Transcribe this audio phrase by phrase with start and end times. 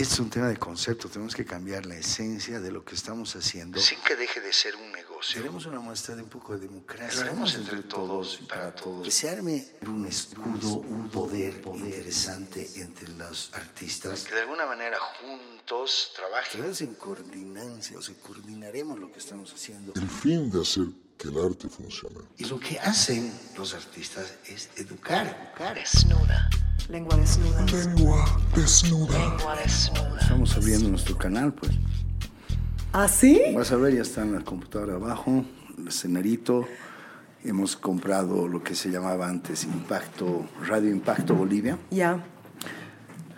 [0.00, 3.36] Este es un tema de concepto, tenemos que cambiar la esencia de lo que estamos
[3.36, 3.78] haciendo.
[3.78, 5.42] Sin que deje de ser un negocio.
[5.42, 7.20] Tenemos una muestra de un poco de democracia.
[7.20, 9.04] Lo haremos entre todos y para todos.
[9.04, 14.22] Que se arme un escudo, un poder, interesante entre los artistas.
[14.22, 16.72] Que de alguna manera juntos trabajen.
[16.72, 19.92] Que en coordinancia, o sea, coordinaremos lo que estamos haciendo.
[19.96, 20.86] El fin de hacer
[21.18, 22.20] que el arte funcione.
[22.38, 25.26] Y lo que hacen los artistas es educar.
[25.26, 25.74] Educar.
[25.74, 26.48] Desnuda.
[26.90, 27.64] Lengua desnuda.
[27.66, 29.16] Lengua desnuda.
[29.16, 30.18] Lengua desnuda.
[30.20, 31.70] Estamos abriendo nuestro canal, pues.
[32.92, 33.40] ¿Ah, sí?
[33.54, 35.44] Vas a ver, ya está en la computadora abajo,
[35.78, 36.66] el escenarito.
[37.44, 41.78] Hemos comprado lo que se llamaba antes Impacto, Radio Impacto Bolivia.
[41.92, 42.24] Ya.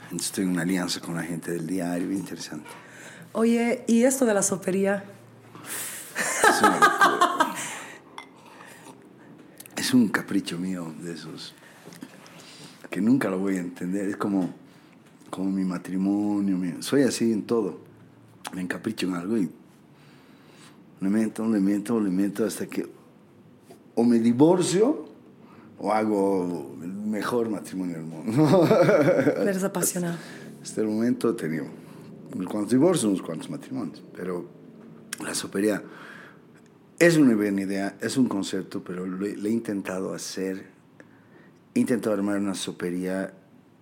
[0.04, 2.70] Entonces estoy en una alianza con la gente del diario, bien interesante.
[3.32, 5.04] Oye, ¿y esto de la sopería?
[6.48, 7.54] Es, una locura.
[9.76, 11.54] Es un capricho mío de esos
[12.92, 14.08] que nunca lo voy a entender.
[14.08, 14.50] Es como,
[15.30, 16.56] como mi matrimonio.
[16.56, 17.78] mi- soy así en todo.
[18.54, 19.50] Me encapricho en algo y
[21.00, 22.86] le meto, le meto, le meto hasta que
[23.94, 25.06] o me divorcio
[25.78, 28.68] o hago el mejor matrimonio del mundo.
[29.40, 30.16] Eres apasionado.
[30.62, 31.64] Hasta el momento he tenido
[32.34, 34.46] unos cuantos divorcios, unos cuantos matrimonios, pero
[35.24, 35.82] la sopería
[36.98, 40.66] es una buena idea, es un concepto, pero le, le he intentado hacer,
[41.74, 43.32] he intentado armar una sopería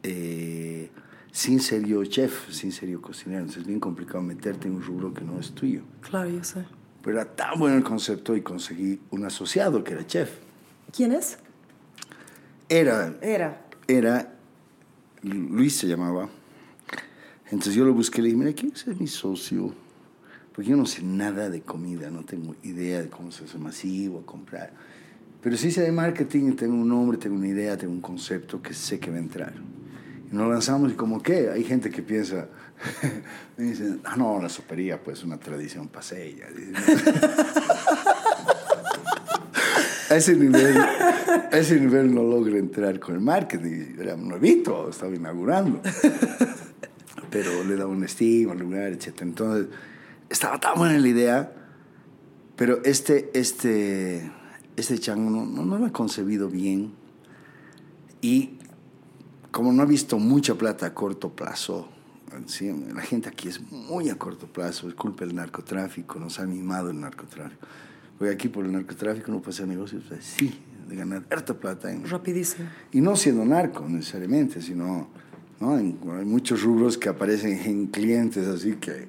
[0.02, 0.90] eh,
[1.32, 4.82] sin ser yo chef, sin ser yo cocinero, entonces es bien complicado meterte en un
[4.82, 5.82] rubro que no es tuyo.
[6.00, 6.64] Claro, yo sé.
[7.02, 10.30] Pero era tan bueno el concepto y conseguí un asociado que era chef.
[10.94, 11.38] ¿Quién es?
[12.68, 13.66] Era Era.
[13.88, 14.32] era,
[15.22, 16.28] Luis se llamaba.
[17.46, 19.74] Entonces yo lo busqué y le dije, mira, ¿quién es mi socio?
[20.52, 24.24] Porque yo no sé nada de comida, no tengo idea de cómo se hace masivo,
[24.24, 24.72] comprar.
[25.42, 28.74] Pero sí sé de marketing, tengo un nombre, tengo una idea, tengo un concepto que
[28.74, 29.54] sé que va a entrar.
[30.30, 32.48] Y nos lanzamos y como que hay gente que piensa,
[33.56, 36.46] me dicen, ah, no, la sopería pues una tradición paseña.
[40.10, 43.96] A ese nivel, a ese nivel no logra entrar con el marketing.
[43.98, 45.80] Era nuevito, estaba inaugurando.
[47.30, 49.22] Pero le daba un estigma al lugar, etc.
[49.22, 49.68] Entonces,
[50.28, 51.52] estaba tan buena la idea,
[52.56, 54.30] pero este, este,
[54.76, 56.92] este chango no, no, no lo ha concebido bien.
[58.22, 58.50] Y
[59.50, 61.88] como no ha visto mucha plata a corto plazo,
[62.46, 66.42] sí, la gente aquí es muy a corto plazo, es culpa del narcotráfico, nos ha
[66.42, 67.66] animado el narcotráfico.
[68.18, 70.52] Porque aquí por el narcotráfico no puede hacer negocios así,
[70.88, 71.90] de ganar harta plata.
[71.90, 72.68] En, Rapidísimo.
[72.92, 75.08] y no siendo narco necesariamente, sino
[75.58, 75.78] ¿no?
[75.78, 79.08] En- hay muchos rubros que aparecen en clientes así que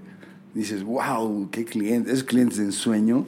[0.53, 3.25] dices, wow, qué clientes, esos clientes en sueño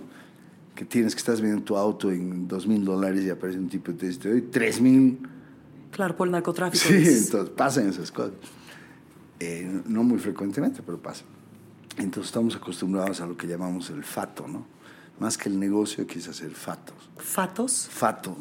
[0.75, 3.91] que tienes que estás vendiendo tu auto en dos mil dólares y aparece un tipo
[3.91, 5.19] y te dice, tres mil.
[5.91, 6.84] Claro, por el narcotráfico.
[6.84, 7.25] Sí, dices.
[7.25, 8.34] entonces pasan esas cosas.
[9.39, 11.23] Eh, no muy frecuentemente, pero pasa.
[11.97, 14.66] Entonces estamos acostumbrados a lo que llamamos el fato, ¿no?
[15.19, 17.09] Más que el negocio, quizás el fatos.
[17.17, 17.88] Fatos.
[17.91, 18.35] Fato.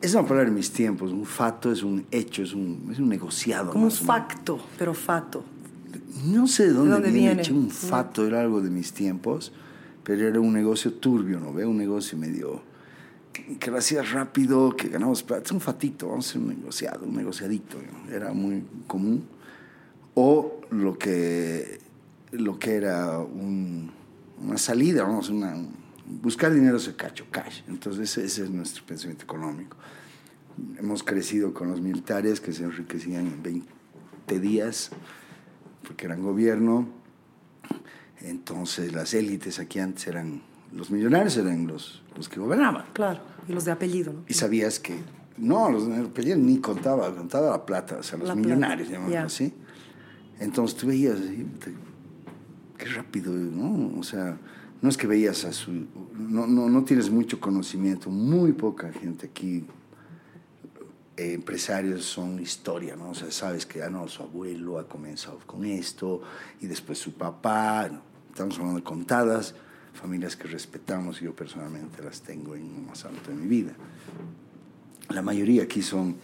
[0.00, 1.12] Es una palabra de mis tiempos.
[1.12, 3.70] Un fato es un hecho, es un, es un negociado.
[3.70, 5.44] Como un facto, pero fato.
[6.24, 7.28] No sé de dónde, dónde viene.
[7.28, 7.42] viene?
[7.42, 9.52] che, Un fato era algo de mis tiempos,
[10.08, 11.52] pero era un negocio turbio, ¿no?
[11.52, 11.66] ve?
[11.66, 12.62] Un negocio medio
[13.60, 15.42] que lo hacías rápido, que ganamos plata.
[15.44, 17.76] Es un fatito, vamos a hacer un negociado, un negociadito.
[17.76, 18.10] ¿no?
[18.10, 19.24] Era muy común.
[20.14, 21.78] O lo que,
[22.32, 23.90] lo que era un-
[24.42, 25.54] una salida, vamos, una,
[26.22, 27.60] buscar dinero se cacho, cash.
[27.68, 29.76] Entonces ese, es nuestro pensamiento económico.
[30.78, 34.90] Hemos crecido con los militares que se enriquecían en 20 días
[35.86, 36.88] porque eran gobierno.
[38.22, 40.42] Entonces las élites aquí antes eran,
[40.72, 42.86] los millonarios eran los, los que gobernaban.
[42.92, 43.20] Claro.
[43.48, 44.24] Y los de apellido, ¿no?
[44.28, 44.98] Y sabías que,
[45.36, 49.14] no, los de apellido ni contaba, contaba la plata, o sea, los La millonarios, llamámoslo
[49.14, 49.24] ya.
[49.24, 49.52] así.
[50.40, 51.18] Entonces tú veías,
[52.76, 53.98] qué rápido, ¿no?
[53.98, 54.38] O sea,
[54.80, 55.72] no es que veías a su,
[56.16, 59.64] no, no, no tienes mucho conocimiento, muy poca gente aquí,
[61.16, 63.10] eh, empresarios son historia, ¿no?
[63.10, 66.22] O sea, sabes que, ah, no, su abuelo ha comenzado con esto,
[66.60, 68.07] y después su papá, ¿no?
[68.38, 69.56] Estamos hablando de contadas,
[69.94, 73.72] familias que respetamos, y yo personalmente las tengo en lo más alto de mi vida.
[75.08, 76.18] La mayoría aquí son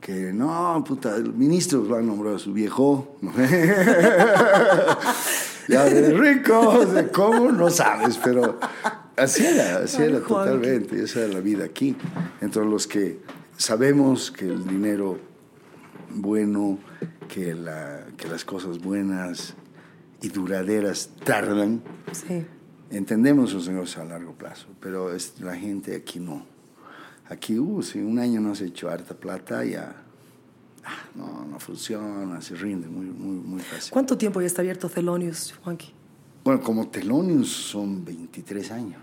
[0.00, 3.16] que, no, puta, el ministro lo han nombrado a su viejo,
[5.68, 8.58] ya de rico, de cómo, no sabes, pero
[9.16, 11.94] así era, así era totalmente, esa era la vida aquí.
[12.40, 13.20] Entre los que
[13.56, 15.16] sabemos que el dinero
[16.10, 16.80] bueno,
[17.28, 19.54] que, la, que las cosas buenas
[20.22, 21.82] y duraderas tardan,
[22.12, 22.44] Sí.
[22.90, 26.44] entendemos los negocios a largo plazo, pero es, la gente aquí no.
[27.28, 29.94] Aquí, uh, si un año no has hecho harta plata, ya,
[30.84, 33.90] ah, no, no funciona, se rinde muy, muy, muy fácil.
[33.92, 35.92] ¿Cuánto tiempo ya está abierto Thelonious, Juanqui?
[36.44, 39.00] Bueno, como Telonius son 23 años.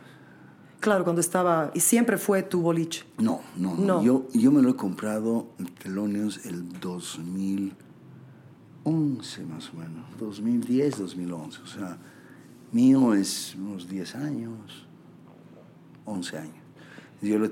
[0.79, 1.71] Claro, cuando estaba...
[1.73, 3.03] Y siempre fue tu boliche.
[3.17, 3.85] No, no, no.
[3.85, 4.03] No.
[4.03, 6.63] Yo, yo me lo he comprado el Telonius el
[8.83, 10.05] 2011 más o menos.
[10.19, 11.61] 2010, 2011.
[11.61, 11.97] O sea,
[12.71, 14.87] mío es unos 10 años,
[16.05, 16.55] 11 años.
[17.21, 17.51] Yo lo,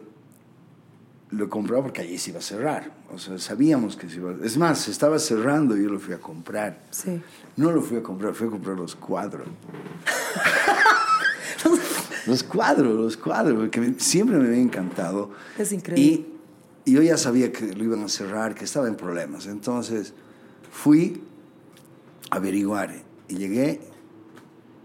[1.32, 2.92] lo he comprado porque allí se iba a cerrar.
[3.14, 4.46] O sea, sabíamos que se iba a...
[4.46, 6.84] Es más, se estaba cerrando y yo lo fui a comprar.
[6.92, 7.22] Sí.
[7.56, 9.48] No lo fui a comprar, fui a comprar los cuadros.
[12.26, 15.32] los cuadros, los cuadros, porque siempre me había encantado.
[15.58, 16.28] Es increíble.
[16.86, 19.48] Y yo ya sabía que lo iban a cerrar, que estaba en problemas.
[19.48, 20.14] Entonces
[20.78, 21.20] fui
[22.30, 22.94] a averiguar
[23.28, 23.82] y llegué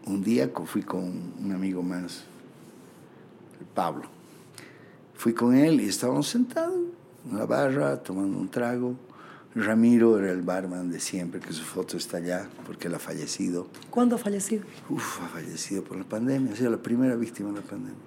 [0.06, 1.04] un día, fui con
[1.38, 2.24] un amigo más,
[3.74, 4.04] Pablo.
[5.14, 6.80] Fui con él y estábamos sentados
[7.30, 8.96] en la barra tomando un trago.
[9.54, 13.68] Ramiro era el barman de siempre, que su foto está allá porque él ha fallecido.
[13.90, 14.64] ¿Cuándo ha fallecido?
[14.88, 18.00] Uf, ha fallecido por la pandemia, ha sido la primera víctima de la pandemia.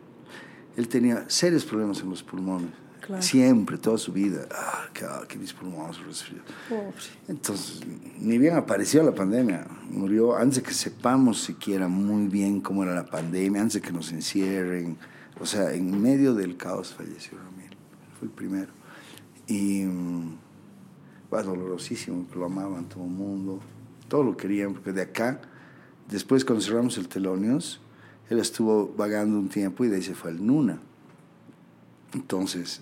[0.75, 2.84] Él tenía serios problemas en los pulmones.
[3.05, 3.21] Claro.
[3.21, 4.47] Siempre, toda su vida.
[4.51, 6.49] Ah, que, ah, que mis pulmones resfriados.
[7.27, 7.81] Entonces,
[8.17, 9.67] ni bien apareció la pandemia.
[9.91, 13.93] Murió antes de que sepamos siquiera muy bien cómo era la pandemia, antes de que
[13.93, 14.97] nos encierren.
[15.39, 17.75] O sea, en medio del caos falleció Ramiro.
[18.17, 18.73] Fue el primero.
[19.45, 20.37] Y mm,
[21.29, 23.59] fue dolorosísimo, lo amaban todo el mundo.
[24.07, 25.41] Todo lo querían, porque de acá,
[26.09, 27.81] después cuando cerramos el Telonios,
[28.31, 30.79] él estuvo vagando un tiempo y de ahí se fue al Nuna.
[32.15, 32.81] Entonces,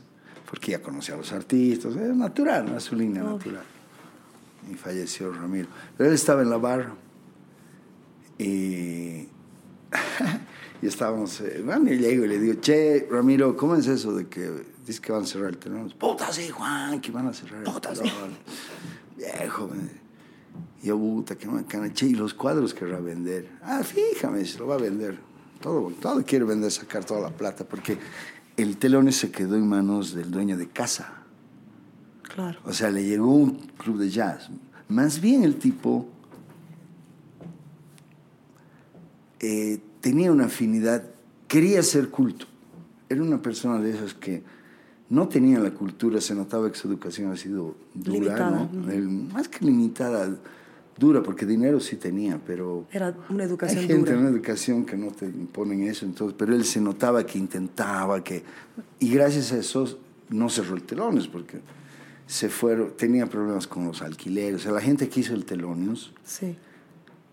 [0.54, 2.78] porque ya conocía a los artistas, es natural, ¿no?
[2.78, 3.64] es su línea natural.
[4.70, 5.68] Y falleció Ramiro.
[5.98, 6.94] Pero él estaba en la barra
[8.38, 8.44] y,
[10.80, 14.28] y estábamos, eh, bueno, y llego y le digo, che, Ramiro, ¿cómo es eso de
[14.28, 14.48] que
[14.82, 15.92] dices que van a cerrar el telón?
[15.98, 18.38] Puta, sí, Juan, que van a cerrar el telón.
[19.18, 20.04] Viejo, me-
[20.84, 21.92] y yo, puta, qué macana.
[21.92, 23.50] Che, y los cuadros querrá vender.
[23.64, 25.18] Ah, fíjame, se lo va a vender.
[25.60, 27.98] Todo, todo quiere vender, sacar toda la plata, porque
[28.58, 31.14] el telón se quedó en manos del dueño de casa.
[32.24, 32.60] Claro.
[32.66, 34.50] O sea, le llegó un club de jazz.
[34.88, 36.08] Más bien el tipo
[39.40, 41.04] eh, tenía una afinidad,
[41.48, 42.46] quería ser culto.
[43.10, 44.44] Era una persona de esas que
[45.10, 48.70] no tenía la cultura, se notaba que su educación ha sido dura, Limitada.
[49.34, 50.36] más que limitada,
[50.98, 54.22] dura, porque dinero sí tenía, pero Era una educación hay gente dura.
[54.22, 58.44] una educación que no te imponen eso, entonces, pero él se notaba que intentaba, que
[59.00, 60.00] y gracias a eso
[60.30, 61.60] no cerró el telones, porque
[62.28, 66.14] se fueron, tenía problemas con los alquileres, o sea, la gente que hizo el telonios,
[66.24, 66.56] Sí.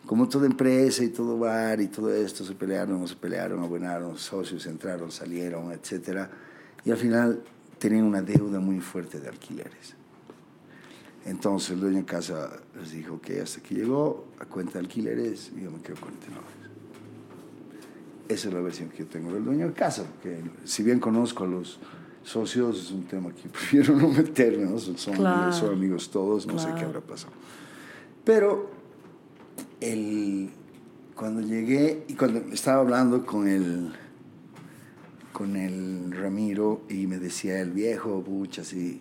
[0.06, 4.16] como toda empresa y todo bar y todo esto, se pelearon, no se pelearon, abonaron,
[4.18, 6.30] socios entraron, salieron, etcétera,
[6.84, 7.40] y al final
[7.78, 9.94] tenían una deuda muy fuerte de alquileres.
[11.30, 15.52] Entonces el dueño de casa les dijo que hasta que llegó a cuenta de alquileres,
[15.54, 16.50] yo me quedo con el telones.
[18.28, 21.44] Esa es la versión que yo tengo del dueño de casa, porque si bien conozco
[21.44, 21.78] a los
[22.24, 24.76] socios, es un tema que prefiero no meterme, ¿no?
[24.80, 25.36] Son, Claro.
[25.36, 27.32] amigos, son amigos todos, no sé qué habrá pasado.
[28.24, 28.68] Pero
[29.80, 30.50] el,
[31.14, 33.92] cuando llegué y cuando estaba hablando con el,
[35.32, 39.00] con el Ramiro y me decía el viejo, pucha, así,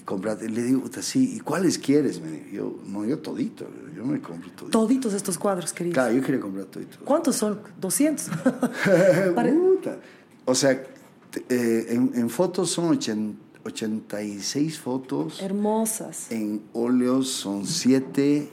[0.00, 2.20] y comprate, le digo, puta, sí, ¿y cuáles quieres?
[2.20, 4.78] Me dijo, yo, no, yo todito, yo me compro todito.
[4.78, 5.94] Toditos estos cuadros, queridos.
[5.94, 6.98] Claro, yo quería comprar todito.
[7.04, 7.60] ¿Cuántos son?
[7.80, 8.28] 200.
[9.34, 9.98] Pare- Puta.
[10.46, 13.34] O sea, eh, en, en fotos son ochen-
[13.64, 15.40] 86 fotos.
[15.42, 16.30] Hermosas.
[16.30, 18.48] En óleos son 7,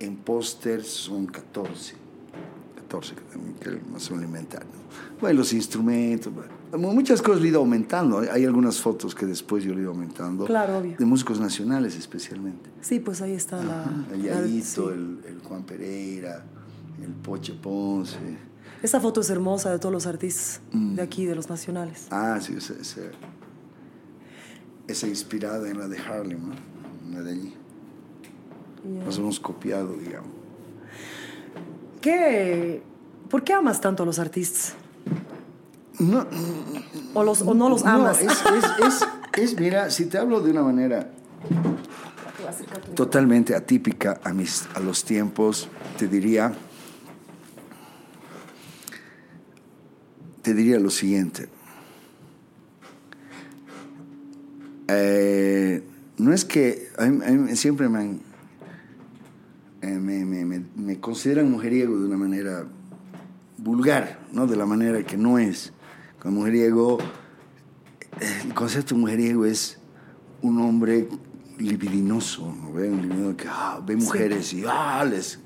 [0.00, 1.94] en pósters son 14.
[2.76, 4.68] 14 que también que más un inventario.
[5.20, 8.18] Bueno, los instrumentos, bueno, muchas cosas le he ido aumentando.
[8.30, 10.44] Hay- algunas fotos que después yo le he ido aumentando.
[10.44, 10.96] Claro, obvio.
[10.98, 12.70] De músicos nacionales especialmente.
[12.80, 13.84] Sí, pues ahí está la...
[14.12, 14.94] El la- Yayito, sí.
[14.94, 16.44] el, el Juan Pereira,
[17.02, 18.18] el Poche Ponce.
[18.82, 20.94] Esa foto es hermosa de todos los artistas Mm.
[20.96, 22.06] de aquí, de los nacionales.
[22.10, 23.00] Ah, sí, esa, esa,
[24.86, 26.54] esa inspirada en la de Harlem, ¿no?
[27.12, 27.54] la de allí.
[29.04, 30.30] Nos hemos copiado, digamos.
[32.02, 32.82] ¿Qué?
[33.30, 34.74] ¿Por qué amas tanto a los artistas?
[35.98, 36.26] No,
[37.14, 38.22] ¿O, los, o no los amas?
[38.22, 39.08] No, es, es, es,
[39.52, 41.10] es, mira, si te hablo de una manera
[42.94, 46.52] totalmente atípica a, mis, a los tiempos, te diría,
[50.42, 51.48] te diría lo siguiente.
[54.88, 55.82] Eh,
[56.18, 58.20] no es que a mí- a mí siempre me, han-
[59.82, 62.64] eh, me, me- me- me consideran mujeriego de una manera
[63.58, 64.46] vulgar, ¿no?
[64.46, 65.72] de la manera que no es.
[66.24, 66.96] Con mujeriego,
[68.18, 69.76] el concepto de mujeriego es
[70.40, 71.06] un hombre
[71.58, 72.88] libidinoso, ¿no ve?
[72.88, 75.38] Un libidino que ah, ve mujeres y ah, les...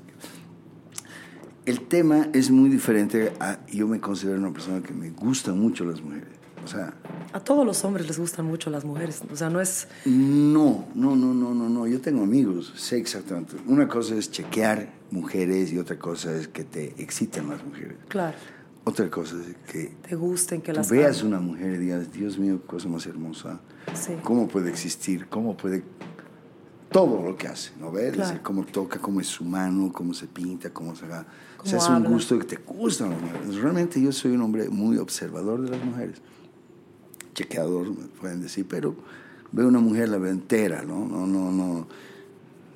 [1.65, 3.59] El tema es muy diferente a...
[3.67, 6.29] Yo me considero una persona que me gustan mucho las mujeres.
[6.63, 6.93] O sea,
[7.33, 9.21] A todos los hombres les gustan mucho las mujeres.
[9.29, 9.85] O sea, no es...
[10.05, 11.87] no, no, no, no, no, no.
[11.87, 13.57] Yo tengo amigos, sé exactamente.
[13.67, 17.97] Una cosa es chequear mujeres y otra cosa es que te exciten las mujeres.
[18.07, 18.37] Claro,
[18.89, 22.59] Otra cosa es que te gusten, que las veas una mujer y digas, Dios mío,
[22.61, 23.59] qué cosa más hermosa.
[23.93, 24.13] Sí.
[24.23, 25.27] ¿Cómo puede existir?
[25.27, 25.83] ¿Cómo puede...?
[26.91, 28.13] Todo lo que hace, ¿no ves?
[28.13, 28.39] Claro.
[28.41, 31.27] Cómo toca, cómo es su mano, cómo se pinta, cómo se haga...
[31.63, 33.61] O sea, es un gusto que te mujeres.
[33.61, 36.19] Realmente yo soy un hombre muy observador de las mujeres.
[37.35, 38.95] Chequeador, me pueden decir, pero
[39.51, 41.05] veo una mujer, la veo entera, ¿no?
[41.05, 41.87] No, no, no.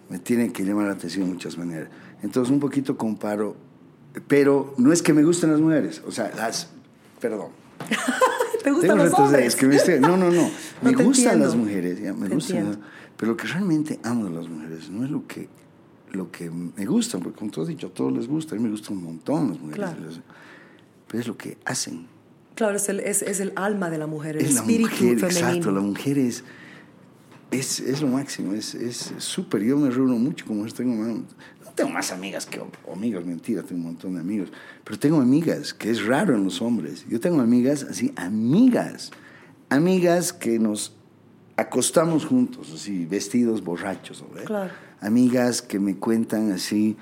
[0.10, 1.90] Me tiene que llamar la atención de muchas maneras.
[2.22, 3.56] Entonces, un poquito comparo,
[4.28, 6.70] pero no es que me gusten las mujeres, o sea, las...
[7.20, 7.48] Perdón.
[8.64, 9.48] ¿Te gustan los hombres?
[9.48, 10.50] es que me estoy- no, no, no.
[10.82, 11.46] Me te gustan entiendo.
[11.46, 12.58] las mujeres, ya, me Te gustan.
[12.58, 12.86] entiendo.
[13.18, 15.48] Pero lo que realmente amo de las mujeres no es lo que,
[16.12, 18.64] lo que me gustan, porque como tú has dicho, a todos les gusta, a mí
[18.64, 19.76] me gustan un montón las mujeres.
[19.76, 20.02] Claro.
[21.08, 22.08] Pero es lo que hacen.
[22.56, 25.20] Claro, es el, es, es el alma de la mujer, el es la espíritu mujer,
[25.20, 25.28] femenino.
[25.28, 26.44] exacto, la mujer es,
[27.52, 29.64] es, es lo máximo, es es súper.
[29.64, 31.26] Yo me reúno mucho mujeres, tengo, más- no
[31.76, 32.62] tengo más amigas que
[32.92, 34.50] amigos, mentira, tengo un montón de amigos,
[34.84, 37.06] pero tengo amigas, que es raro en los hombres.
[37.10, 39.12] Yo tengo amigas así, amigas,
[39.70, 40.94] amigas que nos
[41.58, 44.44] acostamos juntos, así, vestidos borrachos, ¿no ve?
[44.44, 44.72] Claro.
[45.02, 46.96] Amigas que me cuentan así,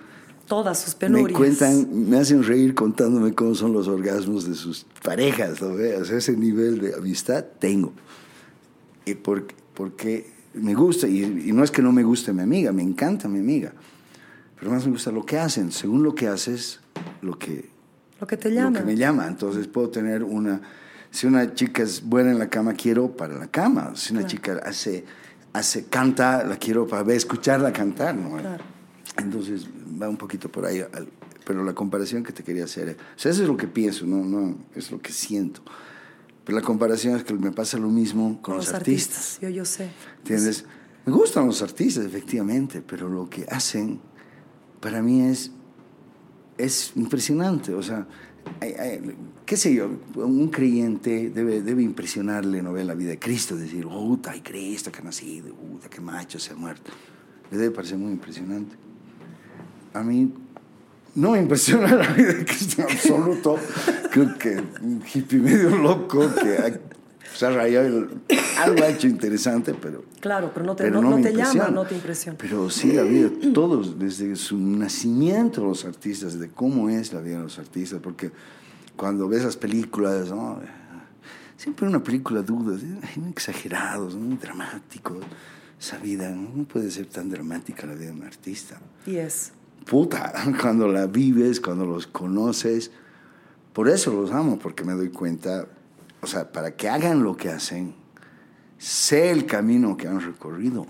[0.48, 1.38] Todas sus me penurias.
[1.38, 5.96] cuentan, me hacen reír contándome cómo son los orgasmos de sus parejas, ¿no ve?
[5.96, 7.94] O sea, ese nivel de amistad tengo.
[9.06, 12.74] Y porque, porque me gusta, y, y no es que no me guste mi amiga,
[12.74, 13.72] me encanta mi amiga,
[14.62, 15.72] pero más me gusta lo que hacen.
[15.72, 16.82] Según lo que haces,
[17.24, 17.72] lo que,
[18.20, 18.78] Lo que te lo llama.
[18.78, 19.28] que me llama.
[19.28, 20.62] Entonces puedo tener una,
[21.10, 23.94] si una chica es buena en la cama, quiero para la cama.
[23.96, 25.04] Si una chica hace,
[25.52, 28.38] hace, canta, la quiero para escucharla cantar, ¿no?
[28.38, 28.64] Claro.
[29.18, 29.66] Entonces
[30.00, 30.86] va un poquito por ahí,
[31.44, 34.24] pero la comparación que te quería hacer, o sea, eso es lo que pienso, no,
[34.24, 35.64] no, es lo que siento.
[36.46, 39.40] Pero la comparación es que me pasa lo mismo con, Con los, artistas.
[39.42, 39.90] Yo, yo sé.
[40.20, 40.66] ¿Entiendes?
[41.04, 44.00] Me gustan los artistas, efectivamente, pero lo que hacen
[44.82, 45.52] para mí es,
[46.58, 47.74] es impresionante.
[47.74, 48.06] O sea,
[49.46, 53.88] qué sé yo, un creyente debe, debe impresionarle no ver la vida de Cristo, decir,
[53.88, 56.92] puta, hay Cristo que ha nacido, puta, qué macho se ha muerto.
[57.50, 58.76] Le debe parecer muy impresionante.
[59.94, 60.34] A mí
[61.16, 63.58] no me impresiona la vida de Cristo en absoluto.
[64.12, 66.58] Creo que un hippie medio loco que
[67.46, 68.10] ha- se ha rayado, el-
[68.60, 71.70] algo ha hecho interesante, pero Claro, pero no te, pero no, no me te llama,
[71.70, 72.38] no te impresiona.
[72.38, 77.38] Pero sí, la vida todos, desde su nacimiento, los artistas, de cómo es la vida
[77.38, 78.32] de los artistas, porque
[78.96, 80.60] cuando ves las películas, ¿no?
[81.58, 82.82] siempre una película dudas,
[83.16, 85.18] muy exagerados, muy dramáticos.
[85.80, 88.80] Esa vida no puede ser tan dramática la vida de un artista.
[89.06, 89.52] Y es.
[89.86, 92.92] Puta, cuando la vives, cuando los conoces,
[93.74, 95.68] por eso los amo, porque me doy cuenta,
[96.22, 97.96] o sea, para que hagan lo que hacen,
[98.78, 100.86] sé el camino que han recorrido,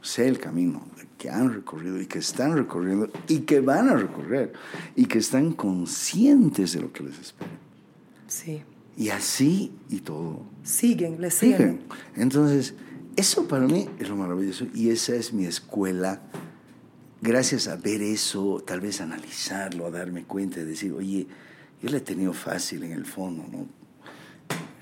[0.00, 0.82] sé el camino
[1.20, 4.54] que han recorrido y que están recorriendo y que van a recorrer
[4.96, 7.50] y que están conscientes de lo que les espera.
[8.26, 8.62] Sí.
[8.96, 10.40] Y así y todo.
[10.62, 11.58] Siguen, le siguen.
[11.58, 11.80] Siguen.
[12.16, 12.74] Entonces,
[13.16, 16.22] eso para mí es lo maravilloso y esa es mi escuela.
[17.20, 21.26] Gracias a ver eso, tal vez analizarlo, a darme cuenta y decir, oye,
[21.82, 23.79] yo le he tenido fácil en el fondo, ¿no?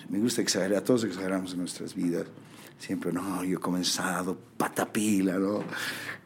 [0.08, 2.24] Me gusta exagerar, todos exageramos en nuestras vidas.
[2.78, 5.64] Siempre, no, yo he comenzado patapila, ¿no?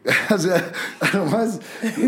[0.31, 1.61] o sea, a lo más,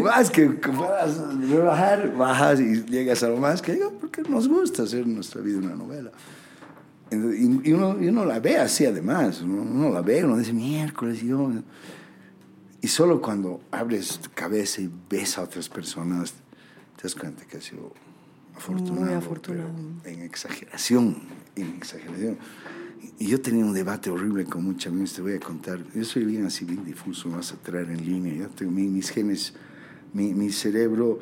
[0.02, 1.16] más que que puedas
[1.48, 5.58] rebajar, bajas y llegas a lo más que digo, porque nos gusta hacer nuestra vida
[5.58, 6.10] una novela.
[7.10, 10.52] Y, y uno, y uno la ve así además, uno, uno la ve, uno dice
[10.52, 11.50] miércoles y yo...
[12.84, 16.34] Y solo cuando abres tu cabeza y ves a otras personas,
[16.96, 17.94] te das cuenta que has sido
[18.54, 19.06] afortunado.
[19.06, 19.70] Muy afortunado.
[20.02, 21.16] pero En exageración,
[21.56, 22.38] en exageración.
[23.18, 25.78] Y yo tenía un debate horrible con muchos amigos, te voy a contar.
[25.94, 28.34] Yo soy bien así, bien difuso, vas a traer en línea.
[28.34, 29.54] Yo tengo mi- mis genes,
[30.12, 31.20] mi, mi cerebro,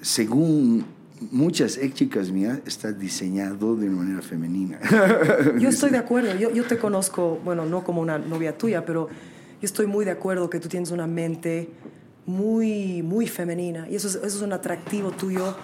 [0.00, 0.84] según
[1.30, 4.80] muchas ex chicas mías, está diseñado de una manera femenina.
[5.58, 6.34] Yo estoy de acuerdo.
[6.36, 10.10] Yo, yo te conozco, bueno, no como una novia tuya, pero yo estoy muy de
[10.10, 11.68] acuerdo que tú tienes una mente
[12.26, 13.88] muy, muy femenina.
[13.88, 15.54] Y eso es, eso es un atractivo tuyo,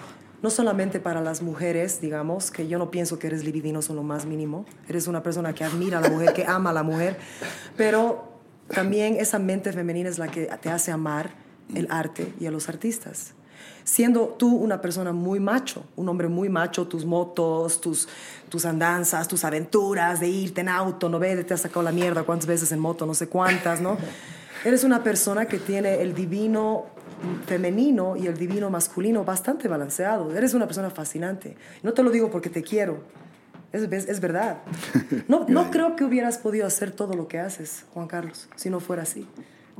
[0.41, 4.03] no solamente para las mujeres, digamos, que yo no pienso que eres libidinoso en lo
[4.03, 4.65] más mínimo.
[4.87, 7.17] Eres una persona que admira a la mujer, que ama a la mujer.
[7.75, 8.29] Pero
[8.69, 11.31] también esa mente femenina es la que te hace amar
[11.75, 13.33] el arte y a los artistas.
[13.83, 18.07] Siendo tú una persona muy macho, un hombre muy macho, tus motos, tus,
[18.47, 22.23] tus andanzas, tus aventuras de irte en auto, no ve, te has sacado la mierda
[22.23, 23.97] cuántas veces en moto, no sé cuántas, ¿no?
[24.63, 26.85] Eres una persona que tiene el divino
[27.45, 30.35] femenino y el divino masculino bastante balanceado.
[30.35, 31.55] Eres una persona fascinante.
[31.83, 33.03] No te lo digo porque te quiero.
[33.71, 34.57] Es, es- es verdad.
[35.27, 38.79] No, no creo que hubieras podido hacer todo lo que haces, Juan Carlos, si no
[38.79, 39.27] fuera así.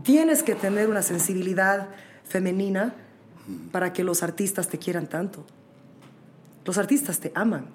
[0.03, 1.87] Tienes que tener una sensibilidad
[2.27, 2.93] femenina
[3.71, 5.45] para que los artistas te quieran tanto.
[6.65, 7.65] Los artistas te aman.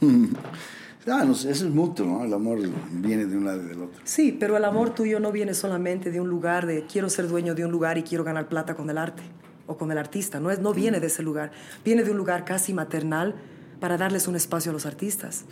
[1.06, 2.24] Ah, no eso es mutuo, ¿no?
[2.24, 2.58] El amor
[2.92, 4.00] viene de un lado y del otro.
[4.04, 7.54] Sí, pero el amor tuyo no viene solamente de un lugar de quiero ser dueño
[7.54, 9.22] de un lugar y quiero ganar plata con el arte
[9.66, 10.40] o con el artista.
[10.40, 11.52] No, es, no viene de ese lugar.
[11.84, 13.34] Viene de un lugar casi maternal
[13.80, 15.44] para darles un espacio a los artistas.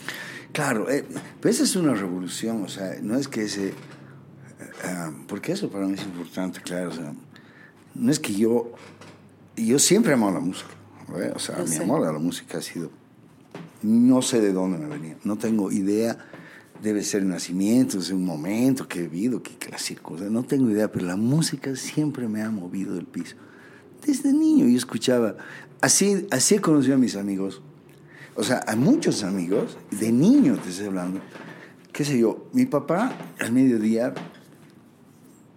[0.52, 1.07] Claro, eh,
[1.40, 3.69] pero esa es una revolución, o sea, no es que ese...
[3.69, 3.75] eh,
[4.85, 7.14] ah, porque eso para mí es importante, claro, o sea,
[7.95, 8.73] no es que yo...
[9.57, 10.71] Yo siempre amado la música,
[11.09, 11.33] ¿ve?
[11.35, 11.83] o sea, Lo mi sé.
[11.83, 12.90] amor a la música ha sido...
[13.83, 16.19] No sé de dónde me venía, no tengo idea,
[16.83, 20.91] debe ser nacimiento, es un momento que he vivido, clásico, o sea, no tengo idea,
[20.91, 23.37] pero la música siempre me ha movido del piso.
[24.05, 25.37] Desde niño yo escuchaba,
[25.81, 27.62] así, así he conocido a mis amigos,
[28.35, 31.21] o sea, a muchos amigos, de niño te estoy hablando,
[31.93, 34.15] qué sé yo, mi papá al mediodía,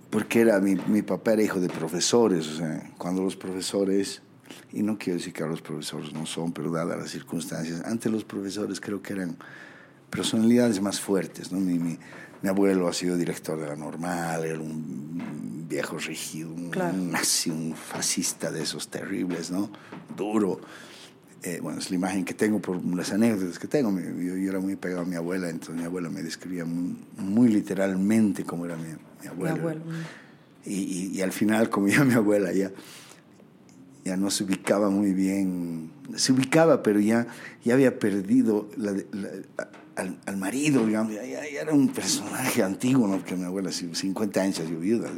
[0.10, 4.22] porque era, mi, mi papá era hijo de profesores, o sea, cuando los profesores,
[4.74, 8.12] y no quiero decir que ahora los profesores no son, pero dadas las circunstancias, antes
[8.12, 9.36] los profesores creo que eran
[10.10, 11.60] personalidades más fuertes, ¿no?
[11.60, 11.98] Mi, mi,
[12.42, 16.98] mi abuelo ha sido director de la normal, era un viejo rígido, un, Claro.
[16.98, 19.70] nazi, un fascista de esos terribles, ¿no?
[20.16, 20.60] Duro.
[21.44, 23.90] Eh, bueno, es la imagen que tengo por las anécdotas que tengo.
[23.92, 26.98] Mi- Yo, yo era muy pegado a mi abuela, entonces mi abuela me describía muy,
[27.18, 28.90] muy literalmente cómo era mi,
[29.22, 29.56] mi abuela.
[29.56, 30.70] abuelo, mm.
[30.70, 32.70] Y, y- y al final, como ya mi abuela ya,
[34.05, 37.27] ya no se ubicaba muy bien, se ubicaba, pero ya,
[37.63, 39.29] ya había perdido la- la-
[39.96, 43.17] al, al marido, digamos, ya, ya- era un personaje antiguo, ¿no?
[43.17, 45.10] Porque mi abuela, sí, 50 años, sido viuda.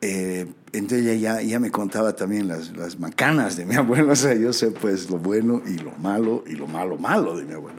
[0.00, 4.16] Eh, entonces ella ya, ya me contaba también las, las macanas de mi abuelo, o
[4.16, 7.52] sea, yo sé pues lo bueno y lo malo y lo malo malo de mi
[7.54, 7.78] abuelo.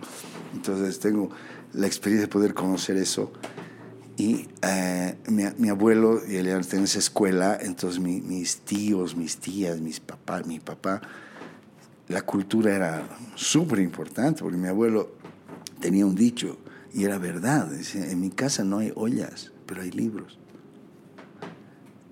[0.54, 1.30] Entonces tengo
[1.74, 3.32] la experiencia de poder conocer eso.
[4.17, 9.15] Y eh, mi, mi abuelo, y él está en esa escuela, entonces mi- mis tíos,
[9.15, 11.02] mis tías, mis papás, mi papá,
[12.08, 15.10] la cultura era súper importante, porque mi abuelo
[15.80, 16.58] tenía un dicho,
[16.93, 20.38] y era verdad, decía, en mi casa no hay ollas, pero hay libros.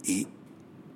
[0.04, 0.28] Y,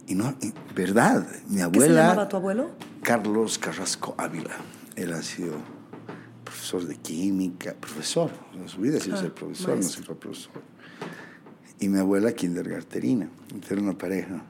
[0.08, 1.88] y no, y verdad, mi ¿Qué abuela...
[1.88, 2.72] se llamaba tu abuelo?
[3.04, 4.56] Carlos Carrasco Ávila.
[4.96, 5.54] Él ha sido
[6.44, 8.32] profesor de química, profesor.
[8.56, 10.00] En su vida ha sido Ah, profesor, no maestro.
[10.02, 10.52] se fue profesor.
[11.80, 13.30] Y mi abuela kindergarterina.
[13.70, 14.42] Era una pareja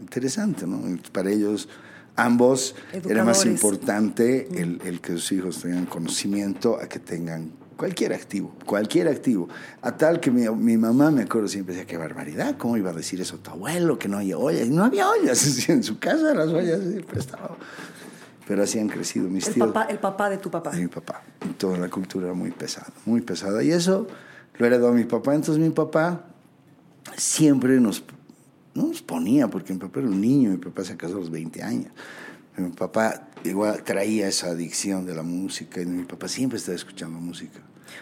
[0.00, 0.80] interesante, ¿no?
[1.12, 1.68] Para ellos,
[2.16, 3.46] ambos, era más Educadores.
[3.46, 9.48] importante el, el que sus hijos tengan conocimiento a que tengan cualquier activo, cualquier activo.
[9.82, 12.94] A tal que mi, mi mamá, me acuerdo, siempre decía, qué barbaridad, ¿cómo iba a
[12.94, 14.68] decir eso tu abuelo, que no había ollas?
[14.68, 17.50] No había ollas, en su casa las ollas siempre estaban.
[18.46, 20.70] Pero así han crecido mis El tíos papá, el papá de tu papá.
[20.70, 21.22] de mi papá.
[21.58, 23.62] Toda la cultura era muy pesada, muy pesada.
[23.62, 24.06] Y eso
[24.58, 25.34] lo heredó mi papá.
[25.34, 26.26] Entonces mi papá
[27.16, 28.02] siempre nos,
[28.74, 31.62] nos ponía, porque mi papá era un niño, mi papá se casó a los 20
[31.62, 31.92] años.
[32.56, 37.18] Mi papá igual traía esa adicción de la música y mi papá siempre estaba escuchando
[37.20, 37.60] música.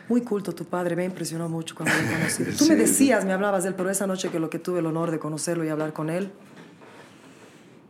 [0.08, 2.44] Muy culto tu padre, me impresionó mucho cuando lo conocí.
[2.58, 4.80] Tú Sí, me decías, me hablabas de él, pero esa noche que lo que tuve
[4.80, 6.32] el honor de conocerlo y hablar con él,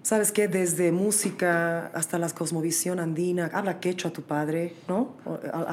[0.07, 0.47] ¿sabes qué?
[0.47, 5.17] Desde música hasta la cosmovisión andina, habla quechua tu padre, ¿no?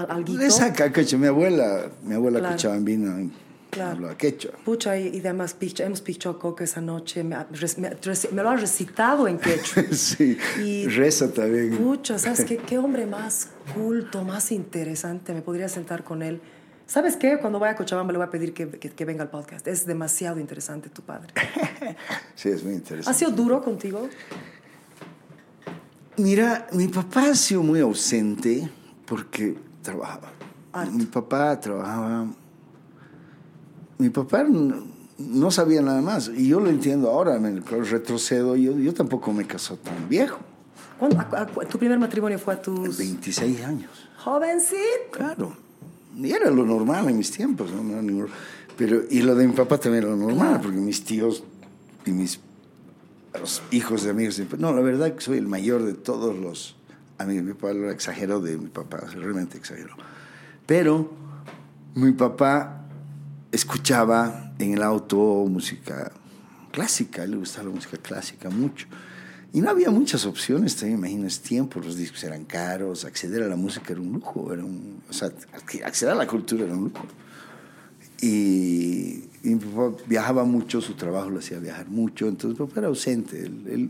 [0.10, 0.42] Alguito.
[0.42, 2.56] Esa cacacha, mi abuela, mi abuela Claro.
[2.56, 3.30] cochabambina
[3.70, 3.92] Claro.
[3.92, 4.52] hablaba quechua.
[4.66, 7.36] Pucha, y, y además picha- hemos pichado coca esa noche, me,
[7.78, 9.84] me, lo ha recitado en quechua.
[9.92, 11.78] sí, Y- reza también.
[11.78, 12.58] Pucha, ¿sabes qué?
[12.70, 15.34] Qué hombre más culto, más interesante.
[15.34, 16.40] Me podría sentar con él.
[16.94, 17.40] ¿Sabes qué?
[17.40, 19.68] Cuando vaya a Cochabamba le voy a pedir que, que- que venga al podcast.
[19.68, 21.34] Es demasiado interesante tu padre.
[22.36, 23.18] Sí, es muy ¿Ha interesante.
[23.18, 24.08] sido duro contigo?
[26.18, 28.70] Mira, mi papá ha sido muy ausente
[29.08, 30.30] porque trabajaba.
[30.92, 32.28] Mi papá trabajaba.
[33.98, 34.46] Mi papá
[35.18, 36.30] no sabía nada más.
[36.30, 38.56] Y yo lo entiendo ahora, me retrocedo.
[38.56, 40.38] Yo, yo tampoco me casó tan viejo.
[41.00, 42.98] ¿Cuándo- a- a- tu primer matrimonio fue a tus...
[42.98, 43.90] 26 años.
[44.24, 44.78] Jovencito.
[45.12, 45.63] Claro.
[46.16, 47.72] Y era lo normal en mis tiempos.
[47.72, 47.84] ¿no?
[48.02, 48.28] Ningún-
[48.78, 51.44] Pero, y lo de mi papá también era lo normal, porque mis tíos
[52.06, 52.40] y mis
[53.40, 54.40] los hijos de amigos.
[54.60, 56.76] No, la verdad que soy el mayor de todos los
[57.18, 57.44] amigos.
[57.46, 59.96] Mi papá lo exageró de mi papá, realmente exageró.
[60.68, 61.12] Pero
[61.96, 62.86] mi papá
[63.52, 65.18] escuchaba en el auto
[65.50, 66.12] música
[66.72, 68.88] clásica, le gustaba la música clásica mucho.
[69.54, 73.56] Y no había muchas opciones, también imaginas tiempo, los discos eran caros, acceder a la
[73.56, 75.32] música era un lujo, era un, o sea,
[75.86, 77.06] acceder a la cultura era un lujo.
[78.22, 82.80] Y, y mi papá viajaba mucho, su trabajo lo hacía viajar mucho, entonces mi papá
[82.80, 83.40] era ausente.
[83.46, 83.90] Él, él-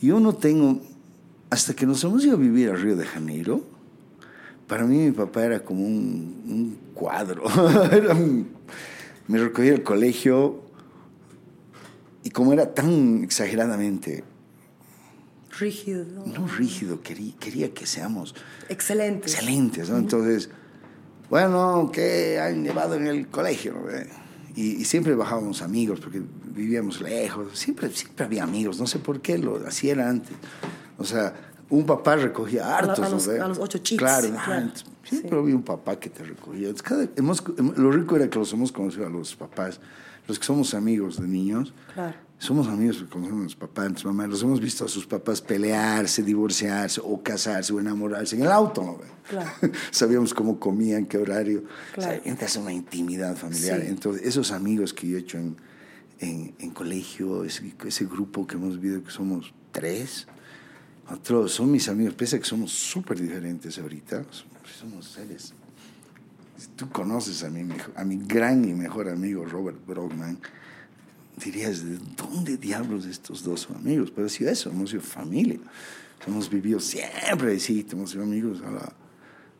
[0.00, 0.80] yo no tengo,
[1.50, 3.62] hasta que nos hemos ido a vivir a Río de Janeiro,
[4.68, 7.42] para mí mi papá era como un, un cuadro.
[7.92, 8.46] Era un-
[9.26, 10.62] me recogía del colegio
[12.22, 14.24] y como era tan exageradamente,
[15.58, 16.04] Rígido.
[16.26, 18.34] no rígido, quería, quería que seamos
[18.68, 19.28] Excelente.
[19.28, 19.98] excelentes, ¿no?
[19.98, 20.50] Entonces,
[21.30, 23.74] bueno, ¿qué han llevado en el colegio?
[23.74, 23.90] no?
[23.90, 24.06] Eh,
[24.56, 29.20] Y, y siempre bajábamos amigos porque vivíamos lejos, siempre, siempre había amigos, no sé por
[29.20, 30.32] qué, lo, así era antes.
[30.96, 31.32] O sea,
[31.70, 32.98] un papá recogía hartos.
[32.98, 34.70] a los- ¿no a los ocho chicos, Claro, claro.
[35.04, 35.36] siempre Sí.
[35.36, 36.74] había un papá que te recogía.
[36.82, 37.44] Cada- hemos,
[37.76, 39.78] lo rico era que los hemos conocido a los papás,
[40.26, 41.72] los que somos amigos de niños.
[41.94, 42.16] Claro.
[42.40, 47.00] Somos amigos a los papás, sus mamás, los hemos visto a sus papás pelearse, divorciarse
[47.02, 48.98] o casarse o enamorarse en el auto, ¿no?
[49.28, 49.50] Claro.
[49.90, 51.64] Sabíamos cómo comían, qué horario.
[51.94, 52.22] Claro.
[52.24, 53.80] Entras a una intimidad familiar.
[53.80, 53.86] Sí.
[53.88, 55.56] Entonces, esos amigos que yo he hecho en,
[56.20, 60.28] en, en colegio, ese, ese grupo que hemos vivido, que somos tres,
[61.10, 64.44] otros son mis amigos, pese a que somos súper diferentes ahorita, somos,
[64.78, 65.54] somos seres.
[66.76, 70.38] Tú conoces a mi, mejo- a mi gran y mejor amigo Robert Brogman,
[71.38, 74.10] dirías, ¿de dónde diablos estos dos son amigos?
[74.14, 75.58] Pero ha sido eso, hemos sido familia.
[76.26, 78.92] Hemos vivido siempre, sí, hemos sido amigos a la,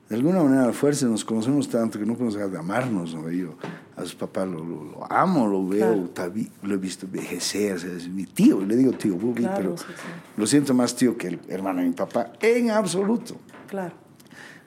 [0.08, 3.14] de alguna manera a la fuerza nos conocemos tanto que no podemos dejar de amarnos,
[3.14, 3.30] ¿no?
[3.30, 3.56] Yo
[3.96, 6.32] a sus papás lo, lo- lo amo, lo veo, Claro.
[6.62, 9.76] lo he visto envejecer, o sea, es mi tío, le digo tío Bubi, Claro, pero
[9.78, 10.02] sí, sí.
[10.36, 13.36] lo siento más tío que el hermano de mi papá, en absoluto.
[13.68, 13.94] Claro.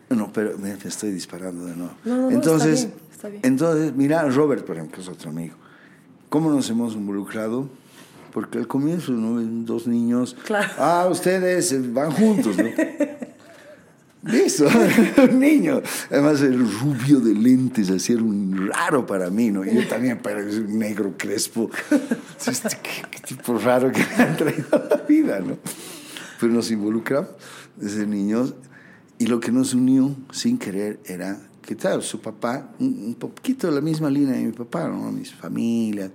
[0.09, 1.93] No, pero me, estoy disparando de nuevo.
[2.05, 3.41] No, no, no, entonces, está bien, está bien.
[3.43, 5.55] entonces, mira, Robert, por ejemplo, es otro amigo.
[6.31, 7.67] ¿Cómo nos hemos involucrado?
[8.31, 9.41] Porque al comienzo, ¿no?
[9.65, 10.37] Dos niños.
[10.45, 10.71] Claro.
[10.77, 12.69] Ah, ustedes eh, van juntos, ¿no?
[14.31, 14.65] Listo,
[15.29, 15.81] un niño.
[16.09, 19.65] Además, el rubio de lentes, así era un raro para mí, ¿no?
[19.65, 21.69] Yo también parecía un negro crespo.
[22.47, 25.57] Este, ¿Qué, qué tipo raro que me han traído a la vida, ¿no?
[26.39, 27.29] Pero nos involucramos
[27.75, 28.55] desde niños
[29.19, 31.41] y lo que nos unió sin querer era
[31.75, 35.11] claro, su papá, un, poquito de la misma línea de mi papá, ¿no?
[35.11, 36.11] Mis familias,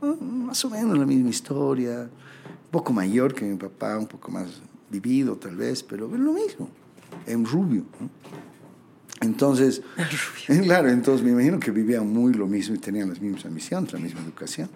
[0.00, 0.16] ¿no?
[0.16, 4.60] más o menos la misma historia, un poco mayor que mi papá, un poco más
[4.90, 6.68] vivido tal vez, pero es lo mismo,
[7.26, 7.84] en rubio.
[8.00, 8.10] ¿no?
[9.20, 9.82] Entonces,
[10.62, 13.98] claro, entonces me imagino que vivían muy lo mismo y tenían las mismas ambiciones, la
[13.98, 14.68] misma educación.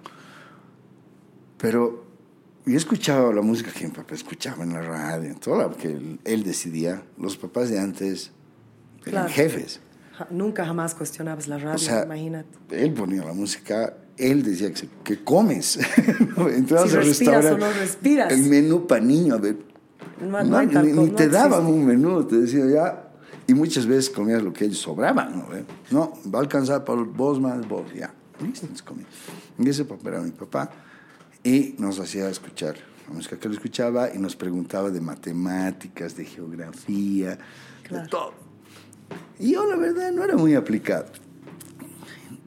[1.58, 2.04] Pero
[2.64, 6.20] yo escuchaba la música que mi papá escuchaba en la radio, en todo, porque él,
[6.24, 7.02] él decidía.
[7.18, 8.30] Los papás de antes
[9.04, 9.28] eran Claro.
[9.28, 9.80] jefes.
[10.30, 12.48] Nunca jamás cuestionabas la radio, O sea, imagínate.
[12.70, 15.78] él ponía la música, él decía que, que comes.
[16.54, 18.32] Entrabas Si al restaurante, no respiras.
[18.32, 19.56] El menú para niño, a ver.
[20.20, 21.72] No, ni, te daban existe.
[21.72, 23.04] un menú, te decía ya.
[23.46, 25.48] Y muchas veces comías lo que ellos sobraban, ¿no?
[25.48, 25.64] ve?
[25.90, 28.12] No, va a alcanzar para vos más, vos, ya.
[29.58, 30.70] Y ese papá era mi papá.
[31.42, 32.76] Y nos hacía escuchar
[33.08, 37.38] la música que él escuchaba y nos preguntaba de matemáticas, de geografía,
[37.88, 38.47] de todo.
[39.38, 41.06] Y yo, la verdad, no era muy aplicado.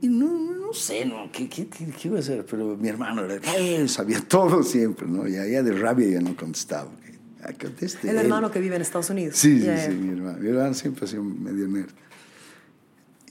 [0.02, 1.32] Y no, no sé, ¿no?
[1.32, 2.46] ¿Qué, qué, qué, qué iba a hacer?
[2.46, 5.28] Pero mi hermano era, él sabía todo siempre, ¿no?
[5.28, 6.90] Ya, ya de rabia ya no contestaba.
[7.44, 8.26] Ah, conteste El él.
[8.26, 9.36] hermano que vive en Estados Unidos.
[9.38, 10.38] Sí, sí, sí, mi hermano.
[10.40, 11.90] Mi hermano siempre ha sido medio nerd.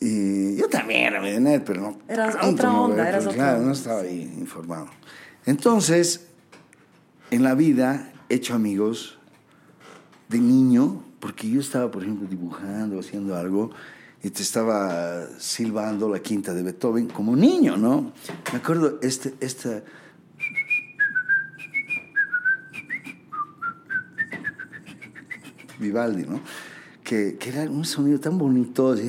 [0.00, 1.98] Y yo también era medio nerd, pero no.
[2.08, 4.88] Eras otra onda, Pero, eras otra Claro, no estaba ahí informado.
[5.46, 6.26] Entonces,
[7.30, 9.18] en la vida he hecho amigos
[10.28, 13.70] de niño, porque yo estaba, por ejemplo, dibujando, haciendo algo,
[14.22, 18.12] y te estaba silbando la quinta de Beethoven como niño, ¿no?
[18.52, 19.82] Me acuerdo, este, esta.
[25.78, 26.40] Vivaldi, ¿no?
[27.02, 28.92] Que, que era un sonido tan bonito.
[28.92, 29.02] así,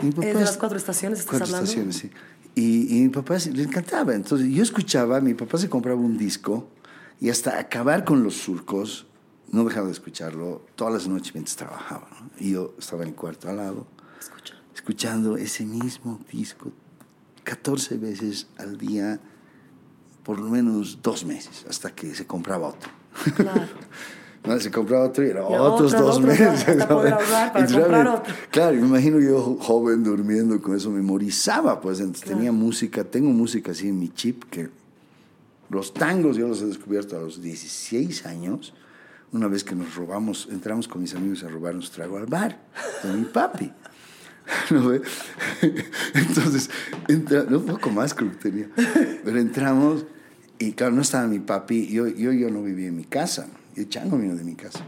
[0.00, 1.64] mi papá ¿Es de las cuatro estaciones estás Cuatro hablando?
[1.64, 2.10] estaciones, sí.
[2.54, 4.14] Y, y mi papá le encantaba.
[4.14, 6.68] Entonces yo escuchaba, mi papá se compraba un disco
[7.20, 9.06] y hasta acabar con los surcos,
[9.50, 12.08] no dejaba de escucharlo todas las noches mientras trabajaba.
[12.20, 12.30] ¿no?
[12.38, 13.86] Y yo estaba en el cuarto al lado,
[14.20, 14.54] Escucha.
[14.74, 16.70] escuchando ese mismo disco
[17.44, 19.20] 14 veces al día,
[20.22, 22.90] por lo menos dos meses, hasta que se compraba otro.
[23.36, 23.62] Claro.
[24.44, 26.46] No, se compraba otro y era otros otro, dos otro, meses.
[26.68, 28.34] hasta poder ahorrar para Y comprar otro.
[28.50, 33.30] Claro, me imagino yo jo- joven durmiendo con eso, memorizaba, pues entonces tenía música, tengo
[33.30, 34.70] música así en mi chip que
[35.68, 38.72] los tangos yo los he descubierto a los 16 años,
[39.32, 42.58] una vez que nos robamos, entramos con mis amigos a robarnos trago al bar
[43.02, 43.72] de mi papi.
[44.70, 45.02] ¿No ve?
[46.14, 46.70] Entonces,
[47.08, 48.68] entra, no, un poco más creo que tenía,
[49.22, 50.06] pero entramos
[50.58, 53.88] Y claro, no estaba mi papi, yo, yo, yo no vivía en mi casa, el
[53.88, 54.80] chango vino de mi casa.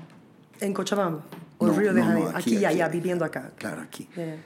[0.61, 1.23] ¿En Cochabamba?
[1.59, 2.31] ¿O No, Río de no, Janeiro?
[2.31, 3.53] aquí, aquí, ya, viviendo acá.
[3.57, 4.09] Claro, aquí.
[4.17, 4.37] Yeah.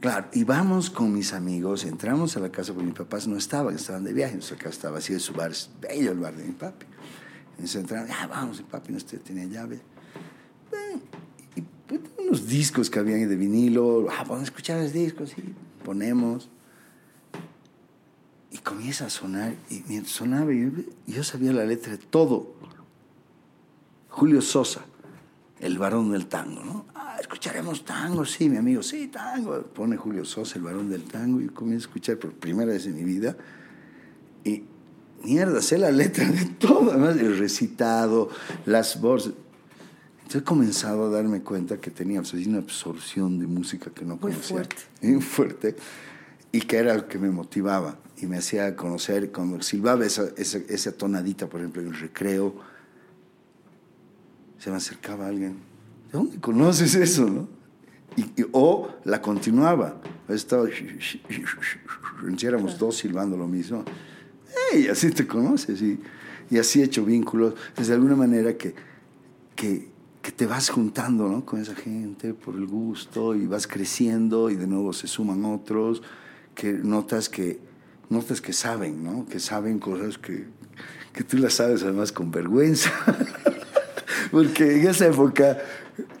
[0.00, 3.74] Claro, y vamos con mis amigos, entramos a la casa porque mis papás no estaban,
[3.74, 6.52] estaban de viaje, entonces acá estaba así, su bar es bello, el bar de mi
[6.52, 6.86] papi.
[7.56, 9.80] Entonces entramos, ya vamos, el papi no tenía llave.
[10.70, 11.00] Ven,
[11.54, 15.54] Y, pues, unos discos que habían de vinilo, ah, vamos a escuchar los discos, y
[15.84, 16.50] ponemos.
[18.50, 20.68] Y comienza a sonar, y mientras sonaba, yo,
[21.06, 22.54] yo sabía la letra de todo.
[24.10, 24.84] Julio Sosa,
[25.60, 26.86] el varón del tango, ¿no?
[26.94, 29.62] Ah, escucharemos tango, sí, mi amigo, sí, tango.
[29.62, 32.96] Pone Julio Sosa, el varón del tango, y comienzo a escuchar por primera vez en
[32.96, 33.34] mi vida.
[34.44, 34.64] Y
[35.26, 38.28] mierda, sé la letra de todo, además el recitado,
[38.64, 39.32] las voces.
[40.18, 44.14] Entonces he comenzado a darme cuenta que tenía pues, una absorción de música que no
[44.16, 44.56] Muy conocía.
[44.56, 44.76] fuerte.
[45.02, 45.76] Muy fuerte.
[46.52, 50.58] Y que era lo que me motivaba y me hacía conocer, cuando silbaba esa, esa,
[50.68, 52.54] esa tonadita, por ejemplo, en el recreo,
[54.58, 55.52] se me acercaba alguien.
[56.10, 57.48] ¿De dónde conoces eso, no?
[58.16, 60.00] Y, y- o la continuaba.
[60.28, 63.84] Estaba, si éramos dos silbando lo mismo.
[64.72, 64.88] ¡Ey!
[64.88, 65.80] Así te conoces.
[65.82, 66.00] Y,
[66.50, 67.54] y así he hecho vínculos.
[67.76, 68.74] Desde alguna manera que,
[69.54, 69.88] que,
[70.22, 71.44] que te vas juntando ¿no?
[71.44, 76.02] con esa gente por el gusto y vas creciendo y de nuevo se suman otros
[76.54, 77.60] que notas que,
[78.08, 79.26] notas que saben, ¿no?
[79.26, 80.46] que saben cosas que,
[81.12, 82.90] que tú las sabes además con vergüenza.
[84.30, 85.58] Porque en esa época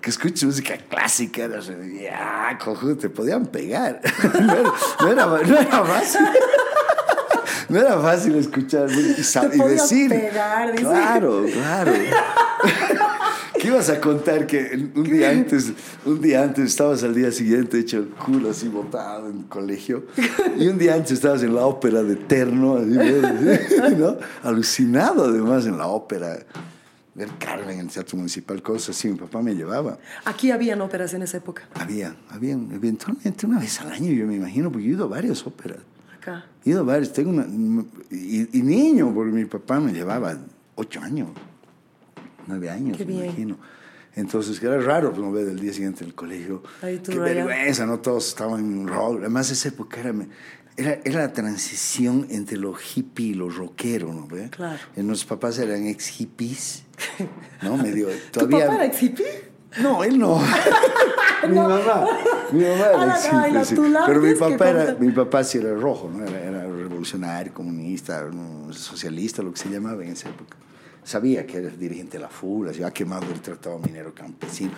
[0.00, 4.00] que escuchas música clásica, era ya, cojudo, te podían pegar.
[5.00, 6.20] No era, no era, no era fácil.
[7.68, 10.10] No era fácil escuchar y, y decir.
[10.10, 10.84] pegar, dice.
[10.84, 11.92] Claro, claro.
[13.60, 15.72] ¿Qué ibas a contar que un día antes,
[16.04, 20.06] un día antes estabas al día siguiente hecho el culo así botado en el colegio
[20.58, 24.16] y un día antes estabas en la ópera de Terno, así, ¿no?
[24.42, 26.38] Alucinado además en la ópera.
[27.14, 29.98] Ver Carmen en el Teatro Municipal, cosas así, mi papá me llevaba.
[30.26, 31.62] Aquí habían óperas en esa época.
[31.72, 35.08] Había, había, eventualmente una vez al año, yo me imagino, porque yo he ido a
[35.08, 35.78] varias óperas.
[36.26, 36.46] Acá.
[36.64, 37.46] He ido a varias, tengo una,
[38.10, 40.36] y, y niño, porque mi papá me llevaba
[40.74, 41.28] ocho años,
[42.46, 43.24] nueve años, Qué me bien.
[43.26, 43.58] imagino.
[44.14, 46.62] Entonces, que era raro pues, no ver el día siguiente en el colegio.
[46.80, 47.46] Tú Qué rayado.
[47.48, 47.98] vergüenza, ¿no?
[48.00, 49.18] Todos estaban en rock.
[49.20, 50.14] Además, esa época era,
[50.76, 54.26] era, era la transición entre lo hippie y lo rockero, ¿no?
[54.26, 54.48] ve?
[54.50, 54.78] Claro.
[54.96, 56.84] Y nuestros papás eran ex hippies,
[57.62, 57.76] ¿no?
[57.82, 58.60] Medio, ¿Tu todavía...
[58.66, 59.26] papá era ex hippie?
[59.82, 60.40] No, él no.
[61.48, 62.06] mi mamá.
[62.52, 63.76] Mi mamá era la hippie, sí.
[63.90, 66.24] la Pero mi papá, era, mi papá sí era rojo, ¿no?
[66.24, 68.28] Era, era revolucionario, comunista,
[68.70, 70.56] socialista, lo que se llamaba en esa época.
[71.02, 74.72] Sabía que era dirigente de la FULA, se había quemado el Tratado Minero Campesino.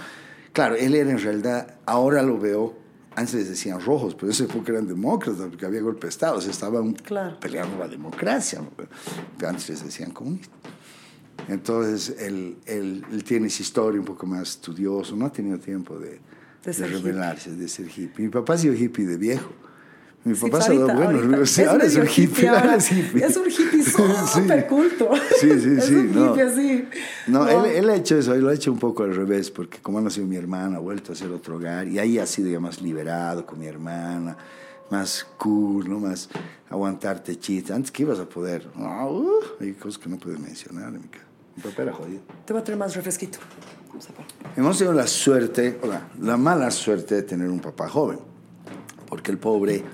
[0.52, 2.74] Claro, él era en realidad, ahora lo veo,
[3.14, 6.40] antes les decían rojos, pero esa época eran demócratas, porque había golpe de Estado, o
[6.40, 7.38] sea, estaban Claro.
[7.40, 8.60] peleando la democracia.
[8.76, 10.50] Pero antes les decían comunistas.
[11.48, 15.98] Entonces, él, él, él tiene esa historia un poco más estudioso, no ha tenido tiempo
[15.98, 16.20] de,
[16.72, 18.24] De de ser rebelarse, de ser hippie.
[18.26, 19.50] Mi papá ha sido hippie de viejo.
[20.24, 22.76] Mi Sí, papá se ha dado bueno, sí, ahora es un hippie, ahora ahora.
[22.76, 23.24] es hippie.
[23.24, 23.82] Es un hippie
[24.34, 25.10] súper culto.
[25.40, 25.94] Sí, sí, Es sí.
[25.94, 26.30] un no.
[26.32, 26.88] hippie así.
[27.28, 27.64] No, Wow.
[27.66, 29.98] Él, él ha hecho eso, él lo ha hecho un poco al revés, porque como
[29.98, 32.60] ha nacido mi hermana, ha vuelto a hacer otro hogar, y ahí ha sido ya
[32.60, 34.36] más liberado con mi hermana,
[34.90, 36.00] más cool, ¿no?
[36.00, 36.28] Más
[36.68, 37.72] aguantarte chiste.
[37.72, 41.08] Antes que ibas a poder, no, uh, hay cosas que no puedes mencionar en mi
[41.08, 41.24] casa.
[41.56, 42.20] Mi papá era jodido.
[42.44, 43.38] Te voy a traer más refresquito.
[44.56, 48.18] Hemos tenido la suerte, o la, la mala suerte de tener un papá joven,
[49.08, 49.84] porque el pobre,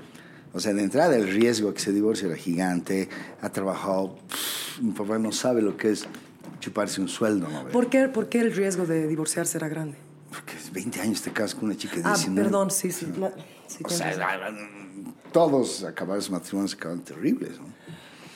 [0.53, 3.09] o sea, de entrada el riesgo a que se divorcie era gigante,
[3.41, 6.05] ha trabajado, pff, mi papá no sabe lo que es
[6.59, 7.67] chuparse un sueldo, ¿no?
[7.69, 9.97] ¿Por qué, ¿Por qué el riesgo de divorciarse era grande?
[10.31, 12.43] Porque 20 años te casas con una chica de Ah, 19.
[12.43, 13.07] perdón, sí, sí.
[13.19, 13.31] la-
[13.67, 14.51] sí, O sea, la-
[15.31, 17.65] todos acabaron sus matrimonios acaban terribles, ¿no?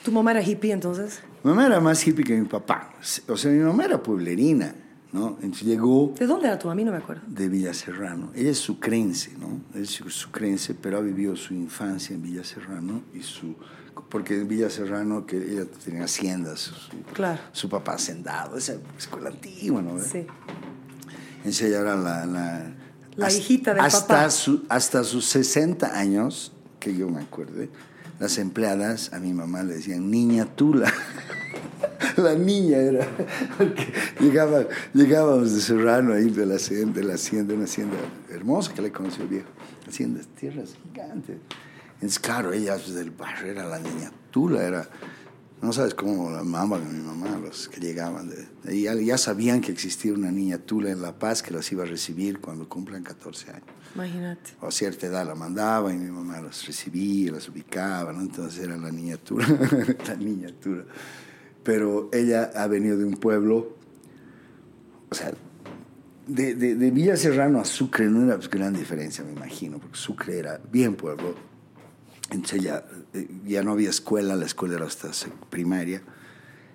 [0.04, 1.20] ¿Tu mamá era hippie entonces?
[1.42, 2.94] Mi mamá era más hippie que mi papá.
[3.28, 4.74] O sea, mi mamá era pueblerina,
[5.12, 5.36] ¿no?
[5.42, 6.70] Entonces llegó ¿De dónde era tu?
[6.70, 7.22] A mí no me acuerdo.
[7.26, 8.30] de Villa Serrano.
[8.34, 9.60] Ella es sucrense, ¿no?
[9.80, 13.54] Es su- sucrense, pero ha vivido su infancia en Villa Serrano y su...
[14.08, 17.40] Porque en Villa Serrano, que ella tenía haciendas, su, Claro.
[17.52, 20.00] su papá hacendado, esa escuela antigua, ¿no?
[20.00, 20.26] Sí.
[21.38, 22.26] Entonces ella era la...
[22.26, 22.72] La,
[23.16, 24.30] La hasta- hijita del hasta papá.
[24.30, 27.68] Su, hasta sus 60 años, que yo me acuerde,
[28.20, 30.92] las empleadas a mi mamá le decían, niña tula.
[32.16, 33.08] la niña era,
[33.56, 33.92] porque
[34.94, 37.96] llegábamos de Serrano ahí de la hacienda, de la hacienda, una hacienda
[38.28, 39.48] hermosa que le conoció el viejo,
[39.88, 41.38] haciendas, tierras gigantes.
[41.94, 44.88] Entonces, claro, ella pues, del barrio era la niña tula, era
[45.62, 48.30] No sabes cómo la amaban a mi mamá, los que llegaban.
[48.30, 51.84] De, ya, ya sabían que existía una niña Tula en La Paz que las iba
[51.84, 53.64] a recibir cuando cumplan 14 años.
[53.94, 54.52] Imagínate.
[54.60, 58.12] A cierta edad la mandaba y mi mamá las recibía, las ubicaba.
[58.12, 59.46] Entonces era la niña Tula,
[60.06, 60.84] la niña Tula.
[61.62, 63.76] Pero ella ha venido de un pueblo,
[65.10, 65.32] o sea,
[66.26, 70.38] de, de, Villa Serrano a Sucre no era pues, gran diferencia, me imagino, porque Sucre
[70.38, 71.34] era bien pueblo.
[72.30, 75.10] Entonces ella, eh, ya no había escuela, la escuela era hasta
[75.50, 76.02] primaria.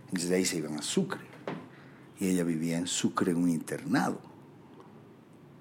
[0.08, 1.22] Entonces de ahí se iban a Sucre.
[2.20, 4.20] Y ella vivía en Sucre en un internado.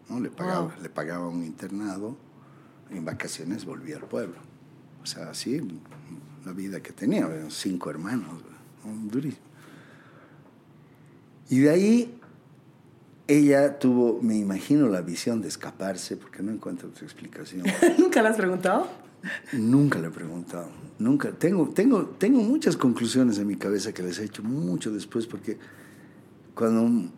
[0.08, 0.20] ¿No?
[0.20, 0.82] Le, pagaba, Wow.
[0.82, 2.16] le pagaba un internado,
[2.90, 4.36] en vacaciones volvía al pueblo.
[5.02, 5.60] O sea, así
[6.44, 8.28] la vida que tenía, cinco hermanos,
[8.84, 9.10] ¿no?
[9.10, 9.42] durísimo.
[11.50, 12.20] Y de ahí
[13.26, 17.64] ella tuvo, me imagino, la visión de escaparse, porque no encuentro otra explicación.
[17.98, 18.86] ¿Nunca la has preguntado?
[19.52, 20.68] Nunca le he preguntado.
[20.98, 21.32] Nunca.
[21.32, 25.58] Tengo, tengo, tengo muchas conclusiones en mi cabeza que les he hecho mucho después, porque
[26.54, 27.10] cuando.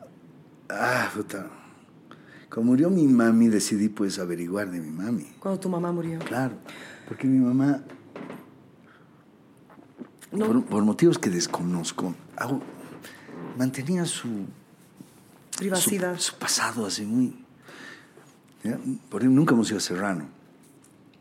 [0.69, 1.51] Ah, puta.
[2.51, 5.25] Cuando murió mi mami, decidí pues averiguar de mi mami.
[5.41, 6.19] Cuando tu mamá murió.
[6.21, 6.55] Claro.
[7.09, 7.83] Porque mi mamá,
[10.33, 10.47] No.
[10.47, 12.15] por, por motivos que desconozco,
[13.59, 14.47] mantenía su
[15.59, 16.17] Privacidad.
[16.19, 17.35] Su, su pasado así muy...
[18.63, 18.79] ¿ya?
[19.09, 20.27] Por ejemplo, nunca hemos ido a Serrano.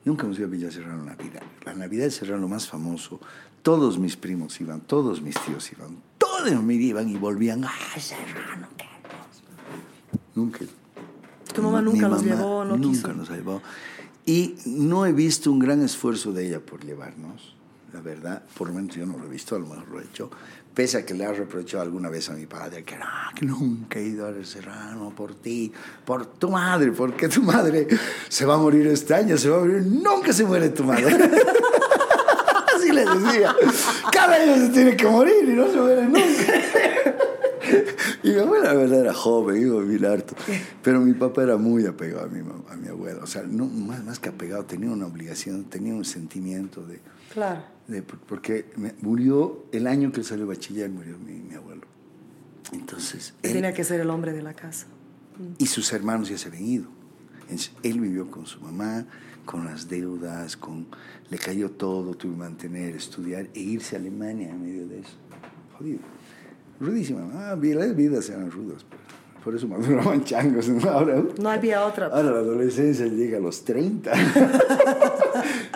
[0.03, 1.41] Nunca hemos ido a Villa Serrano en Navidad.
[1.65, 3.19] La Navidad de Serrano más famoso.
[3.63, 5.97] Todos mis primos iban, todos mis tíos iban.
[6.17, 7.63] Todos me iban y volvían.
[7.63, 9.41] ¡Ay, Serrano, qué hermoso!
[10.35, 10.59] Nunca.
[11.55, 13.13] Tu mamá nunca los mamá llevó, no Nunca quiso.
[13.13, 13.61] nos llevado.
[14.25, 17.55] Y no he visto un gran esfuerzo de ella por llevarnos,
[17.93, 18.43] la verdad.
[18.57, 20.29] Por lo menos yo no lo he visto, a lo mejor lo he hecho.
[20.73, 23.97] Pese a que le ha reprochado alguna vez a mi padre que, no, que nunca
[23.99, 25.71] he ido al Serrano por ti,
[26.03, 27.87] por tu madre, porque tu madre
[28.27, 31.05] se va a morir este año, se va a morir, nunca se muere tu madre.
[32.75, 33.55] Así le decía.
[34.11, 36.53] Cada año se tiene que morir y no se muere nunca.
[38.23, 40.35] Y mi abuela, la verdad, era joven, iba a vivir harto.
[40.83, 43.23] Pero mi papá era muy apegado a mi, a mi abuela.
[43.23, 46.99] O sea, no, más, más que apegado, tenía una obligación, tenía un sentimiento de...
[47.33, 47.63] Claro.
[47.87, 48.65] de- porque
[49.01, 51.81] murió el año que salió bachiller, murió mi, mi abuelo.
[52.71, 54.87] Entonces, él Tenía que ser el hombre de la casa.
[55.57, 56.87] y sus hermanos ya se habían ido.
[57.41, 59.05] Entonces, él vivió con su mamá,
[59.45, 60.87] con las deudas, con
[61.29, 65.11] le cayó todo, tuvo que mantener, estudiar e irse a Alemania en medio de eso.
[65.77, 65.99] Jodido.
[66.79, 67.21] Rudísima.
[67.33, 68.85] Ah, las vidas eran rudas.
[68.89, 70.67] pero Por eso maduraban changos.
[70.69, 70.89] ¿no?
[70.89, 72.07] Ahora, No había otra.
[72.07, 74.11] ahora la adolescencia llega a los 30.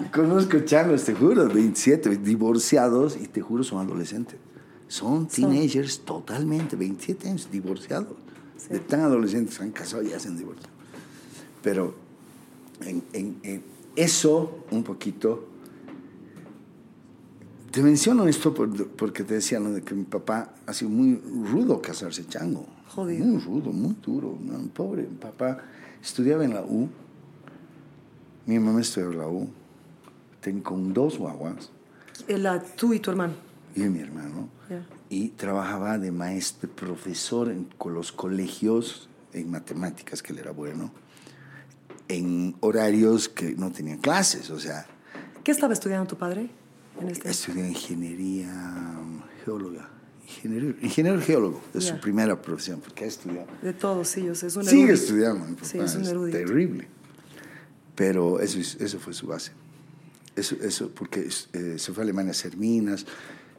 [0.01, 4.37] Y Conozco changos, te juro, 27, divorciados, y te juro son adolescentes.
[4.87, 8.13] Son teenagers totalmente, 27 años, divorciados.
[8.69, 10.69] De tan adolescentes, se han casado y ya se han divorciado.
[11.61, 11.93] Pero
[12.85, 13.63] en, en- en
[13.95, 15.45] eso, un poquito.
[17.71, 19.71] Te menciono esto por- porque te decía ¿no?
[19.71, 21.15] de que mi papá ha sido muy
[21.51, 22.65] rudo casarse chango.
[22.87, 23.25] Jodido.
[23.25, 24.37] Muy rudo, muy duro.
[24.73, 25.59] Pobre mi papá
[26.01, 26.89] estudiaba en la U.
[28.47, 29.49] Mi mamá estudiaba en la U.
[30.41, 31.69] Ten, con dos guaguas
[32.27, 33.33] Eh, La, tú y tu hermano.
[33.75, 34.49] y mi hermano.
[35.11, 40.91] Y trabajaba de maestro, profesor en, con los colegios en matemáticas, que él era bueno,
[42.07, 44.49] en horarios que no tenían clases.
[44.49, 44.85] O sea,
[45.43, 46.49] ¿Qué estaba estudiando tu padre?
[47.07, 47.29] Este?
[47.29, 48.49] estudió ingeniería
[49.01, 49.89] um, geóloga.
[50.27, 53.47] Ingeniero, ingeniero geólogo, es su primera profesión, porque ha estudiado.
[53.63, 55.01] De todos, sí, yo sé, es un Sigue erudito.
[55.03, 56.37] estudiando, mi papá, Sí, es un es erudito.
[56.37, 56.87] terrible.
[57.95, 59.51] Pero eso, es- eso fue su base.
[60.35, 63.05] Eso, eso porque eh, se fue a Alemania a hacer minas.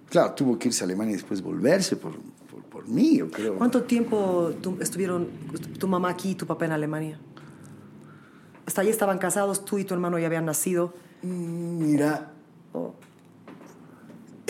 [0.08, 2.16] Claro, tuvo que irse a Alemania y después volverse por,
[2.50, 3.56] por, por mí, yo creo.
[3.58, 5.28] ¿Cuánto tiempo tu- estuvieron
[5.78, 7.18] tu mamá aquí y tu papá en Alemania?
[8.66, 10.94] Hasta allí estaban casados, tú y tu hermano ya habían nacido.
[11.22, 12.32] Mm, Mira,
[12.72, 12.94] Oh,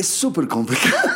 [0.01, 1.09] es súper complicado.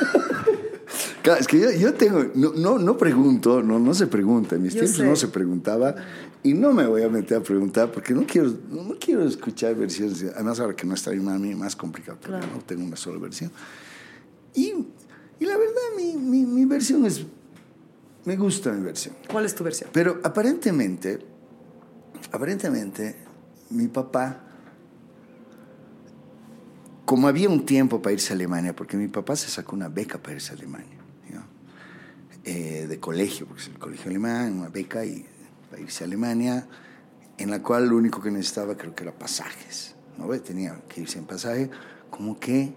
[1.23, 4.62] Claro, es que yo, yo tengo, no, no, no pregunto, no, no se pregunta, en
[4.62, 5.07] mis Yo tiempos sé.
[5.07, 5.94] no se preguntaba
[6.42, 10.23] y no me voy a meter a preguntar porque no quiero, no, quiero escuchar versiones,
[10.35, 12.55] además ahora que no está mi mami, más complicado, porque Claro.
[12.55, 13.51] no tengo una sola versión.
[14.55, 14.75] Y,
[15.40, 17.25] y la verdad, mi, mi, mi versión es,
[18.27, 19.14] me gusta mi versión.
[19.33, 19.88] ¿Cuál es tu versión?
[19.94, 21.20] Pero aparentemente,
[22.33, 23.16] aparentemente,
[23.70, 24.43] mi papá,
[27.05, 30.19] como había un tiempo para irse a Alemania, porque mi papá se sacó una beca
[30.19, 31.05] para irse a Alemania.
[32.47, 35.25] Eh, de colegio, porque es el colegio alemán, una beca y
[35.71, 36.69] para irse a Alemania,
[37.38, 40.29] en la cual lo único que necesitaba creo que era pasajes, ¿no?
[40.40, 41.71] Tenía que irse en pasaje,
[42.11, 42.75] como que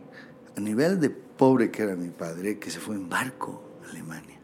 [0.55, 4.37] a nivel de pobre que era mi padre, que se fue en barco a Alemania.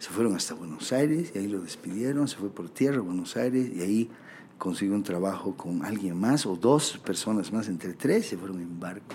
[0.00, 3.36] Se fueron hasta Buenos Aires y ahí lo despidieron, se fue por tierra a Buenos
[3.36, 4.10] Aires y ahí
[4.58, 8.78] consiguió un trabajo con alguien más o dos personas más, entre tres se fueron en
[8.80, 9.14] barco.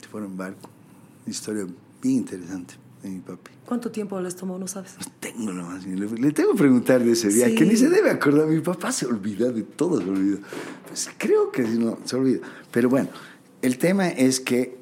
[0.00, 0.70] Se fueron en barco.
[1.26, 1.64] Una historia
[2.02, 3.50] bien interesante de mi papi.
[3.66, 4.58] ¿Cuánto tiempo les tomó?
[4.58, 4.96] No sabes.
[4.98, 5.86] No tengo lo más.
[5.86, 7.54] Le, le tengo que preguntar de ese día, Sí.
[7.54, 8.46] que ni se debe acordar.
[8.46, 10.38] Mi papá se olvida de todo, se olvida.
[10.88, 12.40] Pues creo que no, se olvida.
[12.70, 13.08] Pero bueno,
[13.62, 14.78] el tema es que,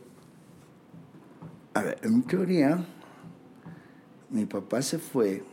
[1.74, 2.84] a ver, en teoría,
[4.30, 5.44] mi papá se fue.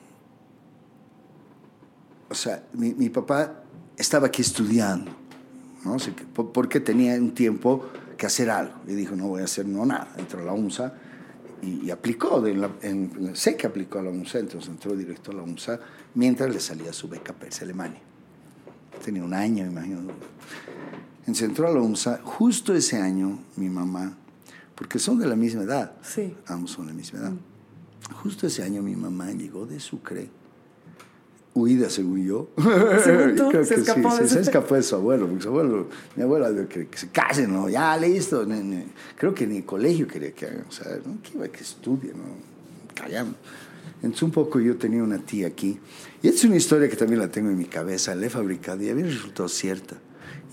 [2.30, 3.64] O sea, mi, mi papá
[4.00, 5.12] estaba aquí estudiando,
[5.86, 5.98] ¿no?
[6.54, 7.86] Porque tenía un tiempo
[8.18, 8.74] que hacer algo.
[8.88, 10.14] Y dijo, no voy a hacer no nada.
[10.18, 10.94] Entró a la UNSA
[11.62, 12.42] y, y aplicó.
[12.42, 15.80] de la- en- sé que aplicó a la UNSA, entonces entró directo a la UNSA
[16.16, 18.02] mientras le salía su beca PERS Alemania.
[19.04, 20.00] Tenía un año, imagino.
[21.20, 22.20] Entonces entró a la UNSA.
[22.24, 24.18] Justo ese año, mi mamá,
[24.76, 25.94] porque son de la misma edad.
[26.02, 26.36] Sí.
[26.48, 27.34] Ambos son de la misma edad.
[28.24, 30.30] Justo ese año mi mamá llegó de Sucre,
[31.54, 32.50] huida según yo.
[33.04, 35.50] Según tú, Creo se que escapó sí, de se, escapó de su abuelo, porque su
[35.50, 37.68] abuelo, mi abuela dijo que, que se casen, ¿no?
[37.70, 38.46] Ya, listo.
[38.46, 38.86] ni- ni-
[39.18, 41.22] creo que ni el colegio quería que hagan, o sea, ¿no?
[41.22, 42.24] que iba que estudie, ¿no?
[42.96, 43.36] Callando.
[44.02, 45.78] Entonces un poco yo tenía una tía aquí,
[46.22, 48.82] y esta es una historia que también la tengo en mi cabeza, la he fabricado
[48.84, 49.96] y había resultado cierta.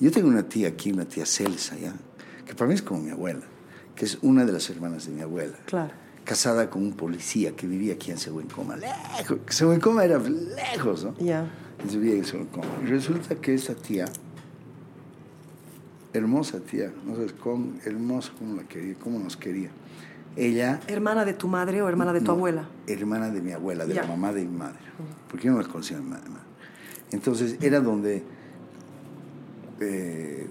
[0.00, 1.94] Yo tengo una tía aquí, una tía Celsa, ¿ya?
[2.44, 3.42] Que para mí es como mi abuela,
[3.94, 5.92] que es una de las hermanas de mi abuela Claro.
[6.26, 9.38] Casada con un policía que vivía aquí en Sehuencoma, lejos.
[9.48, 11.16] Sehuencoma era lejos, ¿no?
[11.18, 11.48] Ya.
[11.78, 12.66] Entonces vivía en Sehuencoma.
[12.84, 14.04] Resulta que esa tía,
[16.12, 19.70] hermosa tía, no sabes cómo, hermosa, cómo la quería, cómo nos quería.
[20.36, 22.68] Ella, ¿Hermana de tu madre o hermana de tu no, abuela?
[22.86, 24.80] hermana de mi abuela, de la mamá de mi madre.
[25.30, 26.24] Porque yo no la conocía mi madre.
[27.10, 28.22] Entonces era donde
[29.80, 30.46] eh,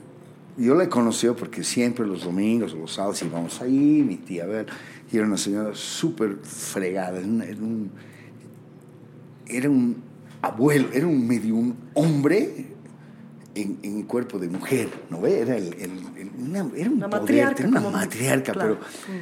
[0.57, 4.47] yo la conocí porque siempre los domingos o los sábados íbamos ahí, mi tía a
[4.47, 4.67] ver,
[5.15, 7.89] y era una señora súper fregada, era, un,
[9.47, 9.95] era un
[10.41, 12.67] abuelo, era un medio un hombre
[13.55, 15.39] en, en cuerpo de mujer, ¿no ve?
[15.39, 18.77] Era, el, el- el- una, era un Una poder, matriarca, era una matriarca, claro.
[19.07, 19.21] pero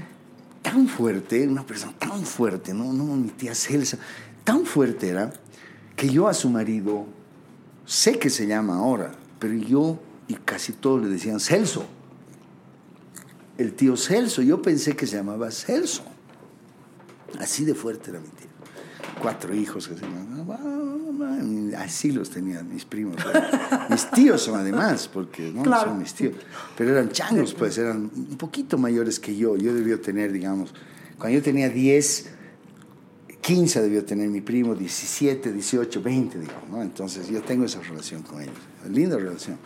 [0.64, 4.00] tan fuerte, una persona tan fuerte, no, no, mi tía Celsa,
[4.44, 5.32] tan fuerte era
[5.96, 7.06] que yo a su marido,
[7.86, 11.86] sé que se llama ahora, pero yo y casi todos le decían Celso.
[13.58, 16.04] El tío Celso, yo pensé que se llamaba Celso.
[17.40, 18.48] Así de fuerte era mi tío.
[19.22, 20.04] Cuatro hijos, así,
[21.78, 23.16] así los tenían mis primos.
[23.90, 25.92] Mis tíos son además, porque no Claro.
[25.92, 26.34] son mis tíos.
[26.78, 29.56] Pero eran changos, pues, eran un poquito mayores que yo.
[29.56, 30.74] Yo debía tener, digamos,
[31.18, 32.30] cuando yo tenía 10,
[33.42, 36.82] 15 debió tener mi primo, 17, 18, 20, digamos, ¿no?
[36.82, 38.56] Entonces yo tengo esa relación con ellos.
[38.90, 39.58] Linda relación.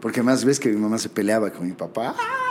[0.00, 2.41] Porque más ves que mi mamá se peleaba con mi papá, ¡ah!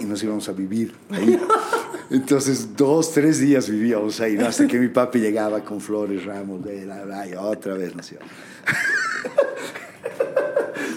[0.00, 1.38] Y nos íbamos a vivir ahí.
[2.10, 4.46] Entonces, dos, tres días vivíamos ahí, ¿no?
[4.46, 8.30] Hasta que mi papi llegaba con flores, ramos, y otra vez nos íbamos.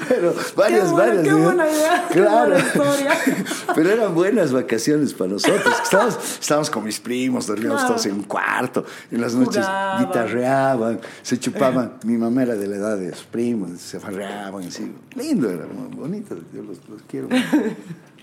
[0.08, 1.24] Pero varias, buena- varias.
[1.24, 2.50] qué buena idea, qué Claro.
[2.52, 3.12] buena historia.
[3.76, 5.74] Pero eran buenas vacaciones para nosotros.
[5.84, 7.94] Estábamos, estábamos con mis primos, dormíamos Claro.
[7.96, 8.86] todos en un cuarto.
[9.10, 10.06] En las noches Jugaban.
[10.06, 11.94] guitarreaban, se chupaban.
[12.04, 14.92] Mi mamá era de la edad de sus primos, se farreaban así.
[15.16, 16.36] Lindo era, muy bonito.
[16.54, 17.30] Yo los, los quiero.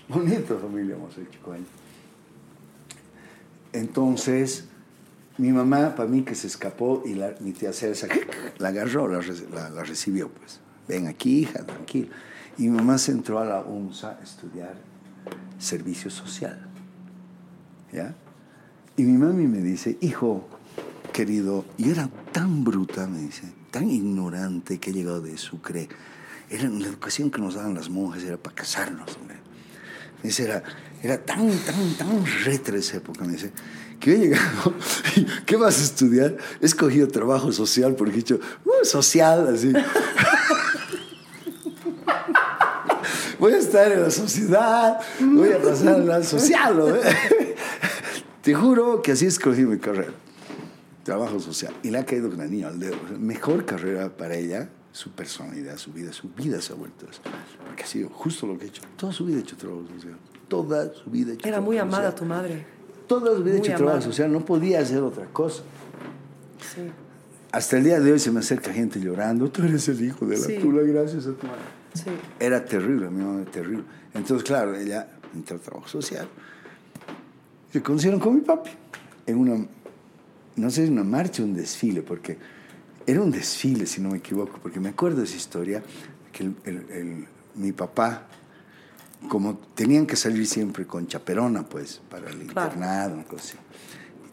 [0.09, 1.65] Bonito familia ellos.
[3.71, 4.65] Entonces,
[5.37, 8.07] mi mamá, para mí, que se escapó y la, mi tía Celsa
[8.57, 10.59] la agarró, la, re- la- la recibió, pues.
[10.87, 12.09] Ven aquí, hija, tranquila.
[12.57, 14.73] Y mi mamá se entró a la UNSA a estudiar
[15.59, 16.67] servicio social.
[17.93, 18.15] ¿Ya?
[18.97, 20.47] Y mi mami me dice, hijo,
[21.13, 25.87] querido, y era tan bruta, me dice, tan ignorante que he llegado de Sucre.
[26.49, 29.37] Era la educación que nos daban las monjas, era para casarnos, hombre.
[30.23, 30.63] Dice, era,
[31.01, 33.51] era tan, tan, tan retra esa época, me dice,
[33.99, 34.73] que he llegado,
[35.45, 36.37] ¿qué vas a estudiar?
[36.61, 39.73] He escogido trabajo social porque he dicho, "Uh, social, así.
[43.39, 46.85] voy a estar en la sociedad, voy a pasar la social, ¿no?
[48.41, 50.13] Te juro que así escogí mi carrera.
[51.03, 51.73] Trabajo social.
[51.83, 52.95] Y le ha caído con el niño al dedo.
[53.17, 57.21] Mejor carrera para ella, su personalidad, su vida, su vida se ha vuelto eso.
[57.65, 58.81] Porque ha sido justo lo que ha hecho.
[58.97, 60.17] Toda su vida ha hecho trabajo social.
[60.47, 62.15] Toda su vida ha hecho Era muy amada social.
[62.15, 62.65] tu madre.
[63.07, 64.31] Toda su vida ha Muy hecho trabajo social.
[64.31, 65.63] No podía hacer otra cosa.
[66.75, 66.81] Sí.
[67.51, 69.49] Hasta el día de hoy se me acerca gente llorando.
[69.49, 70.57] Tú eres el hijo de la Sí.
[70.59, 71.61] tula, gracias a tu madre.
[71.93, 72.03] Sí.
[72.39, 73.83] Era terrible, mi mamá era terrible.
[74.13, 76.27] Entonces, claro, ella entró a trabajo social.
[77.71, 78.69] Se conocieron con mi papi
[79.27, 79.65] en una,
[80.55, 82.37] no sé, una marcha un desfile, porque
[83.09, 85.83] era un desfile, si no me equivoco, porque me acuerdo de esa historia,
[86.31, 88.27] que el- el- el- mi papá,
[89.27, 92.67] como tenían que salir siempre con chaperona, pues, para el Claro.
[92.69, 93.43] internado, una cosa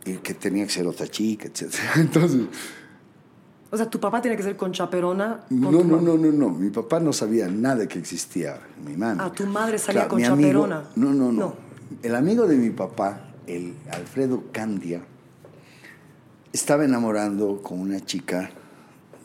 [0.05, 1.73] así, y que tenía que ser otra chica, etc.
[1.97, 2.43] Entonces,
[3.69, 5.41] O sea, tu papá tiene que ser con chaperona.
[5.49, 6.03] con no, no, mamá.
[6.03, 6.51] no, no, no.
[6.51, 9.21] Mi papá no sabía nada que existía mi mami.
[9.21, 10.85] Ah, tu madre salía con amigo- chaperona.
[10.95, 11.55] no, no, no, No.
[12.03, 15.03] El amigo de mi papá el Alfredo Candia
[16.53, 18.51] estaba enamorando con una chica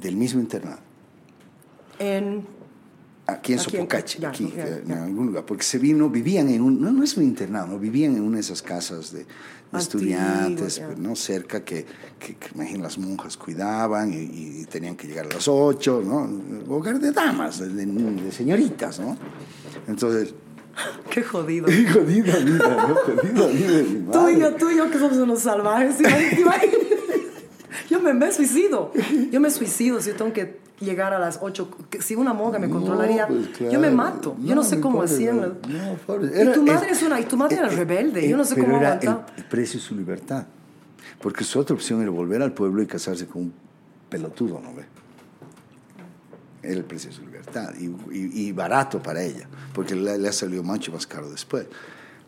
[0.01, 0.79] del mismo internado,
[1.99, 2.45] En,
[3.27, 6.49] aquí en Aquí Sopocache, ya, aquí, ya, eh, en algún lugar, porque se vino, vivían
[6.49, 9.25] en un, no, no es un internado, no, vivían en una de esas casas de,
[9.77, 11.15] estudiantes, ¿no?
[11.15, 11.85] Cerca que,
[12.19, 14.17] que, que, imagino, las monjas cuidaban y,
[14.61, 16.75] y tenían que llegar a las 8, ¿no?
[16.75, 19.15] Hogar de damas, de, de- de señoritas, ¿no?
[19.87, 20.33] Entonces,
[21.09, 21.67] qué jodido.
[21.93, 22.95] jodida vida, ¿no?
[22.95, 25.95] Jodida vida Tú y yo, tú y yo que somos unos salvajes.
[27.91, 28.91] Yo me, me suicido.
[29.31, 31.69] Yo me suicido si yo tengo que llegar a las 8.
[31.99, 34.35] Si una monja me controlaría, No, pues, yo me mato.
[34.41, 35.39] Yo no sé cómo hacían.
[35.39, 35.53] No.
[36.23, 38.27] Y tu madre es- una, y tu madre era rebelde.
[38.27, 39.25] Yo no sé pero cómo era aguantaba.
[39.35, 40.45] el, el precio de su libertad.
[41.21, 43.53] Porque su otra opción era volver al pueblo y casarse con un
[44.09, 44.85] pelotudo, ¿no ve?
[46.63, 47.73] Era el precio de su libertad.
[47.79, 47.85] Y,
[48.15, 49.47] y- y barato para ella.
[49.73, 51.65] Porque le, ha salido mucho más caro después.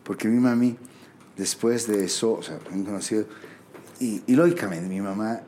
[0.02, 0.76] Porque mi mami,
[1.36, 3.24] después de eso, o sea, han conocido.
[4.00, 5.40] Y, y lógicamente, mi mamá,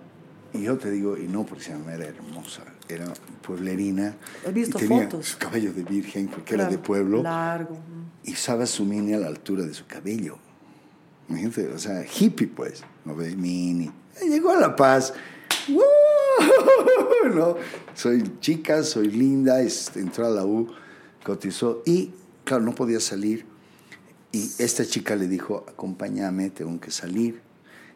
[0.57, 4.17] y yo te digo, y no porque mi mamá era hermosa, era pueblerina.
[4.45, 5.27] He visto y tenía fotos.
[5.29, 7.79] Su cabello de virgen, porque era de Claro, pueblo Largo.
[8.25, 10.39] y usaba su mini a la altura de su cabello.
[11.29, 13.91] Imagínate, o sea, hippie pues, no ve, mini.
[14.21, 15.13] Eh, Llegó a La Paz.
[15.69, 15.83] ¡Woo!
[17.35, 17.57] ¿no?
[17.95, 19.61] Soy chica, soy linda,
[19.95, 20.69] entró a la U,
[21.25, 22.13] cotizó y,
[22.45, 23.45] claro, no podía salir.
[24.33, 27.41] Y esta chica le dijo, acompáñame, tengo que salir.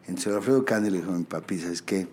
[0.07, 2.09] Entonces Alfredo Candy le dijo a mi papi, ¿sabes qué?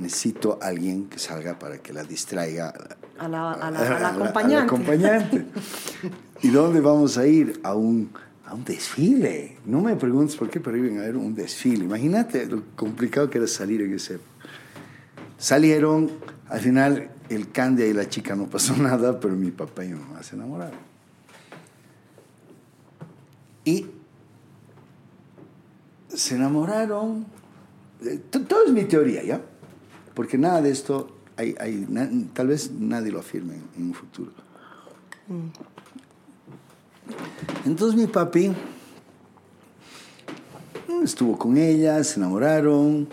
[0.00, 2.72] Necesito a alguien que salga para que la distraiga
[3.18, 5.46] A la, a la, a la a la- a la acompañante.
[6.42, 7.60] ¿Y dónde vamos a ir?
[7.62, 8.10] A un,
[8.46, 9.58] a un desfile.
[9.66, 11.84] No me preguntes por qué, pero iban a ver un desfile.
[11.84, 14.18] Imagínate lo complicado que era salir en ese.
[15.36, 16.10] Salieron,
[16.48, 19.94] al final el Candia y la chica no pasó nada, pero mi papá y mi
[20.00, 20.78] mamá se enamoraron.
[23.66, 23.86] Y
[26.08, 27.26] se enamoraron.
[28.02, 29.40] Eh, Todo es mi teoría, ¿ya?
[30.14, 33.94] Porque nada de esto, hay, hay, na- tal vez nadie lo afirme en, en un
[33.94, 34.30] futuro.
[37.64, 38.48] Entonces mi papi
[40.88, 43.08] mm, estuvo con ella, se enamoraron,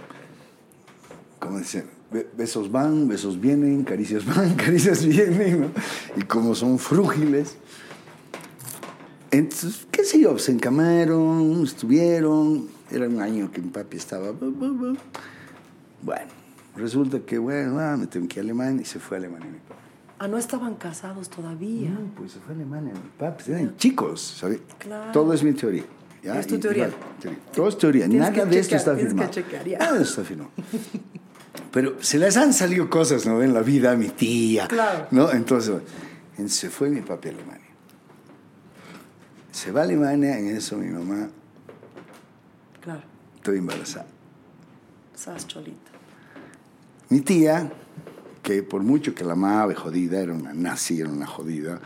[1.40, 5.68] como dicen, be- besos van, besos vienen, caricias van, caricias vienen, ¿no?
[6.16, 7.58] Y como son frúgiles.
[9.30, 14.32] Entonces, qué sé yo, se encamaron, estuvieron, era un año que mi papi estaba...
[14.32, 14.98] bu, bu, bu.
[16.02, 16.32] Bueno,
[16.78, 19.48] resulta que, bueno, ah, me tengo que ir a Alemania y se fue a Alemania
[19.52, 19.82] mi papi.
[20.20, 21.90] Ah, no estaban casados todavía.
[21.92, 24.60] No, pues se fue a Alemania mi papi, eran chicos, ¿sabes?
[24.80, 25.12] Claro.
[25.12, 25.84] Todo es mi teoría.
[26.24, 26.40] ¿ya?
[26.40, 26.90] Es tu teoría.
[27.54, 29.30] Todo es teoría, Tienes nada que de esto está que firmado.
[29.32, 29.78] chequear, ya.
[29.80, 30.52] Nada de esto está firmado.
[31.72, 33.42] Pero se les han salido cosas, ¿no?
[33.44, 34.68] En la vida, mi tía.
[34.68, 35.08] Claro.
[35.12, 35.32] ¿No?
[35.32, 35.76] Entonces,
[36.38, 37.62] en- se fue mi papi a Alemania.
[39.52, 41.30] Se va a Alemania, en eso mi mamá,
[42.82, 43.02] Claro.
[43.36, 44.06] estoy embarazada.
[45.16, 45.92] Sas cholita.
[47.10, 47.72] Mi tía,
[48.44, 51.80] que por mucho que la amaba y jodida, era una nazi, era una jodida,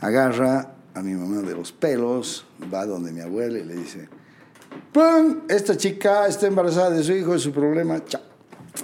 [0.00, 4.08] agarra a mi mamá de los pelos, va donde mi abuela y le dice,
[4.92, 5.42] ¡Pum!
[5.48, 8.22] Esta chica está embarazada de su hijo, es su problema, chao.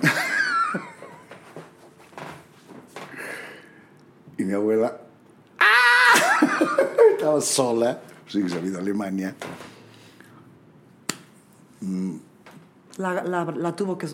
[4.36, 5.01] y mi abuela
[5.59, 6.45] ¡ah!
[7.12, 9.34] estaba sola, sí que se había ido a Alemania.
[12.99, 14.09] La, la tuvo que...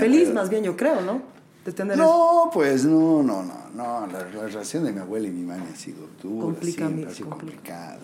[0.00, 0.40] Feliz abuela.
[0.40, 1.22] más bien, yo creo, ¿no?
[1.64, 4.06] De tener No, pues no, no, no, no.
[4.06, 7.14] La, la relación de mi abuela y mi mamá ha sido dura, Complica- siempre ha
[7.14, 7.56] sido complica.
[7.56, 7.98] complicada.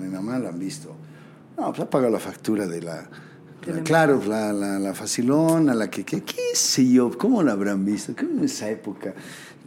[0.00, 0.94] Mi mamá la han visto.
[1.58, 3.08] No, pues ha pagado la factura de la...
[3.84, 8.12] Claro, la, la, la facilona, la que, que, qué sé yo, ¿cómo la habrán visto?
[8.18, 9.14] ¿Cómo en esa época?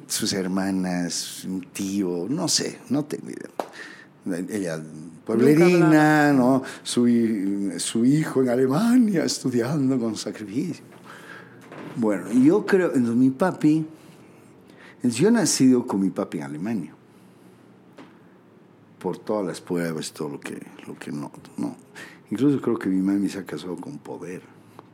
[0.07, 4.45] Sus hermanas, un tío, no sé, no tengo idea.
[4.49, 4.79] Ella,
[5.25, 6.61] pueblerina, ¿no?
[6.83, 7.07] Su,
[7.77, 10.83] su hijo en Alemania estudiando con sacrificio.
[11.97, 13.83] Bueno, yo creo, mi papi,
[15.01, 16.93] yo nacido con mi papi en Alemania,
[18.99, 21.75] por todas las pruebas todo lo que, lo que no, no.
[22.29, 24.43] Incluso creo que mi mami se ha casado con poder,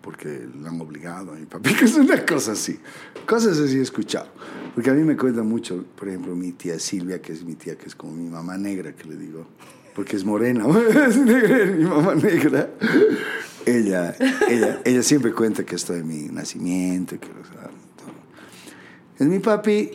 [0.01, 2.79] porque le han obligado a mi papi, que es una cosa así.
[3.27, 4.29] Cosas así he escuchado.
[4.73, 7.77] Porque a mí me cuenta mucho, por ejemplo, mi tía Silvia, que es mi tía,
[7.77, 9.45] que es como mi mamá negra, que le digo,
[9.93, 10.65] porque es morena,
[11.05, 12.69] es negra, mi mamá negra.
[13.65, 14.15] Ella,
[14.49, 17.69] ella, ella siempre cuenta que esto de mi nacimiento, que, o sea.
[19.19, 19.91] Es mi papi,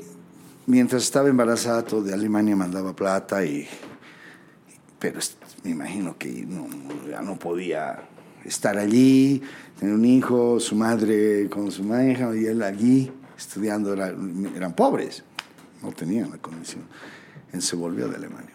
[0.67, 3.67] mientras estaba embarazada, de Alemania mandaba plata y
[4.99, 5.21] pero
[5.65, 6.67] me imagino que no,
[7.09, 8.01] ya no podía
[8.45, 9.43] estar allí,
[9.79, 14.13] tener un hijo, su madre con su hija y él allí estudiando, era-
[14.57, 15.23] eran pobres,
[15.83, 16.83] no tenían la condición.
[17.53, 18.51] Él se volvió de Alemania.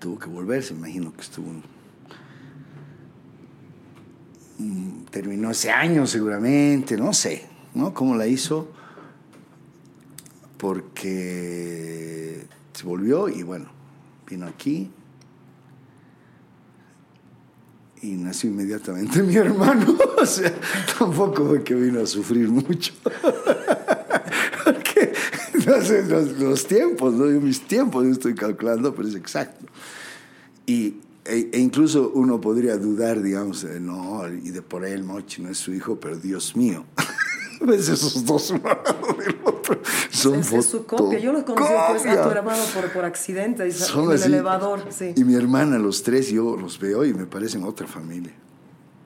[0.00, 1.48] Tuvo que volverse, imagino que estuvo
[5.10, 7.92] terminó ese año seguramente, no sé, ¿no?
[7.94, 8.68] ¿Cómo la hizo?
[10.56, 13.70] Porque se volvió y bueno,
[14.26, 14.90] vino aquí
[18.02, 19.96] y nació inmediatamente mi hermano.
[20.22, 20.54] O sea,
[20.96, 22.92] tampoco fue que vino a sufrir mucho.
[24.64, 25.12] Porque
[25.82, 27.24] sé, los, los tiempos, ¿no?
[27.40, 29.66] Mis tiempos yo estoy calculando, pero es exacto.
[30.64, 35.42] Y, e, e incluso uno podría dudar, digamos, de, no, y de por el Mochi
[35.42, 36.84] no es su hijo, pero Dios mío.
[37.60, 39.80] ¿Ves esos dos lado del otro?
[40.10, 41.20] Son Es, es su copia.
[41.20, 44.26] Yo lo conocí pues, a tu hermano por, por accidente, dice, Son en el así.
[44.26, 44.84] elevador.
[44.90, 45.12] Sí.
[45.14, 48.32] Y mi hermana, los tres, yo los veo y me parecen otra familia.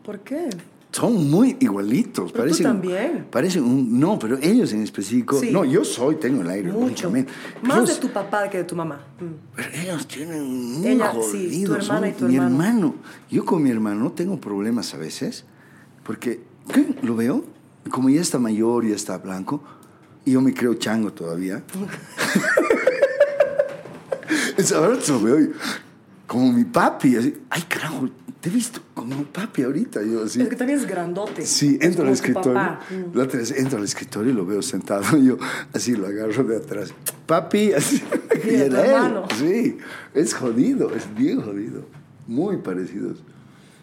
[0.03, 0.49] ¿Por qué?
[0.97, 2.33] Son muy igualitos.
[2.33, 3.27] Pero tú parecen, también.
[3.31, 5.39] Parecen un, no, pero ellos en específico.
[5.39, 5.51] Sí.
[5.53, 7.13] No, yo soy, tengo el aire, Mucho.
[7.61, 9.05] Más de tu papá que de tu mamá.
[9.21, 9.25] Mm.
[9.57, 12.65] Pero ellos tienen muy Ella, sí, jodido, tu hermana y tu mi hermano.
[12.65, 12.95] hermano.
[13.31, 15.45] Yo con mi hermano tengo problemas a veces,
[16.03, 16.41] porque
[16.73, 16.95] ¿qué?
[17.03, 17.45] lo veo,
[17.91, 19.63] como ya está mayor, ya está blanco,
[20.25, 21.63] y yo me creo chango todavía.
[24.75, 25.51] Ahora lo veo
[26.27, 28.09] como mi papi, así, ay carajo,
[28.47, 30.05] te he visto como papi ahorita.
[30.05, 30.41] Yo así.
[30.41, 31.45] Es que también es grandote.
[31.45, 32.55] Sí, entro al escritorio.
[32.55, 32.81] papá.
[32.91, 33.17] Mm.
[33.17, 35.19] La otra vez entro al escritorio y lo veo sentado.
[35.19, 35.39] Y yo
[35.73, 36.95] así lo agarro de atrás.
[37.27, 38.01] Papi, así.
[38.45, 39.15] Y era él.
[39.37, 39.79] Sí,
[40.15, 41.87] es jodido, es bien jodido.
[42.29, 43.19] Muy parecidos.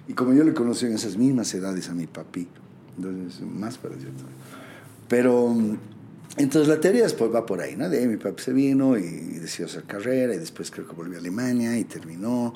[0.07, 2.47] Y como yo le conocí en esas mismas edades a mi papi,
[2.95, 4.11] entonces más parecido.
[5.09, 5.77] Pero mm,
[6.37, 7.89] entonces la teoría después va por ahí, ¿no?
[7.89, 11.17] De ahí mi papi se vino y decidió hacer carrera y después creo que volvió
[11.17, 12.53] a Alemania y terminó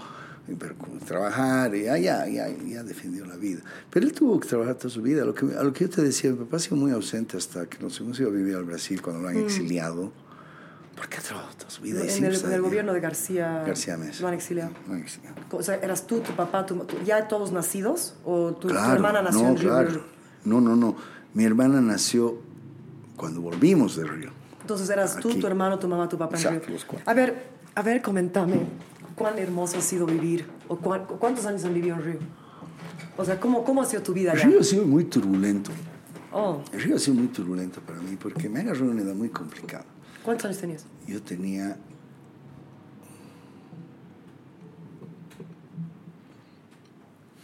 [0.55, 0.75] pero
[1.05, 3.61] trabajar y ya, ya, ya, ya defendió la vida.
[3.89, 5.25] Pero él tuvo que trabajar toda su vida.
[5.25, 7.65] Lo que, a lo que yo te decía, mi papá ha sido muy ausente hasta
[7.67, 10.11] que nos hemos ido a vivir al Brasil cuando lo han exiliado.
[10.95, 11.99] Porque ha trabajado toda su vida.
[12.03, 14.21] y En el, en el gobierno de García, García Mesa.
[14.21, 14.71] lo han exiliado.
[14.87, 15.35] Lo han exiliado.
[15.51, 18.15] O sea, ¿eras tú, tu papá, tu, tu- ya todos nacidos?
[18.25, 19.69] ¿O tu, tu Claro, hermana nació no, en Río?
[19.69, 20.03] claro.
[20.45, 20.95] No, no, no.
[21.35, 22.39] Mi hermana nació
[23.15, 24.31] cuando volvimos de Río.
[24.61, 25.39] Entonces eras tú, Aquí.
[25.39, 26.73] tu hermano, tu mamá, tu papá en Exacto, Río.
[26.75, 27.09] los cuatro.
[27.09, 27.43] A ver,
[27.75, 28.61] a ver, comentame,
[29.17, 30.45] ¿cuán hermoso ha sido vivir?
[30.69, 32.19] ¿O cuán- cuántos años han vivido en Río?
[33.17, 34.45] O sea, ¿cómo, cómo ha sido tu vida allá?
[34.45, 35.71] Río ha sido muy turbulento.
[36.31, 39.15] Oh, El río ha sido muy turbulento para mí porque me agarró en una edad
[39.15, 39.85] muy complicada.
[40.23, 40.85] ¿cuántos años tenías?
[41.07, 41.77] Yo tenía...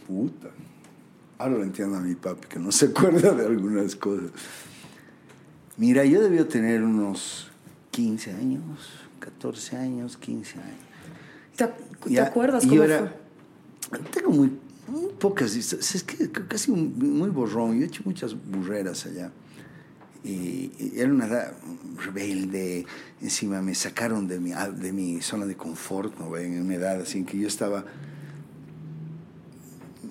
[0.06, 0.50] Puta.
[1.38, 4.30] Ahora lo entiendo a mi papi, que no se acuerda de algunas cosas.
[5.76, 7.48] Mira, yo debía tener unos
[7.90, 10.83] 15 años, 14 años, 15 años.
[11.56, 11.74] ¿Te, ac-
[12.04, 12.98] ¿te Ya, acuerdas y cómo yo era-
[13.90, 13.98] fue?
[14.12, 14.52] Tengo muy,
[14.88, 15.54] muy pocas.
[15.54, 17.76] Es que casi un- muy borrón.
[17.78, 19.30] Yo he hecho muchas burreras allá.
[20.24, 21.52] Y, y era una edad
[22.04, 22.86] rebelde.
[23.20, 26.36] Encima me sacaron de mi, de mi zona de confort, ¿no?
[26.36, 27.84] En una edad así en que yo estaba.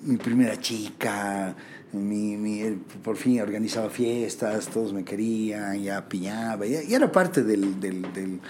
[0.04, 1.56] Mi primera chica,
[1.92, 7.42] mi, mi- por fin organizaba fiestas, todos me querían, ya pillaba, ya, ya era parte
[7.42, 8.40] del, del, del,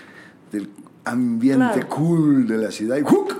[0.50, 0.68] del
[1.04, 1.88] ambiente Claro.
[1.88, 2.96] cool de la ciudad.
[2.96, 3.34] Y ¡juc!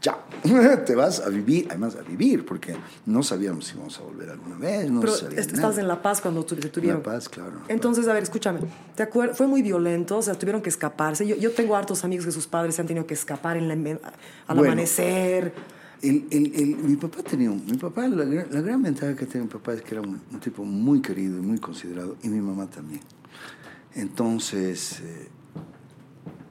[0.00, 0.18] ¡Chao!
[0.86, 4.56] Te vas a vivir, además a vivir, porque no sabíamos si íbamos a volver alguna
[4.56, 5.56] vez, no Pero sabíamos est- nada.
[5.58, 7.00] estabas en La Paz cuando te tuvieron.
[7.00, 7.60] La Paz, claro.
[7.68, 8.60] Entonces, a ver, escúchame.
[8.96, 11.26] ¿Te acuer- Fue muy violento, o sea, tuvieron que escaparse.
[11.26, 13.74] Yo, yo tengo hartos amigos que sus padres se han tenido que escapar en la-
[13.74, 14.62] al Bueno.
[14.72, 15.52] amanecer.
[16.00, 19.42] El, el, el- mi papá tenía mi papá la, gran- la gran ventaja que tenía
[19.44, 22.40] mi papá es que era un, un tipo muy querido y muy considerado y mi
[22.40, 23.02] mamá también
[23.94, 25.28] entonces eh,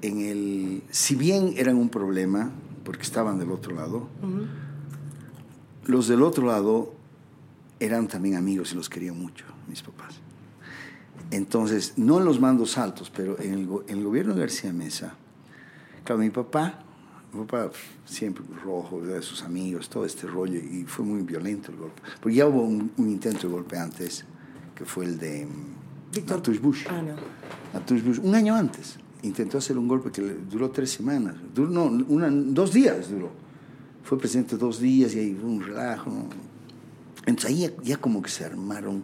[0.02, 2.52] en el si bien eran un problema
[2.84, 4.08] porque estaban del otro lado
[5.86, 6.94] los del otro lado
[7.80, 10.16] eran también amigos y los querían mucho mis papás
[11.32, 14.74] entonces no en los mandos altos pero en el, go- en el gobierno de García
[14.74, 15.16] Mesa
[16.06, 16.80] Claro, mi papá,
[17.34, 17.70] mi papá
[18.06, 22.02] siempre rojo, de sus amigos, todo este rollo, y fue muy violento el golpe.
[22.20, 24.26] Porque ya hubo un, un intento de golpe antes,
[24.74, 26.86] que fue el de mm, Atush Bush.
[26.90, 27.14] Ah, no.
[28.04, 28.96] Bush, un año antes.
[29.22, 33.30] Intentó hacer un golpe que duró tres semanas, duró, no, una- dos días duró.
[34.04, 36.12] Fue presidente dos días y ahí hubo un relajo.
[37.26, 39.04] Entonces ahí ya, ya como que se armaron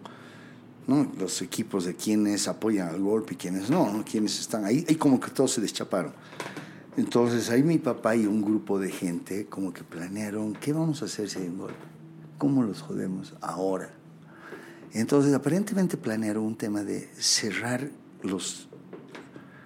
[0.87, 1.11] ¿no?
[1.19, 4.03] los equipos de quienes apoyan al golpe y quienes no, ¿no?
[4.05, 6.13] quienes están ahí, ahí como que todos se deschaparon.
[6.97, 11.05] Entonces ahí mi papá y un grupo de gente como que planearon, ¿qué vamos a
[11.05, 11.77] hacer si hay un golpe?
[12.37, 13.89] ¿Cómo los jodemos ahora?
[14.93, 17.89] Entonces aparentemente planearon un tema de cerrar
[18.23, 18.69] los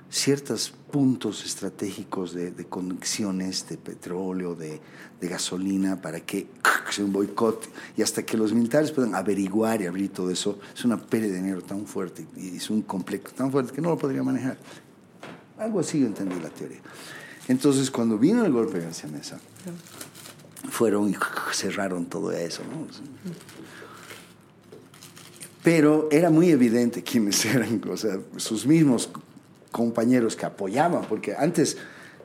[0.10, 4.82] ciertos puntos estratégicos de, conexiones de petróleo, de,
[5.22, 6.48] gasolina, para que
[6.90, 10.84] sea un boicot y hasta que los militares puedan averiguar y abrir todo eso, es
[10.86, 13.98] una pérdida de dinero tan fuerte y es un complejo tan fuerte que no lo
[13.98, 14.58] podría manejar.
[15.58, 16.80] Algo así yo entendí la teoría.
[17.48, 19.40] Entonces, cuando vino el golpe de García Mesa,
[20.70, 21.16] fueron y
[21.52, 22.62] cerraron todo eso.
[25.64, 29.10] Pero era muy evidente quiénes eran, o sea, sus mismos
[29.72, 31.78] compañeros que apoyaban, porque antes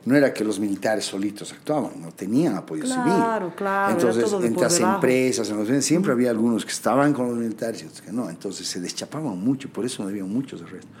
[0.05, 3.55] no era que los militares solitos actuaban, no tenían apoyo Claro, civil.
[3.55, 7.37] claro, era Entonces, en las empresas, en los, siempre había algunos que estaban con los
[7.37, 8.29] militares y otros que no.
[8.29, 10.91] Entonces se deschapaban mucho, por eso no había muchos arrestos.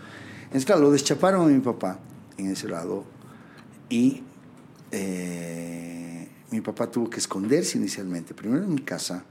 [0.45, 1.99] Entonces, claro, lo deschaparon a mi papá
[2.37, 3.03] en ese lado
[3.89, 4.23] y
[4.91, 9.23] eh, mi papá tuvo que esconderse inicialmente, primero en mi casa,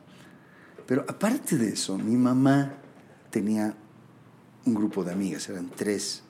[0.87, 2.75] pero aparte de eso, mi mamá
[3.31, 3.75] tenía
[4.67, 6.23] un grupo de amigas, eran tres,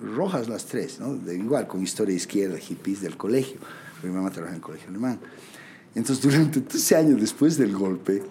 [0.00, 1.14] rojas las tres, ¿no?
[1.14, 3.58] De, igual, con historia izquierda, hippies del colegio,
[4.02, 5.20] mi mamá trabajaba en el colegio alemán.
[5.94, 8.22] Entonces, durante 13 años después del golpe,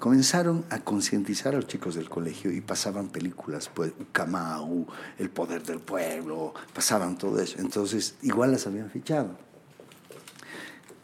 [0.00, 5.62] comenzaron a concientizar a los chicos del colegio y pasaban películas, pues, Ucamau, El Poder
[5.62, 7.60] del Pueblo, pasaban todo eso.
[7.60, 9.38] Entonces, igual las habían fichado.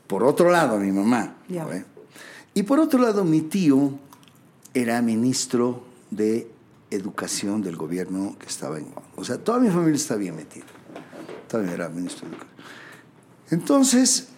[0.09, 1.37] Por otro lado, mi mamá.
[2.55, 3.93] Y por otro lado, mi tío
[4.75, 6.51] era ministro de
[6.91, 8.87] Educación del gobierno que estaba en...
[9.17, 10.65] O sea, toda mi familia está bien metida.
[11.49, 12.59] También era ministro de Educación.
[13.51, 14.29] Entonces,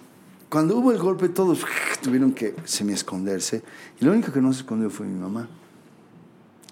[0.48, 1.64] cuando hubo el golpe, todos
[2.02, 3.62] tuvieron que semi-esconderse.
[4.00, 5.48] Y lo único que no se escondió fue mi mamá.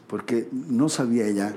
[0.07, 1.55] Porque no sabía ella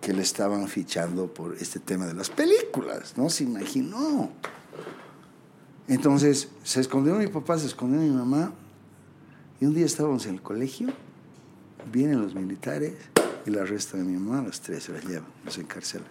[0.00, 3.14] que le estaban fichando por este tema de las películas.
[3.16, 4.30] No se imaginó.
[5.88, 8.52] Entonces, se escondió mi papá, se escondió mi mamá.
[9.60, 10.88] Y un día estábamos en el colegio,
[11.92, 12.94] vienen los militares
[13.46, 16.06] y la arrestan a mi mamá, las tres se las llevan, nos encarcelan.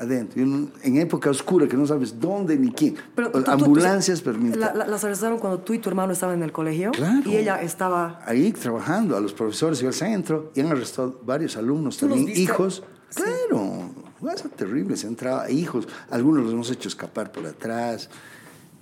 [0.00, 2.94] Adentro, en, en época oscura que no sabes dónde ni quién.
[3.16, 4.60] Pero tú- Ambulancias, permiten.
[4.60, 6.92] la- la- las arrestaron cuando tú y tu hermano estaban en el colegio.
[6.92, 7.28] Claro.
[7.28, 8.20] Y ella estaba.
[8.24, 12.16] ahí trabajando, a los profesores y al centro, y han arrestado varios alumnos ¿Tú los
[12.18, 12.84] también, hijos.
[13.10, 13.22] Sí.
[13.22, 13.90] Claro,
[14.20, 18.08] cosa terrible, se entraba, hijos, algunos los hemos hecho escapar por atrás.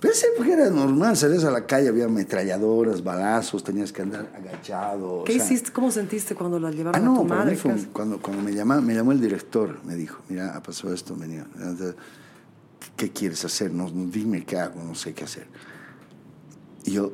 [0.03, 5.21] Esa época era normal, salías a la calle, había ametralladoras, balazos, tenías que andar agachado.
[5.21, 5.71] o ¿Qué sea, hiciste?
[5.71, 7.51] ¿Cómo sentiste cuando la llevaron Ah, a tu no, para madre?
[7.53, 10.93] mí fue cuando, cuando me, llama, me llamó el director, me dijo, mira, ha pasado
[10.93, 11.47] esto, venía,
[12.95, 13.71] ¿qué quieres hacer?
[13.73, 15.47] No, no, dime qué hago, no sé qué hacer.
[16.85, 17.11] Y yo,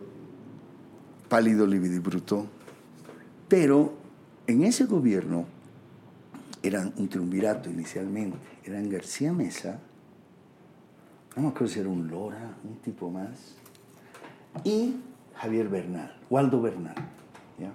[1.29, 2.47] pálido, lívido y bruto,
[3.47, 3.93] pero
[4.45, 5.45] en ese gobierno
[6.61, 9.79] eran un triunvirato inicialmente, eran García Mesa,
[11.35, 13.55] no me acuerdo si era un Lora, un tipo más,
[14.63, 14.95] y
[15.35, 16.95] Javier Bernal, Waldo Bernal.
[17.59, 17.71] ¿ya?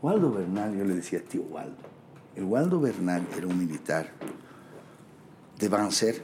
[0.00, 1.76] Waldo Bernal, yo le decía tío Waldo.
[2.34, 4.10] El Waldo Bernal era un militar
[5.58, 6.22] de Banzer,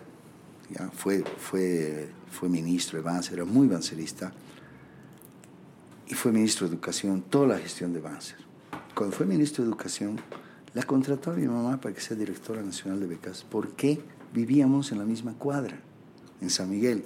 [0.71, 0.91] ¿ya?
[0.91, 4.33] Fue, fue, fue ministro de Banzer, era muy bancerista,
[6.09, 8.39] y fue ministro de Educación, toda la gestión de Banzer.
[8.95, 10.19] Cuando fue ministro de Educación,
[10.75, 14.01] la contrató a mi mamá para que sea directora nacional de becas, porque
[14.33, 15.79] vivíamos en la misma cuadra,
[16.41, 17.05] en San Miguel.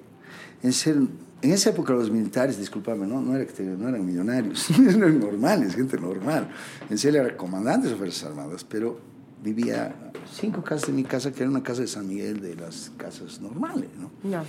[0.62, 4.04] En, ser, en esa época los militares, discúlpame, no, no, era que te- no eran
[4.06, 6.48] millonarios, eran normales, gente normal.
[6.88, 9.00] En serio era comandante de Fuerzas Armadas, pero
[9.42, 12.92] vivía cinco casas de mi casa, que era una casa de San Miguel, de las
[12.96, 14.10] casas normales, ¿no?
[14.30, 14.44] Ya.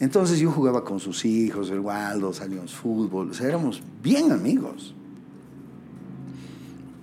[0.00, 4.94] Entonces yo jugaba con sus hijos, el Waldo, salíamos fútbol, o sea, éramos bien amigos.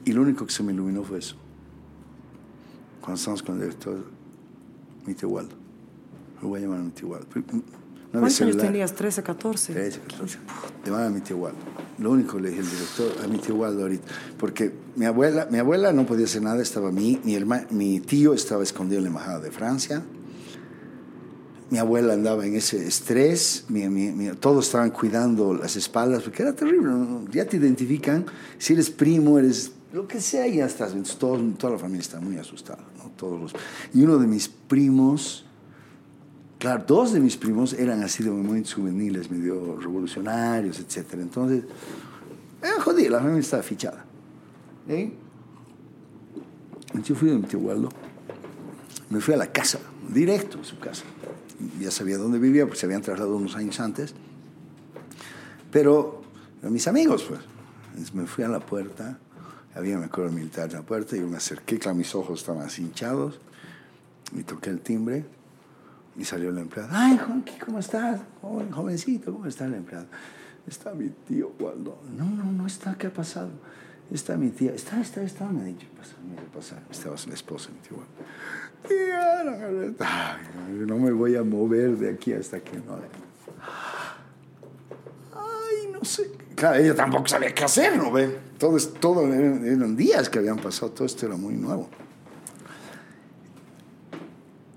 [0.03, 1.35] Y lo único que se me iluminó fue eso.
[3.01, 4.03] Cuando estábamos con el director,
[5.05, 5.55] mi tío Waldo.
[6.41, 7.25] Lo voy a llamar a mi tío Waldo.
[8.11, 8.93] ¿Cuántos años tenías?
[8.95, 9.73] 13, 14.
[9.73, 10.39] 13, 14.
[10.85, 11.57] Llamaba a mi tío Waldo.
[11.99, 14.07] Lo único le dije al director, a mi tío Waldo ahorita,
[14.37, 18.33] porque mi abuela, mi abuela no podía hacer nada, estaba mi, mi, herma- mi tío
[18.33, 20.03] estaba escondido en la embajada de Francia,
[21.69, 26.43] mi abuela andaba en ese estrés, mi- mi- mi- todos estaban cuidando las espaldas, porque
[26.43, 26.91] era terrible,
[27.31, 28.25] ya te identifican,
[28.59, 32.19] si eres primo, eres lo que sea, ya estás, entonces todo- toda la familia está
[32.21, 33.09] muy asustada, ¿no?
[33.17, 33.53] Todos los,
[33.93, 35.46] y uno de mis primos,
[36.59, 41.13] Claro, dos de mis primos eran así de movimientos juveniles, medio revolucionarios, etc.
[41.13, 41.63] Entonces,
[42.61, 44.05] era jodido, la familia estaba fichada.
[44.87, 45.11] ¿Eh?
[47.03, 47.89] Yo fui de mi tío Waldo,
[49.09, 49.79] me fui a la casa,
[50.09, 51.03] directo a su casa.
[51.79, 54.15] Ya sabía dónde vivía, porque se habían trasladado unos años antes.
[55.71, 56.21] Pero
[56.61, 57.41] eran mis amigos, pues.
[57.89, 59.19] Entonces me fui a la puerta,
[59.75, 62.63] había, me acuerdo, militar en la puerta, y yo me acerqué, claro, mis ojos estaban
[62.63, 63.39] así hinchados,
[64.35, 65.25] y toqué el timbre,
[66.17, 66.89] y salió la empleada.
[66.91, 68.21] Ay, Juanqui, ¿cómo estás?
[68.41, 70.05] Joven, jovencito, ¿cómo está la empleada?
[70.67, 71.99] Está mi tío Waldo.
[72.17, 72.95] No, no, no está.
[72.97, 73.49] ¿Qué ha pasado?
[74.11, 74.73] Está mi tía.
[74.73, 75.45] Está, está, está.
[75.47, 76.79] Me ha dicho, pasa, me dijo, pasa.
[76.89, 77.97] Estaba la esposa mi tío.
[78.87, 82.95] Tía, no, ay, no me voy a mover de aquí hasta que no.
[85.33, 86.31] Ay, no sé.
[86.55, 88.37] Claro, ella tampoco sabía qué hacer, ¿no ve?
[88.57, 90.91] Todo, es- todo eran, eran días que habían pasado.
[90.91, 91.89] Todo esto era muy nuevo.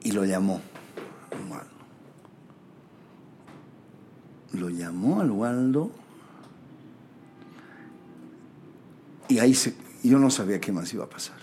[0.02, 0.60] Y lo llamó.
[1.48, 1.66] Waldo.
[4.52, 5.90] Lo llamó al Waldo
[9.28, 11.36] y ahí se, yo no sabía qué más iba a pasar.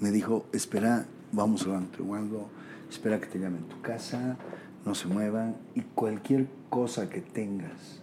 [0.00, 2.48] me dijo, espera, vamos a Waldo,
[2.90, 4.36] espera que te llamen tu casa,
[4.84, 8.00] no se muevan y cualquier cosa que tengas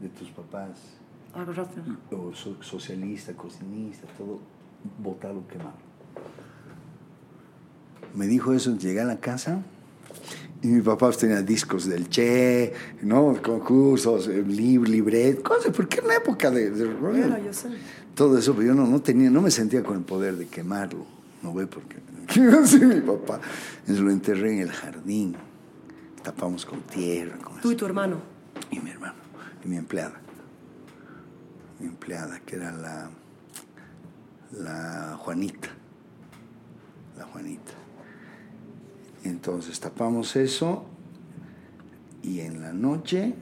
[0.00, 0.70] de tus papás,
[2.10, 4.40] o so- socialista, cocinista, todo,
[5.02, 5.74] botado, quemado.
[8.14, 9.62] Me dijo eso, llegué a la casa
[10.62, 13.40] y mi papá pues, tenía discos del Che, ¿no?
[13.42, 17.68] Concursos, eh, lib libret, cosas, porque era una época de, de- yo sé.
[18.14, 21.06] todo eso, pero yo no, no tenía, no me sentía con el poder de quemarlo,
[21.42, 21.66] ¿no ve?
[21.66, 21.96] Porque,
[22.26, 23.40] ¿qué iba a hacer mi papá?
[23.80, 25.36] Entonces lo enterré en el jardín,
[26.22, 28.16] tapamos con tierra, con Tú y tu hermano.
[28.70, 29.14] y mi hermano,
[29.64, 30.20] y mi empleada,
[31.78, 33.10] mi empleada, que era la,
[34.52, 35.68] la Juanita,
[37.16, 37.72] la Juanita.
[39.28, 40.84] Entonces tapamos eso
[42.22, 43.34] y en la noche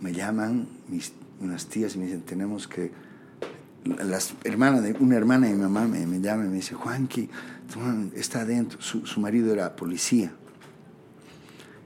[0.00, 2.92] me llaman mis, unas tías y me dicen, tenemos que...
[3.84, 7.28] Las hermanas de, una hermana de mi mamá me, llama y me dice, Juanqui,
[8.14, 8.80] está adentro.
[8.80, 10.32] Su, su marido era policía.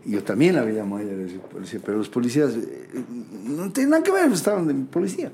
[0.04, 3.04] Y yo también la veía muy de policía, pero los policías eh,
[3.44, 5.32] no tenían que ver, estaban de policía.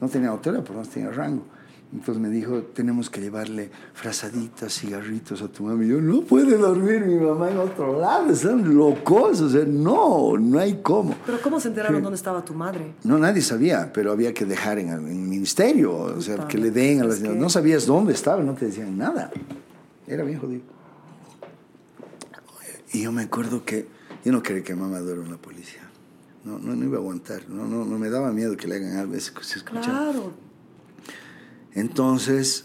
[0.00, 1.44] No tenía autoridad, pero no tenía rango.
[1.92, 5.84] Entonces me dijo, tenemos que llevarle frazaditas, cigarritos a tu mamá.
[5.84, 9.40] Y yo, no puede dormir mi mamá en otro lado, están locos.
[9.40, 11.16] O sea, no, no hay cómo.
[11.26, 12.92] Pero ¿cómo se enteraron dónde estaba tu madre?
[13.02, 17.00] No, nadie sabía, pero había que dejar en el, ministerio, o sea, que le den
[17.00, 17.18] a las...
[17.18, 19.32] que- No sabías dónde estaba, no te decían nada.
[20.06, 20.62] Era bien jodido.
[22.92, 23.88] Y yo me acuerdo que
[24.24, 25.82] yo no quería que mamá duerma en la policía.
[26.44, 27.48] No, no, no iba a aguantar.
[27.48, 29.18] No, no, no me daba miedo que le hagan algo.
[29.18, 29.62] Se.
[29.64, 30.32] Claro.
[31.74, 32.64] Entonces,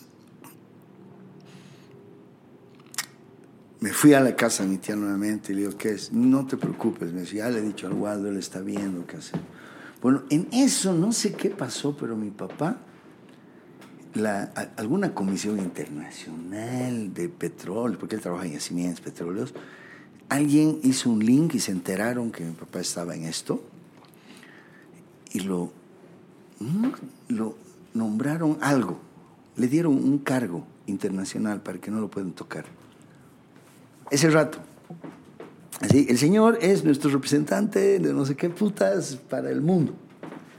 [3.80, 6.12] me fui a la casa de mi tía nuevamente y le digo, ¿qué es?
[6.12, 9.18] No te preocupes, me decía, ya le he dicho al Waldo, él está viendo qué
[9.18, 9.40] hacer.
[10.02, 12.78] Bueno, en eso no sé qué pasó, pero mi papá,
[14.76, 19.54] alguna comisión internacional de petróleo, porque él trabaja en yacimientos petróleos,
[20.30, 23.64] alguien hizo un link y se enteraron que mi papá estaba en esto
[25.32, 25.72] y lo,
[27.28, 27.65] lo
[27.96, 29.00] nombraron algo,
[29.56, 32.66] le dieron un cargo internacional para que no lo puedan tocar.
[34.12, 34.60] Ese rato.
[35.82, 39.94] Así, el señor es nuestro representante de no sé qué putas para el mundo.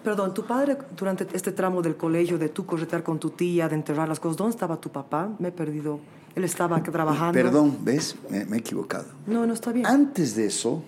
[0.02, 3.74] Perdón, tu padre, durante este tramo del colegio, de tú corretear con tu tía, de
[3.76, 5.28] enterrar las cosas, ¿dónde estaba tu papá?
[5.38, 6.00] Me he perdido.
[6.34, 7.32] Él estaba trabajando.
[7.32, 8.14] Perdón, ¿ves?
[8.30, 9.06] Me, me he equivocado.
[9.26, 9.86] No, no está bien.
[9.86, 10.82] Antes de eso,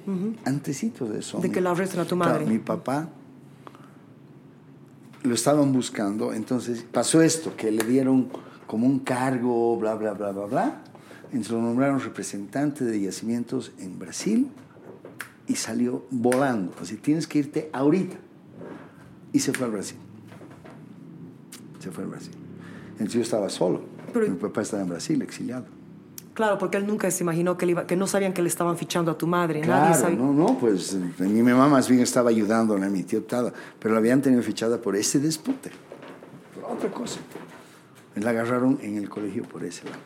[0.45, 1.39] antesito de eso.
[1.41, 2.47] De mi- que la arresten a tu claro, madre.
[2.47, 3.09] mi papá
[5.23, 8.29] lo estaban buscando, entonces pasó esto, que le dieron
[8.67, 10.83] como un cargo, bla, bla, bla, bla, bla.
[11.27, 14.49] Entonces lo nombraron representante de yacimientos en Brasil
[15.47, 16.73] y salió volando.
[16.81, 18.17] Así, tienes que irte ahorita.
[19.33, 19.99] Y se fue al Brasil.
[21.81, 22.33] Se fue al Brasil.
[22.93, 23.83] Entonces yo estaba solo.
[24.13, 25.67] Pero- mi papá estaba en Brasil, exiliado.
[26.39, 28.77] Claro, porque él nunca se imaginó que, le iba- que no sabían que le estaban
[28.77, 29.59] fichando a tu madre.
[29.59, 30.19] Nadie Claro, sabía.
[30.19, 33.99] no, no, pues mi mamá más bien estaba ayudándole a mi tío Tada, pero la
[33.99, 35.73] habían tenido fichada por ese dispute,
[36.55, 37.19] por otra cosa.
[38.15, 39.99] La agarraron en el colegio por ese lado.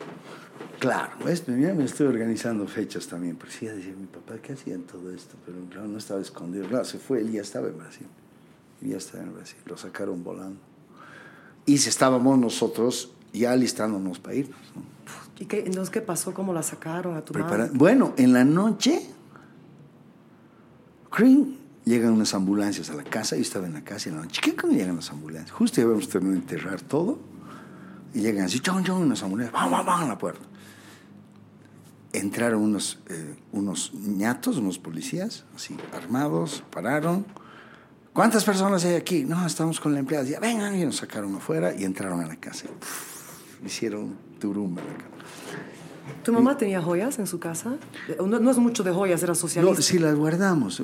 [0.79, 1.47] Claro, ¿ves?
[1.49, 5.13] Mira, me estoy organizando fechas también, pero sí, decía mi papá, ¿qué hacía en todo
[5.13, 5.35] esto?
[5.45, 6.67] Pero claro, no estaba escondido.
[6.67, 8.07] Claro, se fue, él ya estaba en Brasil.
[8.81, 10.59] Él ya estaba en Brasil, lo sacaron volando.
[11.67, 14.92] Y si estábamos nosotros ya alistándonos para irnos, ¿no?
[15.43, 16.33] ¿Y qué, entonces qué pasó?
[16.33, 17.71] ¿Cómo la sacaron a tu Prepara- madre?
[17.75, 19.05] Bueno, en la noche,
[21.11, 21.57] ¡cring!
[21.85, 23.35] llegan unas ambulancias a la casa.
[23.35, 25.51] Yo estaba en la casa y en la noche, ¿qué cuando llegan las ambulancias?
[25.51, 27.19] Justo ya habíamos terminado de enterrar todo.
[28.15, 30.03] Y llegan así, chon, chon, unas ambulancias, ¡bam, bam, bam!
[30.05, 30.45] a la puerta.
[32.13, 37.27] Entraron unos, eh, unos ñatos, unos policías, así, armados, pararon.
[38.13, 39.25] ¿Cuántas personas hay aquí?
[39.25, 40.25] No, estamos con la empleada.
[40.25, 42.67] Ya, vengan, y nos sacaron afuera y entraron a la casa.
[43.67, 45.12] Hicieron turumba en la casa.
[46.25, 47.77] ¿Tu mamá tenía joyas en su casa?
[48.19, 49.77] No, no es mucho de joyas, era socialista.
[49.77, 50.81] No, sí, las guardamos.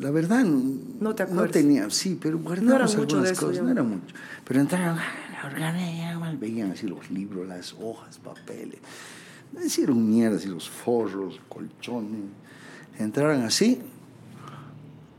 [0.00, 1.52] La verdad, no, No te no acuerdas.
[1.52, 3.62] tenía, sí, pero guardamos No era mucho algunas de eso, cosas.
[3.62, 4.14] No era mucho.
[4.44, 8.78] Pero entraron, ah, veían así los libros, las hojas, papeles.
[9.64, 12.20] Hicieron mierdas y los forros, colchones.
[12.98, 13.80] Entraron así.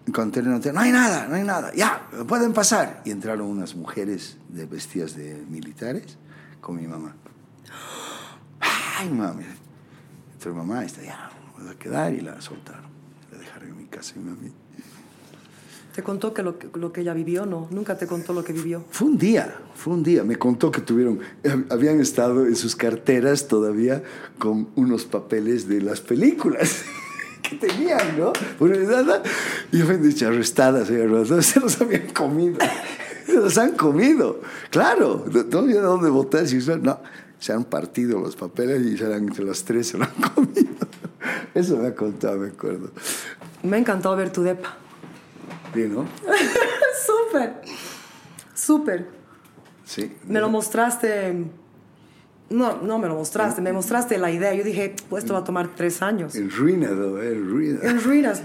[0.07, 1.71] No hay nada, no hay nada.
[1.75, 3.01] Ya, pueden pasar.
[3.05, 6.17] Y entraron unas mujeres de, vestidas de militares
[6.61, 7.15] con mi mamá.
[8.99, 9.45] Ay, mami.
[10.33, 12.91] Entonces mamá está ya, vamos a quedar y la soltaron.
[13.31, 14.51] La dejaron en mi casa y mami.
[15.95, 17.45] ¿Te contó que lo, que lo que ella vivió?
[17.45, 18.83] No, nunca te contó lo que vivió.
[18.91, 20.25] Fue un día, fue un día.
[20.25, 24.03] Me contó que tuvieron, eh, habían estado en sus carteras todavía
[24.37, 26.83] con unos papeles de las películas
[27.41, 28.33] que tenían, ¿no?
[28.59, 29.23] Bueno, nada.
[29.71, 32.57] Y me han dicho arrestadas, eh, arrestadas, se los habían comido.
[33.33, 34.41] los han comido.
[34.69, 36.45] Claro, no había dónde votar.
[36.47, 36.99] Si no,
[37.39, 40.69] se han partido los papeles y serán entre las tres se lo han comido.
[41.55, 42.91] Eso me ha contado, me acuerdo.
[43.63, 44.77] Me ha encantado ver tu depa.
[45.73, 46.05] Sí, ¿no?
[47.05, 47.61] Súper.
[48.53, 49.07] Súper.
[49.85, 50.15] Sí.
[50.27, 51.45] Me lo mostraste.
[52.49, 54.53] No, no me lo mostraste, me mostraste la idea.
[54.55, 56.35] Yo dije, pues esto va a tomar tres años.
[56.35, 57.79] En ruinado, eh, en ruina.
[57.83, 58.41] En ruinas.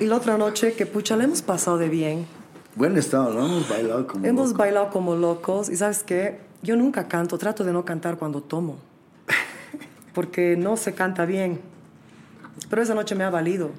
[0.00, 2.26] Y la otra noche, que pucha, le hemos pasado de bien.
[2.74, 3.46] Bueno, estamos, ¿no?
[3.46, 4.58] hemos bailado como Hemos locos.
[4.58, 5.68] bailado como locos.
[5.68, 6.40] Y sabes qué?
[6.62, 8.76] Yo nunca canto, trato de no cantar cuando tomo.
[10.14, 11.60] Porque no se canta bien.
[12.68, 13.70] Pero esa noche me ha valido.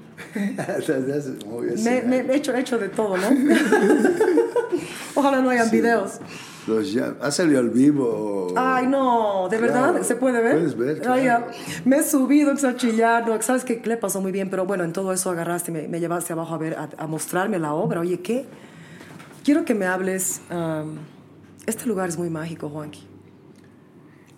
[1.84, 3.28] Me, me he, hecho, he hecho de todo, ¿no?
[5.16, 6.20] Ojalá no hayan videos.
[6.68, 8.54] Los ya- ¿Ha salido al vivo?
[8.56, 9.74] Ay, no, ¿de Claro.
[9.94, 10.02] verdad?
[10.04, 10.54] ¿Se puede ver?
[10.54, 11.48] Puedes ver, Ay, ya.
[11.86, 13.82] Me he subido a chillar, no, ¿sabes qué?
[13.84, 16.58] Le pasó muy bien, pero bueno, en todo eso agarraste, me, me llevaste abajo a
[16.58, 18.00] ver, a, a mostrarme la obra.
[18.02, 18.46] Oye, ¿qué?
[19.44, 20.42] Quiero que me hables.
[21.70, 23.06] Este lugar es muy mágico, Juanqui.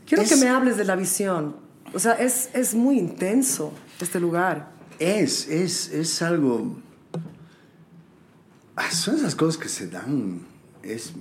[0.05, 1.55] Quiero Es- que me hables de la visión.
[1.93, 4.71] O sea, es, es muy intenso este lugar.
[4.99, 6.77] Es, es, es algo...
[8.75, 10.41] Ah, Son esas cosas que se dan.
[10.83, 11.13] Es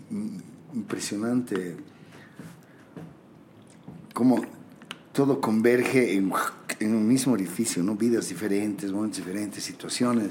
[0.73, 1.77] impresionante
[4.15, 4.41] cómo
[5.13, 6.33] todo converge en,
[6.79, 7.97] en un mismo orificio, ¿no?
[7.97, 10.29] Vidas diferentes, momentos diferentes, situaciones.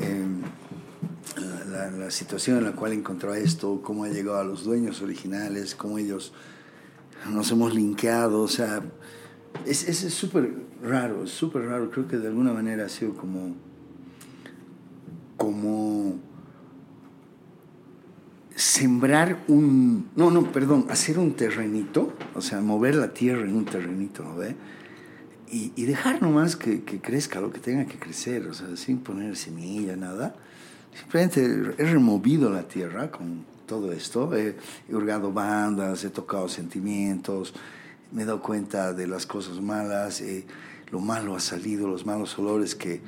[0.00, 0.26] Eh,
[1.36, 5.74] la, la situación en la cual encontró esto, cómo ha llegado a los dueños originales,
[5.74, 6.32] cómo ellos
[7.30, 8.82] nos hemos linkeado, o sea,
[9.66, 10.52] es es es súper
[10.82, 13.54] raro, súper raro, creo que de alguna manera ha sido como,
[15.36, 16.18] como
[18.54, 23.64] sembrar un, no, no, perdón, hacer un terrenito, o sea, mover la tierra en un
[23.64, 24.56] terrenito, ¿no ve?
[25.50, 28.98] Y, y dejar nomás que, que crezca lo que tenga que crecer, o sea, sin
[28.98, 30.34] poner semilla, nada.
[30.94, 34.56] Simplemente he removido la tierra con todo esto, he,
[34.88, 37.54] he hurgado bandas, he tocado sentimientos,
[38.12, 40.44] me he dado cuenta de las cosas malas, eh,
[40.90, 43.00] lo malo ha salido, los malos olores que,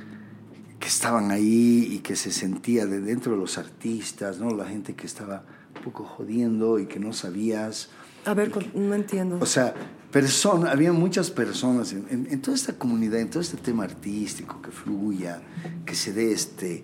[0.80, 4.50] que estaban ahí y que se sentía de dentro de los artistas, ¿no?
[4.56, 5.44] La gente que estaba
[5.76, 7.90] un poco jodiendo y que no sabías.
[8.24, 9.38] A ver, con- no entiendo.
[9.42, 9.74] O sea,
[10.10, 14.62] persona, había muchas personas en, en- en toda esta comunidad, en todo este tema artístico,
[14.62, 15.42] que fluya,
[15.84, 16.82] que se dé este,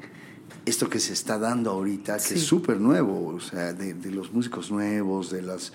[0.66, 2.34] esto que se está dando ahorita, que Sí.
[2.34, 5.72] es súper nuevo, o sea, de, de los músicos nuevos, de, las,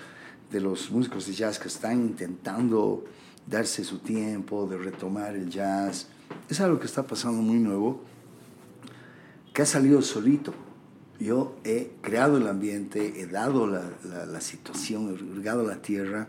[0.50, 3.04] de los músicos de jazz que están intentando
[3.46, 6.08] darse su tiempo, de retomar el jazz.
[6.48, 8.02] Es algo que está pasando muy nuevo,
[9.52, 10.52] que ha salido solito.
[11.18, 16.28] Yo he creado el ambiente, he dado la, la, la situación, he regado la tierra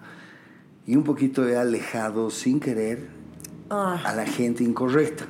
[0.86, 3.16] y un poquito he alejado sin querer
[3.70, 5.28] Ah, a la gente incorrecta,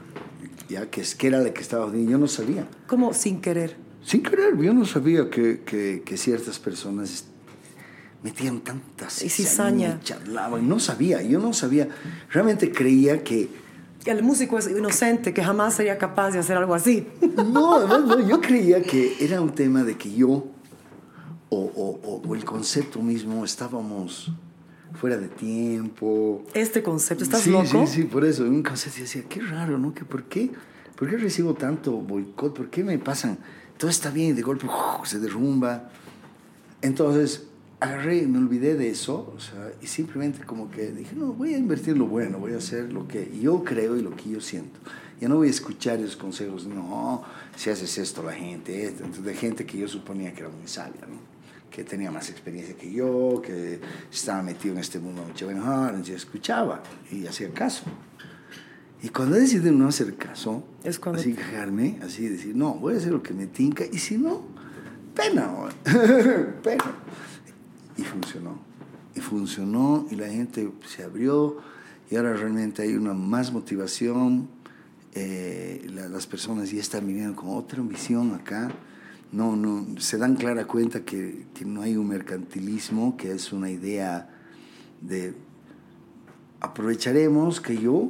[0.70, 2.68] ya que es que era la que estaba yo no sabía.
[2.88, 3.76] ¿Cómo sin querer?
[4.03, 7.26] Sin querer, yo no sabía que, que, que ciertas personas
[8.24, 9.99] metían tantas Y cizaña.
[10.03, 11.88] charlaban, no sabía, yo no sabía,
[12.30, 13.49] realmente creía que
[14.05, 17.07] El músico es inocente, que jamás sería capaz de hacer algo así.
[17.51, 20.30] No, además, no, yo creía que era un tema de que yo
[21.49, 24.32] o- o- o el concepto mismo estábamos
[24.98, 26.43] fuera de tiempo.
[26.54, 27.86] Este concepto, ¿estás sí, loco?
[27.86, 28.43] Sí, sí, por eso.
[28.43, 29.93] Un concepto y decía, qué raro, ¿no?
[29.93, 30.52] Que ¿por, qué,
[30.95, 32.56] ¿Por qué recibo tanto boicot?
[32.56, 33.38] ¿Por qué me pasan?
[33.78, 35.08] Todo está bien y de golpe ¡uf!
[35.08, 35.89] se derrumba.
[36.82, 37.48] Entonces
[37.80, 41.58] agarré, me olvidé de eso, o sea, y simplemente como que dije, no, voy a
[41.58, 44.80] invertir lo bueno, voy a hacer lo que yo creo y lo que yo siento.
[45.22, 47.24] Ya no voy a escuchar esos consejos, no,
[47.56, 51.02] si haces esto la gente, esto, de gente que yo suponía que era muy sabia,
[51.02, 51.37] ¿no?
[51.78, 53.80] Que tenía más experiencia que yo, que
[54.12, 57.84] estaba metido en este mundo mucho mejor, yo escuchaba y hacía caso.
[59.04, 62.98] Y cuando decidí no hacer caso, Es cuando- así cagarme, así decir, no, voy a
[62.98, 64.42] hacer lo que me tinca, y si no,
[65.14, 65.54] pena,
[66.64, 66.84] pena.
[67.96, 68.58] Y funcionó.
[69.14, 71.58] Y funcionó, y la gente se abrió,
[72.10, 74.50] y ahora realmente hay una más motivación.
[75.20, 78.70] eh, la- las personas ya están viniendo con otra visión acá.
[79.32, 83.70] No, no, se dan clara cuenta que, que no hay un mercantilismo, que es una
[83.70, 84.30] idea
[85.02, 85.34] de
[86.62, 88.10] aprovecharemos que yo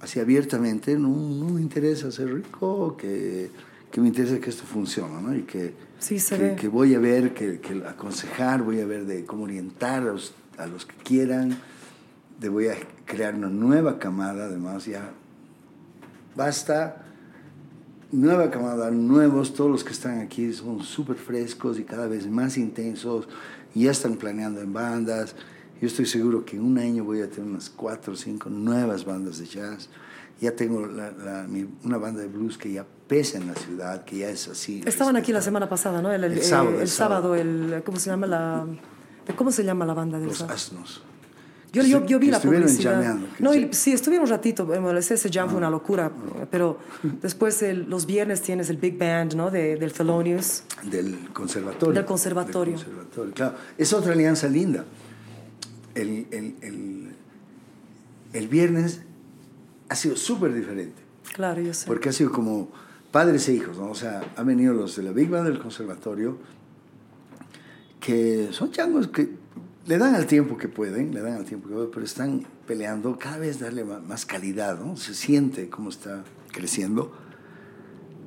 [0.00, 3.50] así abiertamente, no, no me interesa ser rico, que,
[3.90, 5.34] que me interesa que esto funcione, ¿no?
[5.36, 6.56] Y que, Sí, se que, ve.
[6.56, 10.32] que voy a ver, que, que aconsejar, voy a ver de cómo orientar a los,
[10.56, 11.58] a los que quieran,
[12.40, 15.10] de voy a crear una nueva camada, además ya
[16.34, 17.04] basta,
[18.12, 22.56] nueva camada, nuevos, todos los que están aquí son súper frescos y cada vez más
[22.56, 23.28] intensos,
[23.74, 25.34] ya están planeando en bandas.
[25.80, 29.04] Yo estoy seguro que en un año voy a tener unas cuatro o cinco nuevas
[29.04, 29.88] bandas de jazz.
[30.40, 34.04] Ya tengo la- la- mi- una banda de blues que ya pesa en la ciudad,
[34.04, 34.82] que ya es así.
[34.86, 36.10] Estaban aquí la semana pasada, ¿no?
[36.12, 37.34] El, el- El sábado, el el sábado, sábado.
[37.36, 38.66] el, ¿cómo se llama la,
[39.36, 41.02] cómo se llama la banda del Los asnos.
[41.72, 43.16] Yo, yo, yo vi la publicidad.
[43.38, 43.68] no, sí.
[43.70, 44.72] y- sí, estuvieron un ratito.
[44.96, 45.58] Ese jam fue Ah.
[45.58, 46.10] una locura.
[46.50, 46.78] Pero
[47.22, 49.50] después el- los viernes tienes el Big Band, ¿no?
[49.50, 50.64] De, del Thelonious.
[50.90, 51.94] Del conservatorio.
[51.94, 52.76] Del conservatorio.
[52.76, 53.54] Del conservatorio, claro.
[53.78, 54.84] Es otra alianza linda.
[55.94, 57.14] El, el, el,
[58.32, 59.02] el viernes
[59.88, 61.00] ha sido súper diferente.
[61.34, 61.86] Claro, yo sé.
[61.86, 62.68] Porque ha sido como
[63.12, 63.90] padres e hijos, ¿no?
[63.90, 66.38] O sea, han venido los de la Big Band del conservatorio,
[68.00, 69.28] que son changos que
[69.86, 73.18] le dan al tiempo que pueden, le dan al tiempo que pueden, pero están peleando
[73.18, 74.96] cada vez darle más calidad, ¿no?
[74.96, 76.22] Se siente cómo está
[76.52, 77.12] creciendo.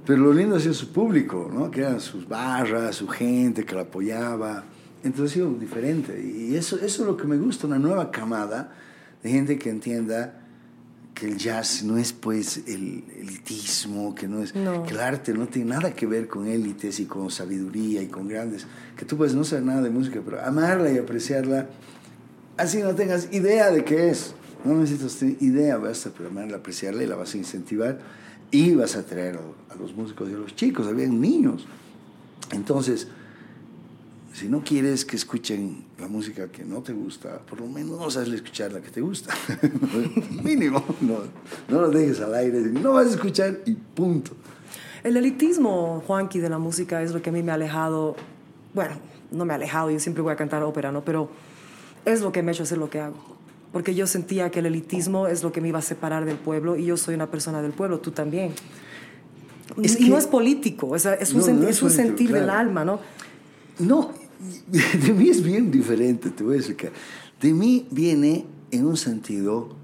[0.05, 1.71] Pero lo lindo ha sido su público, ¿no?
[1.71, 4.63] Que eran sus barras, su gente que la apoyaba.
[5.03, 6.21] Entonces ha sido diferente.
[6.21, 8.73] Y eso, eso es lo que me gusta, una nueva camada
[9.21, 10.42] de gente que entienda
[11.13, 14.83] que el jazz no es pues el elitismo, que no es No.
[14.83, 18.27] que el arte no tiene nada que ver con élites y con sabiduría y con
[18.27, 18.65] grandes,
[18.97, 21.67] que tú puedes no saber nada de música, pero amarla y apreciarla,
[22.57, 24.33] así no tengas idea de qué es.
[24.65, 27.99] No necesitas idea, basta pero amarla, apreciarla y la vas a incentivar
[28.49, 31.67] y vas a traer a, a los músicos y a los chicos, habían niños.
[32.51, 33.07] Entonces,
[34.33, 38.35] si no quieres que escuchen la música que no te gusta, por lo menos hazle
[38.35, 39.33] escuchar la que te gusta.
[40.43, 41.19] Mínimo, no,
[41.69, 44.31] no lo dejes al aire, no vas a escuchar y punto.
[45.03, 48.15] El elitismo, Juanqui, de la música es lo que a mí me ha alejado.
[48.73, 48.95] Bueno,
[49.31, 51.03] no me ha alejado, yo siempre voy a cantar ópera, ¿no?
[51.05, 51.29] Pero
[52.05, 53.17] es lo que me ha hecho hacer lo que hago.
[53.71, 56.75] Porque yo sentía que el elitismo es lo que me iba a separar del pueblo
[56.75, 58.53] y yo soy una persona del pueblo, tú también.
[59.81, 61.89] Es y que- no es político, sea, es un, No, sen- no es es un
[61.89, 62.59] político, sentir del claro.
[62.59, 62.99] alma, ¿no?
[63.79, 64.11] No,
[65.05, 66.91] de mí es bien diferente, te voy a explicar.
[67.39, 69.75] De mí viene en un sentido,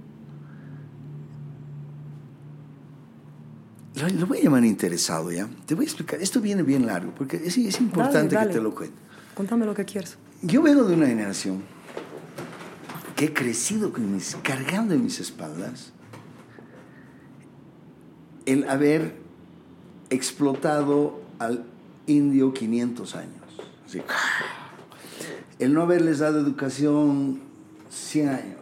[3.95, 5.47] lo, lo voy a llamar interesado, ¿ya?
[5.65, 8.61] Te voy a explicar, esto viene bien largo, porque es, es importante Dale, que te
[8.61, 8.95] lo cuente.
[9.35, 10.17] Contame lo que quieras.
[10.41, 11.63] Yo vengo de una generación
[13.15, 15.91] que he crecido con mis, cargando en mis espaldas
[18.45, 19.15] el haber
[20.09, 21.65] explotado al
[22.07, 23.38] indio 500 años.
[25.59, 27.41] El no haberles dado educación
[27.89, 28.57] 100 años.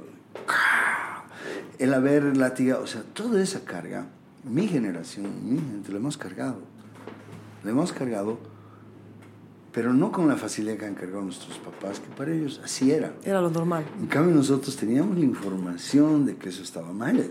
[1.79, 4.07] El haber latigado, o sea, toda esa carga,
[4.43, 6.59] mi generación, mi gente, la hemos cargado.
[7.63, 8.39] La hemos cargado
[9.77, 13.13] pero no con la facilidad que han cargado nuestros papás, que para ellos así era.
[13.23, 13.85] Era lo normal.
[13.99, 17.29] En cambio nosotros teníamos la información de que eso estaba mal.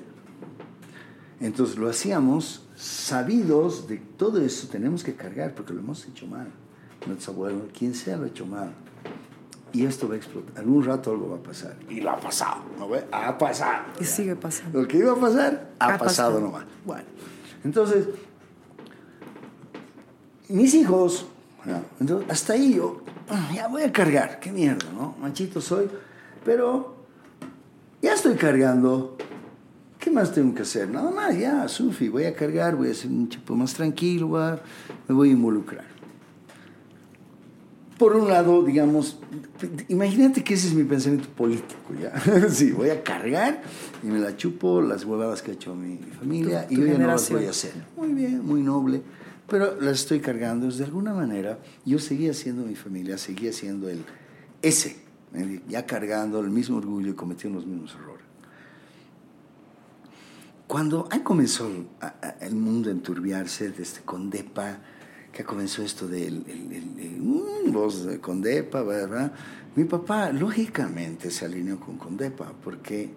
[1.40, 6.46] Entonces lo hacíamos sabidos de todo eso tenemos que cargar porque lo hemos hecho mal.
[7.06, 8.70] Nuestros abuelos, quien sea lo ha hecho mal.
[9.72, 10.58] Y esto va a explotar.
[10.58, 11.76] Algún rato algo va a pasar.
[11.88, 12.62] Y lo ha pasado.
[12.78, 13.04] ¿no ve?
[13.12, 13.84] Ha pasado.
[14.00, 14.80] Y sigue pasando.
[14.80, 16.04] Lo que iba a pasar, ha, Ha pasado
[16.34, 16.40] pasado.
[16.40, 16.64] nomás.
[16.84, 17.04] Bueno,
[17.64, 18.06] entonces,
[20.48, 21.26] mis hijos,
[21.64, 21.82] ¿no?
[22.00, 25.16] entonces, hasta ahí yo, "Ah, ya voy a cargar, qué mierda, ¿no?
[25.20, 25.88] Machito soy,
[26.44, 26.96] pero
[28.00, 29.16] ya estoy cargando.
[29.98, 30.88] ¿Qué más tengo que hacer?
[30.88, 34.42] Nada más, ya, Sufi, voy a cargar, voy a ser un tipo más tranquilo, voy
[34.42, 34.60] a-
[35.08, 35.95] me voy a involucrar.
[37.98, 39.18] Por un lado, digamos,
[39.88, 42.12] imagínate que ese es mi pensamiento político, ¿ya?
[42.50, 43.62] Sí, voy a cargar
[44.02, 46.92] y me la chupo las huevadas que ha hecho mi familia Tu- y tu yo
[46.92, 47.72] ya no las voy a hacer.
[47.96, 49.00] Muy bien, muy noble,
[49.48, 50.70] pero las estoy cargando.
[50.70, 54.04] De alguna manera, yo seguía siendo mi familia, seguía siendo el
[54.60, 54.98] ese,
[55.68, 58.26] ya cargando el mismo orgullo y cometiendo los mismos errores.
[60.66, 61.70] Cuando ha comenzó
[62.40, 64.80] el mundo a enturbiarse desde Condepa,
[65.36, 69.32] que comenzó esto del el, el- el- mm, voz de Condepa, ¿verdad?
[69.74, 73.10] Mi papá lógicamente se alineó con Condepa porque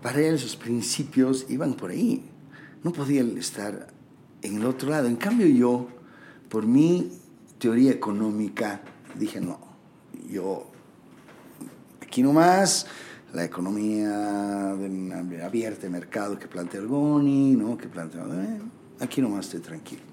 [0.00, 2.22] para él sus principios iban por ahí.
[2.84, 3.88] No podía estar
[4.42, 5.08] en el otro lado.
[5.08, 5.88] En cambio yo,
[6.48, 7.10] por mi
[7.58, 8.80] teoría económica,
[9.18, 9.58] dije no,
[10.30, 10.70] yo
[12.00, 12.86] aquí nomás
[13.34, 17.76] la economía de abierta de mercado que plantea el Boni, ¿no?
[17.76, 18.60] que plantea, eh,
[19.00, 20.09] aquí nomás estoy tranquilo.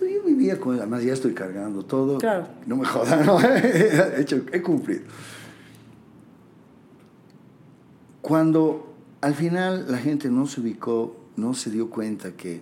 [0.00, 2.18] Yo vivía con además ya estoy cargando todo.
[2.18, 2.48] Claro.
[2.66, 3.40] No me jodan, ¿no?
[3.40, 5.02] he, hecho, he cumplido.
[8.20, 12.60] Cuando al final la gente no se ubicó, no se dio cuenta que,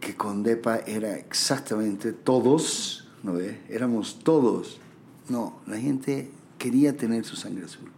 [0.00, 3.60] que Condepa era exactamente todos, ¿no ve?
[3.68, 4.80] Éramos todos.
[5.28, 7.90] No, la gente quería tener su sangre azul.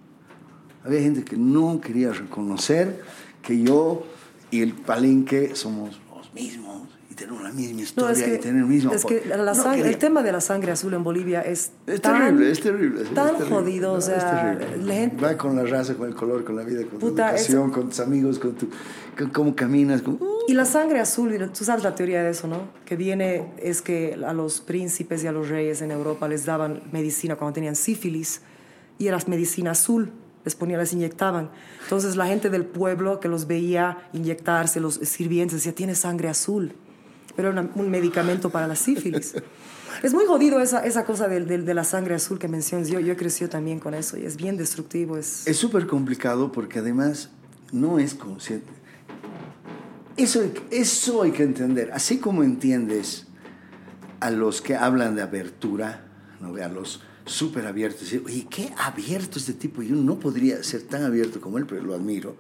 [0.84, 3.02] Había gente que no quería reconocer
[3.42, 4.04] que yo
[4.50, 6.73] y el palenque somos los mismos.
[7.14, 9.36] Y tenemos la misma No, historia es que, y tener el mismo es que la
[9.36, 13.02] No el tema de la sangre azul en Bolivia es, Es tan, terrible, es terrible.
[13.02, 13.54] es tan terrible.
[13.56, 16.56] jodido, o No, es sea, la gente- Va con la raza, con el color, con
[16.56, 18.68] la vida, con Puta, tu educación, con tus amigos, con, tu,
[19.16, 20.02] con cómo caminas.
[20.02, 22.68] Con, uh, Y la sangre azul, tú sabes la teoría de eso, ¿no?
[22.84, 26.82] Que viene, es que a los príncipes y a los reyes en Europa les daban
[26.92, 28.40] medicina cuando tenían sífilis
[28.98, 30.10] y era medicina azul,
[30.44, 31.50] les ponían, les inyectaban.
[31.84, 36.72] Entonces la gente del pueblo que los veía inyectarse, los sirvientes, decía, tiene sangre azul.
[37.36, 39.34] Pero era un medicamento para la sífilis.
[40.02, 42.88] Es muy jodido esa, esa cosa del- del- de, la sangre azul que mencionas.
[42.88, 45.16] Yo, yo crecido también con eso y es bien destructivo.
[45.16, 47.30] Es, Es súper complicado porque además
[47.72, 48.72] no es consciente.
[50.16, 51.90] Eso, eso hay que entender.
[51.92, 53.26] Así como entiendes
[54.20, 56.04] a los que hablan de abertura,
[56.40, 56.54] ¿no?
[56.62, 61.40] a los súper abiertos, oye, qué abierto este tipo, yo no podría ser tan abierto
[61.40, 62.36] como él, pero lo admiro.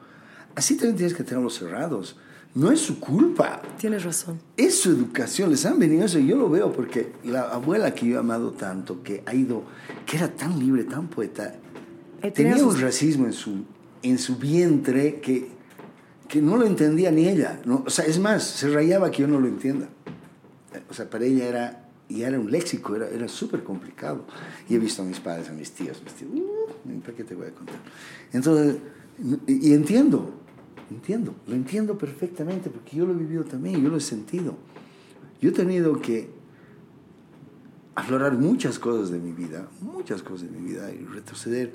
[0.54, 2.16] Así también tienes que tenerlos cerrados.
[2.54, 4.38] No es su culpa, Tienes razón.
[4.56, 6.18] es su educación, les han venido eso.
[6.20, 9.64] Yo lo veo porque la abuela que yo he amado tanto, que ha ido,
[10.06, 11.54] que era tan libre, tan poeta,
[12.22, 13.64] Eh, tenía un racismo en su,
[14.02, 15.48] en su vientre que,
[16.28, 17.60] que no lo entendía ni ella.
[17.66, 17.82] ¿no?
[17.86, 19.88] O sea, es más, se rayaba que yo no lo entienda.
[20.88, 24.24] O sea, para ella era, y era un léxico, era, era súper complicado.
[24.68, 27.34] Y he visto a mis padres, a mis tíos, mis tíos, uh, ¿para qué te
[27.34, 27.76] voy a contar?
[28.32, 28.76] Entonces,
[29.46, 30.32] y entiendo,
[30.90, 34.56] entiendo, lo entiendo perfectamente porque yo lo he vivido también, yo lo he sentido.
[35.40, 36.30] Yo he tenido que
[37.94, 41.72] aflorar muchas cosas de mi vida, muchas cosas de mi vida y retroceder.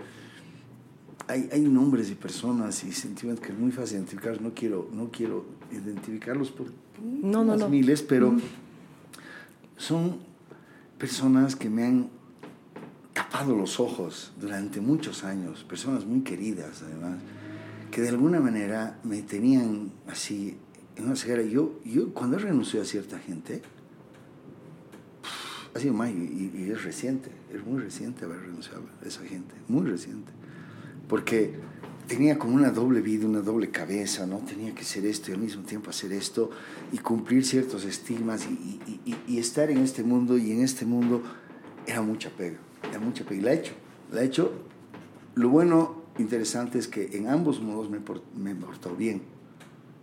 [1.27, 4.41] Hay, hay nombres y personas y sentimientos que es muy fácil identificar.
[4.41, 6.67] No quiero, no quiero identificarlos por
[7.01, 7.69] No, no, unas no.
[7.69, 8.35] miles, pero
[9.77, 10.17] son
[10.97, 12.09] personas que me han
[13.13, 17.19] tapado los ojos durante muchos años, personas muy queridas además,
[17.91, 20.55] que de alguna manera me tenían así
[20.95, 21.43] en una ceguera.
[21.43, 23.61] Yo, yo cuando he renunciado a cierta gente,
[25.75, 29.53] ha sido más, y, y es reciente, es muy reciente haber renunciado a esa gente,
[29.67, 30.31] muy reciente.
[31.07, 31.53] Porque
[32.07, 34.37] tenía como una doble vida, una doble cabeza, ¿no?
[34.39, 36.49] Tenía que ser esto y al mismo tiempo hacer esto
[36.91, 41.21] y cumplir ciertos estigmas y- y- y estar en este mundo y en este mundo
[41.85, 42.57] era mucha pega,
[42.89, 43.39] era mucha pega.
[43.41, 43.73] Y la he hecho,
[44.11, 44.51] la he hecho.
[45.35, 49.21] Lo bueno, interesante es que en ambos mundos me, por- me portado bien.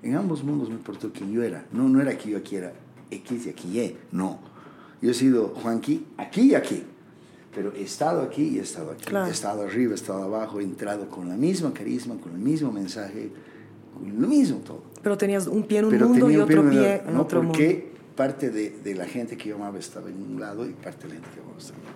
[0.03, 1.67] En ambos mundos me portó quien yo era.
[1.73, 2.73] No, no era que yo aquí era
[3.11, 4.39] X y aquí Y, no.
[5.03, 6.83] Yo he sido Juanqui aquí y aquí.
[7.55, 9.05] Pero he estado aquí y he estado aquí.
[9.05, 9.27] Claro.
[9.27, 12.71] He estado arriba, he estado abajo, he entrado con la misma carisma, con el mismo
[12.71, 13.31] mensaje,
[13.95, 14.83] con lo mismo todo.
[15.03, 17.23] Pero tenías un pie en un Pero mundo y otro en pie la- en ¿no?
[17.23, 17.53] otro mundo.
[17.53, 21.05] Porque parte de, de la gente que yo amaba estaba en un lado y parte
[21.09, 21.96] de la gente que amaba estaba en otro.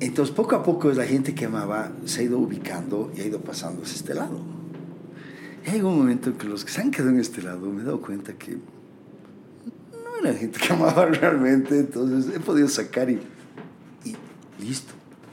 [0.00, 3.40] Entonces, poco a poco la gente que amaba se ha ido ubicando y ha ido
[3.40, 4.40] pasando hacia este lado.
[5.66, 7.82] Y hay un momento en que los que se han quedado en este lado me
[7.82, 8.52] he dado cuenta que
[9.92, 13.20] no era gente que amaba realmente, entonces he podido sacar y,
[14.04, 14.16] y
[14.64, 14.92] listo,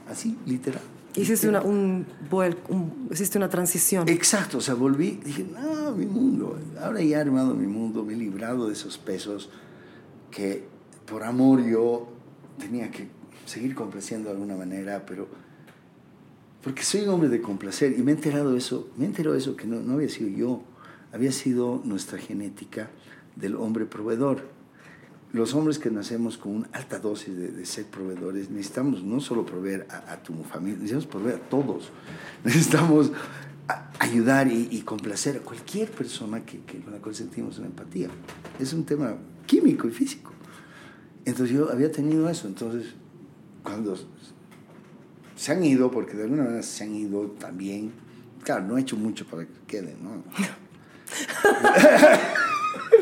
[0.10, 0.82] así, literal.
[1.16, 2.06] Hiciste una, un,
[2.70, 4.08] un- hiciste una transición.
[4.08, 8.14] Exacto, o sea, volví, dije, no, mi mundo, ahora ya he armado mi mundo, me
[8.14, 9.50] he librado de esos pesos
[10.30, 10.66] que
[11.10, 12.08] por amor yo
[12.60, 13.08] tenía que
[13.48, 15.28] seguir complaciendo de alguna manera, pero
[16.64, 19.66] porque soy un hombre de complacer y me he enterado eso, me de eso que
[19.68, 20.64] no, no había sido yo,
[21.14, 22.90] había sido nuestra genética
[23.36, 24.42] del hombre proveedor.
[25.34, 29.46] Los hombres que nacemos con una alta dosis de, de ser proveedores, necesitamos no solo
[29.46, 31.92] proveer a, a tu familia, necesitamos proveer a todos.
[32.44, 33.12] Necesitamos
[33.68, 37.68] a- ayudar y, y complacer a cualquier persona que, que con la cual sentimos una
[37.68, 38.10] empatía.
[38.60, 39.16] Es un tema
[39.46, 40.32] químico y físico.
[41.26, 42.48] Entonces yo había tenido eso.
[42.48, 42.94] Entonces,
[43.68, 43.96] cuando
[45.36, 47.92] se han ido, porque de alguna manera se han ido también,
[48.44, 50.24] claro, no he hecho mucho para que queden, ¿no?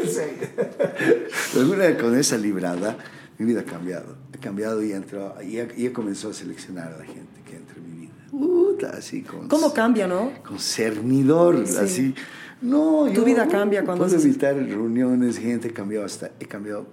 [0.05, 0.21] Sí.
[1.53, 2.97] De alguna manera, con esa librada,
[3.37, 4.15] mi vida ha cambiado.
[4.33, 7.55] Ha cambiado y, entrado, y, he, y he comenzado a seleccionar a la gente que
[7.55, 8.13] entra en mi vida.
[8.31, 9.47] Puta, así con...
[9.47, 10.31] ¿Cómo cambia, no?
[10.45, 11.77] Con cernidor, Sí.
[11.77, 12.15] así.
[12.61, 16.45] No, Tu yo vida cambia cuando puedo haces- evitar reuniones, gente, he cambiado hasta, he
[16.45, 16.87] cambiado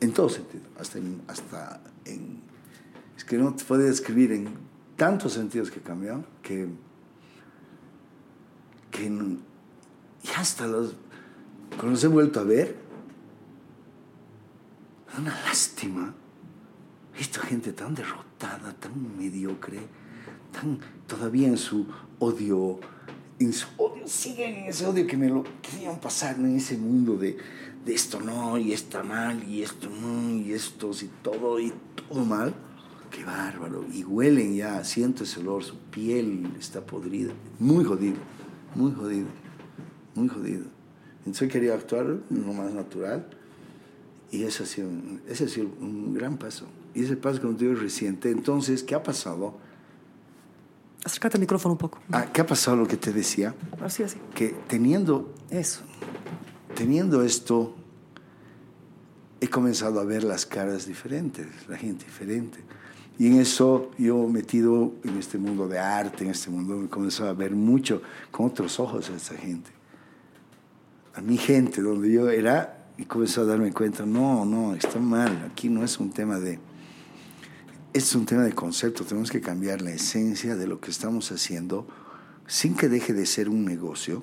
[0.00, 2.40] en todo sentido, hasta en, hasta en,
[3.28, 4.48] que no te puedo describir en
[4.96, 6.66] tantos sentidos que he cambiado, que,
[8.90, 10.94] que y hasta los,
[11.70, 12.74] cuando los he vuelto a ver,
[15.18, 16.14] una lástima.
[17.14, 19.80] He visto gente tan derrotada, tan mediocre,
[20.52, 21.86] tan todavía en su
[22.20, 22.78] odio,
[23.38, 27.16] en su odio, siguen en ese odio que me lo querían pasar en ese mundo
[27.16, 27.36] de,
[27.84, 31.72] de esto no, y está mal, y esto no, y esto, y todo, y
[32.08, 32.54] todo mal.
[33.10, 33.84] Qué bárbaro.
[33.92, 37.32] Y huelen ya, siento ese olor, su piel está podrida.
[37.58, 38.16] Muy jodido,
[38.74, 39.26] muy jodido,
[40.14, 40.64] muy jodido.
[41.20, 43.26] Entonces he querido actuar lo más natural
[44.30, 46.66] y ese ha sido, un- ese ha sido un gran paso.
[46.94, 48.30] Y ese paso, como te digo, es reciente.
[48.30, 49.56] Entonces, ¿qué ha pasado?
[51.04, 51.98] Acércate al micrófono un poco.
[52.10, 53.54] Ah, ¿Qué ha pasado lo que te decía?
[53.80, 54.18] Así, así.
[54.34, 55.80] Que teniendo Eso.
[56.74, 57.74] teniendo esto,
[59.40, 62.58] he comenzado a ver las caras diferentes, la gente diferente.
[63.18, 67.30] Y en eso yo metido en este mundo de arte, en este mundo, he comenzado
[67.30, 68.00] a ver mucho
[68.30, 69.70] con otros ojos a esta gente.
[71.14, 75.50] A mi gente, donde yo era, y comencé a darme cuenta, no, no, está mal,
[75.50, 76.60] aquí no es un tema de...
[77.92, 81.88] Es un tema de concepto, tenemos que cambiar la esencia de lo que estamos haciendo
[82.46, 84.22] sin que deje de ser un negocio,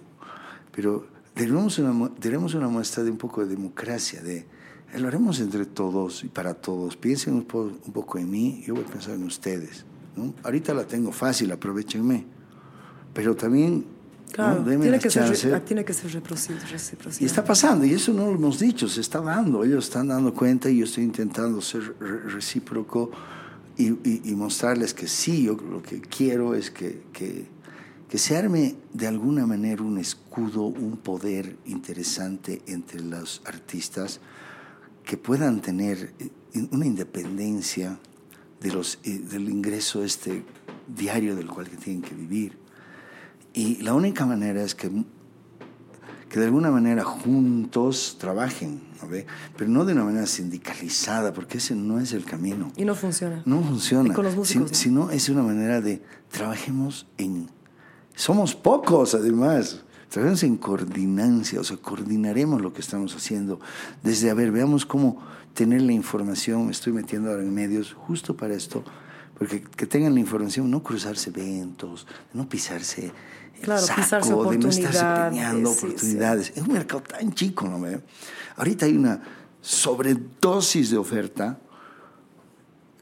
[0.71, 4.45] pero tenemos una, tenemos una muestra de un poco de democracia, de
[4.99, 6.95] lo haremos entre todos y para todos.
[6.97, 9.85] Piensen un, po- un poco en mí, yo voy a pensar en ustedes.
[10.15, 10.33] ¿no?
[10.43, 12.25] Ahorita la tengo fácil, aprovechenme,
[13.13, 13.85] pero también
[14.31, 14.65] Claro, ¿no?
[14.79, 17.21] tiene, que ser, tiene que ser reciprocidad.
[17.21, 20.33] Y está pasando, y eso no lo hemos dicho, se está dando, ellos están dando
[20.33, 23.11] cuenta y yo estoy intentando ser re- recíproco
[23.77, 27.45] y, y- y mostrarles que sí, yo lo que quiero es que, que,
[28.09, 34.19] que se arme de alguna manera un escudo, un poder interesante entre los artistas
[35.05, 37.99] que puedan tener eh, una independencia
[38.59, 40.43] de los, eh, del ingreso este
[40.87, 42.57] diario del cual que tienen que vivir.
[43.53, 44.91] Y la única manera es que
[46.27, 49.25] que de alguna manera juntos trabajen, ¿no ve?
[49.55, 52.73] pero no de una manera sindicalizada, porque ese no es el camino.
[52.75, 53.41] Y no funciona.
[53.45, 54.13] No funciona.
[54.13, 55.05] Con los músicos, Si- ¿no?
[55.05, 56.01] Sino es una manera de
[56.31, 57.47] trabajemos en...
[58.15, 59.84] Somos pocos, además.
[60.15, 63.59] Trabajemos en coordinancia, o sea, coordinaremos lo que estamos haciendo.
[64.01, 65.21] Desde, a ver, veamos cómo
[65.53, 66.67] tener la información.
[66.67, 68.81] Me estoy metiendo ahora en medios justo para esto,
[69.37, 73.11] porque que tengan la información, no cruzarse eventos, no pisarse
[73.55, 75.85] el Claro, saco, de no estarse peleando sí, sí.
[75.85, 76.53] oportunidades.
[76.55, 77.81] Es un mercado tan chico, ¿no?
[77.81, 77.99] ve?
[78.55, 79.21] Ahorita hay una
[79.59, 81.59] sobredosis de oferta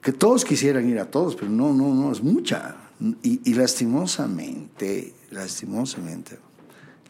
[0.02, 2.76] que todos quisieran ir a todos, pero no, no, no, es mucha.
[3.22, 6.40] Y, y lastimosamente, lastimosamente,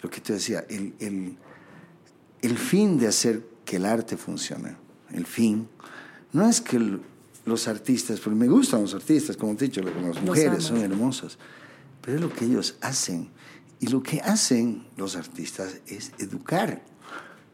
[0.03, 1.35] lo que te decía, el, el,
[2.43, 4.75] el fin de hacer que el arte funcione,
[5.11, 5.67] el fin,
[6.33, 7.01] no es que el-
[7.45, 11.37] los artistas, porque me gustan los artistas, como te he dicho, las mujeres son hermosas,
[12.01, 13.29] pero es lo que ellos hacen.
[13.81, 16.81] Y lo que hacen los artistas es educar,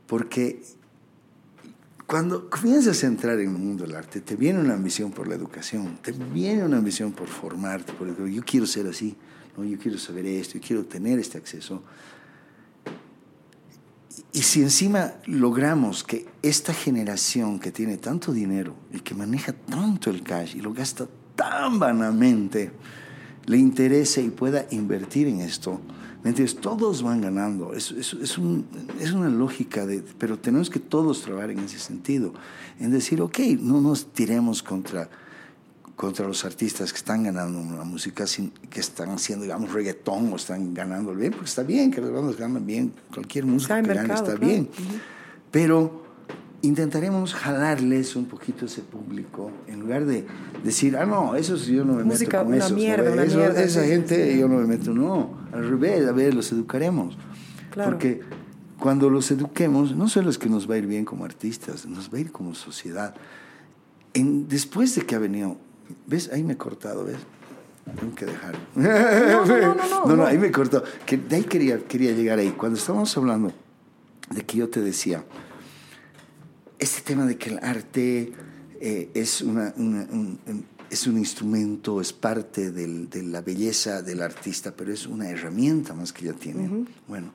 [0.05, 0.61] porque
[2.05, 5.35] cuando comienzas a entrar en el mundo del arte, te viene una ambición por la
[5.35, 9.15] educación, te viene una ambición por formarte, por yo quiero ser así,
[9.57, 9.63] ¿no?
[9.63, 11.84] yo quiero saber esto, yo quiero tener este acceso.
[14.34, 20.10] Y si encima logramos que esta generación que tiene tanto dinero y que maneja tanto
[20.10, 22.72] el cash y lo gasta tan vanamente,
[23.46, 25.80] le interese y pueda invertir en esto,
[26.24, 26.58] ¿me entiendes?
[26.58, 27.74] Todos van ganando.
[27.74, 28.66] Es, es, es, un-
[29.00, 32.34] es una lógica, de, pero tenemos que todos trabajar en ese sentido.
[32.80, 35.10] En decir, ok, no nos tiremos contra,
[35.99, 40.38] contra los artistas que están ganando una música, sin- que están haciendo, digamos, reggaetón o
[40.38, 43.89] están ganando bien, porque está bien que las bandas ganan bien, cualquier música hay que
[43.89, 44.47] gane mercado, está claro.
[44.47, 44.69] bien.
[45.51, 46.03] Pero
[46.61, 50.26] intentaremos jalarles un poquito ese público, en lugar de
[50.63, 52.71] decir, ah, no, esos yo no me Música, meto con una esos.
[52.71, 54.39] ¿no mierda, una Eso- mierda, Esa sí, gente sí.
[54.39, 57.17] yo no me meto, no, al revés, a ver, los educaremos.
[57.71, 57.91] Claro.
[57.91, 58.21] Porque
[58.80, 62.09] cuando los eduquemos, no solo es que nos va a ir bien como artistas, nos
[62.09, 63.15] va a ir como sociedad.
[64.13, 65.57] En, después de que ha venido,
[66.07, 66.30] ¿ves?
[66.34, 67.18] Ahí me he cortado, ¿ves?
[67.99, 68.56] Tengo que dejar.
[68.76, 70.26] no, no, no, no, no, no.
[70.26, 70.84] ahí me he cortado.
[71.06, 72.52] Que de ahí quería, quería llegar ahí.
[72.52, 73.52] Cuando estábamos hablando
[74.30, 75.24] de que yo te decía,
[76.78, 78.32] este tema de que el arte
[78.80, 84.02] eh, es, una, una- un, un- es un instrumento, es parte del- de la belleza
[84.02, 86.86] del artista, pero es una herramienta más que ya tiene.
[87.07, 87.32] Bueno,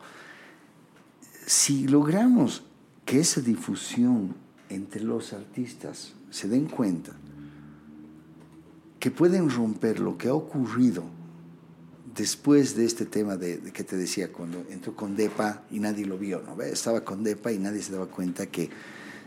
[1.47, 2.62] si logramos
[3.05, 4.35] que esa difusión
[4.68, 7.12] entre los artistas se den cuenta
[9.05, 11.02] que pueden romper lo que ha ocurrido
[12.16, 16.06] después de este tema de, de que te decía, cuando entró con DEPA y nadie
[16.06, 16.59] lo vio, ¿no?
[16.62, 18.70] Estaba con DEPA y nadie se daba cuenta que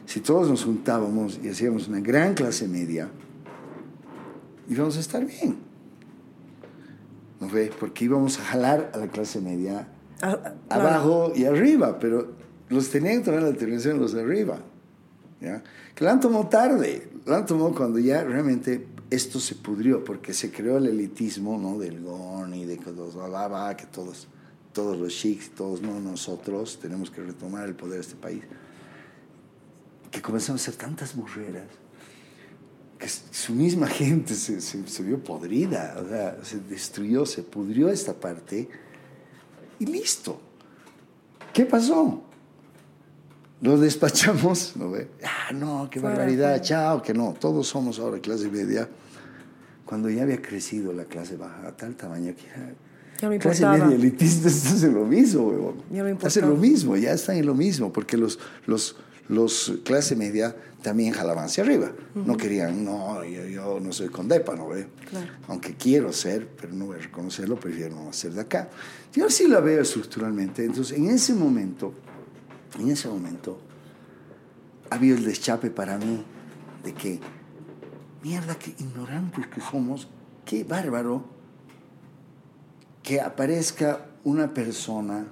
[0.07, 3.11] si todos nos juntábamos y hacíamos una gran clase media,
[4.67, 5.57] íbamos a estar bien.
[7.39, 7.71] ¿No ve?
[7.79, 9.89] Porque íbamos a jalar a la clase media
[10.23, 10.87] Ah, ah, claro.
[10.87, 12.33] abajo y arriba, pero
[12.69, 14.57] los tenían que tomar la determinación los de arriba.
[15.39, 15.61] ¿ya?
[15.93, 20.33] Que la han tomado tarde, la han tomado cuando ya realmente esto se pudrió, porque
[20.33, 21.77] se creó el elitismo ¿no?
[21.77, 24.27] del GON y de que va, que todos,
[24.73, 28.43] todos los chics, todos no nosotros, tenemos que retomar el poder de este país.
[30.11, 31.67] Que comenzaron a hacer tantas burreras
[32.97, 37.89] que su misma gente se, se, se vio podrida, o sea, se destruyó, se pudrió
[37.89, 38.67] esta parte
[39.79, 40.41] y listo.
[41.53, 42.23] ¿Qué pasó?
[43.61, 45.07] Lo despachamos, ¿no ve?
[45.23, 46.61] Ah, no, qué Fuera, barbaridad, fuera.
[46.61, 47.33] chao, que no.
[47.39, 48.87] Todos somos ahora clase media.
[49.85, 52.73] Cuando ya había crecido la clase baja a tal tamaño que ya...
[53.21, 55.75] Ya no clase media elitista estás en lo mismo.
[55.91, 58.95] Ya no Hacen lo mismo, ya están en lo mismo, porque los, los,
[59.27, 61.91] los clase media también jalaban hacia arriba.
[62.13, 64.87] No querían, no, yo, yo no soy condepa, ¿no ve?
[65.09, 65.31] Claro.
[65.47, 68.69] Aunque quiero ser, pero no voy a reconocerlo, prefiero no ser de acá.
[69.13, 70.63] Yo sí la veo estructuralmente.
[70.63, 71.93] Entonces, en ese momento,
[72.77, 73.59] en ese momento,
[74.89, 76.23] había el deschape para mí
[76.83, 77.19] de que,
[78.23, 80.07] mierda, qué ignorantes que somos,
[80.45, 81.25] qué bárbaro
[83.03, 85.25] que aparezca una persona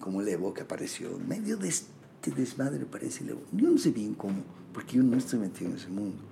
[0.00, 3.42] como el Evo que apareció en medio de este desmadre parece el Evo.
[3.52, 4.42] Yo no sé bien cómo,
[4.72, 6.22] porque yo no estoy metido en ese mundo.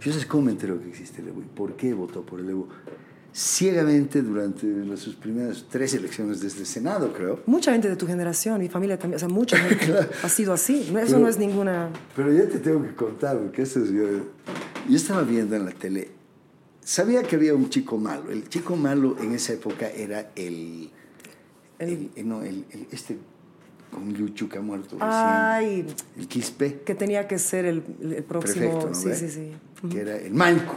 [0.00, 2.48] Yo sé cómo me entero que existe el Evo y por qué votó por el
[2.48, 2.68] Evo.
[3.32, 7.40] Ciegamente durante las- sus primeras tres elecciones desde el Senado, creo.
[7.46, 9.92] Mucha gente de tu generación, mi familia también, o sea, mucha gente
[10.22, 10.82] ha sido así.
[10.82, 11.90] Eso Pero- no es ninguna...
[12.16, 14.02] Pero ya te tengo que contar, porque esto es yo.
[14.88, 16.10] Yo estaba viendo en la tele,
[16.82, 18.30] sabía que había un chico malo.
[18.30, 20.90] El chico malo en esa época era el.
[21.78, 23.16] el, el- no, el, el- este
[23.92, 25.10] con Yuchu que ha muerto recién.
[25.12, 25.86] Ay,
[26.16, 28.54] El Quispe, que tenía que ser el, el próximo...
[28.80, 29.88] prefecto, ¿no sí, sí, sí.
[29.88, 30.74] Que era el Malco,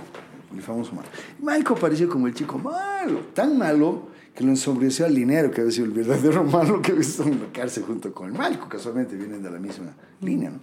[0.56, 1.12] el famoso Malco.
[1.42, 5.72] Malco apareció como el chico malo, tan malo que lo ensombreció al dinero, que había
[5.72, 9.16] sido el verdadero malo que había estado en la cárcel junto con el Malco, casualmente
[9.16, 10.60] vienen de la misma línea, ¿no?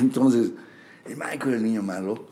[0.00, 0.50] Entonces,
[1.06, 2.26] el Malco era el niño malo.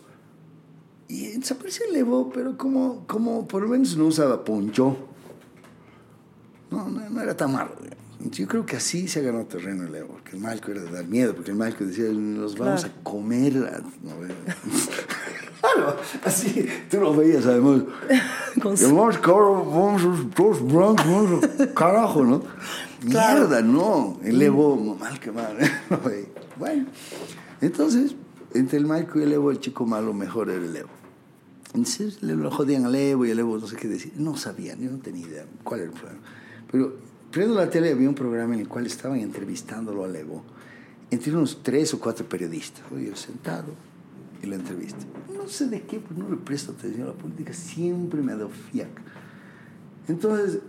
[1.09, 4.97] Y desapareció el Evo, pero como, como por lo menos no usaba poncho.
[6.71, 7.73] No, no, no era tan malo.
[7.83, 7.99] digamos.
[8.39, 11.05] Yo creo que así se ganó terreno el Evo, porque el Malco era de dar
[11.07, 12.95] miedo, porque el Malco decía, nos vamos Claro.
[13.01, 13.57] a comer.
[13.57, 14.13] a- no.
[15.61, 17.83] claro, así, tú lo veías además.
[18.57, 22.43] Vamos, cabrón, vamos todos blancos, vamos carajo, ¿no?
[23.09, 23.49] Claro.
[23.49, 24.21] Mierda, no.
[24.23, 25.57] El Evo, mal que mal.
[26.05, 26.29] ve.
[26.59, 26.85] bueno,
[27.63, 28.15] entonces,
[28.53, 30.91] entre el Malco y el Evo, el chico malo mejor era el Evo.
[31.69, 34.13] Entonces le lo jodían al Evo y el Evo no sé qué decir.
[34.17, 36.21] No sabían, yo no tenía idea cuál era el problema.
[36.71, 36.93] Pero
[37.31, 40.43] prendo la tele había un programa en el cual estaban entrevistándolo al Evo
[41.11, 42.85] entre unos tres o cuatro periodistas.
[42.91, 43.75] Yo sentado
[44.43, 45.05] y la entrevista.
[45.35, 48.37] No sé de qué, pues no le presto atención a la política, siempre me ha
[48.37, 49.03] dado fiaca.
[50.09, 50.61] Entonces,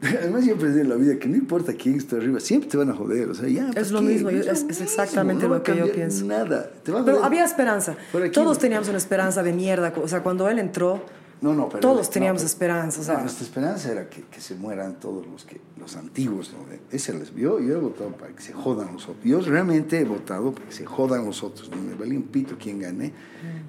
[0.02, 2.90] además yo aprendí en la vida que no importa quién está arriba, siempre te van
[2.90, 3.28] a joder.
[3.30, 4.06] O sea, ya, ¿para Es lo qué?
[4.06, 6.24] mismo, es- es exactamente no lo que yo pienso.
[6.24, 6.70] Nada.
[6.84, 7.96] Te Pero había esperanza.
[8.32, 9.92] Todos teníamos una esperanza de mierda.
[10.02, 11.02] O sea, cuando él entró,
[11.40, 13.12] No, no, pero todos no, teníamos pero- esperanza.
[13.12, 16.52] O no, nuestra esperanza era que, que se mueran todos los que los antiguos.
[16.52, 16.64] ¿no?
[16.90, 17.60] Ese les vio.
[17.60, 19.24] Yo he votado para que se jodan los otros.
[19.24, 21.70] Yo realmente he votado para que se jodan los otros.
[21.70, 23.12] No me valía un pito quien gane.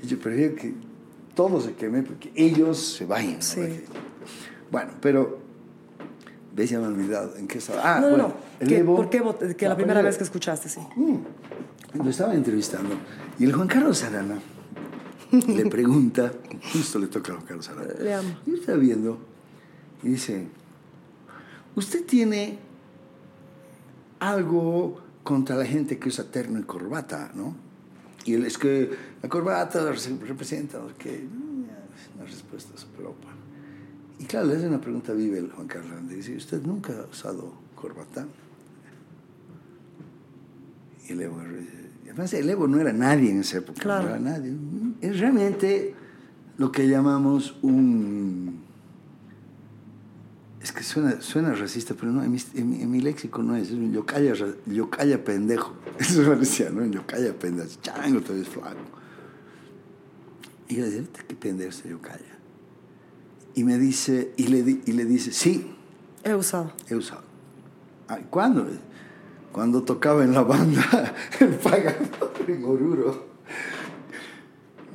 [0.01, 0.73] Y yo prefiero que
[1.35, 3.35] todos se quemen porque ellos se vayan.
[3.35, 3.41] ¿no?
[3.41, 3.83] Sí.
[4.71, 5.39] Bueno, pero.
[6.55, 6.71] ¿Ves?
[6.71, 7.35] Ya me he olvidado.
[7.37, 7.81] ¿En qué estaba?
[7.97, 8.33] Ah, no, no, bueno, no.
[8.59, 10.79] el Que- Evo- ¿Por qué vot- Que Ah, la primera el- vez que escuchaste, sí.
[10.95, 11.17] Mm.
[12.03, 12.95] Lo estaba entrevistando
[13.37, 14.39] y el Juan Carlos Arana
[15.47, 16.33] le pregunta,
[16.73, 17.93] justo le toca a Juan Carlos Arana.
[17.99, 18.37] Le amo.
[18.45, 19.19] Yo estaba viendo
[20.01, 20.47] y dice,
[21.75, 22.57] ¿usted tiene
[24.19, 27.55] algo contra la gente que usa terno y corbata, no?
[28.25, 28.89] Y él, es que
[29.21, 31.27] la corbata representa que
[32.15, 33.29] una respuesta súper opa.
[34.19, 36.11] Y claro, le hace una pregunta viva el Juan Carlos Arana.
[36.11, 38.27] Dice, ¿usted nunca ha usado corbata?
[41.07, 41.41] Y el Evo,
[42.09, 44.03] además el Evo no era nadie en esa época, Claro.
[44.03, 44.53] no era nadie.
[45.01, 45.95] Es realmente
[46.57, 48.59] lo que llamamos un...
[50.61, 53.55] Es que suena, suena racista, pero no, en mi, en mi- en mi léxico no
[53.55, 54.33] es, es un yocaya,
[54.65, 55.73] yocaya pendejo.
[55.99, 56.81] Eso me decía, ¿no?
[56.81, 58.75] Un yocaya pendejo, chango, todavía es flaco.
[60.67, 62.37] Y yo le "Vete, qué pendejo este yocaya.
[63.55, 65.71] Y me dice, y le, y le dice, sí,
[66.23, 66.73] He usado.
[66.89, 67.23] he usado.
[68.09, 68.67] Ay, ¿Cuándo?
[69.59, 73.25] Cuando tocaba en la banda El Pagador en Oruro.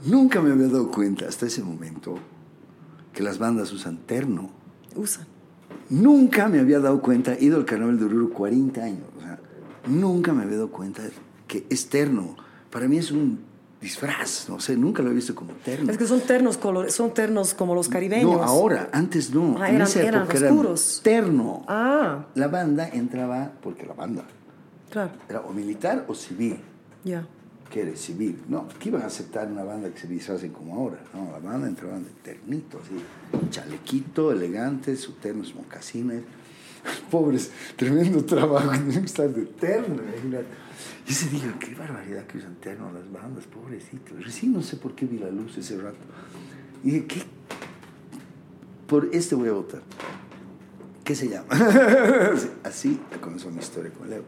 [0.07, 2.15] Nunca me había dado cuenta hasta ese momento
[3.13, 4.49] que las bandas usan terno.
[4.97, 5.27] Usan.
[5.91, 9.39] Nunca me había dado cuenta, he ido al carnaval de Oruro 40 años, o sea,
[9.87, 11.03] nunca me había dado cuenta
[11.47, 12.35] que es terno.
[12.71, 13.41] Para mí es un
[13.83, 15.93] disfraz, no sé, nunca lo he visto como terno.
[15.93, 18.33] Es que son ternos color, son ternos como los caribeños.
[18.33, 19.57] No, ahora, antes no.
[19.61, 21.01] Ah, en eran- esa eran época era oscuros.
[21.05, 21.63] terno.
[21.69, 24.25] Ah, La banda entraba, porque la banda
[24.95, 25.13] claro.
[25.29, 26.57] era o militar o civil.
[27.05, 27.27] Ya.
[27.71, 28.43] que eres civil.
[28.49, 31.01] No, que iban a aceptar una banda que se disfracen como ahora.
[31.13, 36.23] No, la banda entraban de ternito, así, chalequito, elegante, su terno, sus mocasines.
[37.11, 40.47] Pobres, tremendo trabajo, tienen que estar de terno, imagínate.
[41.07, 44.25] Y se digo, qué barbaridad que usan terno las bandas, pobrecitos.
[44.25, 45.99] Recién no sé por qué vi la luz ese rato.
[46.83, 47.23] Y dije, ¿qué?
[48.87, 49.83] Por este voy a votar.
[51.03, 51.49] ¿Qué se llama?
[52.65, 54.25] Así comenzó mi historia con Leo.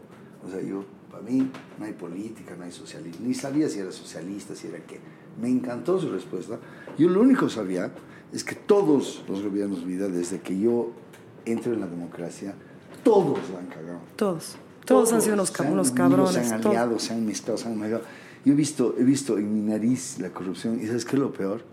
[0.47, 3.27] O sea, yo, para mí, no hay política, no hay socialismo.
[3.27, 4.99] Ni sabía si era socialista, si era qué.
[5.41, 6.57] Me encantó su respuesta.
[6.97, 7.91] Yo lo único que sabía
[8.31, 10.91] es que todos los gobiernos vida, desde que yo
[11.45, 12.53] entro en la democracia,
[13.03, 13.99] todos la han cagado.
[14.15, 14.55] Todos.
[14.85, 16.31] Todos, han sido unos, cab- unos cabrones.
[16.47, 16.75] Se han todos.
[16.77, 18.03] aliado, se han mezclado, se han mezclado.
[18.45, 20.79] Yo he visto, he visto en mi nariz la corrupción.
[20.81, 21.65] ¿Y sabes qué es lo peor?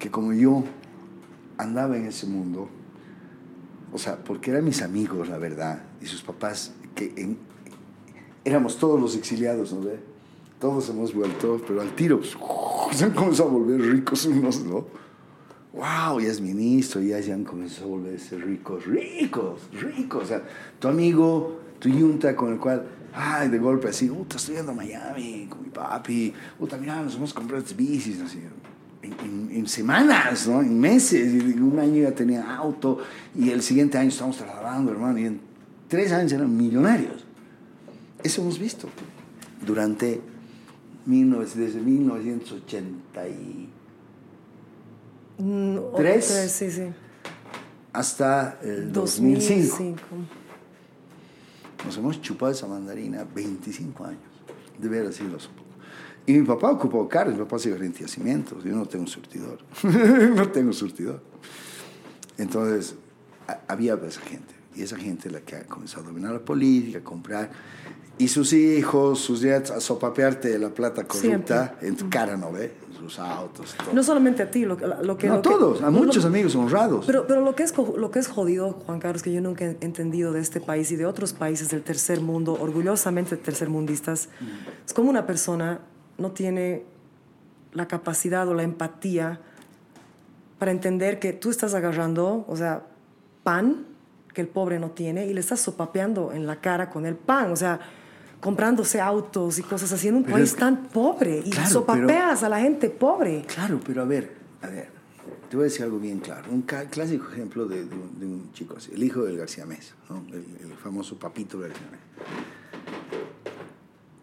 [0.00, 0.64] Que como yo
[1.56, 2.68] andaba en ese mundo,
[3.92, 7.38] o sea, porque eran mis amigos, la verdad, y sus papás, que en-
[8.46, 9.98] éramos todos los exiliados, ¿no ve?
[10.60, 12.36] Todos hemos vuelto, pero al tiro, pues,
[12.98, 14.86] se han comenzado a volver ricos unos, ¿no?
[15.72, 20.24] wow, ya es ministro, ya se han comenzado a volverse ricos, ricos, ricos.
[20.24, 20.42] O sea,
[20.78, 24.74] tu amigo, tu yunta con el cual, ay, de golpe así, puta, estoy yendo a
[24.74, 28.38] Miami con mi papi, puta, mira, nos hemos comprado estas bicis, así,
[29.02, 30.62] en, en- en semanas, ¿no?
[30.62, 32.96] En meses, y un año ya tenía auto,
[33.34, 35.40] y el siguiente año estamos trasladando, hermano, y en
[35.88, 37.25] tres años eran millonarios.
[38.26, 38.88] Eso hemos visto
[39.64, 40.20] durante
[41.04, 43.68] 19 desde 1980 y
[45.38, 46.26] Mm, o- ¿Tres?
[46.28, 46.82] tres, Sí, sí.
[47.92, 49.76] hasta el 2005.
[49.76, 50.02] 2005.
[51.84, 54.22] Nos hemos chupado esa mandarina 25 años.
[54.78, 55.62] De veras, lo supo.
[56.26, 58.64] Y mi papá ocupó carros, mi papá hacía rentiacimientos.
[58.64, 59.58] Yo no tengo un surtidor.
[60.34, 61.22] no tengo surtidor.
[62.38, 62.96] Entonces,
[63.68, 64.54] había esa gente.
[64.74, 67.50] Y esa gente la que ha comenzado a dominar la política, a comprar.
[68.18, 71.88] Y sus hijos, sus nietos, a sopapearte la plata corrupta Siempre.
[71.88, 72.72] en tu cara, ¿no ve?
[72.98, 73.74] Sus autos.
[73.76, 73.92] todo.
[73.92, 75.28] No solamente a ti, lo, que- lo que...
[75.28, 77.04] no, lo que- todos, a lo- muchos lo- amigos honrados.
[77.06, 79.76] Pero, pero lo, que es, lo que es jodido, Juan Carlos, que yo nunca he
[79.82, 84.30] entendido de este país y de otros países del tercer mundo, orgullosamente tercermundistas,
[84.86, 85.80] es como una persona
[86.16, 86.84] no tiene
[87.74, 89.40] la capacidad o la empatía
[90.58, 92.86] para entender que tú estás agarrando, o sea,
[93.44, 93.84] pan
[94.32, 97.52] que el pobre no tiene y le estás sopapeando en la cara con el pan,
[97.52, 97.78] o sea,
[98.40, 102.48] comprándose autos y cosas así en un Pero país tan pobre y Claro, sopapeas a
[102.48, 103.44] la gente pobre.
[103.46, 104.88] Claro, pero a ver, a ver,
[105.48, 106.50] te voy a decir algo bien claro.
[106.50, 109.94] Un clásico ejemplo de, de un, de un chico así, el hijo del García Mesa,
[110.10, 110.24] ¿no?
[110.28, 112.02] el, el famoso Papito García Mesa.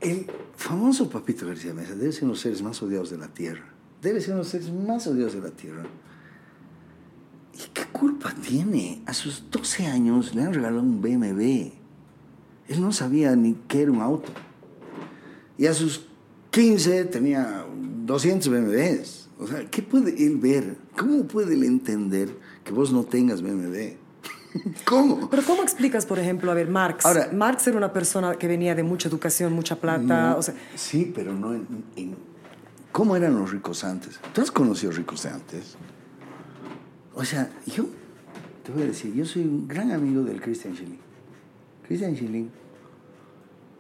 [0.02, 3.30] El famoso Papito García Mesa debe ser uno de los seres más odiados de la
[3.30, 3.64] tierra.
[4.02, 5.84] Debe ser uno de los seres más odiados de la tierra.
[7.54, 9.02] ¿Y qué culpa tiene?
[9.06, 11.83] A sus 12 años le han regalado un BMW.
[12.68, 14.32] Él no sabía ni qué era un auto.
[15.58, 16.08] Y a sus
[16.52, 17.66] 15 tenía
[18.06, 19.30] 200 BMWs.
[19.40, 20.78] O sea, ¿qué puede él ver?
[20.98, 22.30] ¿Cómo puede él entender
[22.64, 23.96] que vos no tengas BMW?
[24.86, 25.30] ¿Cómo?
[25.30, 27.06] Pero ¿cómo explicas, por ejemplo, a ver, Marx?
[27.06, 30.54] Ahora- Marx era una persona que venía de mucha educación, mucha plata, No, o sea,
[30.76, 32.16] sí, pero no en, en-
[32.92, 34.20] ¿Cómo eran los ricos antes?
[34.34, 35.76] ¿Tú has conocido ricos de antes?
[37.16, 37.86] O sea, yo
[38.64, 41.00] te voy a decir, yo soy un gran amigo del Christian Schilling.
[41.88, 42.50] Christian Schilling.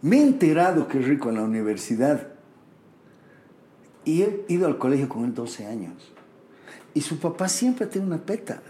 [0.01, 2.27] Me he enterado que es rico en la universidad.
[4.05, 5.93] Y he ido al colegio con él 12 años.
[6.93, 8.61] Y su papá siempre tiene una peta.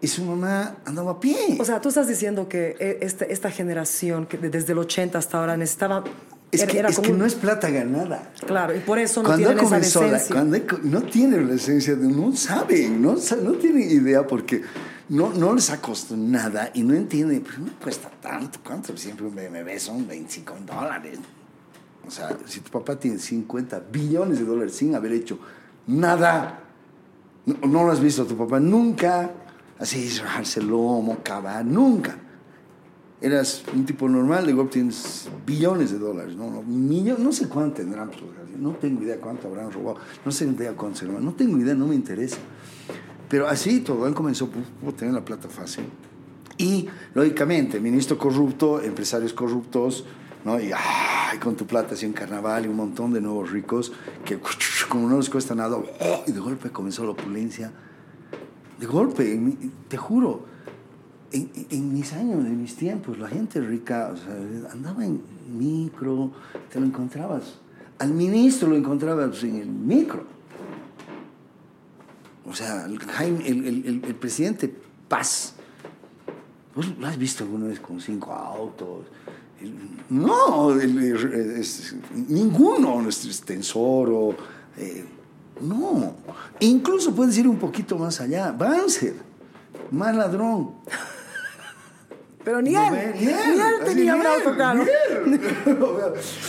[0.00, 1.56] Y su mamá andaba a pie.
[1.58, 5.16] o sea, tú estás diciendo que eh, esta, esta generación, que de- desde el 80
[5.18, 6.04] hasta ahora necesitaba...
[6.50, 8.32] es era- que, es como que un- no es plata ganada.
[8.46, 10.34] Claro, y por eso no cuando tienen esa comenzó la- decencia.
[10.34, 14.60] cuando no tienen la esencia de no saben no, no tienen idea porque
[15.08, 19.26] no, no les ha costado nada y no entienden pero no cuesta tanto cuánto siempre
[19.26, 21.18] un BMW son 25 dólares
[22.06, 25.38] o sea si tu papá tiene 50 billones de dólares sin haber hecho
[25.86, 26.60] nada
[27.46, 29.30] no, no lo has visto a tu papá nunca.
[29.78, 32.16] Así rajarse el lomo cavar nunca.
[33.20, 37.48] Eras un tipo normal, de golpe tienes billones de dólares, no, no, millo- no sé
[37.48, 38.22] cuánto tendrán, pues,
[38.58, 41.86] no tengo idea cuánto habrán robado, no sé idea cuánto se no tengo idea, no
[41.86, 42.36] me interesa.
[43.34, 45.86] Pero así todo, él comenzó por tener la plata fácil.
[46.56, 50.04] Y, lógicamente, ministro corrupto, empresarios corruptos,
[50.44, 50.60] ¿no?
[50.60, 50.70] Y
[51.42, 53.90] con tu plata así un carnaval y un montón de nuevos ricos
[54.24, 54.38] que,
[54.88, 55.76] como no les cuesta nada,
[56.28, 57.72] y de golpe comenzó la opulencia.
[58.78, 59.36] De golpe,
[59.88, 60.44] te juro,
[61.32, 64.14] en, mis años, en mis tiempos, la gente rica
[64.70, 65.20] andaba en
[65.58, 66.30] micro,
[66.72, 67.58] te lo encontrabas.
[67.98, 70.33] Al ministro lo encontrabas en el micro.
[72.46, 74.72] O sea, el, Jaime- el, el- presidente
[75.08, 75.54] Paz,
[76.74, 79.06] ¿vos lo has visto alguna vez con cinco autos?
[80.10, 80.74] No,
[82.28, 84.36] ninguno, es Tensoro,
[84.76, 85.04] eh,
[85.62, 86.14] no.
[86.60, 89.14] E incluso puedes ir un poquito más allá, Banzer,
[89.90, 90.72] más ladrón.
[92.44, 94.84] Pero ni No, él, ni él tenía un auto caro.
[94.84, 95.40] ni él.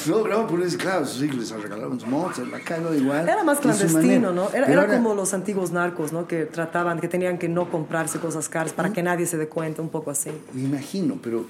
[0.07, 3.27] No, pero por eso, claro, sus hijos les han regalado unos motos, la cago igual.
[3.27, 4.31] Era más clandestino.
[4.31, 4.49] ¿no?
[4.49, 6.27] Era, era ahora- como los antiguos narcos, ¿no?
[6.27, 9.81] Que trataban, que tenían que no comprarse cosas caras para que nadie se dé cuenta,
[9.81, 10.31] un poco así.
[10.53, 11.45] Me imagino, pero.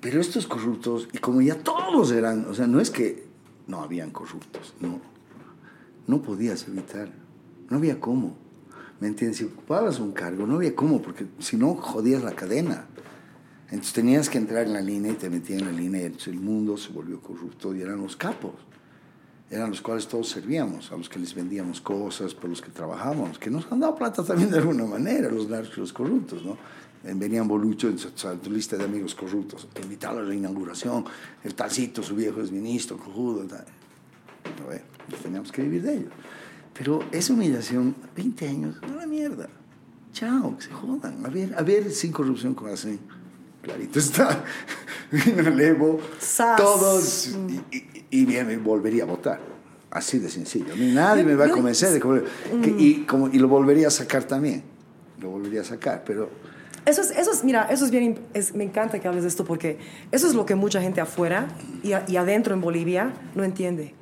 [0.00, 3.24] Pero estos corruptos, y como ya todos eran, o sea, no es que
[3.68, 5.00] no habían corruptos, no.
[6.06, 7.08] No podías evitar.
[7.70, 8.36] No había cómo.
[8.98, 9.38] ¿Me entiendes?
[9.38, 12.86] Si ocupabas un cargo, no había cómo, porque si no, jodías la cadena.
[13.72, 16.40] Entonces tenías que entrar en la línea y te metían en la línea, entonces el
[16.40, 18.52] mundo se volvió corrupto y eran los capos.
[19.50, 23.38] Eran los cuales todos servíamos, a los que les vendíamos cosas, por los que trabajábamos,
[23.38, 26.58] que nos han dado plata también de alguna manera, los narcos los corruptos, ¿no?
[27.02, 27.96] Venían Bolucho en
[28.40, 31.06] tu lista de amigos corruptos, te invitaba a la inauguración,
[31.42, 33.64] el talcito, su viejo es ministro, cojudo, tal.
[34.64, 36.10] A ver, pues teníamos que vivir de ello.
[36.74, 39.48] Pero esa humillación, 20 años, la mierda.
[40.12, 41.24] Chao, que se jodan.
[41.24, 43.21] A ver, a ver, sin corrupción, como hacen.
[43.62, 44.44] Clarito está.
[45.10, 46.56] Vino el Evo, Sas.
[46.56, 49.40] todos, y, y- y bien, volvería a votar.
[49.90, 50.74] Así de sencillo.
[50.76, 52.24] Nadie me va a convencer de que,
[52.62, 54.62] que- y, como, y lo volvería a sacar también.
[55.20, 56.30] Lo volvería a sacar, pero
[56.86, 59.44] Eso es, eso es, mira, eso es bien, es- me encanta que hables de esto
[59.44, 59.78] porque
[60.10, 61.46] eso es lo que mucha gente afuera
[61.82, 63.94] y, a- y adentro en Bolivia no entiende.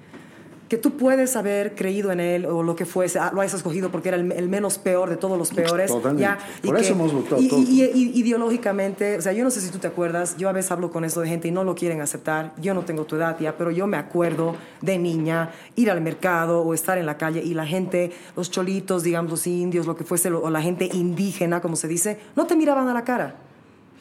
[0.70, 3.90] Que tú puedes haber creído en él o lo que fuese, ah, lo hayas escogido
[3.90, 5.90] porque era el, el menos peor de todos los peores.
[5.90, 6.22] Totalmente.
[6.22, 7.68] ya, y Por eso hemos votado y, todos.
[7.68, 10.70] y- y- ideológicamente, o sea, yo no sé si tú te acuerdas, yo a veces
[10.70, 12.54] hablo con eso de gente y no lo quieren aceptar.
[12.60, 16.62] Yo no tengo tu edad ya, pero yo me acuerdo de niña ir al mercado
[16.62, 20.04] o estar en la calle y la gente, los cholitos, digamos, los indios, lo que
[20.04, 23.34] fuese, o la gente indígena, como se dice, no te miraban a la cara.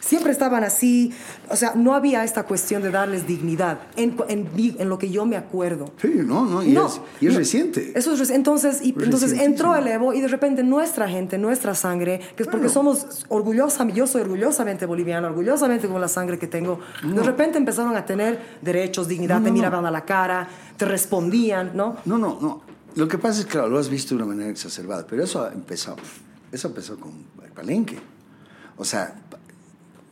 [0.02, 1.12] Siempre estaban así,
[1.50, 5.26] o sea, no había esta cuestión de darles dignidad, en, en, en lo que yo
[5.26, 5.92] me acuerdo.
[6.02, 7.40] sí, no, no, y No, es, y es no.
[7.40, 7.92] reciente.
[7.96, 12.22] Eso es entonces, y, entonces entró el Evo y de repente nuestra gente, nuestra sangre,
[12.38, 16.80] que es porque somos orgullosamente, yo soy orgullosamente boliviano, orgullosamente con la sangre que tengo,
[17.04, 20.48] de repente empezaron a tener derechos, dignidad, No, te no, miraban a la cara,
[20.78, 21.98] te respondían, ¿no?
[22.06, 22.62] No, no, no.
[22.96, 25.44] Lo que pasa es que, claro, lo has visto de una manera exacerbada, pero eso
[25.44, 25.98] ha empezado,
[26.54, 27.12] eso empezó con
[27.54, 28.00] Palenque.
[28.78, 29.14] O sea,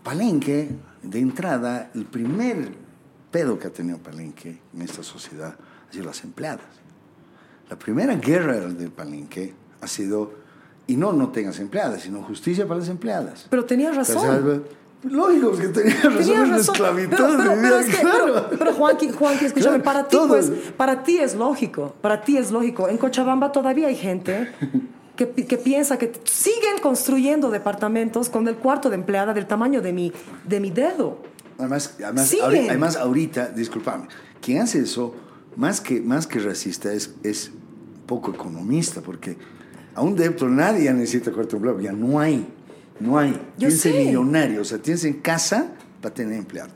[0.07, 0.69] Palenque,
[1.03, 2.69] de entrada, el primer
[3.29, 5.53] pedo que ha tenido Palenque en esta sociedad
[5.89, 6.63] ha sido las empleadas.
[7.69, 10.31] La primera guerra del Palenque ha sido,
[10.87, 13.47] y no no tengas empleadas, sino justicia para las empleadas.
[13.49, 14.21] Pero tenías razón.
[14.21, 16.75] Sea, lógico que tenía razón, Tenías es la razón.
[16.75, 17.17] esclavitud.
[17.17, 18.49] Pero, pero, pero es que, claro.
[18.57, 22.49] pero, Juanqui, Juanqui, escúchame, Claro, para ti, pues, para ti es lógico, para ti es
[22.49, 22.87] lógico.
[22.87, 24.53] En Cochabamba todavía hay gente
[25.17, 29.91] que, que piensa que siguen construyendo departamentos con el cuarto de empleada del tamaño de
[29.91, 30.13] mi,
[30.47, 31.17] de mi dedo.
[31.57, 34.07] Además, además, ahorita, además ahorita, discúlpame,
[34.41, 35.13] quien hace eso,
[35.55, 37.51] más que, más que racista, es, es
[38.05, 39.35] poco economista, porque
[39.95, 42.47] a un débito nadie necesita cuarto empleado, ya no hay,
[42.99, 43.31] no hay.
[43.57, 43.91] Yo tienes sé.
[44.05, 45.71] millonario, o sea, tienes en casa
[46.01, 46.69] para tener empleado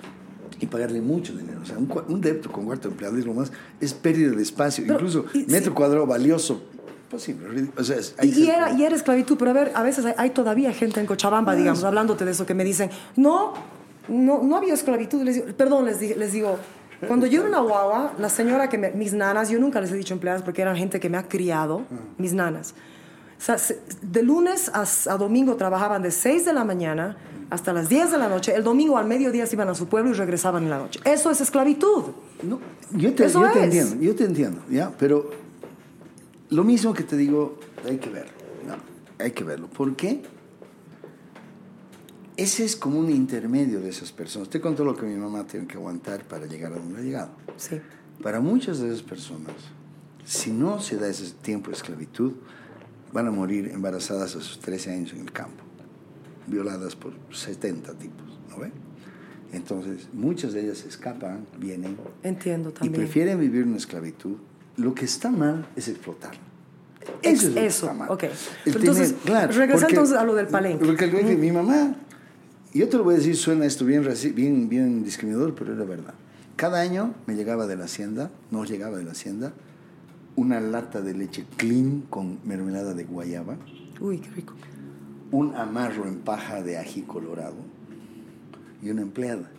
[0.60, 1.62] y pagarle mucho dinero.
[1.62, 4.84] O sea, un, un débito con cuarto empleado es lo más, es pérdida de espacio,
[4.86, 5.76] Pero, incluso y- metro sí.
[5.78, 6.64] cuadrado valioso.
[7.78, 10.30] O sea, es- Y, era, y era esclavitud, pero a ver, a veces hay, hay
[10.32, 13.54] todavía gente en Cochabamba, digamos, hablándote de eso, que me dicen, no,
[14.08, 15.22] no, no había esclavitud.
[15.24, 16.58] Les digo, perdón, les, les digo,
[17.08, 19.96] cuando yo era una guagua, la señora que me- mis nanas, yo nunca les he
[19.96, 21.84] dicho empleadas porque eran gente que me ha criado,
[22.18, 22.74] mis nanas.
[23.40, 27.18] O sea, se- de lunes a, a domingo trabajaban de 6 de la mañana
[27.50, 28.54] hasta las 10 de la noche.
[28.56, 31.00] El domingo al mediodía se iban a su pueblo y regresaban en la noche.
[31.06, 32.04] Eso es esclavitud.
[32.44, 32.60] No,
[32.92, 33.64] yo te, yo te es.
[33.66, 34.92] entiendo, yo te entiendo, ¿ya?
[35.00, 35.32] Pero
[36.52, 38.34] lo mismo que te digo, hay que verlo,
[38.68, 38.76] ¿no?
[39.24, 39.68] Hay que verlo.
[39.68, 40.22] ¿Por qué?
[42.38, 44.50] Ese es como un intermedio de esas personas.
[44.50, 47.32] Te contó lo que mi mamá tiene que aguantar para llegar a donde ha llegado.
[47.58, 47.78] Sí.
[48.22, 49.56] Para muchas de esas personas,
[50.26, 52.34] si no se da ese tiempo de esclavitud,
[53.14, 55.64] van a morir embarazadas a sus 13 años en el campo,
[56.48, 58.72] violadas por 70 tipos, ¿no ve?
[59.54, 62.94] Entonces, muchas de ellas escapan, vienen Entiendo y también.
[62.94, 64.38] prefieren vivir en esclavitud.
[64.78, 66.32] Lo que está mal es explotar.
[67.24, 68.10] Ex- Eso es lo que eso, está mal.
[68.12, 68.24] ok.
[68.66, 70.86] El Entonces, regresa porque- entonces a lo del palenque.
[70.86, 71.96] Porque el mi mamá,
[72.74, 76.14] yo te lo voy a decir, suena esto bien, bien, bien discriminador, pero era verdad.
[76.56, 79.52] Cada año me llegaba de la hacienda, nos llegaba de la hacienda,
[80.36, 83.58] una lata de leche clean con mermelada de guayaba,
[84.00, 84.54] Uy, qué rico.
[85.32, 87.56] un amarro en paja de ají colorado
[88.82, 89.50] y una empleada.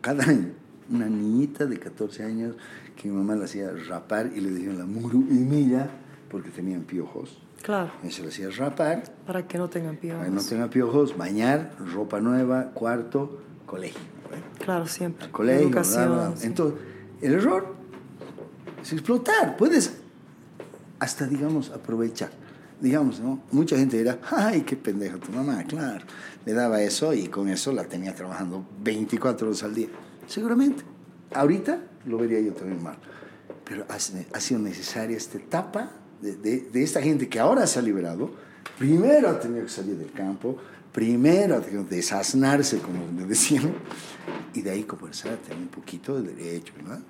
[0.00, 0.52] Cada año,
[0.90, 2.54] una niñita de 14 años
[3.00, 5.88] que mi mamá la hacía rapar y le decían la muru y milla
[6.30, 7.38] porque tenían piojos.
[7.62, 10.18] Claro, Y se la hacía rapar, para que no tengan piojos.
[10.20, 13.98] para que no tenga piojos, bañar, ropa nueva, cuarto, colegio.
[14.00, 14.62] ¿eh?
[14.64, 15.30] Claro, siempre.
[15.30, 16.08] Colegio, Educación.
[16.14, 16.36] bla, bla.
[16.36, 16.46] sí.
[16.46, 16.80] Entonces,
[17.22, 17.74] el error
[18.82, 19.56] es explotar.
[19.56, 19.96] Puedes
[20.98, 22.30] hasta, digamos, aprovechar.
[22.80, 23.40] digamos, ¿no?
[23.52, 26.04] Mucha gente dirá, ay, qué pendejo tu mamá, claro.
[26.44, 29.88] Le daba eso y con eso la tenía trabajando 24 horas al día.
[30.26, 30.84] Seguramente.
[31.34, 32.96] Ahorita lo vería yo también mal.
[33.64, 37.82] Pero ha, sido necesaria esta etapa de, de, de esta gente que ahora se ha
[37.82, 38.30] liberado.
[38.78, 40.56] Primero ha tenido que salir del campo,
[40.92, 43.72] primero ha tenido que desaznarse, como me decían,
[44.54, 44.82] y de ahí
[45.32, 47.00] a tener un poquito de derecho, ¿verdad?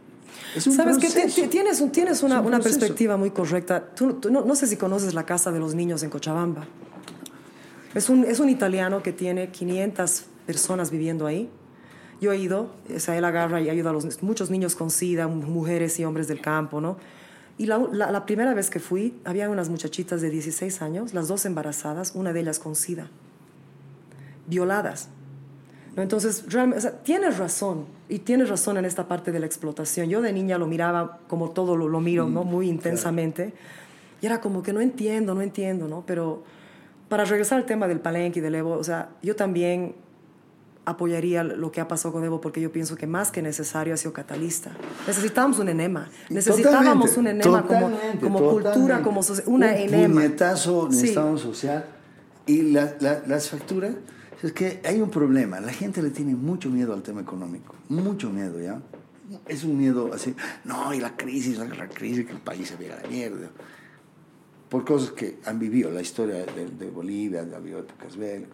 [0.55, 1.09] Es un Sabes que
[1.48, 3.85] tienes, un- tienes una, un perspectiva muy correcta.
[3.94, 6.66] Tú, tú no, no sé si conoces la Casa de los Niños en Cochabamba.
[7.94, 11.48] Es un, es un italiano que tiene 500 personas viviendo ahí.
[12.21, 15.29] Yo he ido, o sea, él agarra y ayuda a los, muchos niños con SIDA,
[15.29, 16.97] mujeres y hombres del campo, ¿no?
[17.59, 21.29] Y la, la- la primera vez que fui, había unas muchachitas de 16 años, las
[21.29, 23.09] dos embarazadas, una de ellas con SIDA,
[24.47, 25.09] violadas.
[25.97, 26.03] ¿no?
[26.03, 30.09] Entonces, realmente, o sea, tienes razón, y tienes razón en esta parte de la explotación.
[30.09, 32.45] Yo de niña lo miraba como todo lo, lo miro, ¿no?
[32.45, 33.53] Muy intensamente.
[34.23, 36.05] Y era como que no entiendo, no entiendo, ¿no?
[36.07, 36.43] Pero
[37.09, 39.95] para regresar al tema del palenque y del Evo, o sea, yo también
[40.87, 43.97] apoyaría lo que ha pasado con Evo porque yo pienso que más que necesario ha
[43.97, 44.71] sido catalista.
[45.07, 46.09] Necesitábamos un enema.
[46.31, 49.03] Necesitábamos Totalmente, un enema como, totalmente, como cultura, totalmente.
[49.03, 50.15] como socie- una un enema.
[50.15, 50.97] puñetazo Sí.
[50.97, 51.85] necesitamos social.
[52.47, 53.95] Y la- la- las facturas,
[54.43, 55.59] es que hay un problema.
[55.61, 57.75] La gente le tiene mucho miedo al tema económico.
[57.89, 58.81] Mucho miedo, ¿ya?
[59.49, 60.37] Es un miedo así.
[60.65, 63.49] No, y la crisis, la, crisis, que el país se vea la mierda.
[64.69, 68.51] Por cosas que han vivido, la historia de, de Bolivia, ha habido épocas bélicas.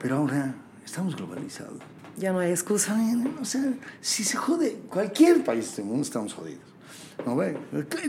[0.00, 0.54] Pero ahora
[0.86, 1.80] estamos globalizados.
[2.16, 2.96] Ya no hay excusa.
[3.42, 6.64] O sea, si se jode cualquier país del mundo, estamos jodidos.
[7.26, 7.56] ¿No ve?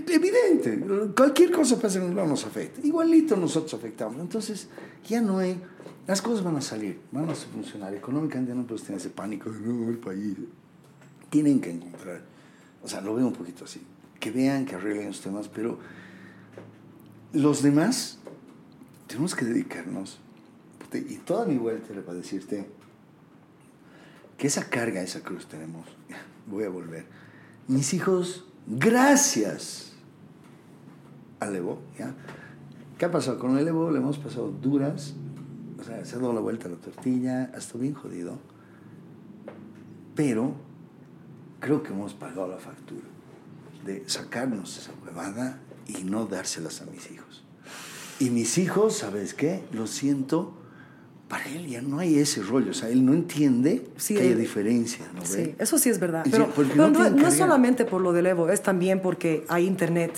[0.08, 0.80] Evidente.
[1.16, 2.86] Cualquier cosa pasa en un lado nos afecta.
[2.86, 4.20] Igualito nosotros afectamos.
[4.22, 4.70] Entonces,
[5.06, 5.62] ya no hay...
[6.06, 7.94] Las cosas van a salir, van a funcionar.
[7.94, 10.38] Económicamente no puedes tener ese pánico de no, el país.
[11.30, 12.22] Tienen que encontrar...
[12.82, 13.82] O sea, lo veo un poquito así.
[14.20, 15.80] Que vean, que arreglen los temas, pero
[17.34, 18.20] los demás
[19.08, 20.20] tenemos que dedicarnos.
[20.94, 22.68] Y toda mi vuelta era para decirte
[24.38, 25.88] que esa carga, esa cruz tenemos,
[26.48, 27.06] voy a volver.
[27.68, 29.94] Mis hijos, gracias
[31.40, 32.14] al Evo, ¿ya?
[32.98, 33.38] ¿Qué ha pasado?
[33.38, 35.14] Con el Evo le hemos pasado duras,
[35.80, 38.40] o sea, se ha dado la vuelta a la tortilla, ha estado bien jodido,
[40.16, 40.56] pero
[41.60, 43.06] creo que hemos pagado la factura
[43.86, 47.44] de sacarnos esa huevada y no dárselas a mis hijos.
[48.20, 49.64] Y mis hijos, ¿sabes qué?
[49.72, 50.57] Lo siento,
[51.28, 54.28] para él ya no hay ese rollo, o sea, él no entiende Sí, que hay
[54.30, 55.56] él- diferencia, ¿no Sí, ve?
[55.60, 56.24] eso sí es verdad.
[56.26, 60.12] Sí, Pero, no no, solamente por lo del Evo, es también porque hay internet.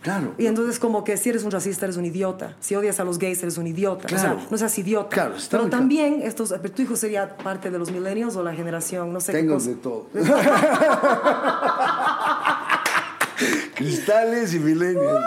[0.00, 0.32] Claro.
[0.38, 3.18] Y entonces como que si eres un racista eres un idiota, si odias a los
[3.18, 4.36] gays eres un idiota, Claro.
[4.36, 5.08] o sea, no seas idiota.
[5.10, 5.76] Claro, está Pero claro.
[5.78, 9.32] también estos, pero tu hijo sería parte de los millennials o la generación, no sé
[9.32, 9.68] qué Tengo cosa.
[9.70, 10.06] de todo.
[13.74, 15.20] Cristales y milenios.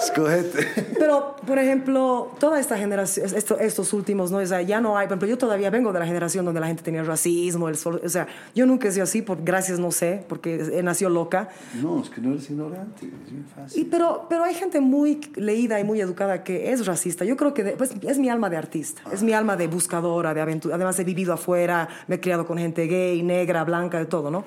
[0.00, 0.66] Escogete.
[0.98, 4.38] Pero, por ejemplo, toda esta generación, esto- estos últimos, ¿no?
[4.38, 6.66] O sea, ya no hay, por ejemplo, yo todavía vengo de la generación donde la
[6.66, 9.92] gente tenía racismo, el sol- o sea, yo nunca he sido así, por gracias, no
[9.92, 11.48] sé, porque he nacido loca.
[11.80, 13.88] No, es que no eres ignorante, es bien Y, fácil.
[13.90, 17.24] pero, pero hay gente muy leída y muy educada que es racista.
[17.24, 20.34] Yo creo que de- pues, es mi alma de artista, es mi alma de buscadora,
[20.34, 20.74] de aventura.
[20.74, 24.44] Además, he vivido afuera, me he criado con gente gay, negra, blanca, de todo, ¿no?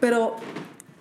[0.00, 0.36] Pero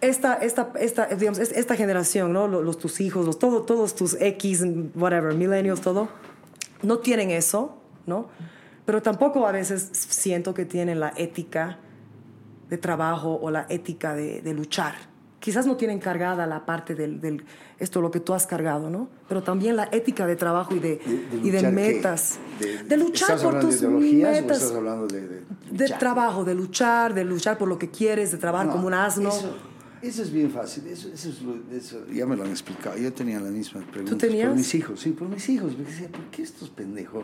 [0.02, 2.48] esta, esta, esta, digamos, es- esta generación, ¿no?
[2.48, 4.64] Los, los- tus hijos, los, todo, todos tus X,
[4.96, 6.10] whatever, millennials, todo,
[6.84, 8.28] no tienen eso, ¿no?
[8.86, 11.80] Pero tampoco a veces siento que tienen la ética
[12.70, 14.94] de trabajo o la ética de, de luchar.
[15.40, 17.46] Quizás no tienen cargada la parte del, del-
[17.80, 19.08] esto lo que tú has cargado, ¿no?
[19.30, 21.00] Pero también la ética de trabajo y de,
[21.44, 21.76] y de luchar qué?
[21.76, 22.40] metas.
[22.88, 24.50] De, luchar ¿Estás por tus de metas.
[24.50, 25.22] o estás hablando de...
[25.28, 25.42] De,
[25.72, 28.94] De trabajo, de luchar, de luchar por lo que quieres, de trabajar No, como un
[28.94, 29.30] asno.
[29.30, 29.56] Eso,
[30.02, 30.88] eso es bien fácil.
[30.88, 32.98] Eso, eso es lo- eso- ya me lo han explicado.
[32.98, 34.18] Yo tenía las mismas preguntas.
[34.18, 34.48] tenías?
[34.50, 35.78] Por mis hijos, sí, por mis hijos.
[35.78, 37.24] Me decía, ¿por qué estos pendejos?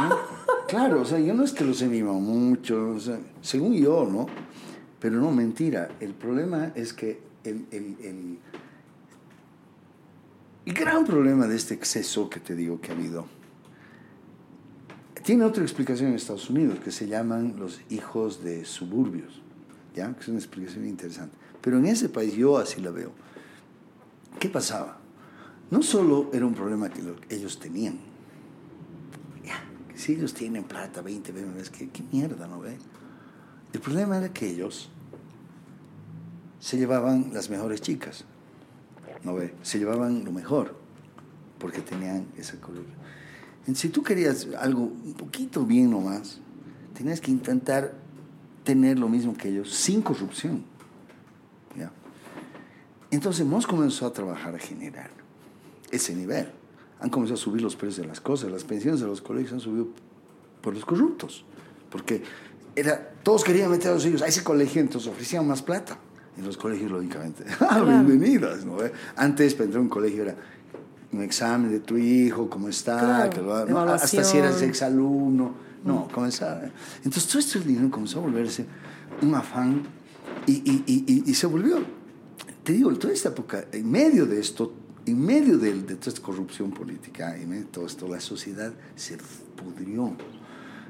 [0.00, 0.16] ¿No?
[0.68, 4.08] claro, o sea, yo no es que los he mimado mucho, o sea, según yo,
[4.10, 4.26] ¿no?
[5.00, 5.90] Pero no, mentira.
[6.00, 8.38] El problema es que el, el, el,
[10.66, 13.26] el gran problema de este exceso que te digo que ha habido
[15.24, 19.42] tiene otra explicación en Estados Unidos que se llaman los hijos de suburbios,
[19.94, 20.14] ¿ya?
[20.14, 21.36] Que es una explicación interesante.
[21.68, 23.12] Pero en ese país yo así la veo.
[24.40, 24.96] ¿Qué pasaba?
[25.70, 27.98] No solo era un problema que lo- ellos tenían.
[29.44, 29.62] Ya,
[29.94, 32.78] si ellos tienen plata, 20 BMWs, ¿qué, qué mierda, ¿no ve?
[33.74, 34.88] El problema era que ellos
[36.58, 38.24] se llevaban las mejores chicas,
[39.22, 39.52] ¿no ve?
[39.60, 40.74] Se llevaban lo mejor,
[41.58, 42.94] porque tenían esa columna.
[43.74, 46.40] Si tú querías algo un poquito bien nomás,
[46.96, 47.92] tenías que intentar
[48.64, 50.64] tener lo mismo que ellos sin corrupción.
[53.10, 55.10] Entonces hemos comenzado a trabajar a generar
[55.90, 56.48] ese nivel.
[57.00, 58.50] han comenzado a subir los precios de las cosas.
[58.50, 59.88] Las pensiones de los colegios han subido
[60.60, 61.44] por los corruptos.
[61.90, 62.22] Porque
[62.76, 65.96] era, todos querían meter a los hijos a ese colegio, entonces ofrecían más plata.
[66.36, 68.76] Y los colegios, lógicamente, ah, bienvenidas, ¿no?
[68.76, 68.92] ve?
[69.16, 70.36] Antes, para entrar a un colegio era
[71.12, 73.78] un examen de tu hijo, cómo está, Claro, que lo- ¿no?
[73.80, 75.54] hasta si eras exalumno.
[75.84, 76.62] No, comenzaba.
[76.98, 78.66] Entonces, todo este dinero comenzó a volverse
[79.22, 79.82] un afán
[80.46, 81.78] y, y, y, y- y se volvió,
[82.68, 84.74] te digo, toda esta época, en medio de esto,
[85.06, 88.74] en medio de, de toda esta corrupción política, en medio de todo esto, la sociedad
[88.94, 89.16] se
[89.56, 90.14] pudrió.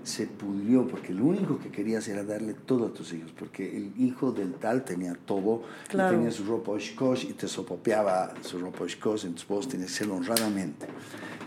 [0.02, 3.92] Se pudrió porque lo único que querías era darle todo a tus hijos, porque el
[3.96, 6.16] hijo del tal tenía todo, y Claro.
[6.16, 10.16] tenía su ropa oshkosh y te sopopeaba su ropa oshkosh, entonces vos tenías que hacerlo
[10.16, 10.84] honradamente.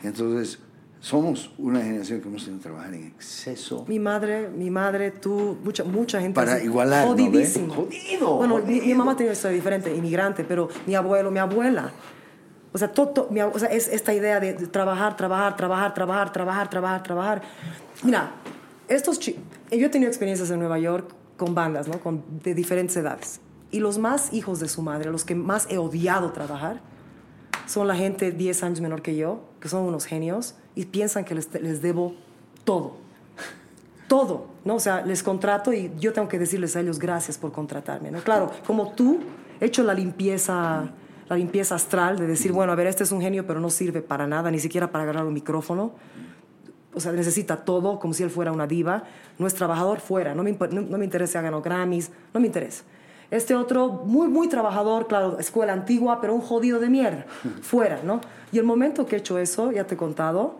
[0.02, 0.60] Entonces,
[1.02, 5.58] somos una generación que hemos tenido que trabajar en exceso Mi madre, mi madre, tú,
[5.64, 6.36] mucha, mucha gente.
[6.36, 7.12] para igualar, ¿no?
[7.14, 7.74] Jodidísimo.
[7.74, 8.98] Jodido, Bueno, mi- Mi, jodido.
[9.00, 11.92] mamá tiene una historia diferente, inmigrante, pero mi abuelo, mi abuela.
[12.72, 15.58] O sea, to- to- mi ab- o sea, es esta idea de, de trabajar, trabajar,
[15.58, 17.42] trabajar, trabajar, trabajar, trabajar, trabajar.
[18.04, 18.32] Mira,
[18.88, 19.34] estos yo
[19.72, 22.00] he tenido experiencias en Nueva York con bandas, ¿no?
[22.00, 23.42] Con, de diferentes edades.
[23.72, 26.80] Y los más hijos de su madre, los que más he odiado trabajar,
[27.66, 31.36] son la gente 10 años menor que yo, que son unos genios, y piensan que
[31.36, 32.16] les, les debo
[32.64, 32.98] todo.
[34.08, 34.76] Todo, ¿no?
[34.76, 38.20] O sea, les contrato y yo tengo que decirles a ellos gracias por contratarme, ¿no?
[38.20, 39.20] Claro, como tú,
[39.60, 40.92] he hecho la limpieza,
[41.30, 44.02] la limpieza astral de decir, bueno, a ver, este es un genio, pero no sirve
[44.02, 45.94] para nada, ni siquiera para agarrar un micrófono.
[46.94, 49.04] O sea, necesita todo como si él fuera una diva.
[49.40, 50.36] No es trabajador, fuera.
[50.36, 52.84] No me, no, no me interesa si ha ganado Grammys, no me interesa.
[53.32, 57.26] Este otro, muy, muy trabajador, claro, escuela antigua, pero un jodido de mierda,
[57.62, 58.22] fuera, ¿no?
[58.52, 60.56] Y el momento que he hecho eso, ya te he contado,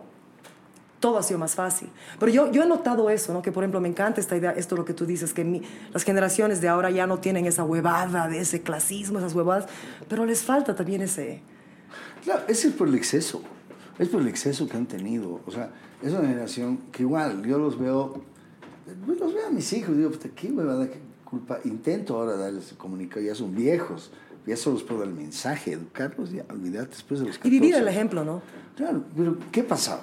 [0.98, 1.90] todo ha sido más fácil.
[2.18, 3.42] Pero yo, yo he notado eso, ¿no?
[3.42, 5.60] Que, por ejemplo, me encanta esta idea, esto lo que tú dices, que mi-
[5.92, 9.66] las generaciones de ahora ya no tienen esa huevada de ese clasismo, esas huevadas,
[10.08, 11.42] pero les falta también ese...
[12.24, 13.42] Claro, ese es por el exceso.
[13.98, 15.40] Es por el exceso que han tenido.
[15.44, 15.70] O sea,
[16.02, 18.22] es una generación que igual yo los veo,
[19.04, 21.00] pues los veo a mis hijos, digo, qué huevada, qué
[21.32, 21.58] culpa.
[21.64, 24.10] Intento ahora darles comunicar, ya son viejos,
[24.46, 27.48] ya solo les puedo dar el mensaje, educarlos, ya olvídate después de los 14.
[27.48, 28.42] Y vivir el ejemplo, ¿no?
[28.76, 30.02] Claro, pero ¿qué pasaba?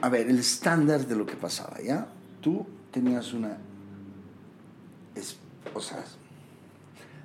[0.00, 2.06] A ver, el estándar de lo que pasaba, ¿ya?
[2.40, 3.58] Tú tenías una...
[5.14, 5.36] es-
[5.74, 6.02] o sea,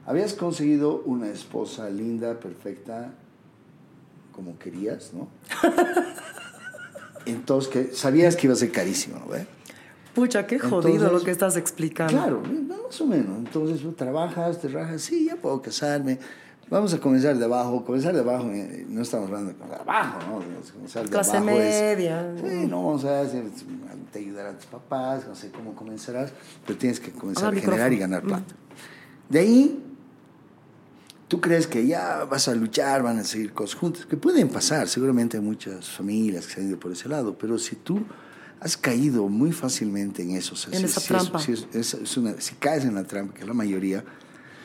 [0.05, 3.13] habías conseguido una esposa linda, perfecta,
[4.33, 5.29] como querías, ¿no?
[7.25, 9.27] Entonces, que sabías que iba a ser carísimo, ¿no?
[9.27, 9.47] ve?
[10.15, 12.13] Pucha, qué jodido Entonces, lo que estás explicando.
[12.17, 12.41] Claro,
[12.87, 13.37] más o menos.
[13.37, 16.17] Entonces, tú trabajas, te rajas, sí, ya puedo casarme.
[16.69, 17.83] Vamos a comenzar de abajo.
[17.85, 20.71] Comenzar de abajo, eh, no estamos hablando de comenzar de abajo, ¿no?
[20.73, 22.33] Comenzar de Clase abajo es- media.
[22.37, 23.43] sí, no vamos a hacer,
[24.11, 26.31] te ayudar a tus papás, no sé cómo comenzarás,
[26.65, 28.55] pero tienes que comenzar Habla a generar y ganar plata.
[29.29, 29.83] De ahí,
[31.27, 34.87] tú crees que ya vas a luchar, van a seguir cosas juntas, que pueden pasar,
[34.87, 37.99] seguramente hay muchas familias que se han ido por ese lado, pero si tú
[38.65, 41.39] has caído muy fácilmente en eso, o sea, En si, esa si es- trampa.
[41.39, 44.03] si es- es- es una- si caes en la trampa, que es la mayoría,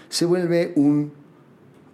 [0.08, 1.12] se vuelve un,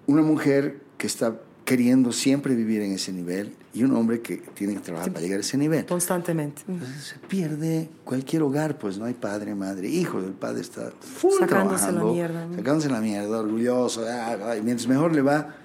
[0.07, 4.74] una mujer que está queriendo siempre vivir en ese nivel y un hombre que tiene
[4.74, 5.85] que trabajar para llegar a ese nivel.
[5.85, 6.62] Constantemente.
[6.69, 10.20] Entonces se pierde cualquier hogar, pues no hay padre, madre, hijo.
[10.20, 12.55] El padre está full Sacándose la mierda, ¿no?
[12.55, 14.05] Sacándose la mierda, orgulloso.
[14.09, 15.57] ah, mientras mejor le va,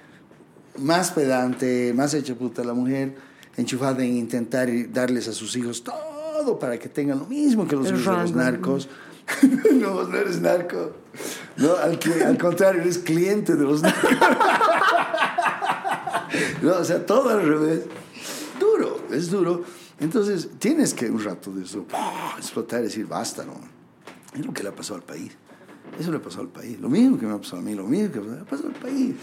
[0.76, 3.14] más pedante, más hecha puta la mujer,
[3.56, 6.11] enchufada en intentar darles a sus hijos todo
[6.58, 8.88] para que tengan lo mismo que los de los narcos.
[9.72, 10.92] no, vos no eres narco.
[11.56, 14.10] No, al, que- al contrario, eres cliente de los narcos.
[16.62, 17.82] No, o sea, todo al revés.
[18.58, 19.64] Duro, es duro.
[20.00, 21.84] Entonces, tienes que un rato de eso
[22.38, 23.54] explotar y decir, basta, ¿no?
[24.34, 25.32] Es lo que le ha pasado al país.
[25.98, 26.80] Eso le pasado al país.
[26.80, 28.74] Lo mismo que me ha pasado a mí, lo mismo que me ha pasado al
[28.76, 29.14] país.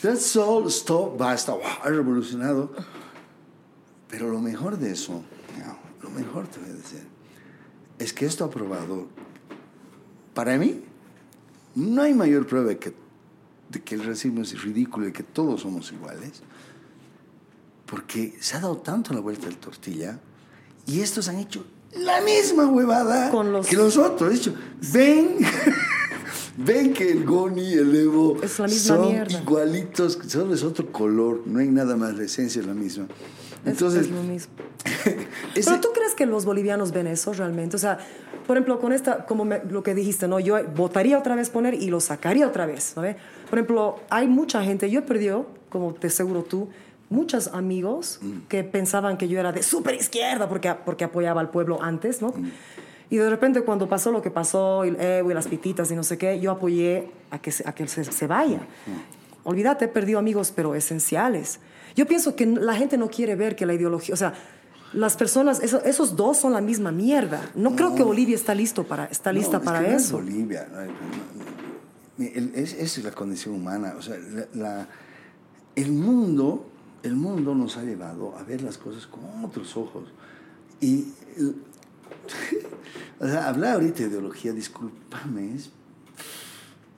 [0.00, 1.62] That's all, stop, basta, ¡wow!
[1.82, 2.72] ha revolucionado.
[4.08, 5.22] Pero lo mejor de eso,
[6.08, 7.02] lo mejor te voy a decir,
[7.98, 9.06] es que esto ha probado,
[10.34, 10.82] para mí,
[11.74, 12.94] no hay mayor prueba de que,
[13.70, 16.42] de que el racismo es ridículo y que todos somos iguales,
[17.86, 20.18] porque se ha dado tanto la vuelta del tortilla
[20.86, 21.64] y estos han hecho
[21.94, 24.34] la misma huevada Con los- que los otros.
[24.34, 24.54] Hecho,
[24.92, 25.36] ven,
[26.58, 29.40] ven que el Goni, el Evo son mierda.
[29.40, 33.06] igualitos, solo es otro color, no hay nada más, la esencia es la misma.
[33.66, 34.52] Es- Entonces, es lo mismo.
[35.54, 37.76] ese- Pero tú crees que los bolivianos ven eso realmente?
[37.76, 37.98] O sea,
[38.46, 40.40] por ejemplo, con esta, como me- lo que dijiste, ¿no?
[40.40, 43.16] Yo votaría otra vez poner y lo sacaría otra vez, ve?
[43.50, 46.68] Por ejemplo, hay mucha gente, yo he perdido, como te seguro tú,
[47.10, 48.18] muchos amigos
[48.48, 52.32] que pensaban que yo era de súper izquierda porque, porque apoyaba al pueblo antes, ¿no?
[53.10, 56.02] Y de repente cuando pasó lo que pasó, el Evo y las pititas y no
[56.02, 58.60] sé qué, yo apoyé a que se, a que se, se vaya.
[59.44, 61.60] olvídate, he perdido amigos, pero esenciales.
[61.96, 64.34] Yo pienso que la gente no quiere ver que la ideología, o sea,
[64.92, 67.50] las personas, eso- esos dos son la misma mierda.
[67.56, 70.12] No, creo que Bolivia está listo para, está No, lista es para que no es.
[70.12, 70.68] Bolivia.
[72.18, 73.94] esa es la condición humana.
[73.98, 74.88] O sea, la- la-
[75.74, 76.66] el mundo,
[77.02, 80.04] el mundo nos ha llevado a ver las cosas con otros ojos.
[80.80, 81.08] Y
[83.20, 85.70] o sea, hablar ahorita de ideología, discúlpame, es,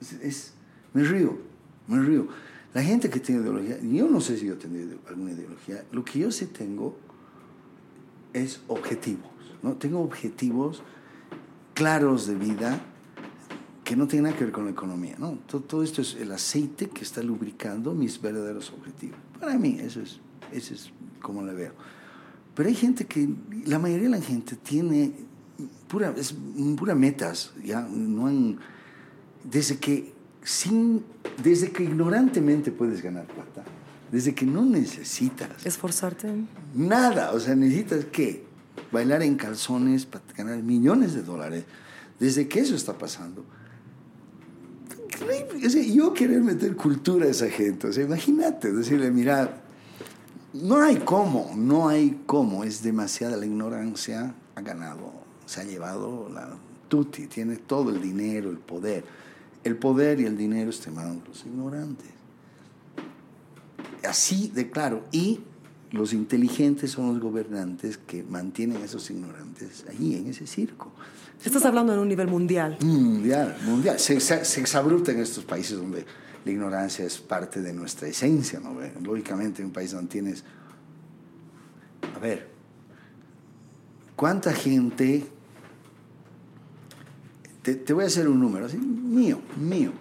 [0.01, 0.53] es- es-
[0.93, 1.37] me río,
[1.87, 2.27] me río.
[2.73, 6.19] La gente que tiene ideología, yo no sé si yo tengo alguna ideología, lo que
[6.19, 6.97] yo sí tengo
[8.33, 9.31] es objetivos,
[9.63, 9.73] ¿no?
[9.73, 10.83] Tengo objetivos
[11.73, 12.79] claros de vida
[13.83, 15.39] que no tienen nada que ver con la economía, ¿no?
[15.47, 19.17] Todo, todo esto es el aceite que está lubricando mis verdaderos objetivos.
[19.39, 20.19] Para mí, eso es,
[20.51, 20.91] eso es
[21.21, 21.73] como la veo.
[22.53, 23.27] Pero hay gente que,
[23.65, 25.13] la mayoría de la gente tiene
[25.87, 26.35] pura, es
[26.77, 28.59] pura metas, ya no han,
[29.43, 30.13] desde que
[30.43, 31.03] sin,
[31.43, 33.63] desde que ignorantemente puedes ganar plata,
[34.11, 36.27] desde que no necesitas Esforzarte.
[36.73, 38.43] Nada, o sea, necesitas que
[38.91, 41.65] bailar en calzones para ganar millones de dólares.
[42.19, 43.45] Desde que eso está pasando.
[45.65, 49.61] O sea, yo querer meter cultura a esa gente, o sea, imagínate, decirle, mira,
[50.53, 55.11] no hay cómo, no hay cómo, es demasiada la ignorancia, ha ganado,
[55.45, 56.57] se ha llevado la
[56.87, 59.03] tutti, tiene todo el dinero, el poder.
[59.63, 62.19] El poder y el dinero en los ignorantes
[64.07, 65.05] así de claro.
[65.11, 65.41] Y
[65.91, 70.91] los inteligentes son los gobernantes que mantienen a esos ignorantes allí, en ese circo.
[71.43, 72.77] Estás hablando en un nivel mundial.
[72.81, 73.99] Mundial, mundial.
[73.99, 76.05] Se, se, se exabruta en estos países donde
[76.43, 78.77] la ignorancia es parte de nuestra esencia, ¿no?
[79.01, 80.43] Lógicamente, en un país donde tienes.
[82.15, 82.49] A ver,
[84.15, 85.27] ¿cuánta gente.
[87.75, 89.91] Te, voy a hacer un número, mío, mío.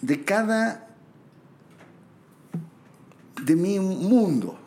[0.00, 0.88] De cada
[3.44, 4.58] de mi mundo.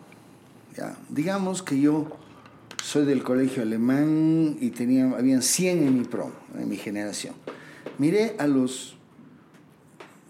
[0.76, 0.98] ¿ya?
[1.10, 2.08] Digamos que yo
[2.84, 7.34] soy del colegio alemán y tenía, habían 100 en mi promo, en mi generación.
[7.98, 8.98] Miré a los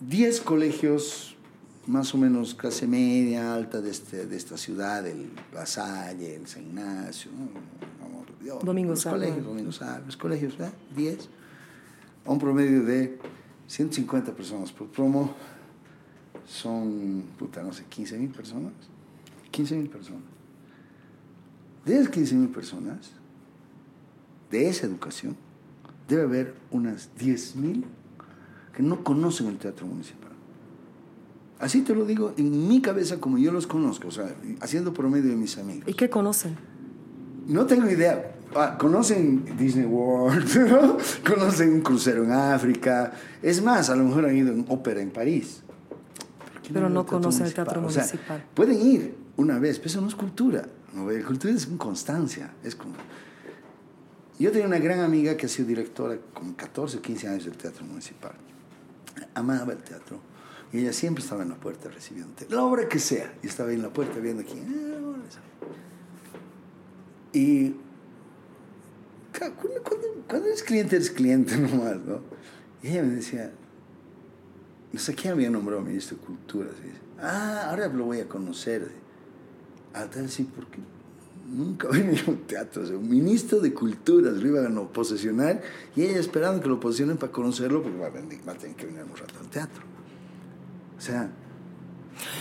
[0.01, 1.35] 10 colegios
[1.87, 6.47] más o menos clase media, alta de, este, de esta ciudad, el La Salle, el
[6.47, 7.94] San Ignacio, ¿no?
[8.45, 9.71] Dios, Domingo los colegios, Domingo
[10.05, 10.73] los colegios, ¿verdad?
[10.95, 11.29] 10,
[12.25, 13.17] a un promedio de
[13.65, 15.33] 150 personas por promo,
[16.45, 18.71] son, puta, no sé, 15 mil personas.
[19.49, 20.21] 15 mil personas.
[21.85, 23.13] De esas 15 mil personas,
[24.51, 25.35] de esa educación,
[26.07, 27.83] debe haber unas 10 mil
[28.75, 30.33] que no conocen el teatro municipal.
[31.57, 35.31] Así te lo digo en mi cabeza como yo los conozco, o sea, haciendo promedio
[35.31, 35.85] de mis amigos.
[35.87, 36.55] ¿Y qué conocen?
[37.47, 38.34] No tengo idea.
[38.55, 40.97] Ah, conocen Disney World, ¿no?
[41.27, 43.11] conocen un crucero en África.
[43.41, 45.61] Es más, a lo mejor han ido en ópera en París.
[46.53, 48.43] ¿Por qué Pero no conocen el teatro O sea, municipal.
[48.53, 50.65] pueden ir una vez, pero eso no es cultura.
[50.93, 51.11] ¿no?
[51.11, 52.53] La cultura es con constancia.
[52.63, 52.93] Es como...
[54.39, 57.57] Yo tenía una gran amiga que ha sido directora con 14 o 15 años del
[57.57, 58.33] teatro municipal.
[59.33, 60.19] Amaba el teatro.
[60.73, 63.33] Y ella siempre estaba en la puerta recibiendo la obra que sea.
[63.43, 64.65] Y estaba ahí en la puerta viendo quién.
[64.67, 65.23] "Ah, hola",
[67.33, 67.75] y
[69.39, 69.83] cuando,
[70.27, 72.21] cuando, eres cliente, eres cliente nomás, ¿no?
[72.81, 73.51] Y ella me decía,
[74.91, 76.69] no sé quién había nombrado ministro de Cultura.
[76.71, 78.91] así Ah, ahora lo voy a conocer.
[79.93, 80.79] A tal sí, porque
[81.47, 82.83] nunca venía a un teatro.
[82.83, 85.61] O sea, un ministro de Cultura lo iban a posesionar
[85.95, 89.15] y ella esperando que lo posesionen para conocerlo porque va a tener que venir un
[89.15, 89.83] rato al teatro.
[90.97, 91.29] O sea,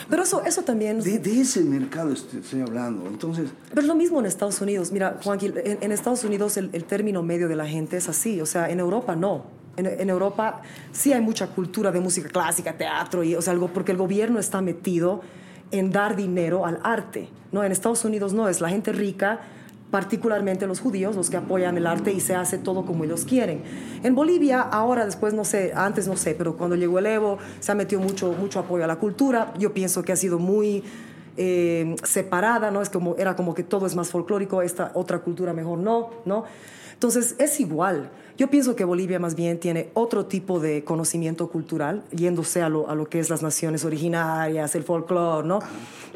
[0.08, 1.00] Pero eso, eso también...
[1.00, 3.06] de, de ese mercado estoy, hablando.
[3.06, 4.92] Entonces, Pero es lo mismo en Estados Unidos.
[4.92, 8.40] Mira, Juanqui, en, en Estados Unidos el, el término medio de la gente es así.
[8.40, 9.44] O sea, en Europa no.
[9.76, 13.68] En, en Europa sí hay mucha cultura de música clásica, teatro, y, o sea, algo,
[13.68, 15.22] porque el gobierno está metido
[15.70, 17.28] en dar dinero al arte.
[17.52, 17.64] ¿no?
[17.64, 19.40] En Estados Unidos no, es la gente rica,
[19.90, 23.62] particularmente los judíos, los que apoyan el arte y se hace todo como ellos quieren.
[24.02, 27.72] En Bolivia, ahora, después, no sé, antes no sé, pero cuando llegó el Evo, se
[27.72, 29.52] ha metido mucho, mucho apoyo a la cultura.
[29.58, 30.82] Yo pienso que ha sido muy
[31.36, 32.82] eh, separada, ¿no?
[32.82, 36.44] Es como, era como que todo es más folclórico, esta otra cultura mejor no, ¿no?
[36.92, 38.10] Entonces, es igual.
[38.36, 42.90] Yo pienso que Bolivia más bien tiene otro tipo de conocimiento cultural, yéndose a lo,
[42.90, 45.60] a lo que es las naciones originarias, el folclore, ¿no?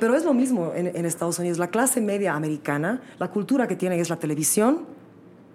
[0.01, 1.59] Pero es lo mismo en, en Estados Unidos.
[1.59, 4.81] La clase media americana, la cultura que tiene es la televisión,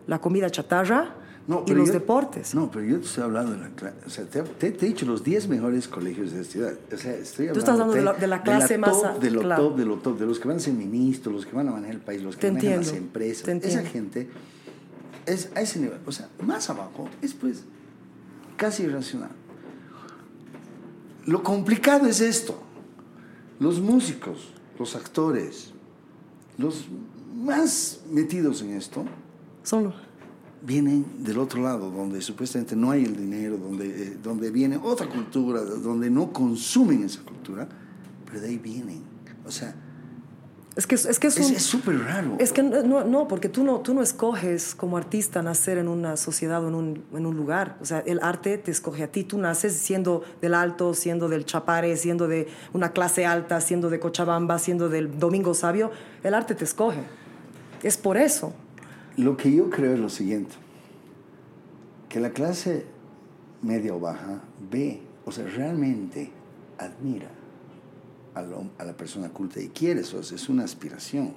[0.08, 1.16] la comida chatarra
[1.48, 2.56] No, y los yo- deportes.
[2.56, 3.96] No, pero yo te estoy hablando de la clase.
[4.06, 6.74] O sea, te, te- te he dicho los 10 mejores colegios de la ciudad.
[6.94, 9.20] O sea, estoy hablando Tú estás hablando de la- de la clase más top, a-
[9.20, 9.64] De lo claro.
[9.68, 11.72] top, de lo top, de los que van a ser ministros, los que van a
[11.72, 13.44] manejar el país, los que Te manejan las entiendo, empresas.
[13.44, 14.30] te Esa gente
[15.26, 16.00] es a ese nivel.
[16.06, 17.64] O sea, más abajo es pues
[18.58, 19.32] casi irracional.
[21.26, 22.62] lo complicado es esto.
[23.60, 25.72] Los músicos, los actores,
[26.58, 26.86] los
[27.36, 29.06] más metidos en esto,
[29.64, 29.94] Son
[30.66, 35.08] vienen del otro lado, donde supuestamente no hay el dinero, donde, eh, donde viene otra
[35.10, 37.68] cultura, donde no consumen esa cultura,
[38.26, 39.02] pero de ahí vienen.
[39.46, 39.76] O sea,
[40.76, 42.36] es que es, que es un- es súper raro.
[42.40, 46.18] Es que no, no, porque tú no, tú no escoges como artista nacer en una
[46.18, 47.78] sociedad o en un, en un lugar.
[47.82, 49.24] O sea, el arte te escoge a ti.
[49.24, 54.00] Tú naces siendo del Alto, siendo del Chapare, siendo de una clase alta, siendo de
[54.00, 55.92] Cochabamba, siendo del Domingo Sabio.
[56.24, 57.02] El arte te escoge.
[57.84, 58.54] Es por eso.
[59.16, 60.56] Lo que yo creo es lo siguiente,
[62.10, 62.86] que la clase
[63.62, 64.42] media o baja
[64.72, 66.32] ve, o sea, realmente
[66.80, 67.28] admira
[68.36, 71.34] a la persona culta y quiere eso, es una aspiración.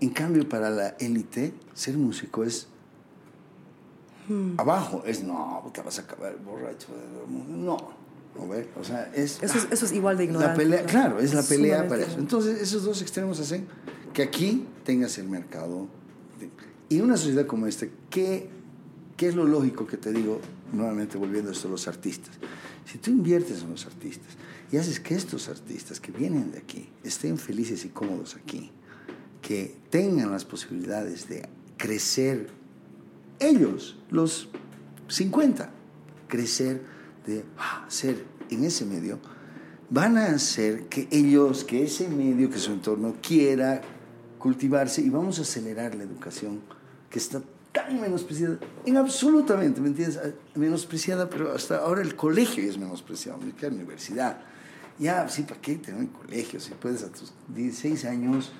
[0.00, 2.66] En cambio, para la élite, ser músico es
[4.56, 6.88] abajo, es no, te vas a acabar borracho,
[7.48, 7.76] no,
[8.36, 8.68] ¿no ve?
[8.80, 9.42] O sea, es...
[9.42, 10.62] Eso es, eso es igual de La ignorante.
[10.62, 10.86] pelea, ¿no?
[10.88, 12.18] claro, es la pelea para eso.
[12.18, 13.66] Entonces, esos dos extremos hacen
[14.14, 15.88] que aquí tengas el mercado.
[16.40, 16.50] de-
[16.88, 18.48] y una sociedad como esta, ¿qué,
[19.16, 20.40] ¿qué es lo lógico que te digo,
[20.72, 22.34] nuevamente volviendo a esto, los artistas?
[22.86, 24.32] Si tú inviertes en los artistas
[24.72, 28.70] y haces que estos artistas que vienen de aquí estén felices y cómodos aquí,
[29.42, 32.48] que tengan las posibilidades de crecer
[33.38, 34.48] ellos, los
[35.08, 35.70] 50,
[36.28, 36.82] crecer
[37.26, 39.18] de ah, ser en ese medio,
[39.90, 43.82] van a hacer que ellos, que ese medio, que su entorno quiera
[44.38, 46.60] cultivarse y vamos a acelerar la educación
[47.10, 47.42] que está
[47.72, 50.18] tan menospreciada, en absolutamente, ¿me entiendes?
[50.22, 54.38] Ah, Menospreciada, pero hasta ahora el colegio es menospreciado, la universidad.
[54.98, 56.60] Ya, sí, ¿para qué tener un colegio?
[56.60, 58.52] Si puedes a tus 16 años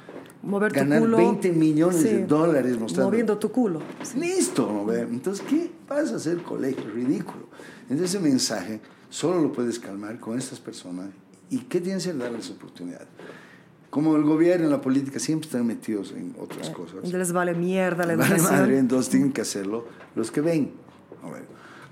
[0.42, 1.16] Mover tu ganar culo.
[1.16, 2.08] 20 millones Sí.
[2.08, 3.80] de dólares mostrando Moviendo tu culo.
[4.18, 5.02] Listo, ¿no ve?
[5.02, 6.84] Entonces, ¿qué vas a hacer colegio?
[6.92, 7.48] Ridículo.
[7.82, 8.80] Entonces, ese mensaje
[9.10, 11.10] solo lo puedes calmar con estas personas.
[11.50, 12.12] ¿Y qué tienes que?
[12.14, 13.06] Darles oportunidad.
[13.90, 17.08] Como el gobierno y la política siempre están metidos en otras cosas.
[17.12, 18.60] Les vale mierda la Vale educación.
[18.60, 19.86] madre, entonces tienen que hacerlo
[20.16, 20.72] los que ven.
[21.22, 21.44] A ver.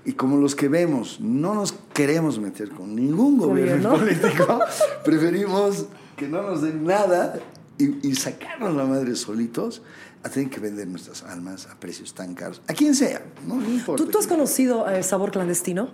[0.05, 4.19] Y como los que vemos no nos queremos meter con ningún gobierno, Gobierno.
[4.21, 4.59] político,
[5.05, 5.85] preferimos
[6.17, 7.39] que no nos den nada
[7.77, 9.81] y, y sacarnos la madre solitos
[10.23, 12.61] a tener que vender nuestras almas a precios tan caros.
[12.67, 14.03] A quien sea, no, no importa.
[14.03, 15.89] ¿Tú, tú has conocido eh, Sabor Clandestino?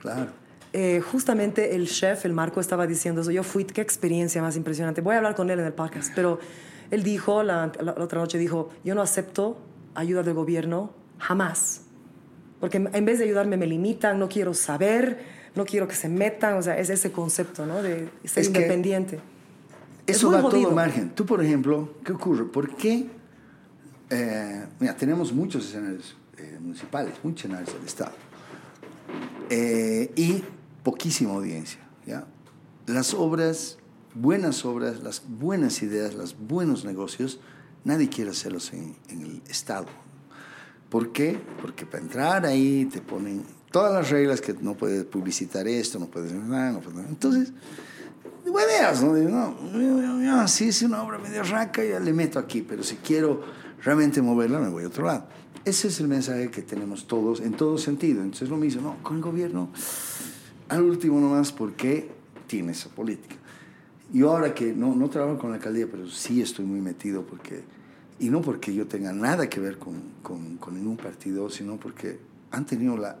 [0.00, 0.30] Claro.
[0.72, 3.30] Eh, justamente el chef, el Marco, estaba diciendo eso.
[3.30, 5.00] Yo fui, qué experiencia más impresionante.
[5.00, 6.38] Voy a hablar con él en el podcast, pero
[6.90, 9.58] él dijo, la, la- la otra noche dijo, yo no acepto
[9.94, 11.82] ayuda del gobierno jamás.
[12.60, 15.18] Porque en vez de ayudarme me limitan, no quiero saber,
[15.54, 17.82] no quiero que se metan, o sea, es ese concepto, ¿no?
[17.82, 19.18] De ser Es independiente.
[20.06, 20.70] Es Eso muy va a todo jodido.
[20.72, 21.10] margen.
[21.14, 22.44] Tú, por ejemplo, ¿qué ocurre?
[22.44, 23.06] ¿Por qué?
[24.10, 28.12] eh, mira, tenemos muchos escenarios eh, municipales, muchos escenarios del Estado.
[29.48, 30.44] Eh, y
[30.82, 31.80] poquísima audiencia.
[32.06, 32.26] ¿ya?
[32.86, 33.78] Las obras,
[34.14, 37.40] buenas obras, las buenas ideas, los buenos negocios,
[37.84, 39.86] nadie quiere hacerlos en, en el Estado.
[40.90, 41.38] ¿Por qué?
[41.62, 46.06] Porque para entrar ahí te ponen todas las reglas que no puedes publicitar esto, no
[46.06, 47.08] puedes nada, no puedes...
[47.08, 47.52] Entonces,
[48.44, 50.48] hueveas, ¿no?
[50.48, 53.40] Si es una obra medio raca, ya le meto aquí, pero si quiero
[53.82, 55.26] realmente moverla, me voy a otro lado.
[55.64, 58.22] Ese es el mensaje que tenemos todos, en todo sentido.
[58.22, 59.02] Entonces, lo mismo, ¿no?
[59.02, 59.70] Con el gobierno,
[60.68, 62.10] al último nomás, ¿por qué
[62.46, 63.36] tiene esa política?
[64.12, 67.62] Yo ahora que no, no trabajo con la alcaldía, pero sí estoy muy metido porque,
[68.20, 72.18] y no porque yo tenga nada que ver con, con, con ningún partido, sino porque
[72.52, 73.16] han tenido la,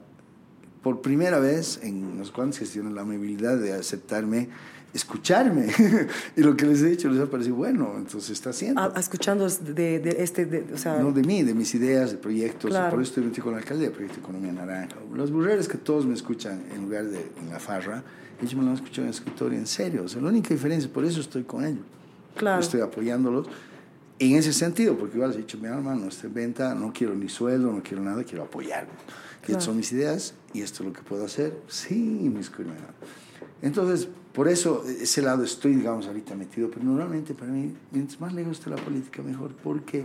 [0.82, 4.48] por primera vez en las cuantas gestiones la amabilidad de aceptarme,
[4.92, 5.68] escucharme.
[6.36, 8.80] y lo que les he dicho les ha parecido bueno, entonces está haciendo.
[8.80, 12.10] A- a- escuchando de, de este, de- o sea, No de mí, de mis ideas,
[12.12, 12.70] de proyectos.
[12.70, 12.90] Claro.
[12.90, 14.96] Por eso estoy metido con la alcaldía, Proyecto Economía Naranja.
[15.16, 18.02] Las burreras que todos me escuchan en lugar de en la farra,
[18.40, 20.02] ellos me lo han escuchado en escritorio, en serio.
[20.04, 21.84] O sea, la única diferencia, por eso estoy con ellos.
[22.36, 22.60] claro.
[22.60, 23.46] Estoy apoyándolos
[24.20, 27.72] en ese sentido, porque igual he dicho, mi hermano, esta venta, no quiero ni sueldo,
[27.72, 28.92] no quiero nada, quiero apoyarlo.
[29.42, 29.60] Claro.
[29.62, 31.58] son mis ideas y esto es lo que puedo hacer.
[31.66, 32.50] Sí, mis
[33.62, 38.34] Entonces, por eso, ese lado estoy, digamos, ahorita metido, pero normalmente para mí, mientras más
[38.34, 40.04] lejos esté la política, mejor, porque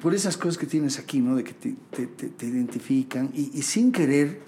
[0.00, 1.36] por esas cosas que tienes aquí, ¿no?
[1.36, 4.40] De que te, te- te- te identifican y, y sin querer,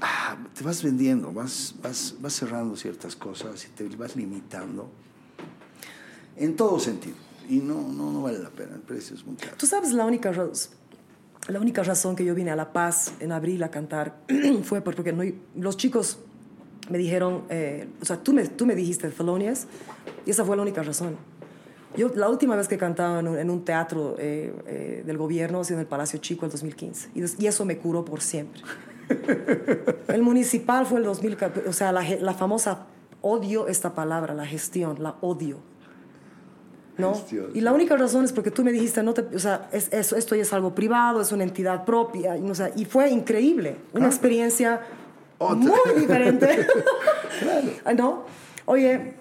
[0.00, 4.90] ah, te vas vendiendo, vas, vas, vas cerrando ciertas cosas y te vas limitando
[6.36, 7.16] en todo sentido.
[7.48, 9.56] Y no, no, no vale la pena, el precio es muy caro.
[9.58, 10.32] Tú sabes, la única,
[11.48, 14.16] la única razón que yo vine a La Paz en abril a cantar
[14.64, 15.22] fue por- porque no,
[15.56, 16.18] los chicos
[16.90, 19.66] me dijeron, eh, o sea, tú me, tú me dijiste Thelonious
[20.26, 21.16] y esa fue la única razón.
[21.96, 25.62] Yo la última vez que cantaba en un, en un teatro eh, eh, del gobierno
[25.68, 28.60] en el Palacio Chico el 2015 y, y eso me curó por siempre.
[30.08, 32.86] El municipal fue el 2014, o sea, la, la famosa
[33.20, 35.58] odio esta palabra, la gestión, la odio.
[36.96, 37.14] ¿No?
[37.14, 37.50] Gestión.
[37.54, 40.36] Y la única razón es porque tú me dijiste, no te, o sea, es, esto
[40.36, 44.06] ya es algo privado, es una entidad propia, y, o sea, y fue increíble, una
[44.06, 44.80] experiencia
[45.38, 45.56] Otra.
[45.56, 46.66] muy diferente.
[47.96, 48.24] ¿No?
[48.66, 49.14] Oye,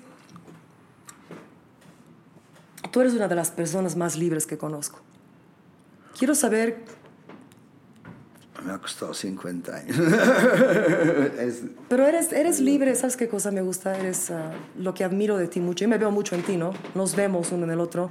[2.91, 4.99] tú eres una de las personas más libres que conozco.
[6.17, 6.83] Quiero saber
[8.65, 9.97] Me ha costado 50 años.
[11.39, 13.97] Es- Pero eres, eres libre, ¿sabes qué cosa me gusta?
[13.99, 15.83] Eres ah, lo que admiro de ti mucho.
[15.83, 16.71] Yo me veo mucho en ti, ¿no?
[16.95, 18.09] Nos vemos uno en el otro.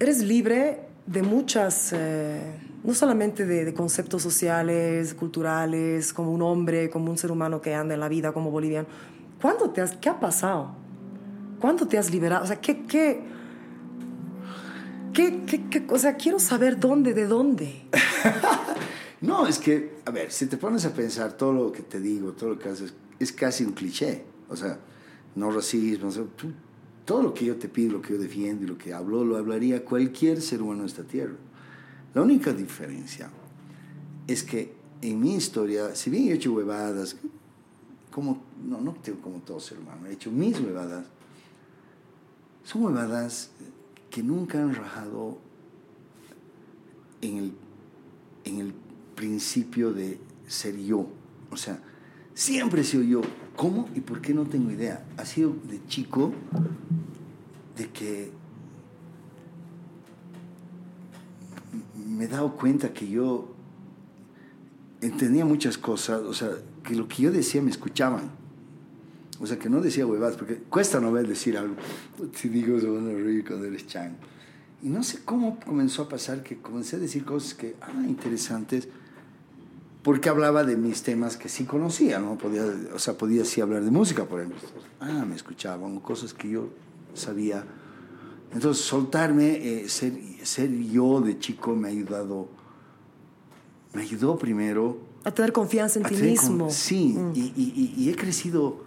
[0.00, 2.40] Eres libre de muchas, eh,
[2.82, 7.74] no solamente de, de conceptos sociales, culturales, como un hombre, como un ser humano que
[7.74, 8.88] anda en la vida como boliviano.
[9.40, 10.74] ¿Cuándo te has, ¿Qué ha pasado?
[11.60, 12.42] ¿Cuándo te has liberado?
[12.44, 13.22] O sea, ¿qué, qué,
[15.12, 17.82] qué, qué, qué- o sea, quiero saber dónde, de dónde.
[19.24, 22.32] No, es que, a ver, si te pones a pensar todo lo que te digo,
[22.32, 24.22] todo lo que haces, es casi un cliché.
[24.50, 24.78] O sea,
[25.34, 26.52] no racismo, o sea, tú-
[27.06, 29.36] todo lo que yo te pido, lo que yo defiendo y lo que hablo, lo
[29.38, 31.36] hablaría cualquier ser humano de esta tierra.
[32.12, 33.30] La única diferencia
[34.26, 37.16] es que en mi historia, si bien he hecho huevadas,
[38.10, 41.06] como, no, no tengo como todo ser humano, he hecho mis huevadas,
[42.62, 43.50] son huevadas
[44.10, 45.38] que nunca han rajado
[47.22, 47.52] en el,
[48.44, 48.74] en el
[49.24, 51.08] principio de ser yo.
[51.50, 51.78] O sea,
[52.34, 53.22] siempre he sido yo.
[53.56, 55.02] ¿Cómo y por qué no tengo idea?
[55.16, 56.32] Ha sido de chico
[57.74, 58.30] de que
[62.06, 63.54] me he dado cuenta que yo
[65.00, 66.50] entendía muchas cosas, o sea,
[66.82, 68.30] que lo que yo decía me escuchaban.
[69.40, 71.76] O sea, que no decía huevadas, porque cuesta no ver decir algo.
[72.34, 74.16] Si digo, se van a reír cuando eres chan.
[74.82, 78.86] Y no sé cómo comenzó a pasar que comencé a decir cosas que, ah, interesantes,
[80.04, 82.36] porque hablaba de mis temas que sí conocía, ¿no?
[82.38, 82.62] Podía,
[82.94, 84.60] o sea, podía sí hablar de música, por ejemplo.
[85.00, 86.68] Ah, me escuchaban, cosas que yo
[87.14, 87.64] sabía.
[88.52, 90.12] Entonces, soltarme, eh, ser,
[90.44, 92.48] ser yo de chico me ha ayudado,
[93.94, 96.70] me ayudó primero A tener confianza en ti con- mismo.
[96.70, 98.84] sí, y, y- y- y he crecido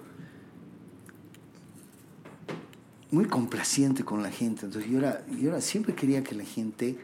[3.10, 4.65] muy complaciente con la gente.
[4.68, 6.98] Entonces yo era, yo era, siempre quería que la gente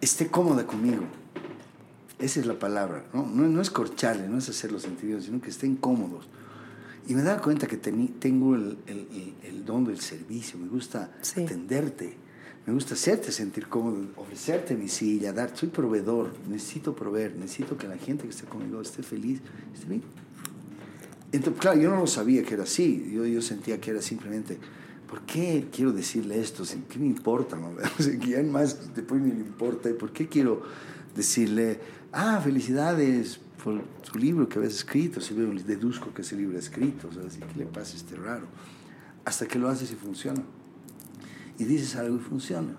[0.00, 1.02] esté cómoda conmigo.
[2.18, 3.24] Esa es la palabra, ¿no?
[3.26, 6.26] No, no es corcharle, no es hacerlos sentir bien, sino que estén cómodos.
[7.06, 11.12] Y me daba cuenta que teni- tengo el, el- el- don del servicio, me gusta
[11.20, 11.42] Sí.
[11.42, 12.16] atenderte,
[12.66, 17.86] me gusta hacerte sentir cómodo, ofrecerte mi silla, dar, soy proveedor, necesito proveer, necesito que
[17.86, 19.40] la gente que esté conmigo esté feliz,
[19.74, 20.02] esté bien.
[21.32, 24.58] Entonces, claro, yo no lo sabía que era así, yo, yo sentía que era simplemente,
[25.08, 26.64] ¿por qué quiero decirle esto?
[26.88, 27.56] ¿Qué me importa?
[27.56, 27.70] No?
[27.98, 30.62] O sea, que ya más después me importa, ¿por qué quiero
[31.14, 31.78] decirle,
[32.12, 35.20] ah, felicidades por su libro que habías escrito?
[35.20, 38.16] Si veo, deduzco que ese libro es escrito, o sea, así, ¿qué le pasa este
[38.16, 38.46] raro?
[39.24, 40.42] Hasta que lo haces y funciona.
[41.58, 42.76] Y dices algo y funciona.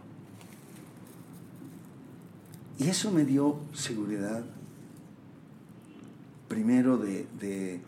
[2.78, 4.44] Y eso me dio seguridad,
[6.48, 7.82] primero de, de,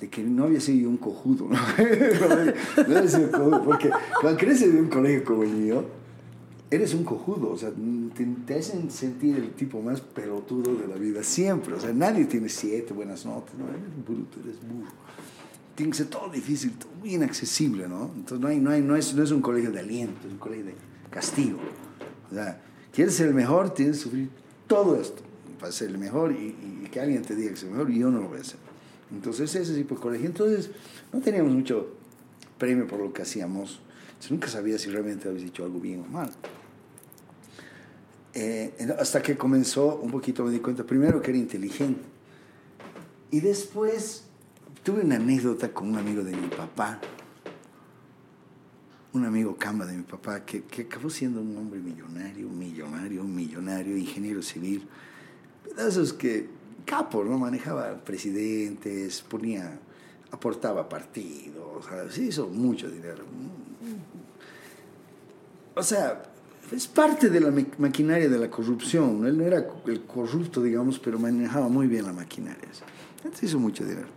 [0.00, 1.58] de que no había sido un cojudo, ¿no?
[2.88, 5.99] No había sido cojudo, porque cuando creces de un colegio como el mío,
[6.70, 7.70] eres un cojudo, o sea,
[8.14, 12.26] te, te hacen sentir el tipo más pelotudo de la vida siempre, o sea, nadie
[12.26, 13.68] tiene siete buenas notas, ¿no?
[13.68, 14.92] Eres bruto, eres burro.
[15.74, 18.10] Tiene que ser todo difícil, todo muy inaccesible, ¿no?
[18.14, 20.38] Entonces no, hay, no, hay, no, es, no es un colegio de aliento, es un
[20.38, 20.74] colegio de
[21.10, 21.58] castigo.
[22.30, 24.30] O sea, quieres ser el mejor, tienes que sufrir
[24.66, 25.22] todo esto
[25.58, 27.98] para ser el mejor y, y que alguien te diga que es el mejor y
[27.98, 28.58] yo no lo voy a hacer.
[29.12, 30.26] Entonces ese tipo de colegio.
[30.26, 30.70] Entonces
[31.12, 31.94] no teníamos mucho
[32.58, 33.80] premio por lo que hacíamos.
[34.28, 36.30] Nunca sabía si realmente habías hecho algo bien o mal.
[38.32, 42.02] Eh, hasta que comenzó un poquito me di cuenta, primero que era inteligente.
[43.30, 44.24] Y después
[44.82, 47.00] tuve una anécdota con un amigo de mi papá,
[49.12, 53.96] un amigo camba de mi papá, que, que acabó siendo un hombre millonario, millonario, millonario,
[53.96, 54.86] ingeniero civil.
[55.76, 56.48] Esos que,
[56.84, 57.38] capo, ¿no?
[57.38, 59.78] Manejaba presidentes, ponía,
[60.30, 63.24] aportaba partidos, o hizo mucho dinero.
[65.74, 66.22] O sea,
[66.72, 69.26] es parte de la ma- maquinaria de la corrupción.
[69.26, 72.68] Él no era el corrupto, digamos, pero manejaba muy bien la maquinaria.
[73.18, 74.08] Entonces hizo mucho dinero.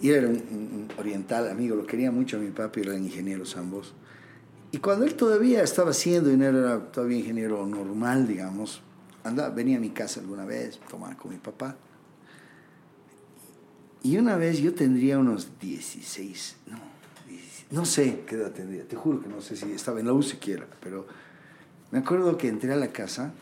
[0.00, 3.94] Y era un, oriental amigo, lo quería mucho a mi papá y eran ingenieros ambos.
[4.70, 8.82] Y cuando él todavía estaba haciendo dinero, era todavía ingeniero normal, digamos,
[9.24, 11.76] andaba, venía a mi casa alguna vez, tomaba con mi papá.
[14.02, 16.97] Y una vez yo tendría unos 16, no, 16,
[17.70, 20.66] no sé qué edad te juro que no sé si estaba en la U siquiera,
[20.80, 21.06] pero
[21.90, 23.32] me acuerdo que entré a la casa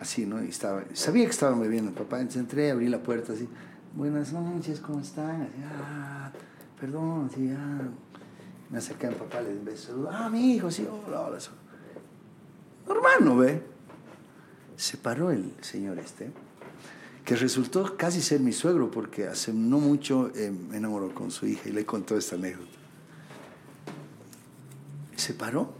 [0.00, 0.42] así, ¿no?
[0.42, 3.48] Y estaba, sabía que estaban bebiendo, papá, entonces entré, abrí la puerta así,
[3.94, 5.42] buenas noches, ¿cómo están?
[5.42, 6.32] Así, ah,
[6.80, 7.82] perdón, así, ah.
[8.70, 11.38] Me acerqué a mi papá, le di un beso, ah, mi hijo, sí, hola, hola.
[12.86, 13.62] Normal, ¿no ve?
[14.76, 16.32] Se paró el señor este,
[17.30, 21.46] que resultó casi ser mi suegro, porque hace no mucho eh, me enamoró con su
[21.46, 22.76] hija y le contó esta anécdota.
[25.14, 25.72] Se paró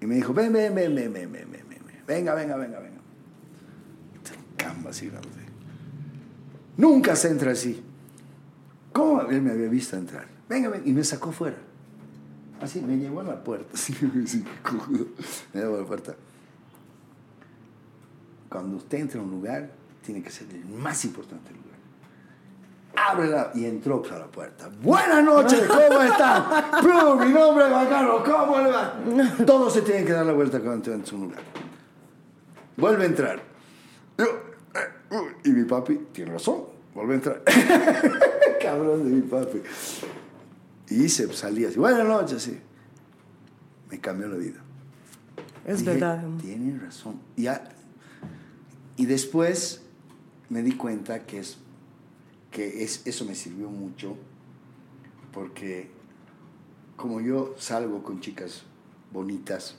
[0.00, 2.02] y me dijo, ven, ven, ven, ven, ven, ven, ven, ven, ven.
[2.04, 2.98] venga, venga, venga, venga.
[4.56, 5.28] Camba grande.
[6.76, 7.80] Nunca se entra así.
[8.92, 9.20] ¿Cómo?
[9.30, 10.26] Él me había visto entrar.
[10.48, 10.82] Venga, ven.
[10.84, 11.58] Y me sacó fuera.
[12.60, 13.68] Así, me llevó a la puerta.
[13.74, 13.94] Así.
[14.02, 16.16] Me llevó a la puerta.
[18.48, 19.77] Cuando usted entra a un lugar,
[20.08, 21.76] tiene que ser el más importante lugar.
[22.96, 24.70] Ábrela y entró a la puerta.
[24.82, 26.46] Buenas noches, ¿cómo están?
[27.26, 28.98] Mi nombre es Carlos, ¿cómo le va?
[29.44, 31.40] Todos se tienen que dar la vuelta cuando entran en su lugar.
[32.78, 33.42] Vuelve a entrar.
[34.16, 36.62] Yo, eh, y mi papi tiene razón,
[36.94, 37.42] vuelve a entrar.
[38.62, 39.60] Cabrón de mi papi.
[40.88, 42.58] Y se salía así, buenas noches, sí.
[43.90, 44.60] Me cambió la vida.
[45.66, 46.24] Es Dije, verdad.
[46.40, 47.20] Tienen razón.
[47.36, 47.62] Ya,
[48.98, 49.82] y después
[50.48, 51.58] me di cuenta que, es,
[52.50, 54.16] que es, eso me sirvió mucho
[55.32, 55.90] porque
[56.96, 58.62] como yo salgo con chicas
[59.12, 59.76] bonitas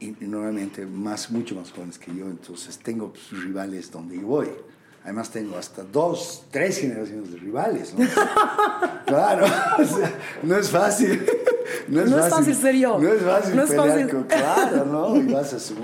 [0.00, 4.48] y, normalmente más, mucho más jóvenes que yo, entonces tengo rivales donde yo voy.
[5.04, 8.06] Además tengo hasta dos, tres generaciones de rivales, ¿no?
[9.06, 9.44] claro,
[9.78, 10.12] o sea,
[10.42, 11.24] no es fácil.
[11.88, 12.98] No es, No es fácil ser yo.
[12.98, 14.08] No es fácil No es pelear fácil.
[14.08, 15.16] con- claro, ¿no?
[15.16, 15.74] Y vas a su.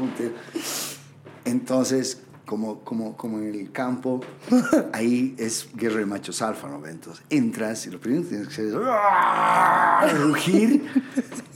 [1.44, 4.20] Entonces, como, como, como en el campo,
[4.92, 6.84] ahí es guerra de machos alfa, ¿no?
[6.84, 10.12] Entonces, entras y lo primero que tienes que hacer es ¡ah!
[10.18, 10.84] rugir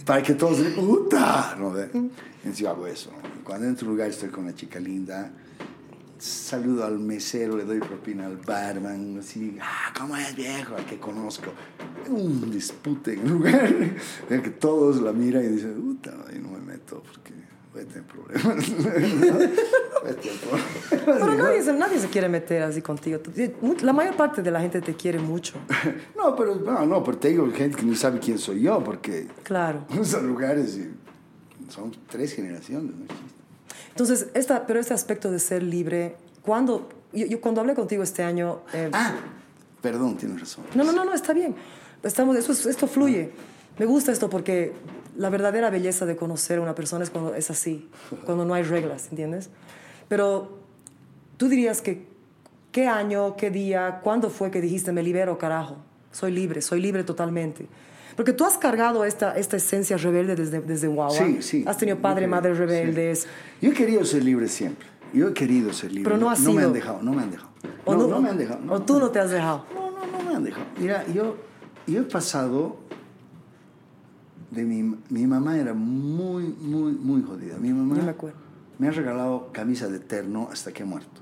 [0.06, 1.56] para que todos digan ¡Uta!
[1.58, 1.76] ¿no?
[1.76, 3.10] Entonces yo hago eso.
[3.10, 3.42] ¿no?
[3.42, 5.32] Cuando entro a un lugar estoy con una chica linda,
[6.16, 10.76] saludo al mesero, le doy propina al barman, así, ah, ¿cómo es viejo?
[10.76, 11.52] Al que conozco.
[12.08, 13.74] Un dispute en el lugar,
[14.30, 17.43] en que todos la miran y dicen, puta, no me meto porque
[17.82, 18.64] a tener problemas.
[21.04, 23.18] Pero nadie se, nadie se quiere meter así contigo.
[23.82, 25.54] La mayor parte de la gente te quiere mucho.
[26.16, 29.26] No, pero no, no, pero te digo gente que no sabe quién soy yo, porque
[29.42, 29.84] Claro.
[30.00, 30.90] esos lugares y
[31.70, 33.04] son tres generaciones, ¿no?
[33.90, 38.22] Entonces, esta, pero este aspecto de ser libre, cuando yo, yo cuando hablé contigo este
[38.22, 39.16] año, eh, Ah,
[39.82, 40.64] perdón, tienes razón.
[40.74, 41.54] no, no, no, no, está bien.
[42.02, 43.30] Estamos, eso, es- esto fluye.
[43.78, 44.72] Me gusta esto porque
[45.16, 47.88] la verdadera belleza de conocer a una persona es cuando es así,
[48.24, 49.50] cuando no hay reglas, ¿entiendes?
[50.08, 50.58] Pero
[51.36, 52.06] tú dirías que,
[52.72, 55.76] ¿qué año, qué día, cuándo fue que dijiste, me libero, carajo?
[56.12, 57.66] Soy libre, soy libre totalmente.
[58.16, 61.16] Porque tú has cargado esta, esta esencia rebelde desde, desde guagua.
[61.16, 61.64] Sí, sí.
[61.66, 62.58] Has tenido padre, madre sí.
[62.58, 63.26] rebeldes.
[63.60, 64.86] Yo he querido ser libre siempre.
[65.12, 66.04] Yo he querido ser libre.
[66.04, 66.66] Pero no has me sido.
[66.66, 67.50] han dejado, no me han dejado.
[67.84, 68.60] O, no, no, no me han dejado.
[68.72, 69.66] o tú no te has dejado.
[69.74, 70.66] No, no, no me han dejado.
[70.78, 71.36] Mira, yo,
[71.86, 72.76] yo he pasado
[74.54, 77.56] de mi, mi mamá era muy, muy, muy jodida.
[77.58, 78.38] Mi mamá me acuerdo.
[78.78, 81.20] me ha regalado camisa de terno hasta que ha muerto.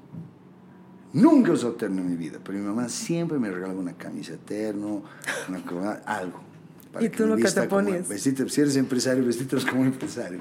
[1.12, 4.32] Nunca he usado terno en mi vida, pero mi mamá siempre me regalaba una camisa
[4.32, 5.02] de terno,
[5.48, 6.40] una algo.
[7.00, 8.08] ¿Y tú lo que te ponías?
[8.08, 10.40] vestirte- si eres empresario, vestirte como empresario.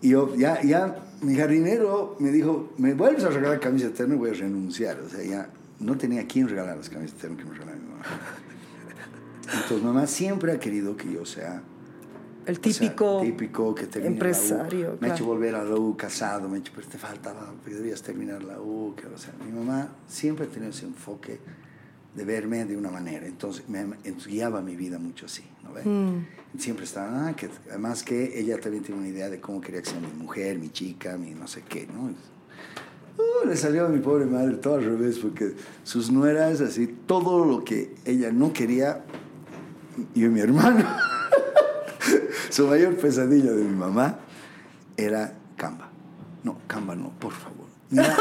[0.00, 4.14] Y yo, ya, ya, mi jardinero me dijo, me vuelves a regalar camisa de terno
[4.14, 5.00] y voy a renunciar.
[5.00, 5.48] O sea, ya
[5.80, 8.04] no tenía a quién regalar las camisas de terno que me regalaba mi mamá.
[9.52, 11.62] Entonces, mamá siempre ha querido que yo sea
[12.46, 14.92] El o sea, típico, típico que empresario, La U.
[14.92, 15.14] Me ha claro.
[15.14, 18.60] hecho volver a la U casado, me ha hecho, pero te faltaba, deberías terminar la
[18.60, 18.94] U.
[18.96, 21.38] Que, o sea, mi mamá siempre ha tenido ese enfoque
[22.14, 23.26] de verme de una manera.
[23.26, 23.84] Entonces, me
[24.26, 25.84] guiaba mi vida mucho así, ¿no ve?
[25.84, 26.26] Mm.
[26.58, 29.90] Siempre estaba, ah, que, además que ella también tiene una idea de cómo quería que
[29.90, 32.10] sea mi mujer, mi chica, mi no sé qué, ¿no?
[33.16, 37.44] Uh, le salió a mi pobre madre todo al revés, porque sus nueras, así, todo
[37.44, 39.04] lo que ella no quería,
[40.14, 40.84] y mi hermano.
[42.50, 44.18] Su mayor pesadilla de mi mamá
[44.96, 45.88] era Canva.
[46.42, 47.66] No, Canva no, por favor.
[47.90, 48.16] Mira,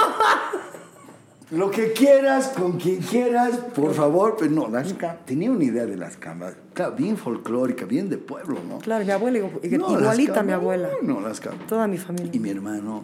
[1.51, 4.95] lo que quieras, con quien quieras, por favor, pero no, las
[5.25, 8.79] tenía una idea de las Canvas, claro, bien folclórica, bien de pueblo, ¿no?
[8.79, 10.89] Claro, mi abuela, No, igualita Canva, mi abuela.
[11.01, 11.65] No, las Canva.
[11.67, 12.31] Toda mi familia.
[12.33, 13.03] Y mi hermano,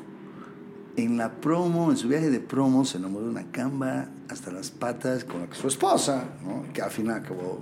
[0.96, 4.72] en la promo, en su viaje de promo, se enamoró de una camba hasta las
[4.72, 6.72] patas con la que su esposa, ¿no?
[6.74, 7.60] que al final acabó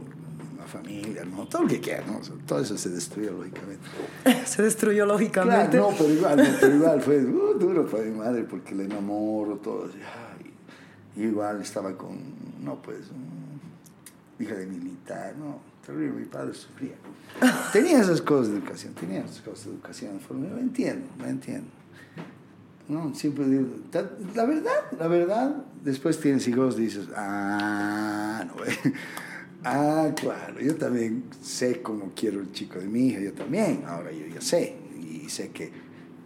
[0.68, 1.48] familia, ¿no?
[1.48, 2.20] todo lo que quiera, ¿no?
[2.46, 3.88] Todo eso se destruyó lógicamente.
[4.46, 5.78] Se destruyó lógicamente.
[5.78, 8.86] Claro, no, pero igual, no, pero igual fue uh, duro para mi madre porque le
[8.86, 10.54] enamoro, todo ay.
[11.16, 12.18] Y igual estaba con,
[12.62, 13.00] no, pues,
[14.40, 16.96] hija de militar, no, terrible, mi padre sufría.
[17.74, 21.70] Tenía esas cosas de educación, tenía esas cosas de educación, lo entiendo, lo entiendo.
[22.88, 23.68] No, siempre digo,
[24.34, 28.94] la verdad, la verdad, después tienes hijos, dices, ah, no, eh.
[29.64, 34.12] Ah, claro, yo también sé cómo quiero el chico de mi hija, yo también, ahora
[34.12, 35.72] yo ya sé, y sé que,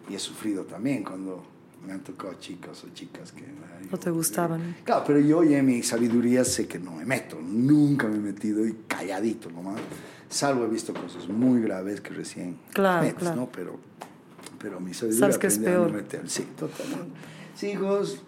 [0.09, 1.43] y he sufrido también cuando
[1.85, 3.43] me han tocado chicos o chicas que...
[3.89, 4.75] No te yo- gustaban.
[4.83, 8.19] Claro, pero yo ya en mi sabiduría sé que no me meto, nunca me he
[8.19, 9.79] metido y calladito nomás,
[10.29, 13.35] salvo he visto cosas muy graves que recién Claro, metes, claro.
[13.41, 13.49] ¿no?
[13.51, 13.79] Pero,
[14.59, 15.93] pero mi sabiduría Sabes que es aprendí a no peor.
[16.03, 16.29] meter.
[16.29, 17.19] Sí, totalmente.
[17.55, 18.21] Sí, hijos,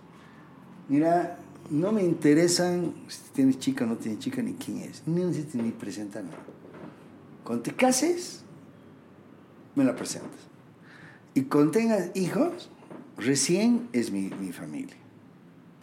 [0.90, 1.38] mira,
[1.70, 5.56] no me interesan si tienes chica o no tienes chica, ni quién es, ni necesitas
[5.56, 6.38] ni presentar nada.
[7.44, 8.44] Cuando te cases,
[9.76, 10.40] me la presentas.
[11.34, 12.70] Y cuando tengas hijos,
[13.18, 14.96] recién es mi, mi familia.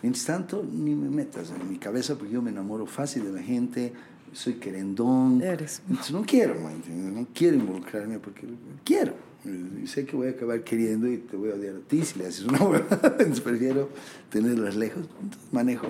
[0.03, 3.43] Mientras tanto, ni me metas en mi cabeza porque yo me enamoro fácil de la
[3.43, 3.93] gente,
[4.33, 5.43] soy querendón.
[5.43, 5.83] Eres.
[5.89, 8.47] Entonces no quiero, no quiero involucrarme porque
[8.85, 9.30] quiero.
[9.45, 12.19] Y sé que voy a acabar queriendo y te voy a odiar a ti si
[12.19, 12.59] le haces una.
[13.19, 13.89] Entonces prefiero
[14.31, 15.05] tenerlas lejos.
[15.23, 15.87] Entonces manejo.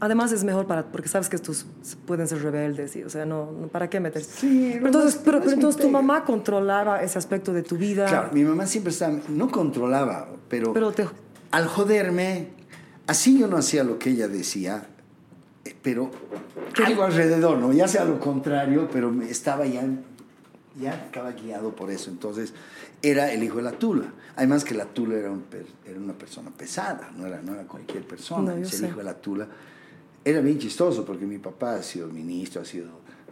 [0.00, 1.66] Además es mejor para, porque sabes que estos
[2.06, 4.28] pueden ser rebeldes, y, o sea, no, no- ¿para qué meterse?
[4.40, 8.06] Sí, entonces, pero, pero entonces tu mamá controlaba ese aspecto de tu vida.
[8.06, 11.06] Claro, mi mamá siempre estaba, no controlaba, pero, Pero te-
[11.52, 12.48] al joderme,
[13.06, 14.88] así yo no hacía lo que ella decía,
[15.64, 16.10] eh, pero
[16.84, 17.72] algo alrededor, ¿no?
[17.72, 19.84] Ya sea lo contrario, pero estaba ya,
[20.80, 22.10] ya estaba guiado por eso.
[22.10, 22.52] Entonces,
[23.02, 24.12] era el hijo de la tula.
[24.36, 25.44] Además que la tula era, un
[25.86, 28.54] era una persona pesada, no era, no era cualquier persona.
[28.54, 28.88] No, sé.
[28.88, 29.46] hijo de la tula
[30.24, 32.86] era bien chistoso porque mi papá ha sido ministro, ha sido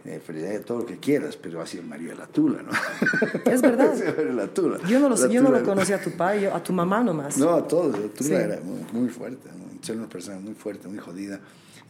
[0.05, 2.71] eh, todo lo que quieras, pero ha sido el marido de la tula, ¿no?
[3.51, 3.93] Es verdad.
[4.33, 4.77] La tula.
[4.87, 7.37] Yo no lo, La yo no lo conocía a tu padre, a tu mamá nomás.
[7.37, 7.97] no, a todos.
[7.97, 8.33] La Tula Sí.
[8.33, 9.49] era muy, muy fuerte.
[9.49, 9.83] ¿no?
[9.83, 11.39] Ser una persona muy fuerte, muy jodida.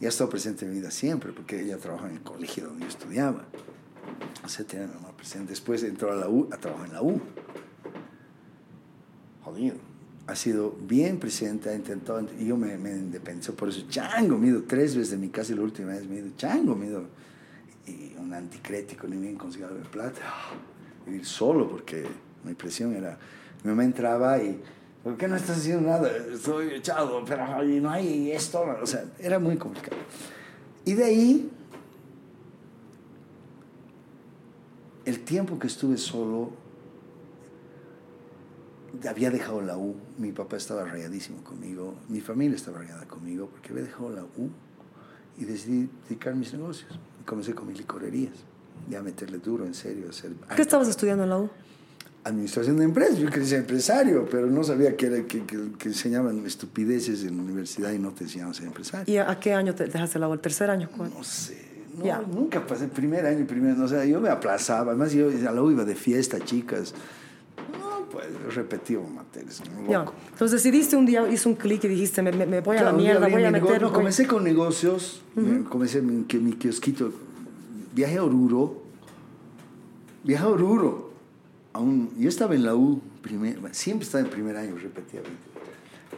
[0.00, 2.82] Y ha estado presente en mi vida siempre, porque ella trabajaba en el colegio donde
[2.82, 3.44] yo estudiaba.
[4.66, 5.50] Tenía a mi mamá presente.
[5.50, 7.20] Después entró a la U, a trabajar en la U.
[9.42, 9.76] Jodido.
[10.26, 12.26] Ha sido bien presente, ha intentado.
[12.38, 13.84] Y yo me, me independicé por eso.
[13.88, 16.18] Chango, me he ido tres veces de mi casa y la última vez me he
[16.20, 16.30] ido.
[16.36, 17.04] Chango, me he ido.
[17.86, 20.22] Y un anticrético, ni bien conseguido de plata.
[21.04, 22.06] Vivir solo, porque
[22.44, 23.18] mi presión era.
[23.62, 24.62] Mi mamá entraba y.
[25.02, 26.10] ¿Por qué no estás haciendo nada?
[26.32, 28.64] Estoy echado, pero no hay esto.
[28.82, 29.98] O sea, era muy complicado.
[30.86, 31.50] Y de ahí,
[35.04, 36.50] el tiempo que estuve solo,
[39.08, 39.94] había dejado la U.
[40.18, 41.94] Mi papá estaba rayadísimo conmigo.
[42.08, 44.50] Mi familia estaba rayada conmigo porque había dejado la U
[45.38, 46.98] y decidí dedicar mis negocios.
[47.26, 48.34] Comencé con mis licorerías.
[48.88, 50.08] Ya meterle duro, en serio.
[50.10, 51.50] Hacer ¿Qué estabas estudiando en la U?
[52.24, 53.18] Administración de empresas.
[53.18, 57.36] Yo quería ser empresario, pero no sabía que, era, que, que- que enseñaban estupideces en
[57.36, 59.12] la universidad y no te enseñaban a ser empresario.
[59.12, 60.32] ¿Y a, a qué año te dejaste la U?
[60.34, 60.88] ¿El tercer año?
[60.96, 61.10] ¿Cuál?
[61.10, 61.73] No sé.
[61.98, 62.20] No, Ya.
[62.20, 64.92] Nunca pasé primer año, primer O sea, yo me aplazaba.
[64.92, 66.94] Además, yo a la U iba de fiesta, chicas.
[67.78, 69.62] No, pues repetí materias.
[69.86, 69.92] ¿no?
[70.00, 70.12] Loco.
[70.32, 72.92] Entonces decidiste un día, hizo un clic y dijiste, me, me- voy a Claro, la
[72.92, 73.80] un día mierda, voy a meter...
[73.82, 77.12] no, voy- comencé con negocios, me- comencé mi, mi kiosquito.
[77.94, 78.82] Viajé a Oruro,
[80.24, 81.12] viajé a Oruro.
[81.72, 85.20] a un- yo estaba en la U, primer, siempre estaba en primer año, repetía.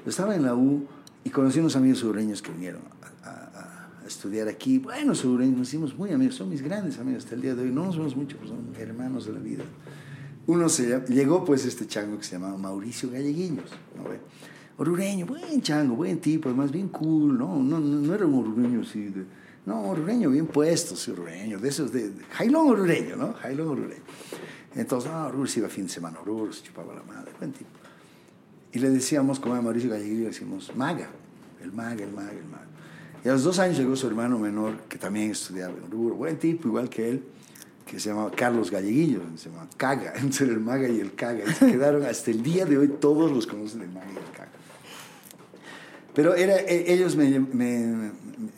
[0.04, 0.86] Yo estaba en la U
[1.24, 2.82] y conocí unos amigos sureños que vinieron
[4.06, 4.78] a, a- a estudiar aquí.
[4.78, 7.70] Bueno, sureños, nos hicimos muy amigos, son mis grandes amigos hasta el día de hoy.
[7.70, 9.64] No nos vemos mucho, pero son hermanos de la vida.
[10.46, 14.04] Uno se llegó pues este chango que se llamaba Mauricio Galleguiños, ¿no?
[14.78, 17.56] Orureño, buen chango, buen tipo, además bien cool, ¿no?
[17.62, 19.12] No, no, no era un orureño así.
[19.64, 22.10] No, orureño bien puesto, sí, orureño, de esos de...
[22.10, 23.32] de Jailón orureño, ¿no?
[23.32, 24.02] Jailón orureño.
[24.74, 27.52] Entonces, ah, Oruro se iba fin de semana a Oruro, se chupaba la madre, buen
[27.52, 27.70] tipo.
[28.72, 31.08] Y le decíamos, como a Mauricio Galleguillo, le decíamos, maga,
[31.62, 32.65] el maga, el maga, el maga.
[33.26, 36.38] Y a los dos años llegó su hermano menor, que también estudiaba en Oruro, buen
[36.38, 37.24] tipo, igual que él,
[37.84, 41.42] que se llamaba Carlos Galleguillo, se llamaba Caga, entre el maga y el caga.
[41.44, 44.30] Y se quedaron hasta el día de hoy, todos los conocen el maga y el
[44.30, 44.50] caga.
[46.14, 48.12] Pero era, e- ellos me, me-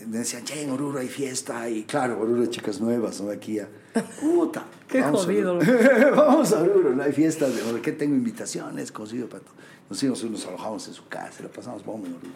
[0.06, 3.30] me decían, che, en Oruro hay fiesta, y claro, Oruro hay chicas nuevas, ¿no?
[3.30, 3.66] Aquí a...
[4.20, 4.66] Puta.
[4.86, 5.54] Qué vamos a jodido.
[5.56, 6.14] Oruro.
[6.14, 9.54] vamos a Oruro, no hay fiestas, de Oruro, que tengo invitaciones, consigo para todo.
[9.88, 12.32] Nos nos alojamos en su casa, la pasamos bomba en Oruro.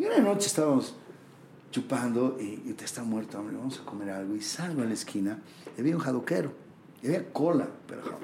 [0.00, 0.96] Y una noche estábamos
[1.70, 4.34] chupando y, y está muerto, hombre, vamos a comer algo.
[4.34, 5.38] Y salgo a la esquina
[5.76, 6.52] y había un jadoquero,
[7.02, 8.18] y había cola, pero jado.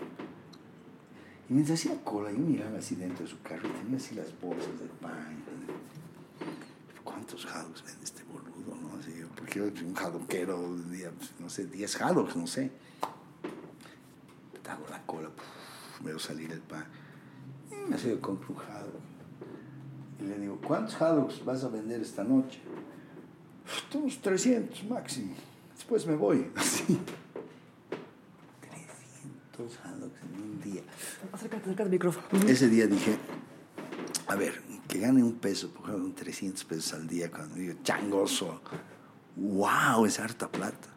[1.48, 4.38] Y mientras hacía cola, yo miraba así dentro de su carro y tenía así las
[4.40, 5.44] bolsas de pan.
[7.04, 8.74] ¿Cuántos jados vende este boludo?
[8.82, 8.98] No?
[8.98, 10.76] Así, porque yo, un jadoquero
[11.18, 12.72] pues, no sé, 10 jados, no sé.
[14.68, 16.84] Hago la cola, puf, veo salir el pan.
[17.70, 19.00] Y me hace compro un haddock.
[20.20, 22.60] Y le digo, ¿cuántos haddocks vas a vender esta noche?
[23.94, 25.34] Unos 300 máximo.
[25.74, 26.46] Después me voy.
[26.56, 26.98] Así.
[29.56, 30.82] 300 haddocks en un día.
[31.32, 32.48] Acércate, acércate al micrófono.
[32.48, 33.16] Ese día dije,
[34.26, 38.60] a ver, que gane un peso, por ejemplo, 300 pesos al día, cuando digo changoso,
[39.36, 40.88] wow, es harta plata.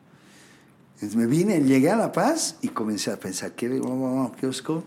[0.95, 4.83] Entonces me vine, llegué a La Paz y comencé a pensar, ¿qué vamos a kiosco?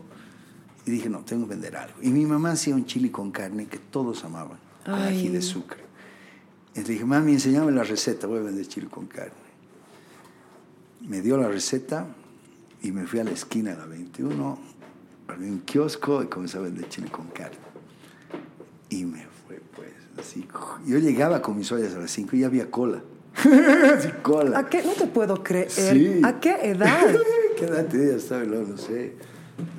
[0.85, 2.03] Y dije, no, tengo que vender algo.
[2.03, 5.81] Y mi mamá hacía un chili con carne que todos amaban, con ají de sucre.
[6.73, 9.33] Entonces dije, mami, enséñame la receta, voy a vender chili con carne.
[11.07, 12.07] Me dio la receta
[12.81, 14.59] y me fui a la esquina de la 21,
[15.29, 17.59] abrí un kiosco y comencé a vender chili con carne.
[18.89, 20.49] Y me fue, pues, así.
[20.87, 23.03] Yo llegaba con mis ollas a las 5 y ya había cola.
[23.99, 24.59] así, cola.
[24.59, 24.83] ¿A qué?
[24.83, 25.71] No te puedo creer.
[25.71, 26.21] Sí.
[26.25, 27.15] ¿A qué edad?
[27.59, 28.17] ¿Qué edad tenía?
[28.17, 29.15] Estaba, no, no sé,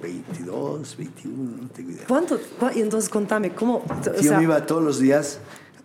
[0.01, 2.05] 22, 21, no tengo idea.
[2.07, 2.39] ¿Cuánto?
[2.75, 3.77] Y entonces contame, ¿cómo?
[3.77, 5.39] O Yo sea, me iba todos los días,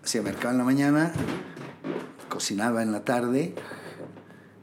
[0.08, 1.12] hacía mercado en la mañana,
[2.30, 3.52] cocinaba en la tarde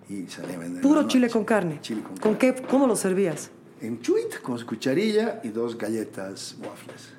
[0.09, 0.77] y salía a vender.
[0.77, 1.77] en puro chile con carne.
[1.81, 2.55] Chile con ¿Con carne.
[2.61, 2.67] qué?
[2.67, 3.51] ¿Cómo lo servías?
[3.79, 7.13] En chuit, con su cucharilla y dos galletas waffles.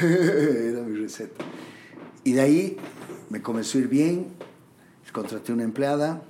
[0.00, 1.44] Era mi receta.
[2.24, 2.76] Y de ahí
[3.28, 4.28] me comenzó a ir bien.
[5.12, 6.22] Contraté una empleada,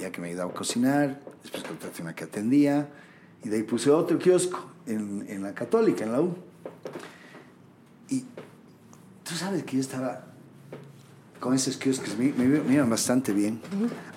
[0.00, 1.20] ya que me ayudaba a cocinar.
[1.42, 2.88] Después contraté una que atendía.
[3.42, 6.36] Y de ahí puse otro kiosco en, en la Católica, en la U.
[8.08, 8.24] Y
[9.30, 10.24] tú sabes que yo estaba
[11.38, 13.60] con esos kioscos, me, me, me iban bastante bien.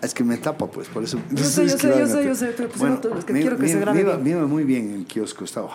[0.02, 1.20] Es que me tapa, pues, por eso.
[1.32, 3.70] Yo sé, yo sé, yo sé, yo sé, pero pues no, es que quiero que
[3.70, 5.70] se grabe me iba, me iba muy bien en el kiosco, estaba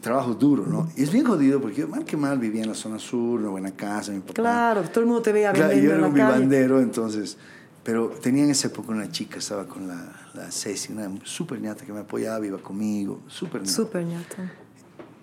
[0.00, 0.88] trabajo duro, ¿no?
[0.96, 3.50] Y es bien jodido porque yo, mal que mal, vivía en la zona sur, una
[3.50, 4.32] buena casa, mi papá.
[4.32, 6.14] Claro, todo el mundo te veía Claro, yo era calle.
[6.14, 7.36] vivandero, entonces.
[7.84, 11.84] Pero tenía en esa época una chica, estaba con la, la Ceci, una súper ñata
[11.84, 13.72] que me apoyaba, iba conmigo, súper ñata.
[13.72, 14.36] Súper ñato.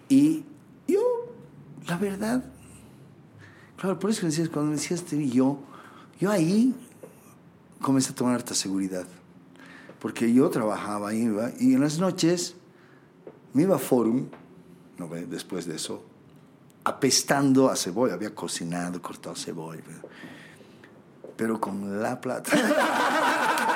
[0.10, 0.44] Y
[0.88, 1.02] yo,
[1.88, 2.44] la verdad,
[3.78, 5.60] claro, por eso decías, cuando me decías vi yo,
[6.20, 6.76] yo ahí
[7.82, 9.06] comencé a tomar harta seguridad.
[10.00, 12.56] Porque yo trabajaba, iba, y en las noches
[13.54, 14.28] me iba a Forum,
[15.28, 16.04] después de eso,
[16.84, 19.82] apestando a cebolla, había cocinado, cortado cebolla,
[21.36, 22.52] pero, con la plata.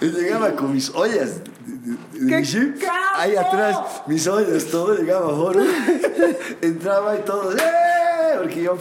[0.00, 1.40] Y llegaba con mis ollas
[2.28, 2.94] ¡Qué capo!
[3.16, 5.60] ahí atrás, mis ollas, todo, llegaba a Foro,
[6.60, 7.60] entraba y todo, ¡eh!
[8.38, 8.76] Porque yo,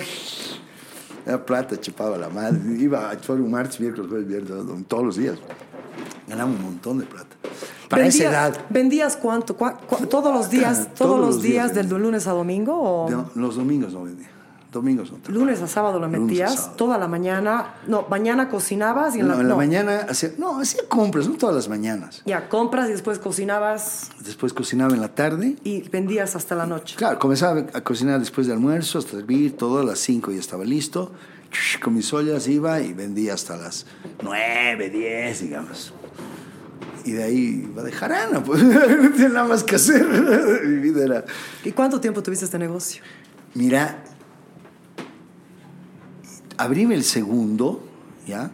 [1.26, 4.52] la plata chupaba la madre, iba a Foro martes, miércoles, jueves, viernes,
[4.88, 5.38] todos los días.
[6.28, 7.36] Ganaba un montón de plata.
[7.90, 9.56] Para esa Vendía- edad, ¿Vendías cuánto?
[9.58, 10.88] ¿Cuá- cua- ¿Todos los días?
[10.96, 12.74] ¿Todos, los días, del lunes a domingo?
[12.80, 14.30] ¿O no, los domingos no vendía.
[14.74, 15.46] Domingos no trabajaba.
[15.46, 16.56] lunes a sábado lo Lunes a metías?
[16.56, 16.74] sábado.
[16.76, 17.76] ¿Toda la mañana?
[17.88, 19.58] No, mañana cocinabas y en No, la, en la no.
[19.58, 22.22] mañana hacía, no, hacía compras, no todas las mañanas.
[22.26, 26.96] Ya, compras y después cocinabas Después cocinaba en la tarde y vendías hasta la noche.
[26.98, 30.66] Claro, comenzaba a cocinar después del almuerzo, hasta hervir, todo a las 5 ya estaba
[30.66, 31.12] listo.
[31.84, 33.86] Con mis ollas iba y vendía hasta las
[34.24, 35.94] 9, 10, digamos.
[37.06, 38.80] Y de ahí iba de jarana, pues no
[39.12, 40.04] tenía nada más que hacer.
[40.66, 41.26] Mi vida era.
[41.64, 43.04] ¿Y cuánto tiempo tuviste este negocio?
[43.56, 44.04] Mira,
[46.64, 47.84] abríme el segundo,
[48.26, 48.52] ¿ya?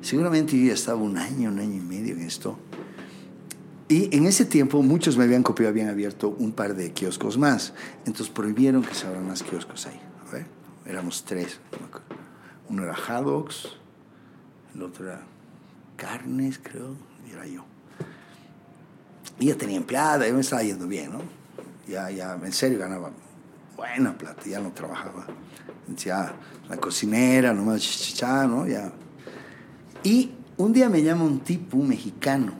[0.00, 2.58] Seguramente yo ya estaba un año, un año y medio en esto.
[3.88, 7.74] Y en ese tiempo muchos me habían copiado, habían abierto un par de kioscos más.
[8.06, 10.00] Entonces prohibieron que se abran más kioscos ahí.
[10.26, 10.46] A ver,
[10.86, 11.60] éramos tres.
[12.70, 13.76] Uno era Haddocks,
[14.74, 15.20] el otro era
[15.96, 16.96] Carnes, creo,
[17.28, 17.64] y era yo.
[19.38, 21.20] Y ya tenía empleada, ya me estaba yendo bien, ¿no?
[21.86, 23.10] Ya, ya, en serio ganaba
[23.76, 25.26] buena plata, ya no trabajaba.
[25.96, 26.34] Ya,
[26.68, 28.66] la cocinera, nomás chichichá, ¿no?
[28.66, 28.92] Ya.
[30.04, 32.52] Y un día me llama un tipo, un mexicano,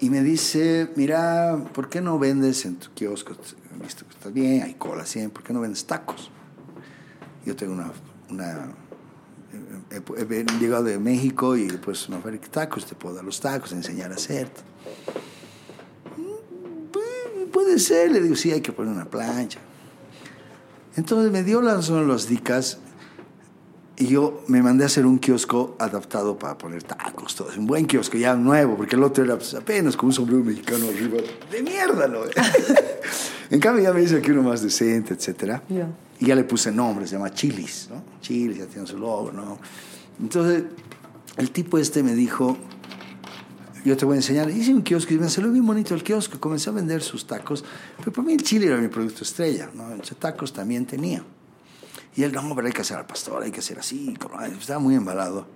[0.00, 3.34] y me dice, mira, ¿por qué no vendes en tu kiosco?
[3.82, 6.30] Visto que estás bien, hay cola siempre, ¿por qué no vendes tacos?
[7.46, 7.92] Yo tengo una...
[8.30, 8.68] una
[9.90, 13.24] he, he- he llegado de México y pues una fábrica de tacos, te puedo dar
[13.24, 14.48] los tacos, enseñar a hacer.
[16.16, 19.58] "Mm, Puede ser, le digo, sí, hay que poner una plancha.
[20.96, 22.78] Entonces me dio las, las dicas
[23.96, 27.48] y yo me mandé a hacer un kiosco adaptado para poner tacos, todo.
[27.56, 30.86] Un buen kiosco, ya nuevo, porque el otro era pues, apenas con un sombrero mexicano
[30.88, 31.18] arriba.
[31.50, 32.20] De mierda, ¿no?
[33.50, 35.62] en cambio ya me hice aquí uno más decente, etcétera.
[35.68, 35.88] Ya.
[36.18, 38.02] Y ya le puse nombre, se llama Chilis, ¿no?
[38.20, 39.58] Chilis, ya tiene su logo, ¿no?
[40.20, 40.64] Entonces,
[41.36, 42.56] el tipo este me dijo,
[43.84, 44.50] yo te voy a enseñar.
[44.50, 46.38] Hice un kiosco y me salió bien bonito el kiosco.
[46.38, 47.64] Comencé a vender sus tacos.
[47.98, 49.90] Pero para mí el chile era mi producto estrella, ¿no?
[49.90, 51.24] Entonces, tacos también tenía.
[52.14, 54.14] Y él, no, pero hay que hacer al pastor, hay que hacer así.
[54.20, 55.46] como, Estaba muy embalado.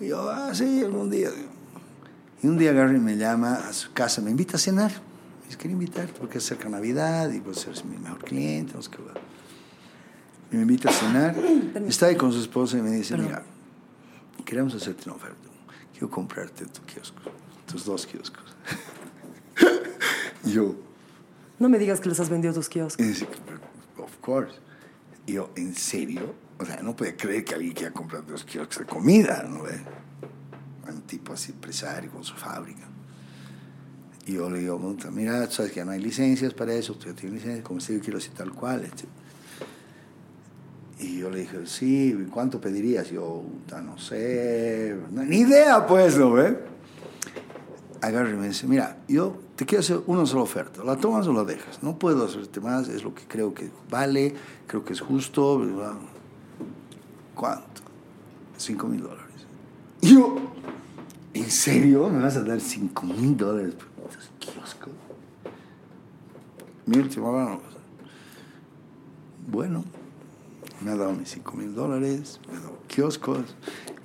[0.00, 1.30] Y yo, ah, sí, algún día.
[2.42, 4.90] Y un día Gary me llama a su casa, me invita a cenar.
[4.90, 8.74] Me dice, quiero invitarte porque es cerca de Navidad y pues eres mi mejor cliente.
[8.74, 8.98] No sé qué.
[10.52, 11.36] Y me invita a cenar.
[11.86, 13.42] Está ahí con su esposa y me dice, mira,
[14.44, 15.48] queremos hacerte una oferta.
[15.92, 17.22] Quiero comprarte tu kiosco,
[17.72, 18.44] tus dos kioscos.
[20.44, 20.74] Y yo,
[21.58, 23.06] No me digas que les has vendido tus y kioscos.
[23.06, 23.26] dice,
[23.98, 24.54] of course.
[25.26, 26.34] Y yo, ¿en serio?
[26.58, 29.62] O sea, no puede creer que alguien quiera comprar dos kioscos de comida, ¿no?
[30.92, 32.86] Un tipo así, empresario con su fábrica.
[34.26, 37.06] Y yo le digo, "Puta, mira, sabes que ya no hay licencias para eso, tú
[37.06, 38.84] ya tienes licencia, como si yo quiero así tal cual.
[38.84, 39.04] etc.
[41.00, 43.10] Y yo le dije, sí, ¿cuánto pedirías?
[43.10, 46.56] Yo, puta, no sé, no, ni idea pues, ¿no ve?
[48.02, 51.32] Agarra y me dice, mira, yo te quiero hacer una sola oferta, la tomas o
[51.32, 54.34] la dejas, no puedo hacerte más, es lo que creo que vale,
[54.66, 55.62] creo que es justo.
[57.34, 57.82] ¿cuánto?
[58.58, 59.46] Cinco mil dólares.
[60.00, 60.36] Yo,
[61.32, 63.74] ¿en serio me vas a dar cinco mil dólares
[64.38, 64.92] kioscos?
[66.86, 67.60] Mi última mano.
[69.48, 69.84] Bueno,
[70.80, 73.56] me ha dado mis cinco mil dólares, me ha dado kioscos.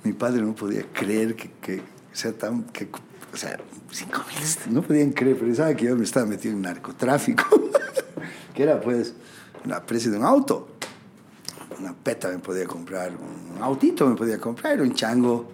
[0.04, 2.64] Mi padre no podía creer que, que sea tan...
[3.32, 3.58] o sea,
[3.90, 7.44] cinco mil, no podían creer, pero pensaba que yo me estaba metido en narcotráfico,
[8.54, 9.14] que era pues
[9.64, 10.68] la precio de un auto.
[11.78, 15.48] Una peta me podía comprar, un autito me podía comprar, un chango.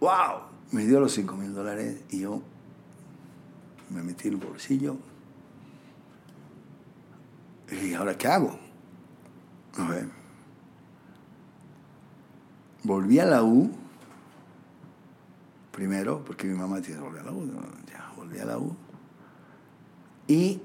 [0.00, 0.40] ¡Wow!
[0.72, 2.42] Me dio los cinco mil dólares y yo
[3.90, 4.96] me metí en el bolsillo.
[7.70, 8.58] Y ¿ahora qué hago?
[12.82, 13.70] Volví a la U,
[15.72, 17.46] primero, porque mi mamá que volver a la U,
[17.90, 18.76] ya volví a la U.
[20.26, 20.60] Y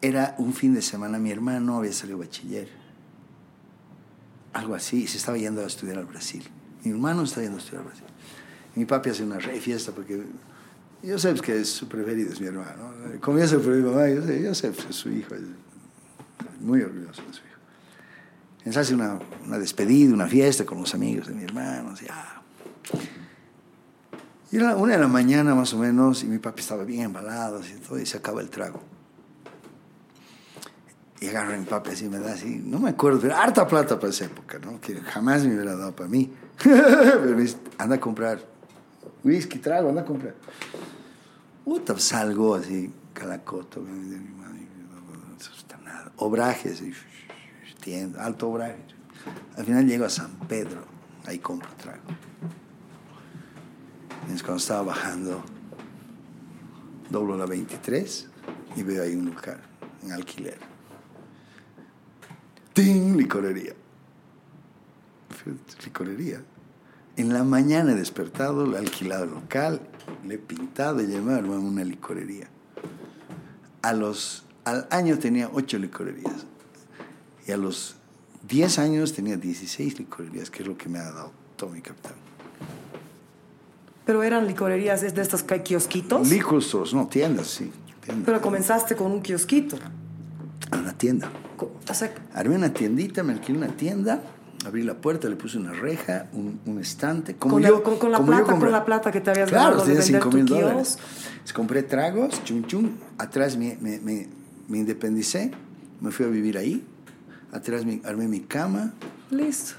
[0.00, 2.68] era un fin de semana, mi hermano había salido bachiller.
[4.52, 6.44] Algo así, se estaba yendo a estudiar al Brasil.
[6.84, 8.06] Mi hermano estaba yendo a estudiar al Brasil.
[8.74, 10.22] Y mi papi hace una re fiesta porque
[11.02, 12.92] yo sé que es su preferido, es mi hermano.
[13.20, 15.42] Como yo soy preferido, mamá, yo sé, yo sé que es su hijo, es
[16.60, 17.58] muy orgulloso de su hijo.
[18.58, 21.90] Entonces hace una, una despedida, una fiesta con los amigos de mi hermano.
[21.90, 22.42] así, ah.
[24.50, 27.58] Y era una de la mañana más o menos, y mi papi estaba bien embalado,
[27.58, 28.80] así, todo, y se acaba el trago.
[31.20, 33.98] Y agarra a mi papi así, me da así, no me acuerdo, pero harta plata
[33.98, 34.80] para esa época, ¿no?
[34.80, 36.32] Que jamás me hubiera dado para mí.
[36.62, 38.40] pero me dice, anda a comprar
[39.24, 40.34] whisky, trago, anda a comprar.
[41.64, 46.12] Puta, salgo así, calacoto, de mi madre, no nada.
[46.16, 46.92] Obrajes, y,
[47.80, 48.78] tienda, alto obraje.
[49.56, 50.84] Al final llego a San Pedro,
[51.26, 52.02] ahí compro trago.
[54.22, 55.42] Entonces cuando estaba bajando,
[57.10, 58.28] doblo la 23
[58.76, 59.60] y veo ahí un lugar,
[60.02, 60.58] en alquiler.
[62.72, 63.16] ¡Ting!
[63.16, 63.74] Licorería.
[65.84, 66.42] Licorería.
[67.16, 69.80] En la mañana he despertado, le he alquilado el local,
[70.24, 72.48] le he pintado y llamado a una licorería.
[73.82, 76.46] A los, al año tenía ocho licorerías.
[77.46, 77.96] Y a los
[78.46, 82.14] 10 años tenía 16 licorerías, que es lo que me ha dado todo mi capital.
[84.08, 86.30] Pero eran licorerías es de estos que hay kiosquitos.
[86.30, 87.70] Liquor stores, no, tiendas, sí.
[88.02, 88.24] tiendas.
[88.24, 89.76] Pero comenzaste con un kiosquito.
[90.72, 91.30] Una tienda.
[91.58, 94.22] O sea, Armé una tiendita, me alquilé una tienda,
[94.64, 97.36] abrí la puerta, le puse una reja, un, un estante.
[97.36, 99.28] Como Con yo, la- con- con la como plata, compré- con la plata que te
[99.30, 100.64] habías claro, ganado de tenía vender cinco tu mil kiosco.
[100.68, 100.98] dólares.
[101.32, 102.90] Entonces, compré tragos, chum chum.
[103.18, 104.26] Atrás me, me, me,
[104.68, 105.50] me independicé,
[106.00, 106.82] me fui a vivir ahí.
[107.52, 108.94] Atrás me, armé mi cama,
[109.30, 109.74] listo.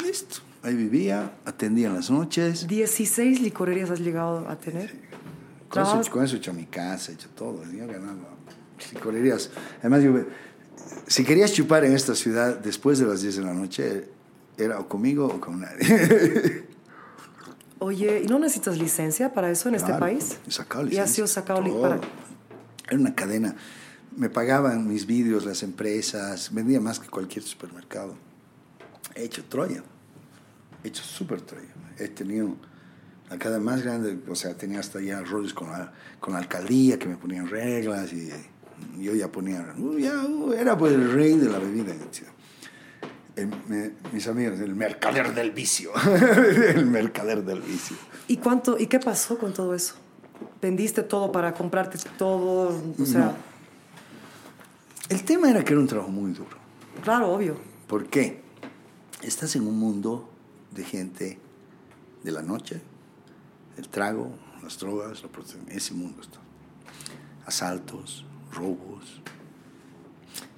[0.00, 0.42] listo.
[0.62, 2.66] Ahí vivía, atendía en las noches.
[2.66, 4.90] 16 licorerías has llegado a tener.
[5.68, 7.62] Con eso, Trabajabas- con eso he hecho mi casa, he hecho todo.
[7.70, 8.16] Yo ganaba
[8.92, 9.50] licorerías.
[9.80, 10.14] Además, yo,
[11.06, 14.08] si querías chupar en esta ciudad después de las 10 de la noche,
[14.56, 16.64] era o conmigo o con nadie.
[17.80, 20.38] Oye, ¿y no necesitas licencia para eso en este país?
[20.46, 22.00] he sacado Y has licencia, sido sacado para...
[22.88, 23.54] Era una cadena.
[24.16, 28.16] Me pagaban mis vídeos las empresas, vendía más que cualquier supermercado.
[29.14, 29.84] He hecho Troya,
[30.84, 31.68] hecho super Troya.
[31.98, 32.54] He tenido
[33.30, 36.98] la cadena más grande, o sea, tenía hasta ya rollos con la, con la alcaldía
[36.98, 38.30] que me ponían reglas y
[38.98, 41.92] yo ya ponía, uh, ya, uh, era pues el rey de la bebida.
[43.36, 45.90] El- me- mis amigos, el mercader del vicio,
[46.74, 47.96] el mercader del vicio.
[48.28, 49.94] ¿Y cuánto, y qué pasó con todo eso?
[50.62, 52.80] ¿Vendiste todo para comprarte todo?
[53.00, 53.36] O sea,
[55.08, 56.56] El tema era que era un trabajo muy duro.
[57.02, 57.56] claro, obvio.
[57.86, 58.42] ¿Por qué?
[59.22, 60.27] Estás en un mundo
[60.78, 61.38] de gente
[62.22, 62.80] de la noche,
[63.76, 64.32] el trago,
[64.62, 65.28] las drogas, la
[65.74, 66.38] ese mundo está.
[67.46, 69.20] Asaltos, robos,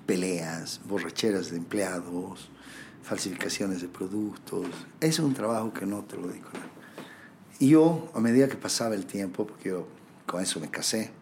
[0.06, 2.50] peleas, borracheras de empleados,
[3.02, 4.66] falsificaciones de productos.
[5.00, 6.48] Es un trabajo que no te lo digo.
[7.58, 9.88] Y yo, a medida que pasaba el tiempo, porque yo
[10.26, 11.12] con eso me casé,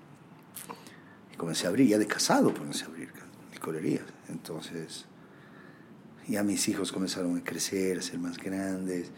[1.32, 3.12] y comencé a abrir, ya de casado comencé a abrir
[3.52, 4.04] licorerías.
[4.28, 5.04] Entonces,
[6.28, 9.10] ya mis hijos comenzaron a crecer, a ser más grandes.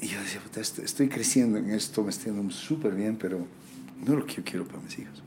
[0.00, 3.46] Y yo decía, "Puta, esto- estoy creciendo en esto, me estoy yendo súper bien, pero
[4.04, 5.22] no es lo que yo quiero para mis hijos.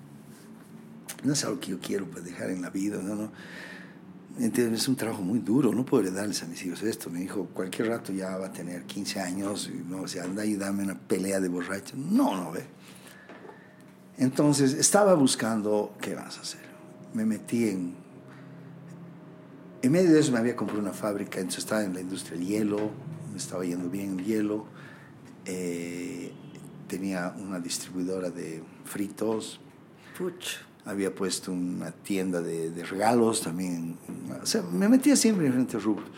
[1.24, 3.32] No es algo que yo quiero pues, dejar en la vida, no, no.
[4.38, 7.10] Entonces, es un trabajo muy duro, no puedo darles a mis hijos esto.
[7.10, 10.56] Mi hijo cualquier rato ya va a tener 15 años no, o sea, anda y
[10.56, 11.96] dame una pelea de borracho.
[11.96, 12.66] No, no ve.
[14.18, 16.62] Entonces estaba buscando qué vas a hacer.
[17.14, 18.05] Me metí en...
[19.86, 22.48] En medio de eso me había comprado una fábrica, entonces estaba en la industria del
[22.48, 22.90] hielo,
[23.32, 24.66] me estaba yendo bien el hielo.
[25.46, 26.32] Eh,
[26.88, 29.60] tenía una distribuidora de fritos,
[30.18, 30.56] Puch.
[30.86, 33.96] había puesto una tienda de, de regalos también.
[34.42, 36.10] O sea, me metía siempre en diferentes rubros.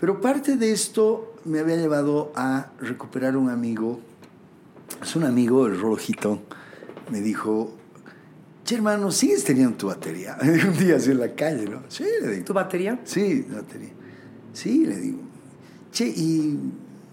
[0.00, 4.00] Pero parte de esto me había llevado a recuperar un amigo.
[5.00, 6.42] Es un amigo, el Rolojito,
[7.12, 7.72] me dijo,
[8.66, 10.36] che hermano, ¿sigues teniendo tu batería?
[10.42, 11.82] Un día así en la calle, ¿no?
[11.88, 12.44] Sí, le digo.
[12.44, 13.00] ¿Tu batería?
[13.04, 13.92] Sí, batería.
[14.52, 15.18] Sí, le digo.
[15.92, 16.58] Che, ¿y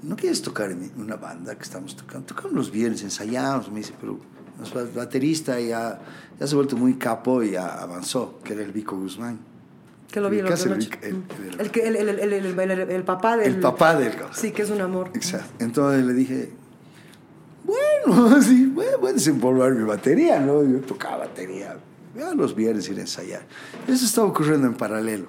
[0.01, 2.25] no quieres tocar en una banda que estamos tocando?
[2.25, 3.71] Tocamos los viernes, ensayamos.
[3.71, 4.19] Me dice, pero
[4.57, 6.01] nuestro baterista ya,
[6.39, 9.39] ya se ha vuelto muy capo y ya avanzó, que era el Vico Guzmán.
[10.11, 13.53] Que lo vi el, el- el- el papá del...
[13.55, 15.09] El papá del Sí, que es un amor.
[15.15, 15.63] Exacto.
[15.63, 16.51] Entonces le dije,
[18.07, 20.63] bueno, sí, voy a, voy a desempolvar mi batería, ¿no?
[20.63, 21.77] Yo tocaba batería.
[22.15, 23.45] Ya los viernes ir a ensayar.
[23.87, 25.27] Eso estaba ocurriendo en paralelo.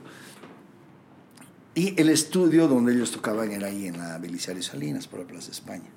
[1.75, 5.51] Y el estudio donde ellos tocaban era ahí en la Belisario Salinas, por la Plaza
[5.51, 5.89] España.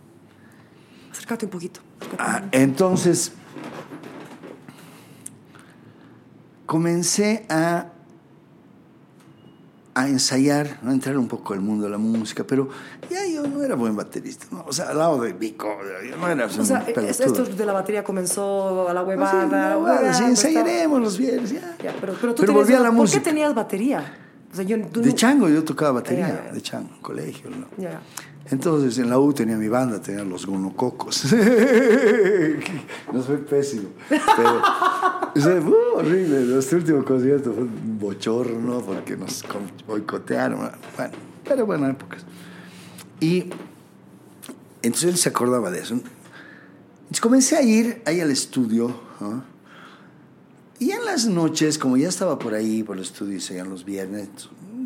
[1.12, 1.82] Acércate un poquito.
[2.00, 2.24] acércate.
[2.24, 3.34] Ah, entonces,
[6.66, 7.92] comencé a,
[10.00, 12.70] a ensayar, a entrar un poco al mundo de la música, pero
[13.10, 14.64] ya yo no era buen baterista, ¿no?
[14.68, 15.76] o sea, al lado de Vico,
[16.08, 19.46] yo no era O sea, esto de la batería comenzó a la Ah, sí, huevada.
[19.46, 21.76] huevada, huevada, sí, ensayaremos los viernes, ya.
[21.84, 23.24] Ya, pero, pero tú Pero volví a la ¿Por música.
[23.24, 24.14] qué tenías batería?
[24.52, 26.52] O sea, yo, tú De no- chango yo tocaba batería, ya, ya.
[26.54, 27.66] de chango, en colegio, ¿no?
[28.50, 31.26] Entonces en la U tenía mi banda, tenía los gonococos.
[33.14, 33.90] no soy pésimo.
[34.10, 34.62] Pero
[35.36, 35.62] o sea,
[35.96, 36.40] horrible.
[36.46, 39.44] Nuestro último concierto fue un bochorno porque nos
[39.86, 40.72] boicotearon.
[40.96, 42.24] Bueno, pero bueno, épocas.
[43.20, 43.50] Y
[44.82, 45.96] entonces él se acordaba de eso.
[45.96, 48.94] Entonces comencé a ir ahí al estudio.
[49.20, 49.44] ¿no?
[50.80, 53.84] Y en las noches, como ya estaba por ahí, por el estudio, y seguían los
[53.84, 54.30] viernes,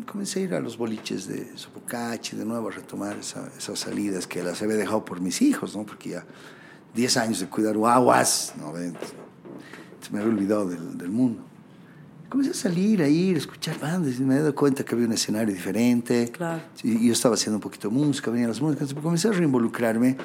[0.04, 4.26] comencé a ir a los boliches de Sopocachi, de nuevo a retomar esa- esas salidas
[4.26, 5.84] que las había dejado por mis hijos, ¿no?
[5.84, 6.24] Porque ya
[6.94, 8.76] 10 años de cuidar guaguas, ¿no?
[8.76, 9.12] Entonces,
[10.12, 11.42] me había olvidado del, del mundo.
[12.28, 15.06] Comencé a salir, a ir, a escuchar bandas, y me he dado cuenta que había
[15.06, 16.30] un escenario diferente.
[16.32, 16.62] Claro.
[16.82, 20.16] Y yo estaba haciendo un poquito de música, venían las músicas, comencé a reinvolucrarme.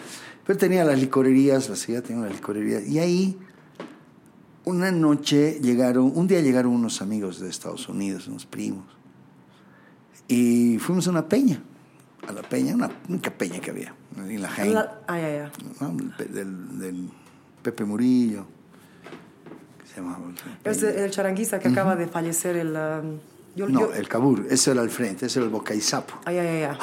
[0.45, 2.79] Pero tenía las licorerías, la ciudad tenía una licorería.
[2.81, 3.37] Y ahí,
[4.65, 8.85] una noche llegaron, un día llegaron unos amigos de Estados Unidos, unos primos.
[10.27, 11.61] Y fuimos a una peña,
[12.27, 15.51] a la peña, una única peña que había, en la Jaén, La- ah, ya, ya.
[15.79, 15.89] ¿no?
[15.93, 17.09] del, Pe- del- del
[17.61, 18.45] Pepe Murillo,
[19.81, 20.25] que se llamaba.
[20.63, 22.69] Es el, el charanguista que acaba de fallecer, el...
[22.75, 23.19] um,
[23.55, 26.15] yo- No, yo- el Cabur, ese era al frente, ese era el Boca y Sapo.
[26.25, 26.77] Ay, ay, ay, ay.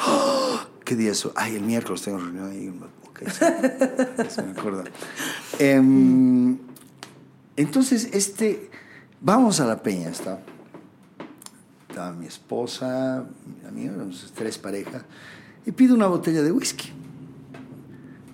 [0.83, 1.31] ¿Qué día es eso?
[1.35, 4.29] Ay, el miércoles tengo reunión ahí en Boca y Sapo.
[4.29, 4.83] Se me acuerda.
[5.59, 6.57] Em,
[7.55, 8.69] entonces, este,
[9.21, 10.39] vamos a la peña, está.
[11.95, 13.23] Estaba mi esposa,
[13.61, 15.03] mi amigo, éramos tres parejas,
[15.65, 16.91] y pido una botella de whisky.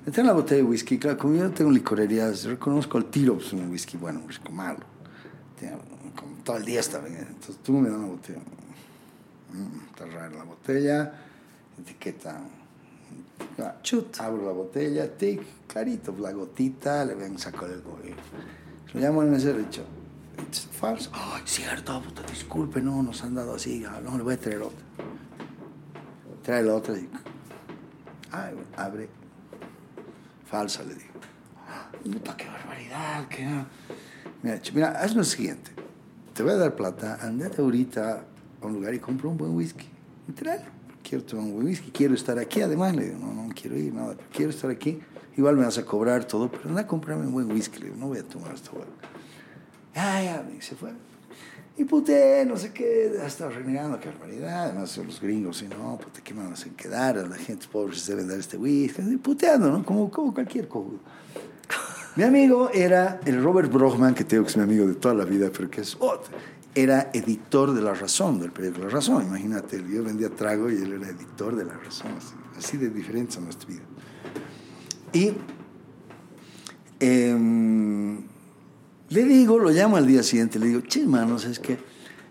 [0.03, 3.53] Me traen la botella de whisky, claro, como yo tengo licorerías, reconozco el tiro, pues
[3.53, 4.79] un whisky bueno, un whisky malo.
[5.59, 5.77] Tenía-
[6.15, 7.27] como todo el día estaba bien.
[7.29, 8.39] Entonces tú me das una botella.
[9.53, 11.13] Mm, está rara la botella,
[11.79, 12.41] etiqueta.
[13.83, 14.19] Chut.
[14.21, 18.15] Abro la botella, tic, clarito, la gotita, le ven saco del bolillo.
[18.95, 20.00] Lo llamo al mesero y dicho, "Es
[20.71, 21.09] falso.
[21.13, 24.85] Ay, cierto, puta, disculpe, no, nos han dado así, no, le voy a traer otra.
[26.43, 27.09] Trae la otra y.
[28.31, 29.09] Ay, abre.
[30.45, 31.11] Falsa, le digo.
[32.03, 33.47] Puta, qué barbaridad, qué.
[34.41, 35.71] Mira, mira, haz lo siguiente.
[36.33, 38.25] Te voy a dar plata, andate ahorita
[38.61, 39.87] a un lugar y compra un buen whisky.
[40.27, 40.65] Y tráelo.
[41.03, 42.61] Quiero tomar un buen whisky, quiero estar aquí.
[42.61, 44.99] Además, le digo, no, no quiero ir, nada, quiero estar aquí.
[45.37, 47.79] Igual me vas a cobrar todo, pero anda a comprarme un buen whisky.
[47.79, 48.71] Le digo, no voy a tomar esto,
[49.93, 50.05] güey.
[50.05, 50.91] Ya, ya, y se fue.
[51.77, 54.65] Y puté, no sé qué, hasta renegando, qué barbaridad.
[54.65, 57.15] Además, los gringos, y no, puta, ¿qué me van a hacer quedar?
[57.15, 59.01] La gente pobre se deben dar este whisky.
[59.01, 59.83] Y puteando, ¿no?
[59.85, 60.99] Como, como cualquier cojudo.
[62.17, 65.23] Mi amigo era el Robert Brockman, que tengo que es mi amigo de toda la
[65.23, 66.37] vida, pero que es otro.
[66.75, 69.25] Era editor de La Razón, del periódico La Razón.
[69.25, 72.11] Imagínate, yo vendía trago y él era editor de La Razón.
[72.57, 73.83] Así, de diferentes a nuestra vida.
[75.13, 75.33] Y
[76.99, 78.23] em,
[79.11, 81.77] le digo, lo llamo al día siguiente, le digo, che, hermano, ¿sabes qué?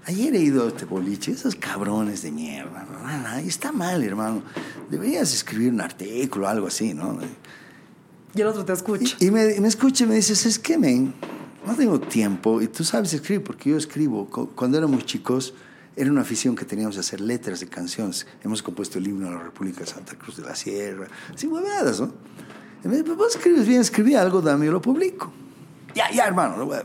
[0.06, 2.98] Ayer he ido a este boliche, esos cabrones de mierda, ¿no?
[3.04, 4.42] Ah, está mal, hermano.
[4.90, 7.18] Deberías escribir un artículo, algo así, ¿no?
[8.34, 9.16] Y el otro te escucha.
[9.20, 11.12] Y, y me, me escucha y me dice, es que, men,
[11.66, 12.62] no tengo tiempo.
[12.62, 14.26] Y tú sabes escribir, porque yo escribo.
[14.30, 15.52] Cu- Cuando éramos chicos,
[15.96, 18.26] era una afición que teníamos de hacer letras de canciones.
[18.42, 21.08] Hemos compuesto el himno a la República de Santa Cruz de la Sierra.
[21.34, 22.12] Así, huevadas, ¿no?
[22.82, 25.30] Y me dice, "Pues vos escribes bien, escribí algo, dame, yo lo publico.
[25.94, 26.84] Ya, ya, hermano, lo voy a.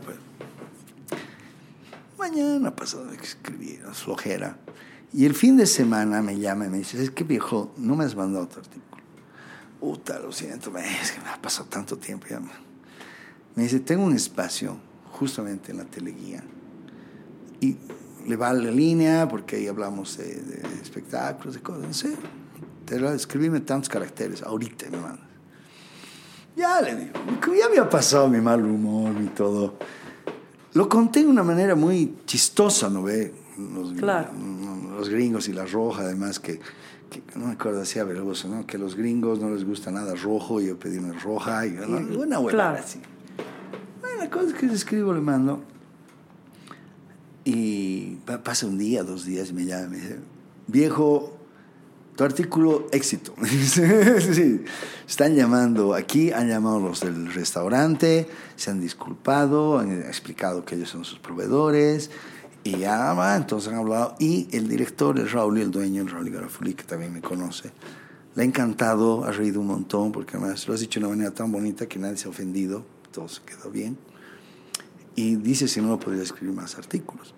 [2.18, 4.58] Mañana pasado escribí, es flojera.
[5.12, 8.04] Y el fin de semana me llama y me dice, es que viejo, no me
[8.04, 8.84] has mandado tu artículo.
[9.80, 12.40] Puta, lo siento, es que me ha pasado tanto tiempo ya.
[13.54, 14.76] Me dice, tengo un espacio
[15.12, 16.42] justamente en la teleguía.
[17.60, 17.76] Y
[18.26, 22.16] le va la línea porque ahí hablamos de, espectáculos, de cosas, no sé.
[22.84, 25.25] Te lo- escribime tantos caracteres, ahorita me mandas.
[26.56, 27.12] Ya le digo,
[27.58, 29.74] ya había pasado mi mal humor y todo.
[30.72, 33.32] Lo conté de una manera muy chistosa, ¿no ve?
[33.58, 34.30] Los, Claro.
[34.96, 36.58] los gringos y la roja, además, que,
[37.10, 38.66] que no me acuerdo, decía Veloso, ¿no?
[38.66, 41.70] Que a los gringos no les gusta nada rojo, y yo pedí una roja, y
[41.72, 41.86] ¿no?
[42.20, 42.78] una huevada Claro.
[42.84, 43.00] así.
[44.00, 45.62] Bueno, la cosa es que le escribo, le mando,
[47.44, 50.18] y pa- pasa un día, dos días, y me llama y me dice,
[50.66, 51.35] viejo,
[52.16, 53.34] tu artículo éxito.
[53.44, 54.64] sí,
[55.06, 60.88] están llamando aquí, han llamado los del restaurante, se han disculpado, han explicado que ellos
[60.88, 62.10] son sus proveedores,
[62.64, 64.16] y ya va, entonces han hablado.
[64.18, 67.70] Y el director, el Raúl, el dueño, el Raúl Garafuli, que también me conoce,
[68.34, 71.32] le ha encantado, ha reído un montón, porque además lo has dicho de una manera
[71.32, 73.96] tan bonita que nadie se ha ofendido, todo se quedó bien.
[75.14, 77.34] Y dice si no podría escribir más artículos.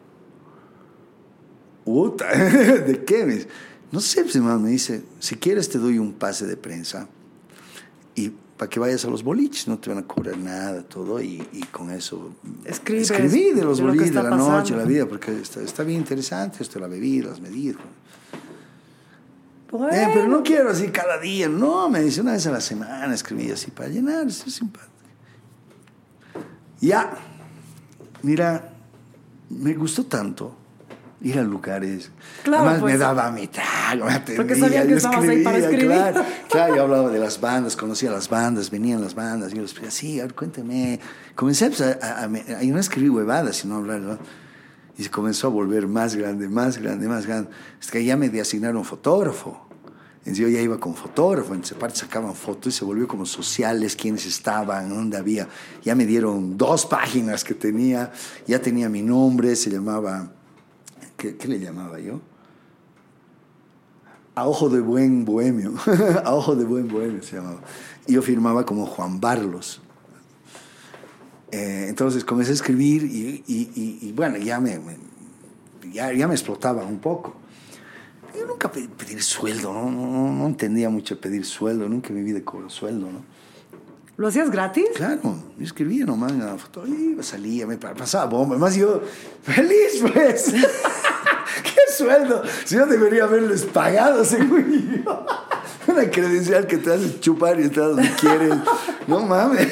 [1.84, 3.47] Puta, ¿de qué?
[3.91, 7.08] No sé, pues, hermano, me dice, si quieres te doy un pase de prensa
[8.15, 11.47] y para que vayas a los boliches, no te van a cobrar nada, todo, y,
[11.52, 12.34] y con eso
[12.65, 16.81] escribí de los boliches, de la noche, la vida, porque está, está bien interesante esto,
[16.81, 17.76] la bebida, las medidas.
[19.70, 22.60] Bueno, Eh, pero no quiero así cada día, no, me dice una vez a la
[22.60, 24.91] semana escribí así para llenar, es simpático.
[26.81, 27.17] Ya,
[28.23, 28.73] mira,
[29.50, 30.55] me gustó tanto
[31.20, 32.10] ir a lugares.
[32.42, 32.98] Claro, Además me pues.
[32.98, 35.86] daba mi trago, me atendía, Porque sabían que estabas ahí para escribir.
[35.86, 39.74] Claro, claro, yo hablaba de las bandas, conocía las bandas, venían las bandas, yo les
[39.74, 41.00] pedía, sí, a ver, cuéntame.
[41.34, 44.18] Comencé pues, a, a, a, y no escribí huevadas, sino a hablar, ¿no?
[44.97, 47.50] Y se comenzó a volver más grande, más grande, más grande.
[47.80, 49.68] Es que ya me asignaron fotógrafo.
[50.18, 53.97] Entonces yo ya iba con fotógrafo, entonces aparte sacaban fotos y se volvió como sociales,
[53.97, 55.48] quiénes estaban, dónde había.
[55.82, 58.12] Ya me dieron dos páginas que tenía,
[58.47, 60.32] ya tenía mi nombre, se llamaba,
[61.18, 62.20] ¿qué, le llamaba yo?
[64.34, 65.74] A ojo de buen bohemio,
[66.24, 67.60] a ojo de buen bohemio se llamaba.
[68.06, 69.82] Yo firmaba como Juan Barlos.
[71.50, 74.78] Eh, entonces comencé a escribir y, bueno, ya me,
[75.92, 77.34] ya, me explotaba un poco.
[78.38, 79.90] Yo nunca pedí pedir sueldo, ¿no?
[79.90, 83.38] No, entendía mucho pedir sueldo, nunca viví de cobro sueldo, ¿no?
[84.18, 84.84] ¿Lo hacías gratis?
[84.97, 88.56] Claro, yo escribía nomás en la foto, iba, salía, me pa- pasaba bomba.
[88.56, 89.00] Además yo,
[89.42, 90.52] feliz pues.
[91.62, 92.42] ¿Qué sueldo?
[92.64, 95.26] Si yo debería haberles pagado, según yo.
[95.86, 98.55] Una credencial que te hace chupar y estás donde quieres.
[99.06, 99.68] No mames.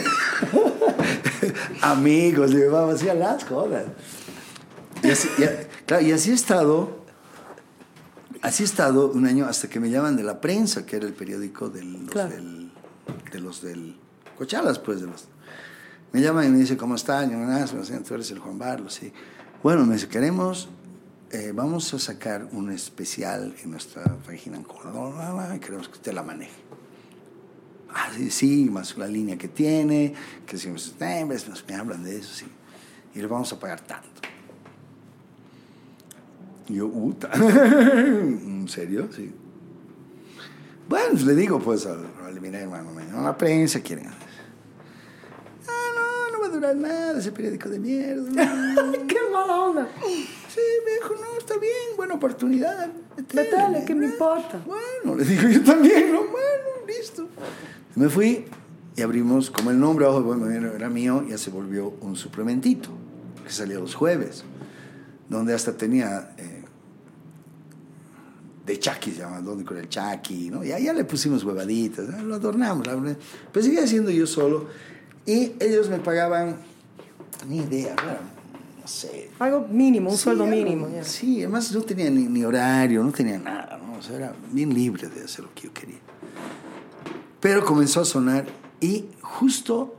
[1.82, 3.84] Amigos, llevaba así a las jodas.
[5.02, 6.98] Y así, y a- claro, y así he estado,
[8.42, 11.12] así he estado un año hasta que me llaman de la prensa, que era el
[11.14, 12.30] periódico de los Claro.
[12.30, 12.70] del,
[13.32, 13.96] de los del
[14.36, 15.24] Cochalas, pues, de los...
[16.12, 17.30] Me llaman y me dicen, ¿cómo están?
[17.30, 17.64] Yo, "Ah,
[18.06, 19.12] tú eres el Juan Barlos, sí.
[19.62, 20.68] Bueno, me dice, queremos,
[21.30, 26.22] eh, vamos a sacar un especial en nuestra página en Córdoba, queremos que usted la
[26.22, 26.66] maneje.
[27.90, 30.14] Ah, sí, sí, más la línea que tiene,
[30.46, 31.24] que si pues, eh,
[31.68, 32.46] me hablan de eso, sí.
[33.14, 34.20] Y le vamos a pagar tanto.
[36.68, 37.30] Y yo, puta.
[37.34, 39.08] ¿En serio?
[39.14, 39.32] Sí.
[40.88, 44.06] Bueno, le digo, pues, al, al me la prensa, quieren.
[44.08, 48.74] Ah, no, no va a durar nada, ese periódico de mierda.
[48.74, 48.92] no".
[49.06, 49.88] ¡Qué mala onda!
[50.02, 52.90] Sí, viejo, no, está bien, buena oportunidad.
[53.16, 54.60] Métele, ¿qué me importa?
[54.66, 57.28] Bueno, le digo yo también, no, bueno, listo.
[57.94, 58.44] Me fui
[58.96, 62.16] y abrimos, como el nombre Ojo de Buen Bohemio era mío, ya se volvió un
[62.16, 62.88] suplementito
[63.44, 64.42] que salía los jueves,
[65.28, 66.64] donde hasta tenía eh,
[68.64, 70.64] de Chucky, se llama, donde con el Chucky, ¿no?
[70.64, 72.22] Ya, ya le pusimos huevaditas, ¿no?
[72.22, 73.16] lo adornamos, la
[73.52, 74.66] pero seguía siendo yo solo
[75.26, 76.56] y ellos me pagaban,
[77.48, 78.18] ni idea, bueno,
[78.80, 80.88] no sé, Algo mínimo, un Sí, sueldo algo- mínimo.
[81.02, 83.98] Sí, además no tenía ni, ni horario, no tenía nada, ¿no?
[83.98, 85.98] O sea, era bien libre de hacer lo que yo quería.
[87.40, 88.46] Pero comenzó a sonar
[88.80, 89.96] y justo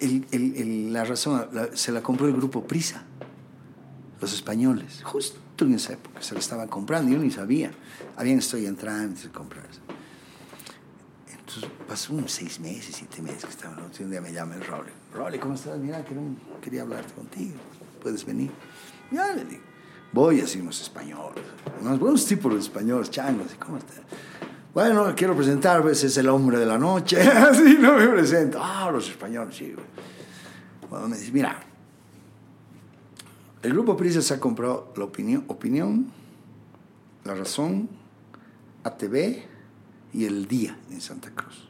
[0.00, 3.02] el- el- el- la razón la- se la compró el grupo Prisa,
[4.20, 7.72] los españoles, justo en esa época se la estaban comprando, yo ni sabía.
[8.16, 9.80] Habían estoy en trámites de comprarse.
[11.48, 13.80] Entonces pasó unos seis meses, siete meses que estaba, ¿no?
[13.80, 14.90] Entonces, un día me llama el Rolly.
[15.14, 15.78] Rolly, ¿cómo estás?
[15.78, 16.04] Mira,
[16.60, 17.54] quería hablarte contigo.
[18.02, 18.50] ¿Puedes venir?
[19.10, 19.62] Ya le digo.
[20.12, 21.42] Voy así unos españoles,
[21.80, 24.00] unos buenos tipos de españoles, changos, ¿y ¿cómo estás?
[24.74, 27.20] Bueno, quiero presentar, pues es el hombre de la noche.
[27.22, 28.58] Así no me presento.
[28.62, 29.74] Ah, los españoles, sí.
[30.88, 31.60] Bueno, me dice, mira,
[33.62, 36.10] el grupo Prisa se ha comprado la opinión, opinión,
[37.24, 37.88] La Razón,
[38.84, 39.57] ATV
[40.12, 41.68] y El Día en Santa Cruz.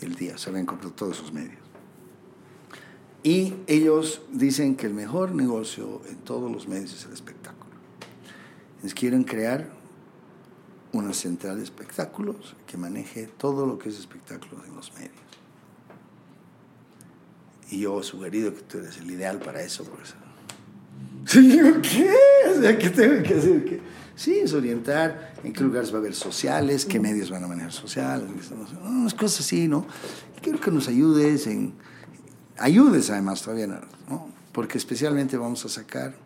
[0.00, 1.58] El Día, se habían comprado todos esos medios.
[3.22, 7.72] Y ellos dicen que el mejor negocio en todos los medios es el espectáculo.
[8.76, 9.68] Entonces quieren crear
[10.92, 15.12] una central de espectáculos que maneje todo lo que es espectáculos en los medios.
[17.70, 19.84] Y yo he sugerido que tú eres el ideal para eso.
[19.84, 20.14] Por eso.
[21.26, 22.10] Sí, yo, ¿qué?
[22.56, 23.62] O sea, ¿qué tengo que hacer?
[23.62, 23.80] ¿Qué?
[24.18, 27.72] Sí, es orientar en qué lugares va a haber sociales, qué medios van a manejar
[27.72, 28.28] sociales,
[28.84, 29.86] unas cosas así, ¿no?
[30.36, 31.72] Y quiero que nos ayudes en...
[32.58, 34.28] Ayudes además todavía, ¿no?
[34.50, 36.16] Porque especialmente vamos a sacar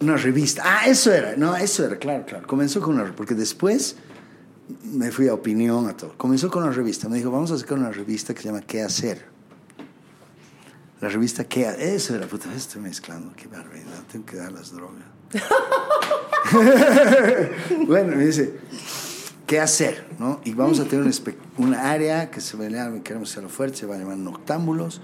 [0.00, 0.62] una revista.
[0.66, 2.48] Ah, eso era, no, eso era, claro, claro.
[2.48, 3.94] Comenzó con una, porque después
[4.82, 6.18] me fui a opinión, a todo.
[6.18, 7.08] Comenzó con una revista.
[7.08, 9.24] Me dijo, vamos a sacar una revista que se llama ¿Qué hacer?
[11.00, 11.80] La revista ¿Qué hacer?
[11.80, 15.11] Eso era, puta, estoy mezclando, qué barbaridad, tengo que dar las drogas.
[17.86, 18.54] bueno, me dice,
[19.46, 20.06] ¿qué hacer?
[20.18, 20.40] ¿no?
[20.44, 21.10] Y vamos a tener
[21.58, 25.00] un área que se va a llamar, queremos hacerlo fuerte, se va a llamar Noctámbulos,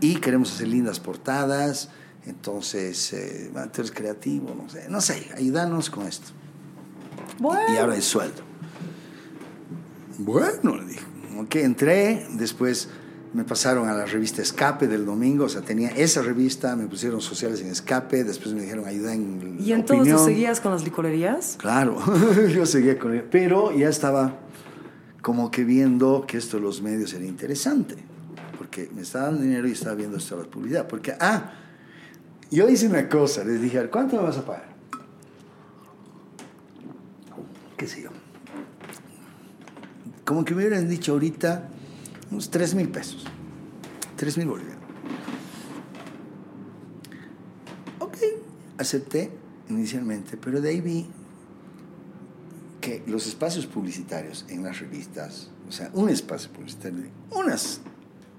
[0.00, 1.90] y queremos hacer lindas portadas,
[2.26, 6.30] entonces, eh, eres creativo, no sé, no sé, ayúdanos con esto.
[7.38, 7.74] Bueno.
[7.74, 8.42] Y ahora es sueldo.
[10.18, 11.04] Bueno, le dije.
[11.38, 12.88] Ok, entré, después
[13.34, 17.20] me pasaron a la revista Escape del domingo, o sea, tenía esa revista, me pusieron
[17.20, 20.18] sociales en Escape, después me dijeron ayuda en ¿Y entonces opinión.
[20.18, 21.56] tú seguías con las licorerías?
[21.58, 21.98] Claro,
[22.54, 24.38] yo seguía con él, pero ya estaba
[25.20, 27.96] como que viendo que esto de los medios era interesante,
[28.56, 31.54] porque me estaba dando dinero y estaba viendo esto de la publicidad, porque, ah,
[32.52, 34.68] yo hice una cosa, les dije, ¿cuánto me vas a pagar?
[37.76, 38.10] ¿Qué sé yo?
[40.24, 41.70] Como que me hubieran dicho ahorita
[42.34, 43.24] unos 3 mil pesos,
[44.16, 44.82] 3 mil bolivianos.
[48.00, 48.16] Ok,
[48.78, 49.30] acepté
[49.70, 51.06] inicialmente, pero de ahí vi
[52.80, 57.80] que los espacios publicitarios en las revistas, o sea, un espacio publicitario, unas,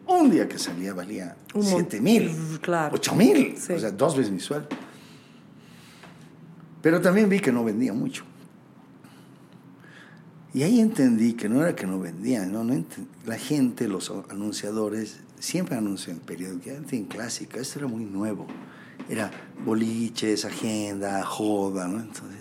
[0.08, 2.96] un día que salía valía Un mon- 7 mil, Claro.
[2.96, 3.74] 8 mil, Sí.
[3.74, 4.68] o sea, dos veces mi sueldo.
[6.82, 8.24] Pero también vi que no vendía mucho.
[10.56, 12.82] Y ahí entendí que no era que no vendían, no, no
[13.26, 18.48] la gente, los anunciadores, siempre anuncian periódicos, en clásica, esto era muy nuevo.
[19.10, 19.30] Era
[19.66, 22.00] boliches, agenda, joda, ¿no?
[22.00, 22.40] Entonces,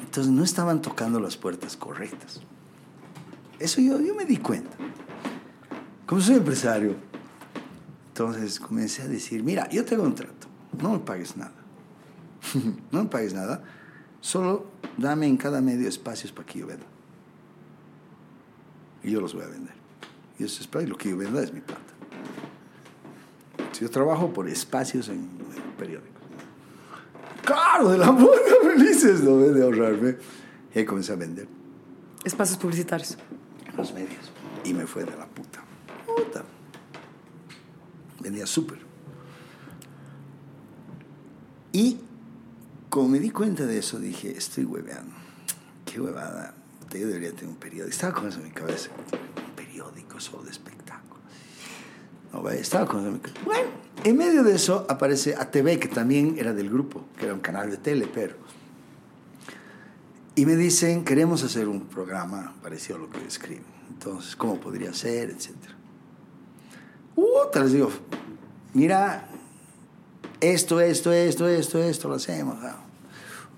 [0.00, 2.40] entonces no estaban tocando las puertas correctas.
[3.60, 4.76] Eso yo, yo me di cuenta.
[6.06, 6.96] Como soy empresario,
[8.08, 11.54] entonces comencé a decir, mira, yo te contrato, no me pagues nada.
[12.90, 13.62] no me pagues nada,
[14.20, 16.86] solo dame en cada medio espacios para que yo venda.
[19.02, 19.74] Y yo los voy a vender.
[20.38, 21.80] Y esos espacios, lo que yo venda es mi plata.
[23.72, 26.22] Si yo trabajo por espacios en, en periódicos.
[27.44, 29.38] Claro, de la puta felices, ¿no?
[29.38, 30.16] De ahorrarme.
[30.74, 31.48] Y ahí comencé a vender
[32.24, 33.18] Espacios publicitarios.
[33.66, 34.30] en los medios.
[34.64, 35.62] Y me fue de la puta.
[36.06, 36.44] Puta.
[38.20, 38.78] Vendía súper.
[41.72, 41.98] Y
[42.92, 45.14] como me di cuenta de eso, dije, estoy hueveando.
[45.86, 46.52] Qué huevada.
[46.92, 47.88] Yo debería tener un periódico.
[47.88, 48.90] Estaba con eso en mi cabeza.
[49.48, 51.24] Un periódico solo de espectáculos.
[52.34, 53.40] No, estaba con eso en mi cabeza.
[53.46, 53.70] Bueno,
[54.04, 57.70] en medio de eso aparece ATV, que también era del grupo, que era un canal
[57.70, 58.36] de tele, pero...
[60.34, 63.64] Y me dicen, queremos hacer un programa parecido a lo que escriben.
[63.88, 65.30] Entonces, ¿cómo podría ser?
[65.30, 65.74] Etcétera.
[67.16, 67.90] Uh, les digo,
[68.74, 69.31] mira,
[70.42, 72.58] esto, esto, esto, esto, esto, lo hacemos.
[72.60, 72.76] Ah,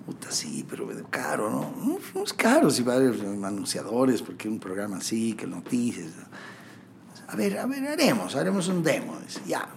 [0.05, 1.73] Puta, sí, pero caro, ¿no?
[2.13, 6.11] No es caro si va a haber anunciadores, porque un programa así, que noticias.
[7.27, 9.17] A ver, a ver, haremos, haremos un demo.
[9.25, 9.67] Dice, ya.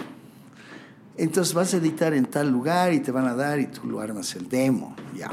[1.17, 4.01] Entonces vas a editar en tal lugar y te van a dar y tú lo
[4.01, 5.31] armas el demo, ya.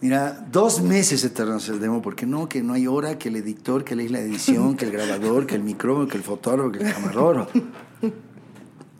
[0.00, 3.84] Mira, dos meses hacer el demo porque no, que no hay hora, que el editor,
[3.84, 7.50] que la edición, que el grabador, que el micrófono, que el fotógrafo, que el camarógrafo.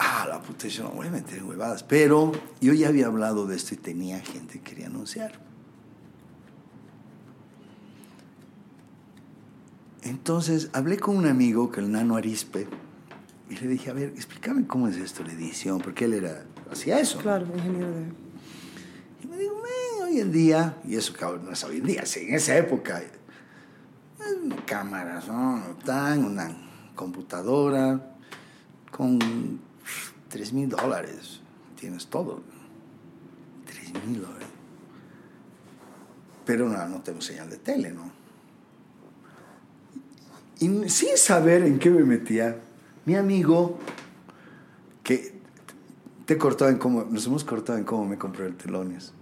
[0.02, 1.82] Ah, la puta, yo no voy a meter en huevadas.
[1.82, 5.32] Pero yo ya había hablado de esto y tenía gente que quería anunciar.
[10.02, 12.66] Entonces hablé con un amigo, que el nano Arispe,
[13.50, 16.98] y le dije, a ver, explícame cómo es esto, la edición, porque él era, hacía
[16.98, 17.18] eso.
[17.18, 17.22] ¿no?
[17.22, 18.04] Claro, ingeniero de...
[19.22, 21.12] Y me dijo, "Men, hoy en día, y eso
[21.44, 23.10] no es hoy en día, sí, en esa época, eh,
[24.64, 25.62] cámaras, ¿no?
[25.84, 26.56] Tan, una
[26.94, 28.16] computadora
[28.90, 29.18] con
[30.30, 31.40] 3 mil dólares,
[31.78, 32.40] tienes todo.
[33.66, 34.48] 3 mil dólares.
[36.46, 38.10] Pero no, no tengo señal de tele, ¿no?
[40.60, 42.60] Y sin saber en qué me metía,
[43.06, 43.78] mi amigo,
[45.02, 45.40] que
[46.26, 49.12] te cortado en cómo, nos hemos cortado en cómo me compró el telones.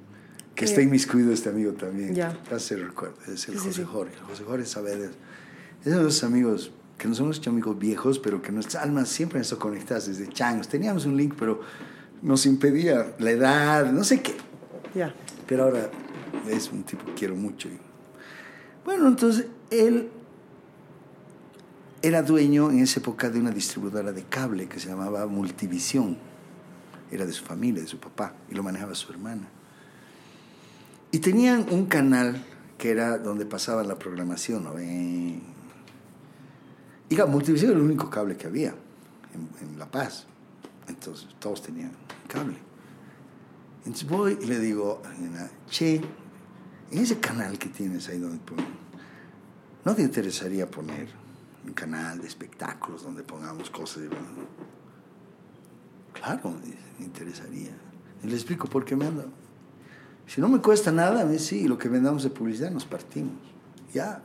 [0.55, 2.15] Que está inmiscuido este amigo también.
[2.15, 2.37] Ya.
[2.51, 3.85] Ya se recuerda, es el Sí, José sí.
[3.85, 4.17] Jorge.
[4.27, 5.11] José Jorge Saavedra.
[5.85, 9.43] Esos dos amigos que no somos hecho amigos viejos, pero que nuestras almas siempre han
[9.43, 10.69] estado conectadas desde changos.
[10.69, 11.61] Teníamos un link, pero
[12.21, 14.37] nos impedía la edad, no sé qué.
[14.95, 15.15] Ya.
[15.47, 15.91] Pero ahora
[16.49, 17.69] es un tipo que quiero mucho.
[18.85, 20.09] Bueno, entonces él
[22.03, 26.19] era dueño en esa época de una distribuidora de cable que se llamaba Multivisión.
[27.13, 29.49] Era de su familia, de su papá, y lo manejaba su hermana.
[31.13, 32.45] Y tenían un canal
[32.77, 34.79] que era donde pasaba la programación, ¿no?
[34.79, 35.41] Eh,
[37.09, 38.75] Y la Multivisión era el único cable que había
[39.63, 40.27] en, La Paz.
[40.89, 41.93] Entonces todos tenían
[42.27, 42.57] cable.
[43.85, 45.97] Entonces voy y le digo, a che,
[46.91, 48.67] en ese canal que tienes ahí donde ponen,
[49.85, 51.09] ¿no te interesaría poner
[51.65, 54.03] un canal de espectáculos donde pongamos cosas?
[54.03, 54.11] de-
[56.13, 56.55] Claro,
[56.99, 57.71] me interesaría.
[58.23, 59.25] Y le explico por qué me anda.
[60.27, 63.33] Si no me cuesta nada, mí sí, lo que vendamos de publicidad nos partimos.
[63.95, 64.21] Ya.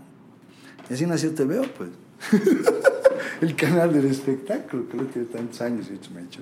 [0.90, 1.90] Y así nació Te Veo, pues.
[3.42, 6.42] El canal del espectáculo, que no tiene tantos años me hecho.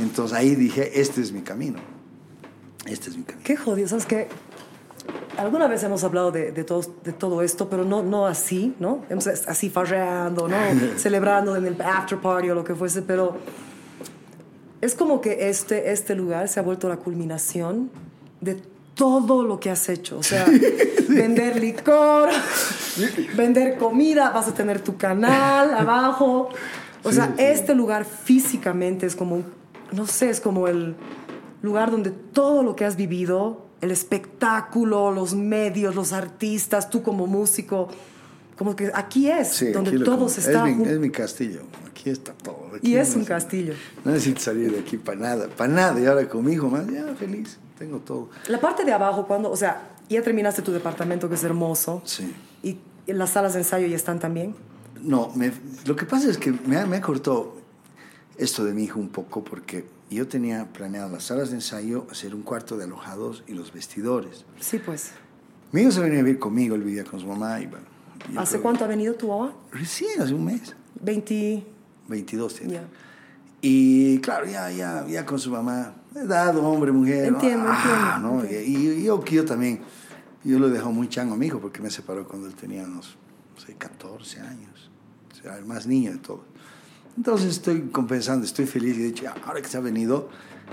[0.00, 1.78] Entonces ahí dije, este es mi camino.
[2.86, 3.44] Este es mi camino.
[3.44, 4.28] Qué jodido, ¿sabes qué?
[5.36, 9.04] Alguna vez hemos hablado de, de, todo, de todo esto, pero no, no así, ¿no?
[9.08, 10.56] Hemos así farreando, ¿no?
[10.96, 13.36] Celebrando en el after party o lo que fuese, pero
[14.80, 17.90] es como que este, este lugar se ha vuelto la culminación
[18.40, 18.60] de
[18.98, 20.18] todo lo que has hecho.
[20.18, 20.44] O sea,
[21.08, 22.28] vender licor,
[23.36, 26.50] vender comida, vas a tener tu canal abajo.
[27.04, 29.42] O sea, este lugar físicamente es como,
[29.92, 30.96] no sé, es como el
[31.62, 37.28] lugar donde todo lo que has vivido, el espectáculo, los medios, los artistas, tú como
[37.28, 37.88] músico,
[38.58, 41.62] como que aquí es, Sí, donde aquí todo se es mi, es mi castillo.
[41.88, 42.72] Aquí está todo.
[42.76, 43.74] Aquí y es no un castillo.
[44.04, 46.00] No necesito salir de aquí para nada, para nada.
[46.00, 48.28] Y ahora con mi hijo más, ya feliz, tengo todo.
[48.48, 52.02] La parte de abajo, cuando, o sea, ya terminaste tu departamento que es hermoso.
[52.04, 52.34] Sí.
[52.62, 52.78] Y
[53.12, 54.54] las salas de ensayo ya están también.
[55.02, 55.52] No, me-
[55.86, 57.54] lo que pasa es que me, me cortado
[58.36, 62.34] esto de mi hijo un poco porque yo tenía planeado las salas de ensayo, hacer
[62.34, 64.44] un cuarto de alojados y los vestidores.
[64.60, 65.12] Sí, pues.
[65.72, 67.60] Mi hijo se venía a vivir conmigo, él vivía con su mamá.
[67.60, 67.84] Y, bueno,
[68.36, 69.54] ¿Hace creo- cuánto ha venido tu mamá?
[69.70, 70.74] Recién, hace un mes.
[71.00, 71.64] 20...
[72.08, 72.72] 22 tiene.
[72.74, 72.82] Ya.
[73.60, 77.30] Y claro, ya, ya, ya con su mamá, edad, hombre, mujer.
[77.32, 77.38] ¿no?
[77.38, 78.60] Entiendo, Ah, entiendo, ¿no?
[78.60, 79.80] Y, yo, yo también,
[80.44, 82.84] yo lo he dejado muy chango a mi hijo porque me separó cuando él tenía
[82.84, 83.16] unos,
[83.54, 84.90] no sé, 14 años.
[85.32, 86.42] O sea, el más niño de todo.
[87.16, 90.28] Entonces estoy compensando, estoy feliz y he dicho, "Ya, ahora que se ha venido,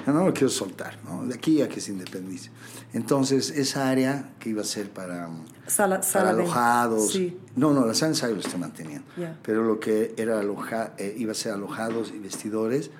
[0.06, 1.26] ya no lo quiero soltar, ¿no?
[1.26, 2.52] De aquí a que se independice.
[2.94, 5.28] Entonces, esa área que iba a ser para,
[5.68, 7.12] Sala, para sala de- alojados.
[7.14, 7.38] Sí.
[7.56, 9.08] No, no, la sala de ensayo lo estoy manteniendo.
[9.18, 9.40] Ya.
[9.42, 12.92] Pero lo que era aloja, eh, iba a ser alojados y vestidores,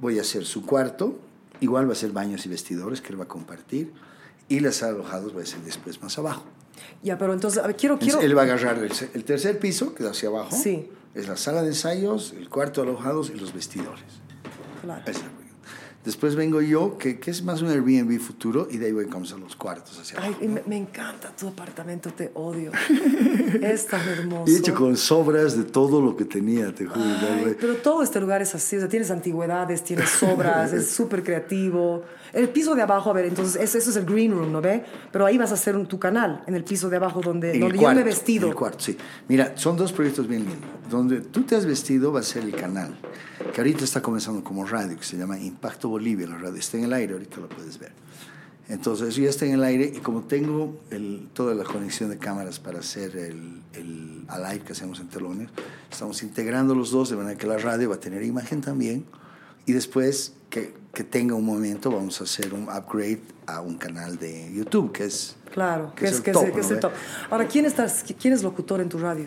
[0.00, 1.20] voy a hacer su cuarto,
[1.60, 3.92] igual va a ser baños y vestidores que él va a compartir,
[4.48, 6.44] y las alojados va a ser después más abajo.
[7.02, 7.94] Ya, pero entonces, a ver, quiero...
[7.94, 10.88] Entonces, quiero él va a agarrar el, tercer piso, que da hacia abajo, Sí.
[11.14, 14.04] es la sala de ensayos, el cuarto de alojados y los vestidores.
[14.82, 15.02] Claro.
[15.06, 15.39] Esa es.
[16.04, 19.36] Después vengo yo, que, que es más un Airbnb futuro, y de ahí voy a
[19.36, 20.62] los cuartos hacia Ay, abajo.
[20.66, 22.72] me encanta tu apartamento, te odio.
[23.60, 24.50] es tan hermoso.
[24.50, 27.04] Y hecho con sobras de todo lo que tenía, te juro.
[27.04, 31.22] Ay, pero todo este lugar es así, o sea, tienes antigüedades, tienes sobras, es súper
[31.22, 32.02] creativo.
[32.32, 34.84] El piso de abajo, a ver, entonces ese, eso es el green room, ¿no ve?
[35.12, 37.58] Pero ahí vas a hacer un- tu canal, en el piso de abajo donde, donde
[37.58, 38.48] el yo me he cuarto, vestido.
[38.48, 38.96] el cuarto, sí.
[39.28, 40.68] Mira, son dos proyectos bien lindos.
[40.90, 42.94] Donde tú te has vestido va a ser el canal,
[43.54, 46.26] que ahorita está comenzando como radio, que se llama Impacto Bolivia.
[46.26, 47.92] La radio está en el aire, ahorita lo puedes ver.
[48.68, 52.18] Entonces, eso ya está en el aire y como tengo el, toda la conexión de
[52.18, 55.48] cámaras para hacer el, el a live que hacemos en telones,
[55.90, 59.04] estamos integrando los dos de manera que la radio va a tener imagen también
[59.66, 64.18] y después que, que tenga un momento vamos a hacer un upgrade a un canal
[64.18, 66.60] de YouTube, que es Claro, que que es es, el que es top, el- que
[66.60, 66.80] es ¿no el ve?
[66.80, 66.92] top.
[67.30, 69.26] Ahora, ¿quién, estás, ¿quién es locutor en tu radio?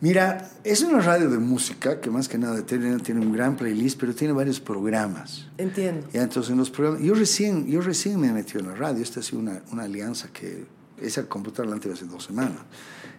[0.00, 3.98] Mira, es una radio de música que más que nada tiene, tiene un gran playlist,
[3.98, 5.46] pero tiene varios programas.
[5.56, 6.06] Entiendo.
[6.12, 9.02] Ya, entonces, en los programas, yo recién, yo recién me metí en la radio.
[9.02, 10.66] Esta ha sido una, una alianza que
[11.00, 12.58] esa computadora la antes hace dos semanas.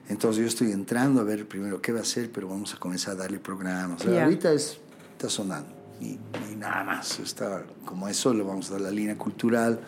[0.10, 3.14] Entonces, yo estoy entrando a ver primero qué va a hacer, pero vamos a comenzar
[3.14, 4.02] a darle programas.
[4.02, 4.24] O sea, Ya.
[4.26, 4.78] Ahorita es,
[5.14, 6.20] está sonando y,
[6.52, 7.20] y nada más.
[7.20, 9.80] Está como eso, le vamos a dar la línea cultural.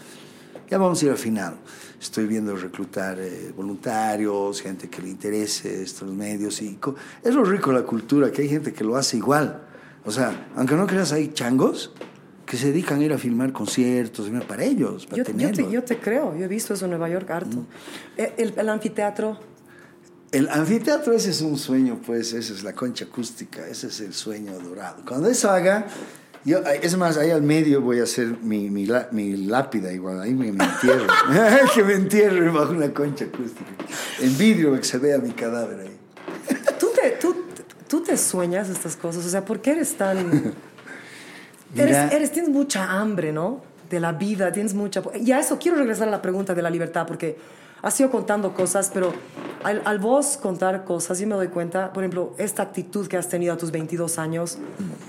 [0.70, 1.56] Ya vamos a ir al final.
[2.00, 6.62] Estoy viendo reclutar eh, voluntarios, gente que le interese estos medios.
[6.62, 6.78] y
[7.24, 9.64] Es lo rico de la cultura, que hay gente que lo hace igual.
[10.06, 11.92] O sea, aunque no creas, hay changos
[12.46, 15.84] que se dedican a ir a filmar conciertos, para ellos, para Yo, yo, te, yo
[15.84, 17.66] te creo, yo he visto eso en Nueva York harto.
[18.16, 19.38] Eh, El, el anfiteatro,
[20.32, 24.14] El anfiteatro ese es un sueño, pues, esa es la concha acústica, ese es el
[24.14, 25.04] sueño dorado.
[25.08, 25.86] Cuando eso haga,
[26.44, 30.34] yo, es más, ahí al medio voy a hacer mi, mi, mi lápida igual, ahí
[30.34, 31.08] me, me entierro,
[31.74, 33.72] que me entierro bajo una concha acústica.
[34.20, 35.98] En vidrio que se vea mi cadáver ahí.
[36.78, 37.36] ¿tú te, tú,
[37.88, 40.54] tú te sueñas estas cosas, o sea, ¿por qué eres tan...
[41.74, 42.06] Mira.
[42.06, 43.62] Eres, eres- tienes mucha hambre, ¿no?
[43.90, 45.02] De la vida, tienes mucha...
[45.22, 47.38] Y a eso quiero regresar a la pregunta de la libertad, porque
[47.82, 49.14] has ido contando cosas, pero
[49.64, 53.28] al, al vos contar cosas, yo me doy cuenta, por ejemplo, esta actitud que has
[53.28, 54.58] tenido a tus 22 años,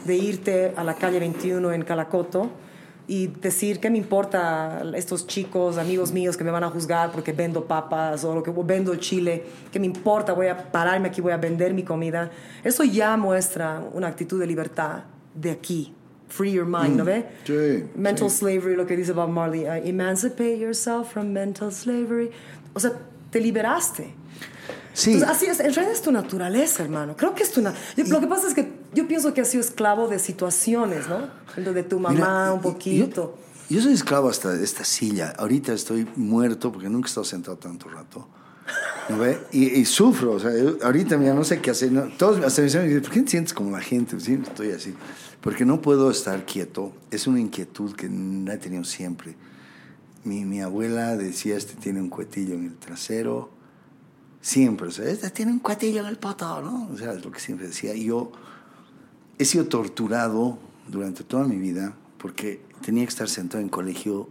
[0.04, 2.50] de irte a la calle 21 en Calacoto
[3.08, 7.32] y decir, ¿qué me importa estos chicos, amigos míos que me van a juzgar porque
[7.32, 9.44] vendo papas o lo que vendo chile?
[9.72, 10.34] ¿Qué me importa?
[10.34, 12.30] Voy a pararme aquí, voy a vender mi comida.
[12.62, 15.94] Eso ya muestra una actitud de libertad de aquí.
[16.28, 17.24] Free your mind, ¿no ve?
[17.44, 18.38] sí, Mental sí.
[18.38, 19.64] slavery, lo que dice Bob Marley.
[19.64, 22.30] uh, emancipate yourself from mental slavery.
[22.74, 22.92] O sea,
[23.30, 24.12] te liberaste.
[24.92, 27.16] Sí, Entonces, así es, en realidad es tu naturaleza, hermano.
[27.16, 27.62] Creo que es tu...
[27.62, 27.72] yo-
[28.08, 31.28] lo que pasa es que yo pienso que has sido esclavo de situaciones, ¿no?
[31.72, 33.38] De tu mamá Mira, un poquito.
[33.70, 35.34] Yo, yo soy esclavo hasta de esta silla.
[35.38, 38.26] Ahorita estoy muerto porque nunca he estado sentado tanto rato.
[39.52, 40.32] Y, sufro.
[40.32, 40.50] O sea,
[40.82, 41.90] ahorita ya no sé qué hacer.
[42.16, 44.18] Todos hasta me dicen, ¿por qué te sientes como la gente?
[44.20, 44.94] Sí, estoy así.
[45.40, 46.92] Porque no puedo estar quieto.
[47.10, 49.36] Es una inquietud que la he tenido siempre.
[50.24, 53.50] Mi, mi abuela decía, este tiene un cuetillo en el trasero.
[54.40, 54.88] Siempre.
[54.88, 56.88] O sea, este tiene un cuetillo en el poto, ¿no?
[56.92, 57.94] O sea, es lo que siempre decía.
[57.94, 58.32] Y yo
[59.38, 64.28] he sido torturado durante toda mi vida porque tenía que estar sentado en colegio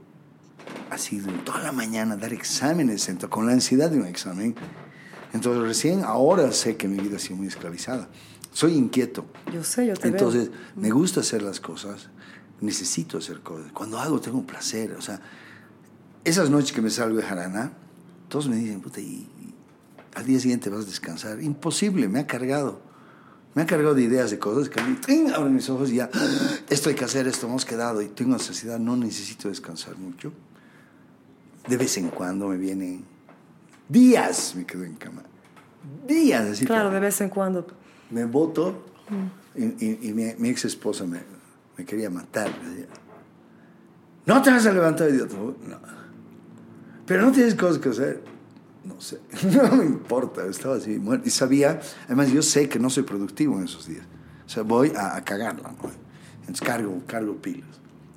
[0.91, 4.55] así toda la mañana, dar exámenes, sentado con la ansiedad de un examen.
[5.33, 8.09] Entonces recién ahora sé que mi vida ha sido muy esclavizada.
[8.53, 9.25] Soy inquieto.
[9.53, 10.59] Yo sé, yo te Entonces veo.
[10.75, 12.09] me gusta hacer las cosas,
[12.61, 13.71] necesito hacer cosas.
[13.71, 14.93] Cuando hago tengo placer.
[14.93, 15.21] O sea,
[16.23, 17.73] esas noches que me salgo de jarana,
[18.29, 19.53] todos me dicen, puta, y, y
[20.15, 21.41] al día siguiente vas a descansar.
[21.41, 22.81] Imposible, me ha cargado.
[23.53, 25.31] Me ha cargado de ideas de cosas que a mí, ¡trin!
[25.33, 26.11] abro mis ojos y ya,
[26.69, 30.31] esto hay que hacer, esto hemos quedado y tengo necesidad, no necesito descansar mucho.
[31.67, 33.03] De vez en cuando me vienen
[33.89, 35.23] días, me quedo en cama.
[36.07, 36.65] Días, así.
[36.65, 37.65] Claro, de vez en cuando.
[38.09, 38.85] Me voto
[39.55, 41.21] y, y- y mi, mi ex esposa me,
[41.77, 42.49] me quería matar.
[42.63, 42.87] me decía,
[44.25, 45.35] no te vas a levantar, idiota.
[45.35, 45.79] No.
[47.05, 48.23] Pero no tienes cosas que hacer.
[48.83, 49.19] No sé,
[49.53, 51.27] no me importa, estaba así muerto.
[51.27, 54.05] Y sabía, además yo sé que no soy productivo en esos días.
[54.45, 55.69] O sea, voy a, a cagarla.
[55.71, 55.89] ¿no?
[56.41, 57.67] Entonces cargo, cargo pilas.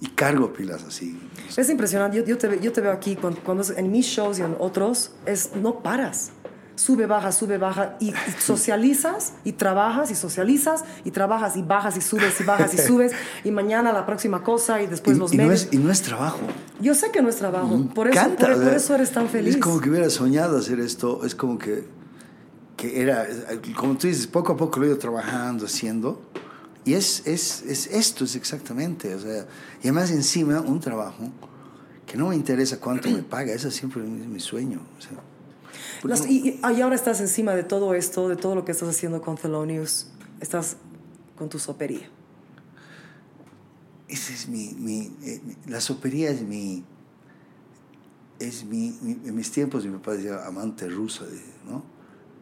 [0.00, 1.18] Y cargo pilas así.
[1.56, 2.16] Es impresionante.
[2.16, 5.12] Yo, yo, te, yo te veo aquí cuando, cuando en mis shows y en otros,
[5.26, 6.32] es no paras.
[6.74, 7.96] Sube, baja, sube, baja.
[8.00, 12.72] Y, y socializas y trabajas y socializas y trabajas y bajas y subes y bajas
[12.72, 13.12] y subes.
[13.44, 16.00] Y mañana la próxima cosa y después y, los y no es, y no es
[16.00, 16.40] trabajo.
[16.80, 17.86] Yo sé que no es trabajo.
[17.94, 19.56] Por eso, por, por eso eres tan feliz.
[19.56, 21.84] Es como que hubiera soñado hacer esto, es como que,
[22.78, 23.26] que era,
[23.76, 26.22] como tú dices, poco a poco lo he ido trabajando, haciendo,
[26.84, 29.46] y es, es, es esto, es exactamente, o sea,
[29.82, 31.30] y además encima un trabajo
[32.06, 34.80] que no me interesa cuánto me paga, ese siempre es mi sueño.
[34.98, 38.88] o sea, y, y- ahora estás encima de todo esto, de todo lo que estás
[38.88, 40.06] haciendo con Thelonious.
[40.40, 40.76] Estás
[41.36, 42.08] con tu sopería.
[44.08, 46.82] Ese es mi, mi, eh, la sopería es mi,
[48.40, 51.24] es mi, mi- en mis tiempos mi papá decía amante rusa,
[51.68, 51.84] ¿no?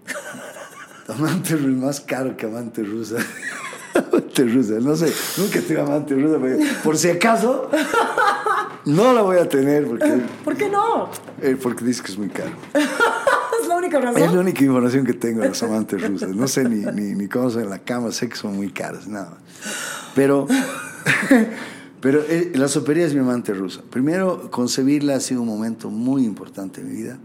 [1.13, 3.17] amante rusa, más caro que amante rusa.
[3.99, 7.71] amante rusa, no sé, nunca tuve amante rusa, pero por si acaso,
[8.85, 11.09] no la voy a tener porque, ¿Por qué no?
[11.43, 12.51] eh, porque dice que es muy caro.
[13.61, 14.23] Es la única razón.
[14.23, 16.31] Es la única información que tengo de los amantes rusas.
[16.35, 19.09] No sé ni, ni, ni cómo son en la cama, sé que son muy caras,
[19.09, 19.39] nada más.
[20.15, 20.47] Pero,
[22.01, 23.83] pero eh, la sopería es mi amante rusa.
[23.91, 27.19] Primero, concebirla ha sido un momento muy importante en mi vida.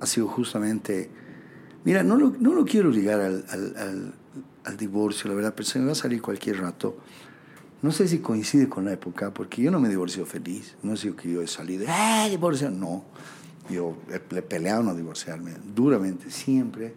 [0.00, 1.10] Ha sido justamente.
[1.84, 4.14] Mira, no lo, no lo quiero ligar al, al, al-
[4.66, 6.96] al divorcio, la verdad, pero se me va a salir cualquier rato.
[7.82, 10.76] No sé si coincide con la época, porque yo no me divorcio feliz.
[10.82, 12.70] No es que yo he salido, ¡eh, divorcio!
[12.70, 13.04] No.
[13.70, 16.94] Yo le he peleado no divorciarme, duramente, siempre.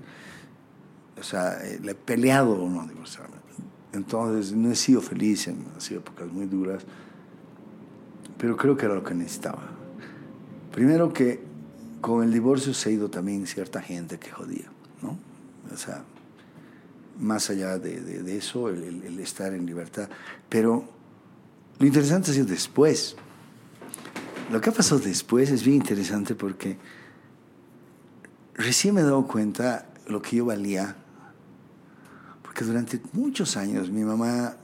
[1.19, 3.35] O sea, eh, le he peleado no divorciarme.
[3.91, 6.83] Entonces, no he sido feliz en sido épocas muy duras,
[8.37, 9.63] pero creo que era lo que necesitaba.
[10.71, 11.41] Primero que
[12.01, 15.17] con el divorcio se ha ido también cierta gente que jodía, ¿no?
[15.73, 16.03] O sea,
[17.19, 20.09] más allá de, de- de eso, el, el- el estar en libertad.
[20.47, 20.85] Pero
[21.79, 23.15] lo interesante ha sido después.
[24.51, 26.77] Lo que ha pasado después es bien interesante porque
[28.55, 30.95] recién me he dado cuenta lo que yo valía.
[32.41, 34.55] Porque durante muchos años mi mamá,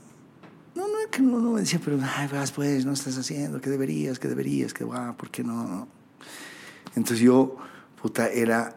[0.76, 3.70] no, no, que no, no me decía, pero, ay, vas pues, no estás haciendo, que
[3.70, 5.88] deberías, que deberías, que va, ¿por qué no?
[6.96, 7.56] Entonces yo,
[8.02, 8.76] puta, era,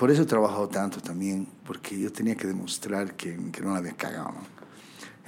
[0.00, 3.80] por eso he trabajado tanto también, porque yo tenía que demostrar que, que no la
[3.80, 4.40] había cagado, ¿no?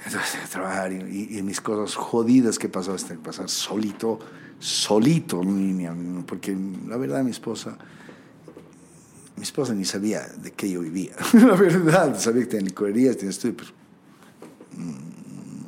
[0.03, 4.17] Entonces, trabajar y, y, mis cosas jodidas que pasó hasta pasar solito,
[4.57, 5.41] solito,
[6.25, 7.77] porque la verdad mi esposa,
[9.35, 11.13] mi esposa ni sabía de qué yo vivía.
[11.33, 13.69] la verdad, sabía que tenía licorerías, tenía estudio, pero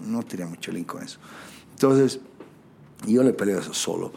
[0.08, 1.20] no tenía mucho link con eso.
[1.74, 2.22] Entonces,
[3.06, 4.12] yo le peleé eso solo.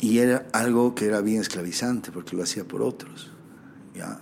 [0.00, 3.31] Y era algo que era bien esclavizante porque lo hacía por otros.
[3.94, 4.18] ¿Ya?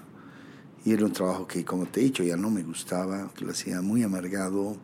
[0.85, 3.51] Y era un trabajo que, como te he dicho, ya no me gustaba, que lo
[3.53, 4.77] hacía muy amargado.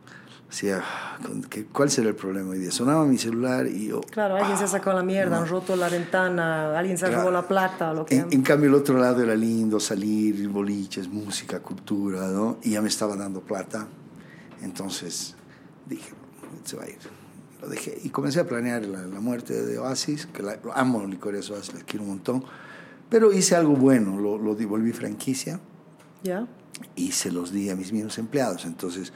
[0.49, 0.81] Hacía,
[1.73, 2.71] ¿Cuál será el problema hoy día?
[2.71, 4.01] Sonaba mi celular y yo...
[4.03, 7.23] Claro, alguien se sacó la mierda, han roto la ventana, alguien se Claro.
[7.23, 10.49] robó la plata o lo que En, en cambio, el otro lado era lindo, salir,
[10.49, 12.59] boliches, música, cultura, ¿no?
[12.63, 13.89] Y ya me estaba dando plata.
[14.63, 15.35] Entonces
[15.87, 16.13] dije,
[16.65, 16.99] se va a ir.
[17.61, 17.99] Lo dejé.
[18.05, 21.85] Y comencé a planear la, la muerte de Oasis, que la, amo licores Oasis, les
[21.85, 22.45] quiero un montón.
[23.09, 25.61] Pero hice algo bueno, lo, lo devolví franquicia
[26.23, 26.47] ¿Ya?
[26.97, 28.65] y se los di a mis mismos empleados.
[28.65, 29.13] Entonces,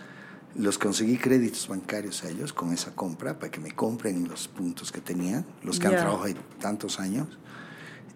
[0.54, 4.90] los conseguí créditos bancarios a ellos con esa compra para que me compren los puntos
[4.92, 5.98] que tenían, los que han Ya.
[6.00, 7.26] trabajado tantos años.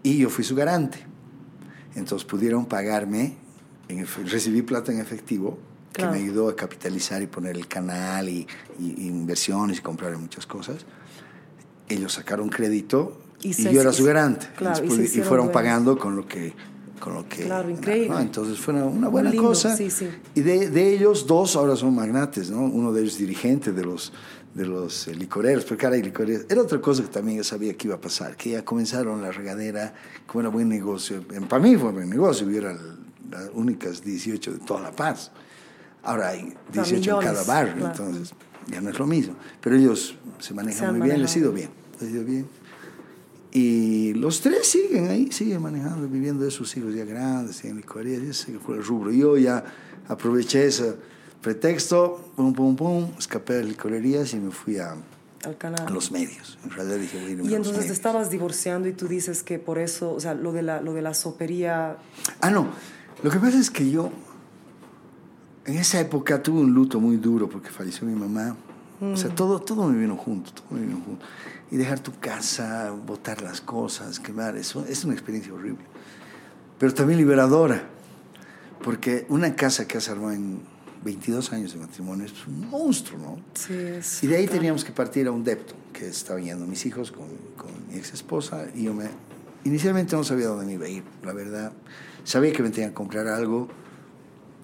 [0.03, 0.99] Y yo fui su garante.
[1.95, 3.37] Entonces pudieron pagarme,
[3.89, 5.59] en recibí plata en efectivo,
[5.93, 6.13] Claro.
[6.13, 8.47] que me ayudó a capitalizar y poner el canal y,
[8.81, 10.85] y- y inversiones y comprar muchas cosas.
[11.89, 14.47] Ellos sacaron crédito Y y, yo era su garante.
[14.57, 16.53] claro, y Entonces, se y fueron pagando con lo que
[16.99, 18.09] con lo que Claro, increíble.
[18.09, 18.19] ¿no?
[18.21, 20.09] entonces fue una, una buena lindo, cosa sí, sí.
[20.35, 24.11] y de, de ellos dos ahora son magnates no uno de ellos dirigente de los
[24.55, 27.75] de los eh, licoreros porque ahora hay licoreros era otra cosa que también yo sabía
[27.77, 29.93] que iba a pasar que ya comenzaron la regadera
[30.27, 34.59] como era buen negocio En- para mí fue buen negocio hubiera las únicas 18 de
[34.61, 35.31] toda La Paz
[36.05, 37.91] ahora hay 18 en millones, cada barrio claro.
[38.05, 38.35] entonces
[38.69, 41.41] ya no es lo mismo pero ellos se manejan Se muy bien les ha manejado.
[41.41, 42.47] ido bien les ha ido bien
[43.57, 48.25] y los tres siguen ahí, siguen manejando, viviendo de sus hijos ya grandes, siguen licorerías,
[48.25, 49.13] y ese fue el rubro.
[49.13, 49.65] Yo ya
[50.09, 50.97] aproveché ese
[51.41, 54.97] pretexto, pum, pum, pum, escapé de licorerías y me fui a,
[55.45, 56.59] a los medios.
[56.65, 59.07] En realidad dije, voy a irme a Y los entonces te estabas divorciando y tú
[59.07, 61.99] dices que por eso, o sea, lo de la, lo de la sopería,
[62.41, 62.67] Ah, no,
[63.23, 64.11] lo que pasa es que yo,
[65.65, 68.57] en esa época tuve un luto muy duro porque falleció mi mamá.
[69.01, 71.25] O sea, todo, todo me vino junto, todo me vino junto.
[71.71, 75.85] Y dejar tu casa, botar las cosas, quemar, eso es una experiencia horrible.
[76.79, 77.89] Pero también liberadora,
[78.83, 80.63] porque una casa que has armado en
[81.05, 83.43] 22 años de matrimonio es un monstruo, ¿no?
[83.55, 86.85] sí, es Y de ahí teníamos que partir a un depto, que estaban yendo mis
[86.87, 88.67] hijos con, con mi ex esposa.
[88.75, 89.09] Y yo me.
[89.65, 91.73] Inicialmente no sabía dónde me iba a ir, la verdad.
[92.25, 93.69] Sabía que me tenían que comprar algo.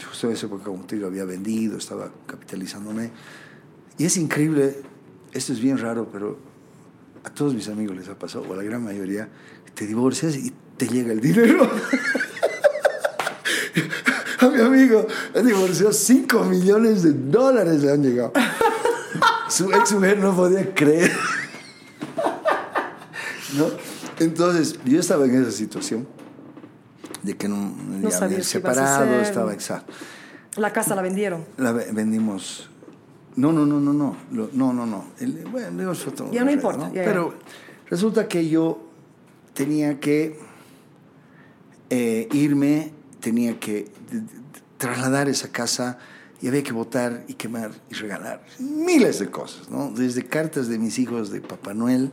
[0.07, 3.11] Justo en esa época, como te digo, había vendido, estaba capitalizándome.
[3.99, 4.77] Y es increíble,
[5.33, 6.39] esto es bien raro, pero
[7.24, 9.28] a todos mis amigos les ha pasado, o a la gran mayoría,
[9.74, 11.68] te divorcias y te llega el dinero.
[14.40, 18.32] a mi amigo ha divorciado 5 millones de dólares le han llegado.
[19.49, 21.12] Su ex mujer no podía creer.
[23.57, 23.66] ¿No?
[24.18, 26.07] Entonces, yo estaba en esa situación
[27.23, 29.92] de que no, ya sabías me qué he ibas a separado, estaba exacto.
[30.57, 31.44] La casa la vendieron.
[31.57, 32.68] La ve- vendimos.
[33.36, 34.17] No, no, no, no, no.
[34.52, 35.05] No, no, no.
[35.18, 37.05] El- bueno, digo, es otro Ya no importa, ya, ya.
[37.05, 37.34] Pero
[37.89, 38.83] resulta que yo
[39.55, 40.39] tenía que
[41.91, 43.91] eh, irme, tenía que
[44.78, 45.99] trasladar esa casa
[46.41, 49.91] y había que votar y quemar y regalar miles de cosas, ¿no?
[49.91, 52.12] Desde cartas de mis hijos de Papá Noel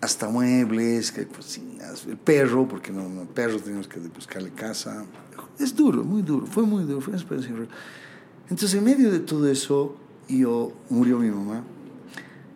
[0.00, 5.04] hasta muebles, cocinas, el perro, porque no, no, perro teníamos que buscarle casa.
[5.58, 7.54] Es duro, muy duro, fue muy duro, fue una experiencia.
[8.50, 9.96] Entonces, en medio de todo eso,
[10.28, 11.64] yo murió mi mamá.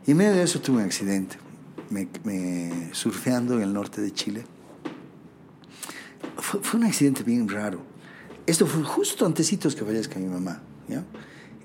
[0.07, 1.37] Y en medio de eso tuve un accidente,
[1.91, 4.45] me, me- surfeando en el norte de Chile.
[6.39, 7.81] Fue, fue un accidente bien raro.
[8.47, 10.61] Esto fue justo antecitos que fallezca mi mamá.
[10.89, 11.05] ¿ya?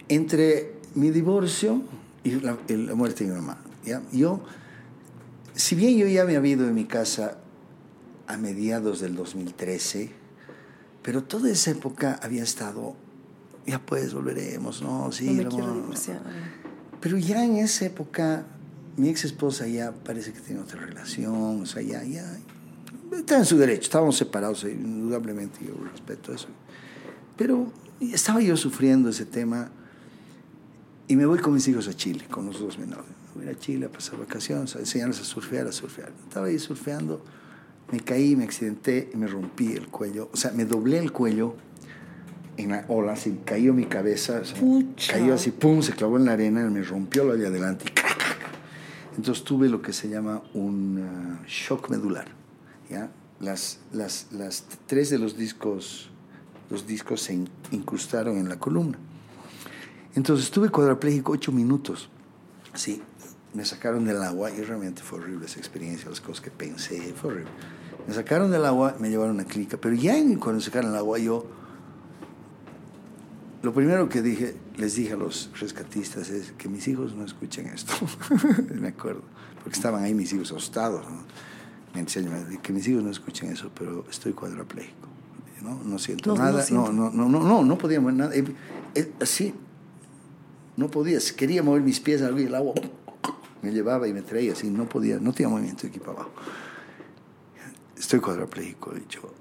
[0.08, 1.82] Entre mi divorcio
[2.24, 3.58] y la, y la muerte de mi mamá.
[3.84, 4.02] ¿ya?
[4.12, 4.42] Yo,
[5.56, 7.38] si bien yo ya me había ido de mi casa
[8.28, 10.12] a mediados del 2013,
[11.02, 12.96] pero toda esa época había estado,
[13.68, 15.12] ya pues volveremos, ¿no?
[15.12, 16.22] Sí, no me quiero divorciar.
[17.02, 18.46] pero ya en esa época,
[18.96, 22.26] mi ex esposa ya parece que tiene otra relación, o sea, ya, ya,
[23.12, 26.48] está en su derecho, estábamos separados, eh, indudablemente, yo respeto eso.
[27.36, 29.70] Pero estaba yo sufriendo ese tema
[31.10, 33.06] Y me voy con mis hijos a Chile, con los dos menores.
[33.34, 36.12] Voy a Chile a pasar vacaciones, a enseñarles a surfear, a surfear.
[36.28, 37.24] Estaba ahí surfeando,
[37.92, 40.30] me caí, me accidenté y me rompí el cuello.
[40.34, 41.56] O sea, me doblé el cuello
[42.58, 44.58] en la ola, así cayó mi cabeza, o sea,
[45.12, 49.18] cayó así, pum, se clavó en la arena, me rompió lo de adelante y.
[49.18, 52.28] Entonces tuve lo que se llama un ah, shock medular.
[52.90, 53.10] ¿ya?
[53.40, 56.10] Las, las, las tres de los discos,
[56.70, 58.98] los discos se in- incrustaron en la columna.
[60.16, 62.10] Entonces estuve cuadrapléjico ocho minutos.
[62.74, 63.02] Sí,
[63.54, 67.32] me sacaron del agua y realmente fue horrible esa experiencia, las cosas que pensé, fue
[67.32, 67.52] horrible.
[68.08, 70.92] Me sacaron del agua, me llevaron a una clínica, pero ya en- cuando me sacaron
[70.92, 71.46] del agua yo,
[73.64, 77.68] lo primero que dije, les dije a los rescatistas es que mis hijos no escuchen
[77.68, 77.94] esto,
[78.74, 79.22] me acuerdo,
[79.64, 81.24] porque estaban ahí mis hijos asustados, ¿no?
[81.94, 85.08] Me enseñan, que mis hijos no escuchen eso, pero estoy cuadrapléjico,
[85.64, 85.82] ¿no?
[85.84, 86.92] No siento No, no nada, siento.
[86.92, 88.34] no, no, no, no, no, no podía mover nada,
[89.20, 89.54] así,
[90.76, 92.76] no podía, quería mover mis pies al el agua
[93.64, 96.32] me llevaba y me traía así, no podía, no tenía movimiento aquí para abajo.
[97.98, 99.34] Estoy cuadrapléjico, dicho,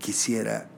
[0.00, 0.68] quisiera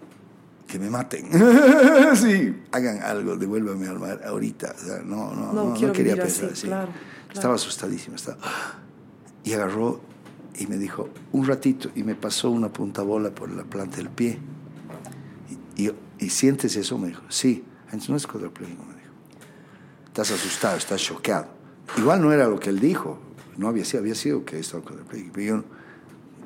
[0.67, 1.29] que me maten.
[2.17, 4.75] sí, hagan algo, devuélvame al mar ahorita.
[4.77, 6.93] O sea, no, no, No, no, quería pensar así, claro,
[7.33, 8.17] Estaba asustadísimo.
[8.17, 8.39] Estaba,
[9.45, 10.01] y agarró
[10.59, 14.09] y me dijo, un ratito, y me pasó una punta bola por la planta del
[14.09, 14.39] pie.
[15.77, 17.65] Y, y, y sientes eso, me dijo, sí.
[17.87, 19.13] Entonces no es cuadrapléjico, me dijo.
[20.07, 21.49] Estás asustado, estás choqueado.
[21.97, 23.19] Igual no era lo que él dijo,
[23.57, 25.65] no había sido, había sido que estaba cuadrapléjico, pero yo,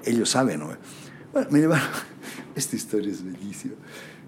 [0.05, 0.70] ellos saben, ¿no?
[1.32, 1.89] Bueno, me llevaron,
[2.55, 3.74] esta historia es bellísima.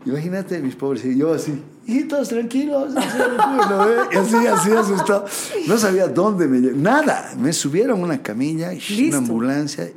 [0.04, 5.26] Imagínate mis pobres, y yo así, hijitos, tranquilos, así, así, así asustado.
[5.68, 7.32] No sabía dónde me lle- nada.
[7.38, 8.94] Me subieron a una camilla, Listo.
[9.08, 9.90] una ambulancia.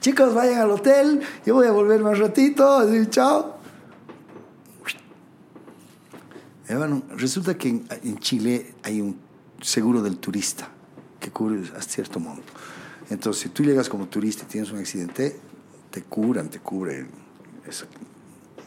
[0.00, 3.58] Chicos, vayan al hotel, yo voy a volver más ratito, así, chao.
[6.68, 9.16] Eh, bueno, resulta que en, en Chile hay un
[9.60, 10.68] seguro del turista
[11.18, 12.44] que cubre a cierto monto.
[13.10, 15.38] Entonces, si tú llegas como turista y tienes un accidente,
[15.90, 17.08] te curan, te cubren.
[17.66, 17.86] Eso,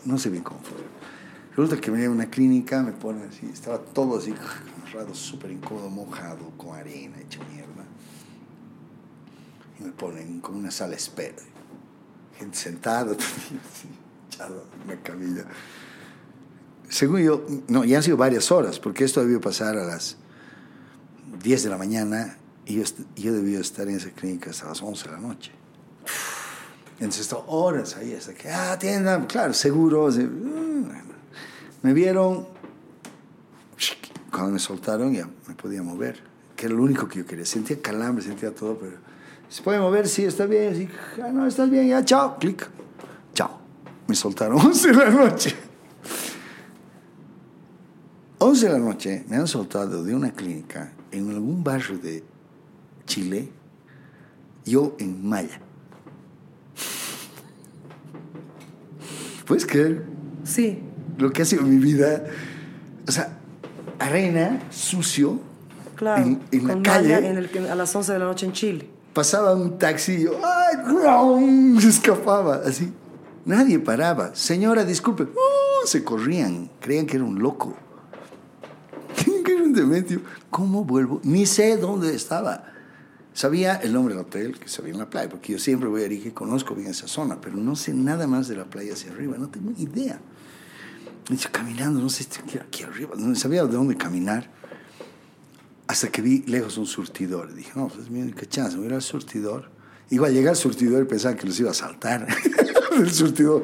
[0.06, 0.77] no sé bien cómo fue.
[1.56, 4.33] Resulta que llevan a una clínica, me ponen así, estaba todo así,
[4.83, 7.85] agarrado, súper incómodo, mojado, con arena, hecha mierda.
[9.80, 11.35] Y me ponen como una sala espera.
[12.38, 13.88] Gente sentada, así,
[14.27, 15.45] echado en una camilla.
[16.90, 20.17] Según yo, no, ya han sido varias horas, porque esto debió pasar a las
[21.43, 22.83] 10 de la mañana y yo,
[23.15, 25.51] yo debía estar en esa clínica hasta las 11 de la noche.
[26.99, 30.07] Entonces, horas ahí hasta que, ah, atiendan, claro, seguro.
[30.07, 30.73] así, mm.
[31.81, 32.47] Me vieron,
[34.31, 36.17] cuando me soltaron ya me podía mover,
[36.55, 37.45] que era lo único que yo quería.
[37.45, 38.97] Sentía calambre, sentía todo, pero
[39.49, 40.07] ¿se puede mover?
[40.07, 40.75] Sí, está bien.
[40.75, 40.89] Sí,
[41.22, 42.69] ah, no, estás bien, ya, chao, clic,
[43.33, 43.59] chao.
[44.07, 45.55] Me soltaron 11 de la noche.
[48.38, 52.23] 11 de la noche me han soltado de una clínica en algún barrio de
[53.05, 53.49] Chile,
[54.65, 55.59] yo en Maya.
[59.45, 60.03] ¿Puedes creer
[60.43, 60.80] Sí,
[61.17, 62.25] lo que ha sido mi vida?
[63.07, 63.38] O sea,
[63.99, 65.39] arena, sucio,
[65.95, 66.23] claro.
[66.23, 67.15] en, en la calle.
[67.27, 68.89] En el- a las 11 de la noche en Chile.
[69.13, 71.80] pasaba un taxi y yo, ¡ay!
[71.80, 72.91] Se escapaba, así.
[73.45, 74.33] Nadie paraba.
[74.35, 75.23] Señora, disculpe.
[75.23, 75.85] ¡Uh!
[75.85, 76.69] se corrían.
[76.80, 77.75] Creían que era un loco.
[79.45, 80.22] Que era un dementio.
[80.49, 81.19] ¿Cómo vuelvo?
[81.23, 82.63] Ni sé dónde estaba.
[83.34, 86.06] Sabía el nombre del hotel, que sabía en la playa, porque yo siempre voy a
[86.06, 89.12] Arica y conozco bien esa zona, pero no sé nada más de la playa hacia
[89.12, 89.38] arriba.
[89.40, 90.20] No tengo ni idea.
[91.30, 92.28] Y yo caminando, no sé,
[92.62, 94.52] aquí, arriba, no sabía de dónde caminar.
[95.88, 97.53] Hasta que vi lejos un surtidor.
[97.53, 99.70] Dije, no, pues es mi única chance, voy a ir al surtidor.
[100.12, 102.28] Igual llegué al surtidor y pensaba que los iba a saltar.
[102.98, 103.64] el surtidor.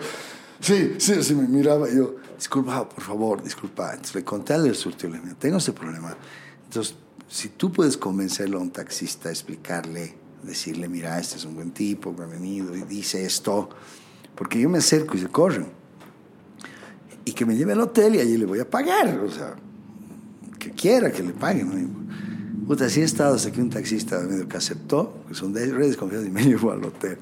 [0.60, 3.92] Sí, sí, así me miraba y yo, disculpa, por favor, disculpa.
[3.92, 6.16] Entonces le conté al del surtidor, le dije, tengo este problema.
[6.66, 6.96] Entonces,
[7.30, 12.16] si tú puedes convencerlo a un taxista, explicarle, decirle, mira, este es un buen tipo,
[12.16, 13.69] que ha venido y dice esto,
[14.35, 15.67] porque yo me acerco y se corren.
[17.25, 19.56] Y que me lleve al hotel y allí le voy a pagar, o sea,
[20.58, 22.09] que quiera que le paguen.
[22.66, 26.27] Puta, así he estado hasta que un taxista que aceptó, que son de redes confiadas
[26.27, 27.19] y me llevó al hotel.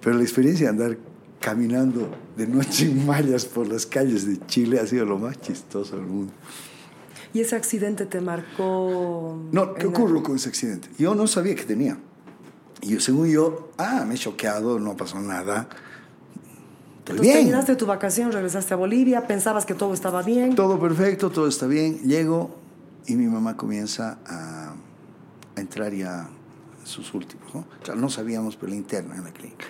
[0.00, 0.98] Pero la experiencia de andar
[1.40, 5.96] caminando de noche en mallas por las calles de Chile ha sido lo más chistoso
[5.96, 6.32] del mundo.
[7.34, 9.38] ¿Y ese accidente te marcó?
[9.52, 10.88] No, ¿qué la- ocurrió con ese accidente?
[10.98, 11.96] Yo no sabía que tenía.
[12.82, 15.68] Y yo, según yo, ah, me he choqueado, no pasó nada.
[16.98, 17.36] Estoy Entonces bien.
[17.38, 20.54] terminaste tu vacación, regresaste a Bolivia, pensabas que todo estaba bien.
[20.54, 21.98] Todo perfecto, todo está bien.
[22.02, 22.54] Llego
[23.06, 24.74] y mi mamá comienza a,
[25.56, 27.54] a entrar ya a sus últimos.
[27.54, 27.64] ¿no?
[27.82, 29.64] Claro, no sabíamos, pero la interna en la clínica.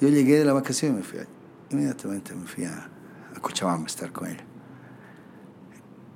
[0.00, 1.26] Yo llegué de la vacación y me fui, a-
[1.70, 2.88] inmediatamente me fui a,
[3.36, 4.44] a Cochabamba a estar con ella.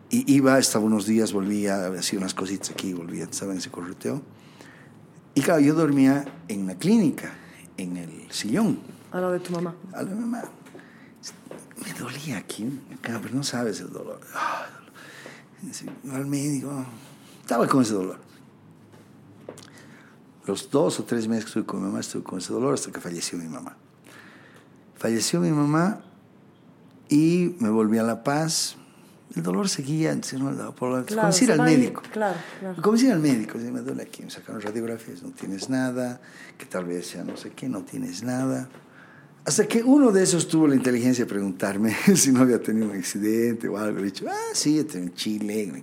[0.09, 4.23] Y iba, estaba unos días, volvía, hacía unas cositas aquí, volvía, estaba en ese correteo.
[5.35, 7.33] Y claro, yo dormía en la clínica,
[7.77, 8.79] en el sillón.
[9.11, 9.75] Al lado de tu mamá.
[9.93, 10.45] A la mamá,
[11.85, 14.21] me dolía aquí, acá, pero no sabes el dolor.
[14.35, 14.67] Ah,
[16.13, 16.87] al médico,
[17.41, 18.19] estaba con ese dolor.
[20.47, 22.93] Los dos o tres meses que estuve con mi mamá, estuve con ese dolor hasta
[22.93, 23.77] que falleció mi mamá.
[24.95, 26.01] Falleció mi mamá
[27.09, 28.77] y me volví a La Paz.
[29.37, 32.03] El dolor seguía, se no, por la, Claro, como decir se al ir, médico.
[32.11, 32.83] claro, claro.
[32.83, 36.23] Como decir al médico, si me duele aquí, me sacaron radiografías, no tienes nada,
[36.57, 38.67] que tal vez sea no sé qué, no tienes nada.
[39.45, 42.97] Hasta que uno de esos tuvo la inteligencia de preguntarme si no había tenido un
[42.97, 43.99] accidente o algo.
[43.99, 45.83] Le he dicho, ah, sí, he tenido en Chile.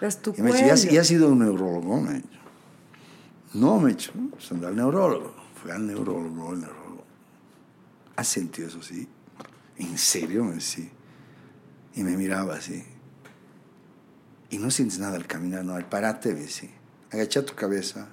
[0.00, 2.00] Es tu Y me ha dicho, ¿y has, sido un neurólogo?
[2.00, 2.28] Me ha dicho.
[3.54, 5.36] No, me ha dicho, pues anda al neurólogo.
[5.62, 7.04] Fue al neurólogo, el neurólogo.
[8.16, 9.06] ¿Has sentido eso sí?
[9.78, 10.44] ¿En serio?
[10.44, 10.90] Me decía.
[11.94, 12.84] Y me miraba así.
[14.50, 16.70] Y no sientes nada al caminar, no, al parate, me decía.
[17.10, 18.08] Agacha tu cabeza.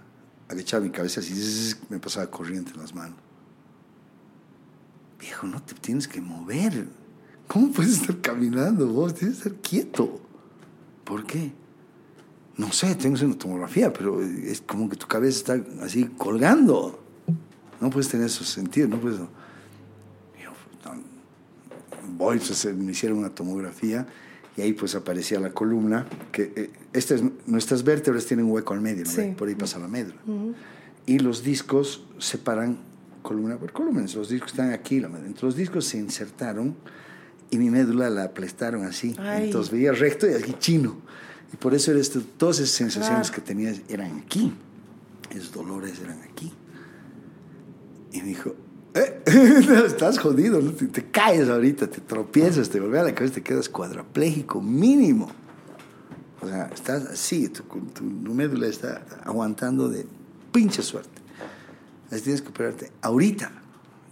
[0.49, 3.17] Agachaba mi cabeza así, me pasaba corriente en las manos.
[5.19, 6.87] Viejo, no te tienes que mover.
[7.47, 9.15] ¿Cómo puedes estar caminando vos?
[9.15, 10.21] Tienes que estar quieto.
[11.03, 11.51] ¿Por qué?
[12.55, 17.03] No sé, tengo una tomografía, pero es como que tu cabeza está así colgando.
[17.79, 19.19] No puedes tener esos sentidos, no puedes...
[22.15, 24.07] Voy, pues, me hicieron una tomografía
[24.55, 28.81] y ahí pues aparecía la columna, que eh, estas, nuestras vértebras tienen un hueco al
[28.81, 29.11] medio, ¿no?
[29.11, 29.33] Sí.
[29.37, 30.15] por ahí pasa la médula.
[31.05, 32.79] Y los discos separan
[33.21, 35.27] columna por columna, los discos están aquí, la médula.
[35.27, 36.75] Entonces los discos se insertaron
[37.51, 39.15] y mi médula la aplastaron así.
[39.19, 39.45] Ay.
[39.45, 40.97] Entonces veía recto y aquí chino.
[41.53, 43.43] Y por eso era esto, todas esas sensaciones Claro.
[43.43, 44.53] que tenías eran aquí.
[45.29, 46.51] Esos dolores eran aquí.
[48.11, 48.55] Y me dijo,
[48.97, 49.21] "Eh,
[49.85, 50.71] estás jodido, ¿no?
[50.71, 55.29] te, te caes ahorita, te tropiezas, te vuelve a la cabeza, te quedas cuadrapléjico mínimo.
[56.41, 60.05] O sea, estás así, tu, tu, tu médula está aguantando de
[60.51, 61.21] pinche suerte.
[62.11, 63.51] Así tienes que operarte ahorita.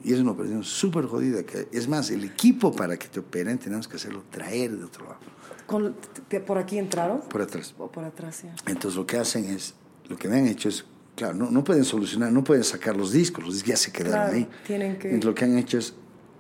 [0.04, 1.44] Y es una operación súper jodida.
[1.44, 5.06] Que, es más, el equipo para que te operen tenemos que hacerlo traer de otro
[5.06, 5.18] lado,
[5.66, 5.96] Con-
[6.30, 7.22] te- ¿Por aquí entraron?
[7.22, 7.74] por atrás.
[7.78, 8.54] O por atrás, ya.
[8.68, 9.74] Entonces lo que hacen es,
[10.10, 10.84] lo que me han hecho es,
[11.16, 14.14] claro, no, no pueden solucionar, no pueden sacar los discos, los discos ya se quedaron
[14.14, 14.50] Claro, ahí.
[14.66, 15.94] tienen que- Entonces lo que han hecho es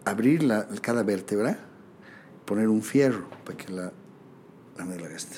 [0.03, 1.57] abrir la, cada vértebra,
[2.45, 3.91] poner un fierro para que la,
[4.77, 5.37] la médula gaste.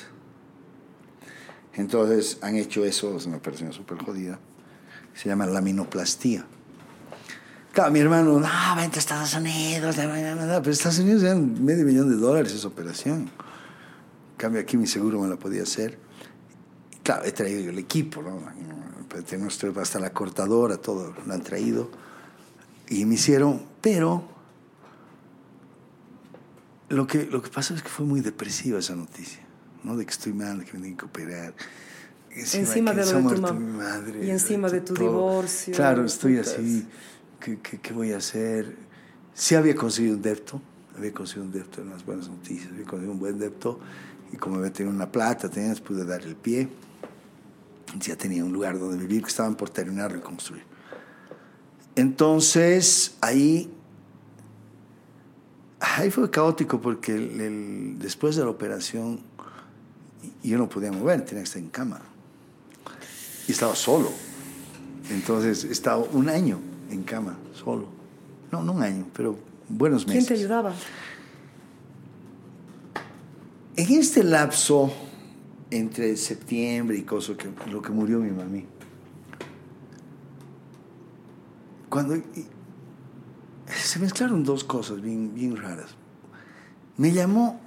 [1.74, 4.40] Entonces han hecho eso, es una operación súper jodida,
[5.14, 6.46] se llama laminoplastía.
[7.74, 11.22] Claro, mi hermano, no, vente a Estados Unidos, la- la- la- la", pero Estados Unidos
[11.22, 13.30] eran medio millón de dólares esa operación.
[14.32, 15.98] En cambio, aquí mi seguro me la podía hacer.
[17.04, 18.40] Claro, he traído yo el equipo, ¿no?
[19.18, 21.90] Pues Tenemos hasta la cortadora, todo lo han traído.
[22.88, 24.24] Y me hicieron, pero
[26.90, 29.42] lo que, lo que pasó es que fue muy depresiva esa noticia,
[29.84, 29.98] ¿no?
[29.98, 31.56] De que estoy mal, de que me tienen que operar.
[32.30, 35.06] Encima que de lo de tu muerto mam- mi madre, y encima de tu todo.
[35.08, 36.88] divorcio, Claro, estoy así.
[37.40, 38.76] ¿Qué, qué, qué voy a hacer?
[39.34, 40.62] Sí había conseguido un depto,
[40.96, 43.80] había conseguido un depto en las buenas noticias, había conseguido un buen depto
[44.32, 46.70] y como había tenido una plata, tenía, pude dar el pie.
[48.00, 50.64] Ya tenía un lugar donde vivir que estaban por terminar de construir.
[51.96, 53.72] Entonces, ahí,
[55.80, 59.20] ahí fue caótico porque el- el- después de la operación
[60.44, 62.02] yo no podía mover, tenía que estar en cama.
[63.48, 64.12] Y estaba solo.
[65.10, 66.60] Entonces, estaba un año
[66.92, 67.88] en cama, solo.
[68.52, 69.38] No, no un año, pero
[69.70, 70.28] buenos ¿Quién meses.
[70.28, 70.74] te ayudaba?
[73.76, 74.92] En este lapso
[75.72, 78.66] entre septiembre y cosas que lo que murió mi mami.
[81.90, 82.24] Cuando y-
[83.68, 85.90] se mezclaron dos cosas bien, bien raras.
[86.98, 87.60] Me llamó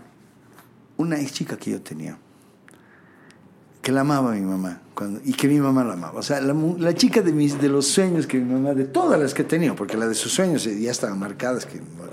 [0.97, 2.19] una ex chica que yo tenía,
[3.81, 6.19] que la amaba a mi mamá, cuando, y que mi mamá la amaba.
[6.19, 9.19] O sea, la, la chica de, mis, de los sueños que mi mamá, de todas
[9.21, 12.13] las que he tenido, porque la de sus sueños ya estaban marcadas, que, bueno,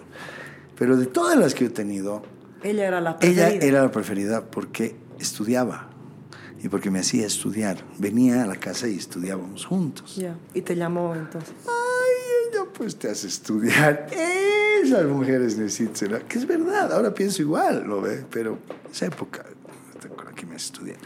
[0.77, 2.23] pero de todas las que he tenido,
[2.63, 3.65] Ella era la ella preferida.
[3.65, 5.89] era la preferida porque estudiaba
[6.63, 7.77] y porque me hacía estudiar.
[7.97, 10.15] Venía a la casa y estudiábamos juntos.
[10.15, 11.53] Ya, Y te llamó entonces.
[11.65, 14.07] Ay, ella pues te hace estudiar.
[14.83, 18.23] Esas mujeres necesitan, que es verdad, ahora pienso igual, ¿lo ve?
[18.31, 18.59] Pero
[18.91, 19.43] esa época,
[20.15, 20.97] con la que me hace estudiar.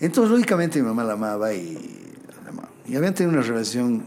[0.00, 1.74] Entonces, lógicamente, mi mamá la amaba y
[2.42, 2.68] la amaba.
[2.86, 4.04] Y habían tenido una relación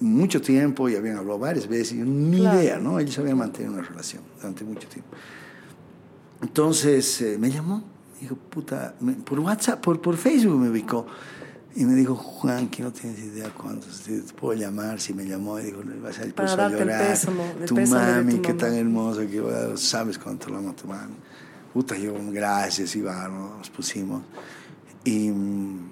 [0.00, 2.60] mucho tiempo y habían hablado varias veces y ni Claro.
[2.60, 2.98] idea, ¿no?
[3.00, 5.10] Ellos habían mantenido una relación durante mucho tiempo.
[6.42, 7.82] Entonces eh, me llamó,
[8.20, 11.06] dijo, puta, me- por WhatsApp, por, por Facebook me ubicó.
[11.76, 15.58] Y me dijo, Juan, que no tienes idea cuándo, te puedo llamar, si me llamó,
[15.58, 17.08] y dijo, le vas a ir a el llorar.
[17.08, 18.58] pésamo, el tu mami, tu mamá".
[18.58, 21.14] tan hermosa, que bueno, sabes cuánto la amo a tu mami.
[21.72, 23.58] Puta, yo, gracias, iba, ¿no?
[23.58, 24.22] nos pusimos.
[25.04, 25.90] Y, mm,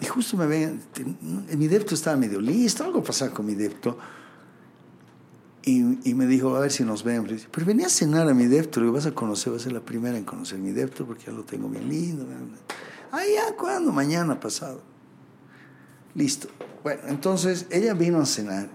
[0.00, 0.80] y justo me ven,
[1.58, 3.98] mi depto estaba medio listo, algo pasaba con mi depto.
[5.66, 7.30] Y, y me dijo, a ver si nos vemos.
[7.30, 9.72] Dije, Pero venía a cenar a mi depto, digo, vas a conocer, vas a ser
[9.72, 12.26] la primera en conocer mi depto porque ya lo tengo bien lindo.
[13.10, 13.90] Ah, ya, ¿cuándo?
[13.92, 14.82] Mañana pasado.
[16.14, 16.48] Listo.
[16.82, 18.68] Bueno, entonces ella vino a cenar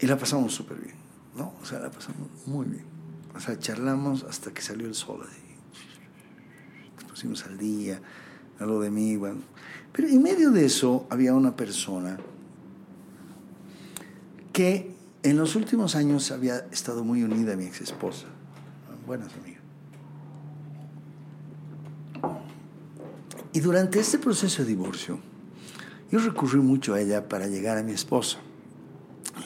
[0.00, 0.96] y la pasamos súper bien,
[1.36, 1.54] ¿no?
[1.62, 2.84] O sea, la pasamos muy bien.
[3.36, 5.40] O sea, charlamos hasta que salió el sol así.
[6.96, 8.00] Nos pusimos al día,
[8.58, 9.40] habló de mí, bueno.
[9.92, 12.18] Pero en medio de eso había una persona
[14.58, 14.90] que
[15.22, 18.26] en los últimos años había estado muy unida a mi ex esposa.
[19.06, 19.62] Buenas amigas.
[23.52, 25.20] Y durante este proceso de divorcio,
[26.10, 28.38] yo recurrí mucho a ella para llegar a mi esposa.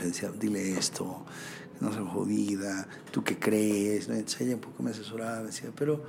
[0.01, 1.27] Le decía, dile esto,
[1.79, 4.09] no seas jodida, tú qué crees.
[4.09, 6.03] Entonces ella un poco me asesoraba, decía, pero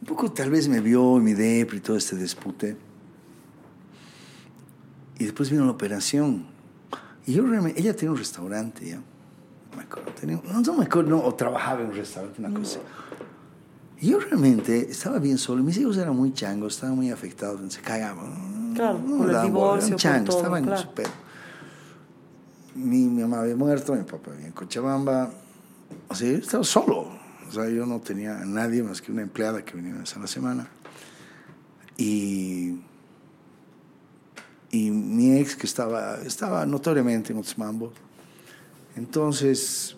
[0.00, 2.78] un poco tal vez me vio mi depre y todo este dispute.
[5.18, 6.55] Y después vino la operación.
[7.26, 8.96] Y yo realmente, ella tenía un restaurante ya.
[8.96, 12.58] No me acuerdo, tenía- no, no me acuerdo, no, o trabajaba en un restaurante, una
[12.58, 12.78] cosa.
[14.00, 15.62] Y yo realmente estaba bien solo.
[15.62, 18.74] Mis hijos eran muy changos, estaban muy afectados, se cagaban.
[18.74, 20.82] Claro, No por el divorcio, eran changos, todo, estaban en claro.
[20.82, 21.10] su pedo.
[22.74, 25.30] Mi, mi mamá había muerto, mi papá vivía en Cochabamba.
[26.08, 27.08] O sea, yo estaba solo.
[27.48, 30.14] O sea, yo no tenía a nadie más que una empleada que venía una vez
[30.16, 30.68] a la semana.
[31.96, 32.80] Y,
[34.76, 37.92] y mi ex, que estaba, estaba notoriamente en otros mambos.
[38.96, 39.96] Entonces,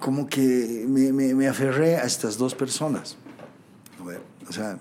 [0.00, 3.16] como que me, me- me aferré a estas dos personas.
[4.48, 4.78] O sea,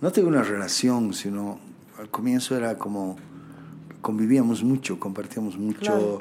[0.00, 1.58] no tengo una relación, sino
[1.98, 3.16] al comienzo era como
[4.00, 5.80] convivíamos mucho, compartíamos mucho.
[5.80, 6.18] Claro.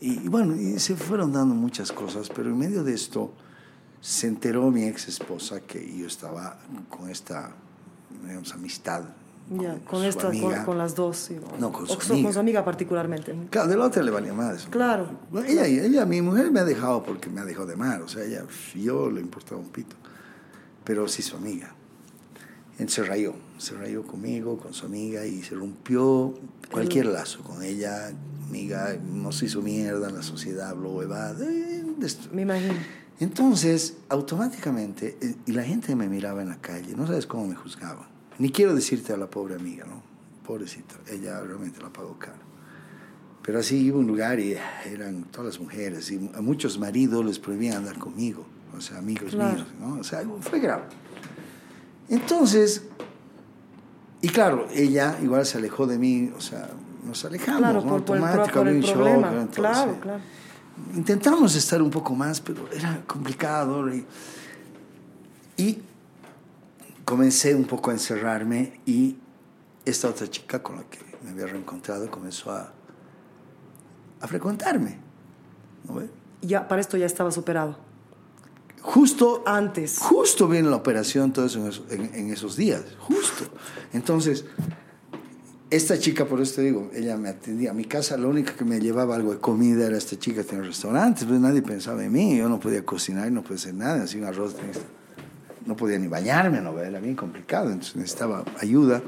[0.00, 3.32] Y, y bueno, y se fueron dando muchas cosas, pero en medio de esto
[4.00, 7.52] se enteró mi ex esposa que yo estaba con esta,
[8.26, 9.04] digamos, amistad.
[9.48, 10.64] Ya, con, su esta, con, amiga.
[10.64, 11.16] con las dos.
[11.16, 11.36] sí.
[11.60, 12.26] No, con O su con amiga.
[12.26, 13.34] con su amiga particularmente.
[13.50, 14.66] Claro, de la otra le valía más.
[14.70, 15.08] Claro.
[15.46, 18.02] Ella, ella, mi mujer me ha dejado porque me ha dejado de amar.
[18.02, 18.44] O sea, ella,
[18.74, 19.94] yo le importaba un pito.
[20.84, 21.72] Pero sí su amiga.
[22.72, 23.34] Entonces se rayó.
[23.58, 26.34] Se rayó conmigo, con su amiga y se rompió
[26.70, 28.10] cualquier lazo con ella.
[28.48, 31.44] Amiga, nos hizo mierda en la sociedad, habló huevada.
[31.48, 31.84] eh,
[32.32, 32.74] Me imagino.
[33.18, 37.54] Entonces, automáticamente, eh, y la gente me miraba en la calle, no sabes cómo me
[37.54, 38.06] juzgaban.
[38.38, 40.02] Ni quiero decirte a la pobre amiga, ¿no?
[40.46, 42.44] Pobrecita, ella realmente la pagó caro.
[43.42, 47.24] Pero así iba a un lugar y eran todas las mujeres, y a muchos maridos
[47.24, 48.44] les prohibían andar conmigo,
[48.76, 49.54] o sea, amigos Claro.
[49.54, 49.94] míos, ¿no?
[50.00, 50.84] O sea, fue grave.
[52.08, 52.84] Entonces,
[54.22, 56.68] y claro, ella igual se alejó de mí, o sea,
[57.04, 57.88] nos alejamos, Claro, ¿no?
[57.88, 59.30] por, por el, Automático, por el shock, problema.
[59.30, 59.40] ¿no?
[59.46, 59.98] Todo, claro, sí.
[60.00, 60.20] claro.
[60.94, 63.88] Intentamos estar un poco más, pero era complicado.
[63.94, 64.04] Y,
[65.56, 65.78] y
[67.06, 69.16] comencé un poco a encerrarme y
[69.86, 72.72] esta otra chica con la que me había reencontrado comenzó a,
[74.20, 74.98] a frecuentarme.
[75.88, 76.02] ¿no?
[76.42, 77.78] Ya, para esto ya estaba superado.
[78.82, 79.98] Justo Antes.
[79.98, 83.44] Justo viene la operación, todo eso en, esos- en- en esos días, justo.
[83.92, 84.44] Entonces,
[85.70, 88.64] esta chica, por eso te digo, ella me atendía a mi casa, la única que
[88.64, 92.12] me llevaba algo de comida era esta chica que tenía restaurantes, pues nadie pensaba en
[92.12, 94.72] mí, yo no podía cocinar, no podía hacer nada, así un arroz, tenía-
[95.66, 99.02] no podía ni bañarme, no, era bien complicado, entonces necesitaba ayuda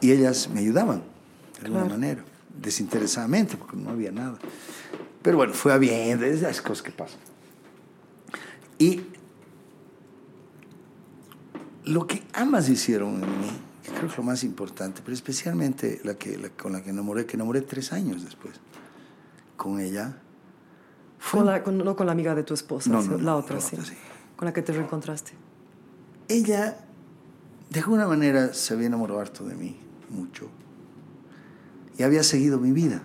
[0.00, 1.02] y ellas me ayudaban
[1.58, 1.98] de alguna Claro.
[1.98, 2.24] manera,
[2.60, 4.38] desinteresadamente, porque no había nada.
[5.22, 7.18] Pero bueno, fue a bien, esas cosas que pasan.
[8.78, 9.02] Y
[11.84, 13.50] lo que ambas hicieron en mí,
[13.82, 16.90] que creo que es lo más importante, pero especialmente la que, la con la que
[16.90, 18.54] enamoré, que enamoré tres años después,
[19.56, 20.16] con ella,
[21.18, 23.22] fue Con la, con- no con la amiga de tu esposa, No, sí, no, la
[23.22, 23.76] no, otra, la sí.
[23.76, 23.94] otra, sí.
[24.36, 25.32] Con la que te reencontraste.
[26.28, 26.78] Ella,
[27.70, 29.76] de alguna manera, se había enamorado harto de mí,
[30.10, 30.48] mucho,
[31.98, 33.02] y había seguido mi vida.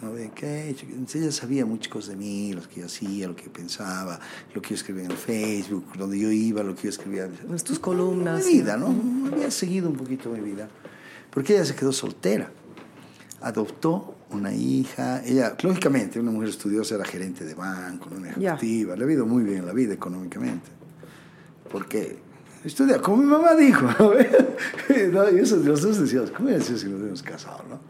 [0.00, 0.12] ¿no?
[0.12, 0.86] De ¿qué he hecho?
[0.86, 4.18] Entonces ella sabía muchas cosas de mí, lo que yo hacía, lo que pensaba,
[4.54, 7.28] lo que yo escribía en el Facebook, donde yo iba, lo que yo escribía.
[7.64, 8.44] Tus columnas.
[8.44, 8.94] Mi vida, ¿no?
[9.32, 10.68] Había seguido un poquito mi vida.
[11.30, 12.50] Porque ella se quedó soltera.
[13.40, 15.22] Adoptó una hija.
[15.24, 18.96] Ella, lógicamente, una mujer estudiosa, era gerente de banco, una ejecutiva.
[18.96, 20.68] Le ha ido muy bien en la vida económicamente.
[21.70, 22.18] Porque
[22.64, 23.86] estudia, como mi mamá dijo.
[23.98, 24.12] ¿no?
[25.30, 27.80] Y eso, los dos decíamos, ¿cómo era si nos hubiéramos casado, no?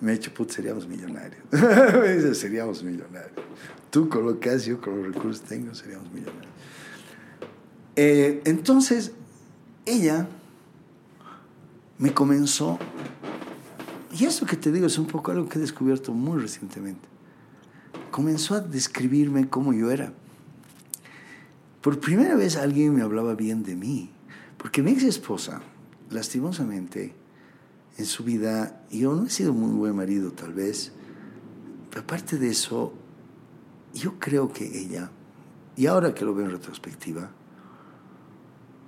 [0.00, 1.40] Me ha dicho, putz, seríamos millonarios.
[1.50, 3.32] me dice, seríamos millonarios.
[3.90, 6.52] Tú con lo que haces, yo con los recursos que tengo, seríamos millonarios.
[7.96, 9.12] Eh, entonces,
[9.86, 10.26] ella
[11.98, 12.78] me comenzó,
[14.12, 17.08] y eso que te digo es un poco algo que he descubierto muy recientemente,
[18.10, 20.12] comenzó a describirme cómo yo era.
[21.80, 24.10] Por primera vez alguien me hablaba bien de mí,
[24.58, 25.60] porque mi ex esposa,
[26.10, 27.14] lastimosamente,
[27.98, 30.92] en su vida, yo no he sido muy buen marido tal vez,
[31.90, 32.92] pero aparte de eso,
[33.94, 35.10] yo creo que ella,
[35.76, 37.30] y ahora que lo veo en retrospectiva,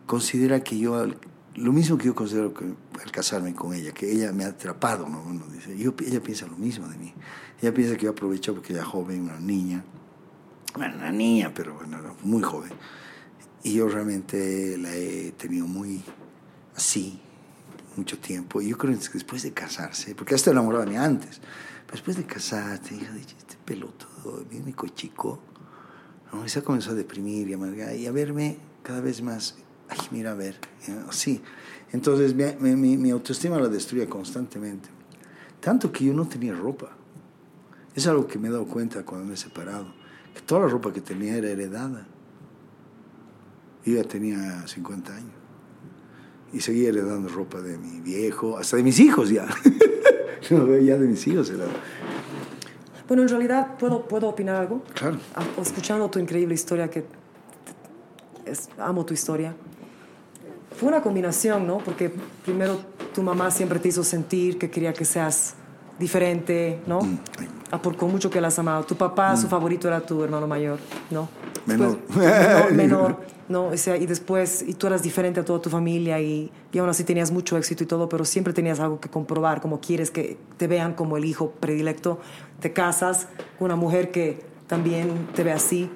[0.07, 1.07] considera que yo,
[1.55, 5.09] lo mismo que yo considero que al casarme con ella, que ella me ha atrapado,
[5.09, 5.23] ¿no?
[5.23, 7.15] Uno dice, ella piensa lo mismo de mí.
[7.61, 9.85] Ella piensa que yo aprovecho porque ella es joven, una niña,
[10.79, 12.71] bueno, una niña, pero bueno, muy joven.
[13.65, 16.03] Y yo realmente la he tenido muy
[16.77, 17.21] así,
[17.97, 18.63] mucho tiempo.
[18.63, 21.41] Y yo creo que después de casarse, porque hasta enamoraba ni antes,
[21.85, 25.41] pero después de casarse, hija, dije, este pelotudo, bien chico,
[26.33, 26.47] ¿no?
[26.49, 29.57] Se comenzó a deprimir y amargar y a verme cada vez más,
[29.89, 30.61] ay, mira, a ver,
[31.09, 31.43] así.
[31.93, 34.89] Entonces mi, mi, mi autoestima la destruía constantemente.
[35.61, 36.93] Tanto que yo no tenía ropa.
[37.97, 39.98] Es algo que me he dado cuenta cuando me he separado.
[40.47, 42.07] Toda la ropa que tenía era heredada.
[43.85, 45.33] Yo ya tenía 50 años.
[46.53, 49.47] Y seguía heredando ropa de mi viejo, hasta de mis hijos ya.
[50.51, 51.65] ya de mis hijos era.
[53.07, 54.83] Bueno, en realidad, ¿puedo, ¿puedo opinar algo?
[54.95, 55.19] Claro.
[55.35, 57.05] Ah, Escuchando tu increíble historia, que
[58.47, 59.55] es- amo tu historia.
[60.79, 61.79] Fue una combinación, ¿no?
[61.79, 62.11] Porque
[62.45, 62.79] primero
[63.15, 65.55] tu mamá siempre te hizo sentir que quería que seas
[65.99, 67.01] diferente, ¿no?
[67.71, 68.83] Ah, por con mucho que las amaba.
[68.87, 70.79] Tu papá, su favorito era tu hermano mayor,
[71.11, 71.29] ¿no?
[71.67, 71.99] Menor.
[72.09, 73.17] Después- menor, menor,
[73.49, 73.67] ¿no?
[73.69, 76.89] O sea, y después, y tú eras diferente a toda tu familia y, y aún
[76.89, 80.39] así tenías mucho éxito y todo, pero siempre tenías algo que comprobar, como quieres que
[80.57, 82.21] te vean como el hijo predilecto.
[82.61, 83.27] Te casas
[83.59, 85.91] con una mujer que también te ve así.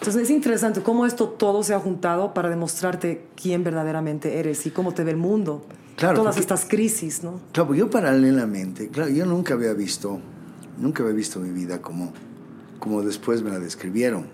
[0.00, 4.70] Entonces es interesante cómo esto todo se ha juntado para demostrarte quién verdaderamente eres y
[4.70, 5.62] cómo te ve el mundo.
[5.96, 7.40] Claro, Todas porque- estas crisis, ¿no?
[7.52, 10.20] Claro, yo paralelamente, claro, yo nunca había visto,
[10.78, 12.12] nunca había visto mi vida como,
[12.78, 14.26] como después me la describieron.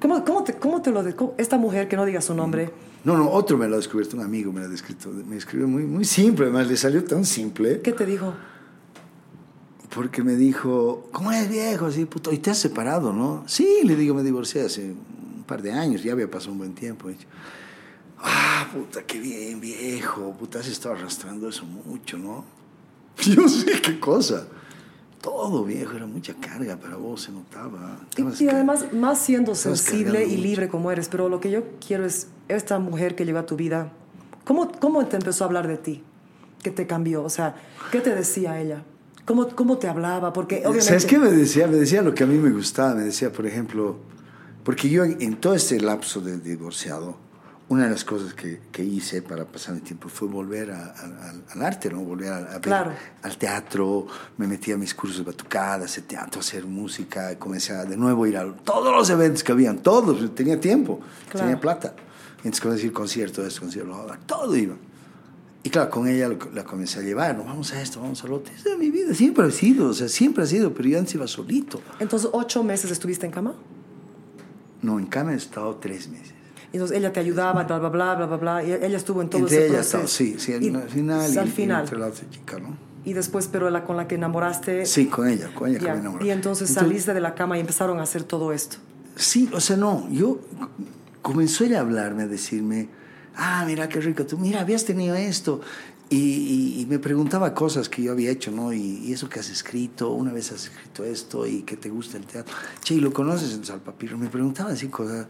[0.00, 1.02] ¿Cómo, cómo, te, cómo te lo...
[1.02, 2.70] de- cómo- esta mujer, que no diga su nombre,
[3.04, 5.68] No, no, otro me lo ha descubierto, un amigo me lo ha descrito, me escribió
[5.68, 8.34] muy, muy simple, además le salió tan simple, ¿qué te dijo?
[9.94, 11.86] porque me dijo, ¿cómo es viejo?
[11.86, 13.44] Así, puto, y te has separado, ¿no?
[13.46, 16.74] Sí, le digo, me divorcié hace un par de años, ya había pasado un buen
[16.74, 17.08] tiempo.
[17.10, 17.16] Y,
[18.22, 22.44] ah, puta, qué bien, viejo, puta, has estado arrastrando eso mucho, ¿no?
[23.22, 24.46] Yo sé qué cosa.
[25.20, 27.98] Todo, viejo, era mucha carga para vos, se notaba.
[28.16, 30.42] Y, y además, más siendo sensible y mucho.
[30.42, 33.56] libre como eres, pero lo que yo quiero es esta mujer que llegó a tu
[33.56, 33.92] vida,
[34.44, 36.04] ¿cómo, cómo te empezó a hablar de ti?
[36.62, 37.24] ¿Qué te cambió?
[37.24, 37.56] O sea,
[37.90, 38.84] ¿qué te decía ella?
[39.24, 40.32] ¿Cómo, cómo te hablaba?
[40.32, 40.82] Porque obviamente...
[40.82, 41.66] ¿Sabes qué me decía?
[41.66, 42.94] Me decía lo que a mí me gustaba.
[42.94, 43.96] Me decía, por ejemplo,
[44.62, 47.16] porque yo en, en todo este lapso de divorciado,
[47.68, 51.30] una de las cosas que, que hice para pasar el tiempo fue volver a- a-
[51.52, 52.00] al- arte, ¿no?
[52.02, 52.72] Volver a, a ver
[53.22, 57.84] al teatro, me metí a mis cursos de batucada, hacer teatro, hacer música, comencé a
[57.84, 61.46] de nuevo ir a todos los eventos que habían, todos, tenía tiempo, Claro.
[61.46, 61.94] tenía plata.
[62.38, 64.76] Entonces comencé a ir concierto, esto, concierto, todo iba.
[65.64, 67.42] Y claro, con ella la comencé a llevar, ¿no?
[67.42, 68.54] vamos a esto, vamos a lo otro.
[68.54, 71.16] Esa es mi vida, siempre ha sido, o sea, siempre ha sido, pero yo antes
[71.16, 71.80] iba solito.
[71.98, 73.54] Entonces, ocho meses estuviste en cama.
[74.82, 76.35] No, en cama he estado tres meses.
[76.72, 78.64] Y entonces ella te ayudaba, bla, bla, bla, bla, bla, bla.
[78.64, 80.08] Y ella estuvo en todo Entre ese ellas, proceso.
[80.14, 81.32] sí, sí, Y- al final.
[81.34, 81.80] y- al y final.
[81.84, 82.76] entre la otra chica, ¿no?
[83.04, 84.84] Y después, pero la con la que enamoraste.
[84.84, 86.26] Sí, con ella, con ella que me enamoré.
[86.26, 88.78] Y entonces saliste de la cama y empezaron a hacer todo esto.
[89.14, 90.40] Sí, o sea, no, yo
[91.22, 92.88] comenzó ella a hablarme, a decirme,
[93.36, 95.60] ah, mira qué rico, tú, mira, habías tenido esto.
[96.08, 98.72] Y, y- y me preguntaba cosas que yo había hecho, ¿no?
[98.72, 102.16] Y, y eso que has escrito, una vez has escrito esto y que te gusta
[102.16, 102.54] el teatro.
[102.82, 104.16] Che, ¿y lo conoces en Salpapiro?
[104.18, 105.26] Me preguntaba así cosas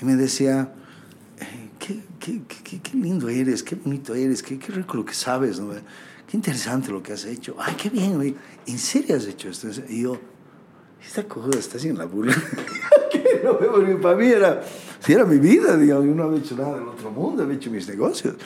[0.00, 0.72] y me decía,
[1.38, 5.60] eh, qué, qué, qué- qué- lindo eres, qué bonito eres, qué, rico lo que sabes,
[5.60, 5.70] ¿no?
[6.28, 7.56] Qué interesante lo que has hecho.
[7.58, 8.36] Ay, qué bien, güey.
[8.66, 9.68] ¿En serio has hecho esto?
[9.88, 10.18] Y yo,
[11.04, 12.34] esta cojuda está haciendo la burla.
[13.10, 14.62] Que no, porque para mí era,
[15.00, 17.68] si era mi vida, digamos, yo no había hecho nada del otro mundo, había hecho
[17.68, 18.36] mis negocios.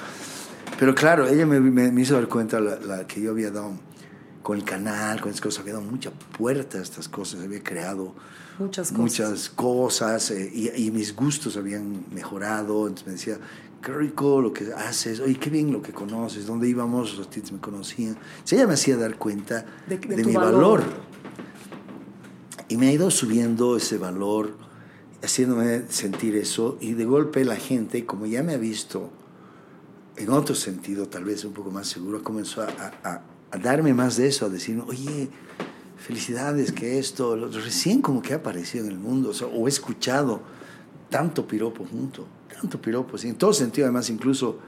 [0.78, 3.72] Pero claro, ella me, me- me hizo dar cuenta la, la que yo había dado
[4.42, 8.14] con el canal, con esas cosas, había dado mucha puerta a estas cosas, había creado
[8.58, 8.98] Muchas cosas.
[9.00, 12.86] muchas cosas eh, y, y mis gustos habían mejorado.
[12.86, 13.38] Entonces me decía,
[13.82, 17.50] qué rico lo que haces, oye, qué bien lo que conoces, dónde íbamos, los tíos
[17.52, 18.10] me conocían.
[18.16, 20.52] Entonces ella me hacía dar cuenta De- de, de tu mi valor.
[20.54, 20.82] valor.
[22.68, 24.56] Y me ha ido subiendo ese valor,
[25.22, 26.78] haciéndome sentir eso.
[26.80, 29.10] Y de golpe la gente, como ya me ha visto
[30.16, 32.66] en otro sentido, tal vez un poco más seguro, comenzó a,
[33.02, 35.28] a- a darme más de eso, a decirme, oye,
[36.06, 39.66] felicidades, que esto, lo- recién como que ha aparecido en el mundo, o, sea, o
[39.66, 40.42] he escuchado
[41.08, 42.26] tanto piropo junto,
[42.60, 44.58] tanto piropo, en todo sentido, además, incluso,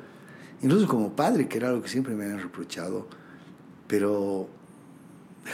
[0.62, 3.06] incluso como padre, que era algo que siempre me habían reprochado,
[3.86, 4.48] pero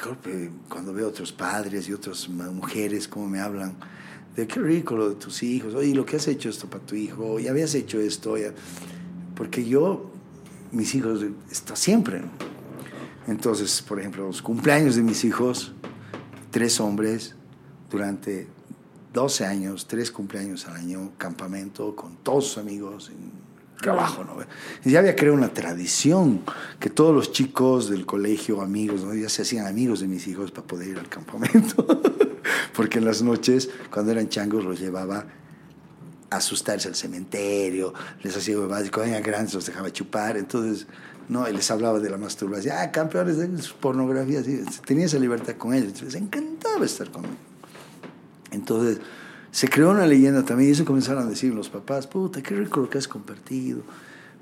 [0.05, 3.75] golpe, cuando veo otros padres y otras mujeres, cómo me hablan,
[4.36, 6.94] de qué rico lo de tus hijos, oye, lo que has hecho esto para tu
[6.94, 8.52] hijo, ya habías hecho esto, ya.
[9.35, 10.11] porque yo,
[10.70, 12.20] mis hijos, está siempre.
[12.20, 12.52] ¿no?
[13.26, 15.73] Entonces, por ejemplo, los cumpleaños de mis hijos,
[16.51, 17.34] tres hombres,
[17.91, 18.49] durante
[19.12, 23.42] 12 años, tres cumpleaños al año, campamento con todos sus amigos, en
[23.83, 24.36] trabajo, ¿no?
[24.84, 26.41] Y ya había creado una tradición
[26.81, 29.15] que todos los chicos del colegio, amigos, ¿no?
[29.15, 31.86] ya se hacían amigos de mis hijos para poder ir al campamento.
[32.75, 35.26] Porque en las noches, cuando eran changos, los llevaba
[36.31, 37.92] a asustarse al cementerio,
[38.23, 40.86] les hacía huevadas, y cuando eran grandes los dejaba chupar, entonces,
[41.28, 45.18] no, y les hablaba de la masturbación, ah, campeones de sus pornografías, y tenía esa
[45.18, 47.34] libertad con ellos, les encantaba estar conmigo.
[48.51, 49.01] Entonces,
[49.51, 52.81] se creó una leyenda también, y eso comenzaron a decir los papás, puta, qué rico
[52.81, 53.83] lo que has compartido.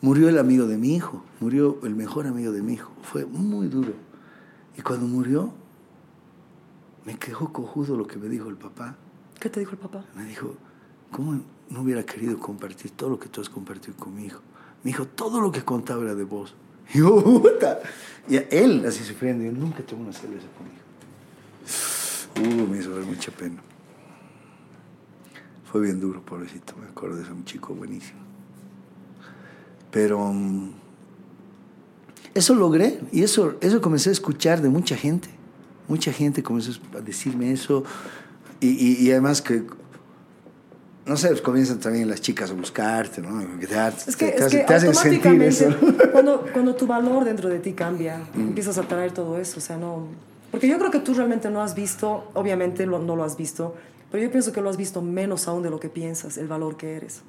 [0.03, 3.69] Murió el amigo de mi hijo, murió el mejor amigo de mi hijo, fue muy
[3.69, 3.93] duro.
[4.79, 5.53] Y cuando murió,
[7.05, 8.97] me quejó cojudo lo que me dijo el papá.
[9.39, 10.05] ¿Qué te dijo el papá?
[10.15, 10.55] Me dijo,
[11.11, 14.41] ¿cómo no hubiera querido compartir todo lo que tú has compartido con mi hijo?
[14.85, 16.55] Me dijo, todo lo que contaba era de vos.
[16.95, 17.81] Y puta.
[18.29, 20.73] Y él así sufriendo, yo nunca tomé una cerveza con mi
[22.53, 22.65] hijo.
[22.65, 23.61] Uh, me hizo dar mucha pena.
[25.71, 28.19] Fue bien duro, pobrecito, me acuerdo de ese un chico buenísimo.
[29.91, 30.71] Pero mm,
[32.35, 35.29] eso logré y eso, eso comencé a escuchar de mucha gente.
[35.89, 37.85] Mucha gente comenzó a decirme eso
[38.61, 39.65] y- y además que,
[41.11, 43.59] no sé, pues comienzan también las chicas a buscarte, ¿no?
[43.59, 43.75] Que te,
[44.07, 45.67] Es que, te es que te hacen sentir eso.
[46.13, 48.41] cuando, cuando tu valor dentro de ti cambia, Mm.
[48.51, 50.07] empiezas a traer todo eso, o sea, no...
[50.53, 53.75] Porque yo creo que tú realmente no has visto, obviamente lo- no lo has visto,
[54.13, 56.77] pero yo pienso que lo has visto menos aún de lo que piensas, el valor
[56.77, 57.23] que eres.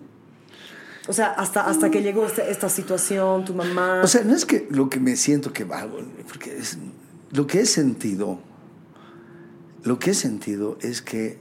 [1.07, 4.01] O sea, hasta, hasta que llegó esta, esta situación, tu mamá...
[4.03, 6.77] O sea, no es que lo que me siento que valgo, porque es,
[7.31, 8.37] lo que he sentido,
[9.83, 11.39] lo que he sentido es que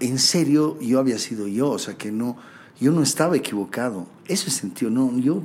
[0.00, 2.36] en serio yo había sido yo, o sea, que no,
[2.80, 4.06] yo no estaba equivocado.
[4.26, 5.42] Eso sentido, no, yo,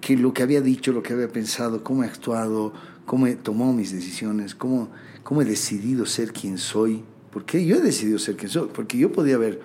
[0.00, 2.72] que lo que había dicho, lo que había pensado, cómo he actuado,
[3.04, 4.88] cómo he tomado mis decisiones, cómo,
[5.22, 7.02] cómo he decidido ser quien soy.
[7.30, 9.60] Porque yo he decidido ser quien soy, porque yo podía haber,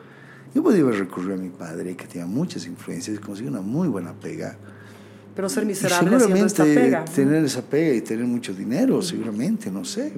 [0.53, 4.13] yo podía haber recurrido a mi padre, que tenía muchas influencias, consiguió una muy buena
[4.13, 4.57] pega.
[5.35, 7.05] pero ser Y miserable esta pega.
[7.05, 10.13] tener esa pega y tener mucho dinero, seguramente, no sé.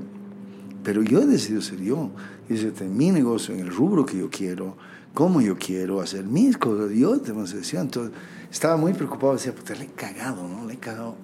[0.83, 2.11] Pero yo he decidido ser yo.
[2.49, 4.77] Y hacer mi negocio en el rubro que yo quiero,
[5.13, 6.91] como yo quiero, hacer mis cosas.
[6.91, 7.83] Yo tengo esa decisión.
[7.83, 8.13] Entonces,
[8.51, 9.33] estaba muy preocupado.
[9.33, 10.65] Decía, puta, le he cagado, ¿no?
[10.65, 11.15] Le he cagado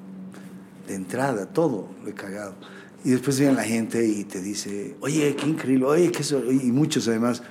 [0.87, 2.55] de entrada, todo lo he cagado.
[3.03, 6.43] Y después viene la gente y te dice, oye, qué increíble, oye, qué eso.
[6.51, 7.43] Y muchos además,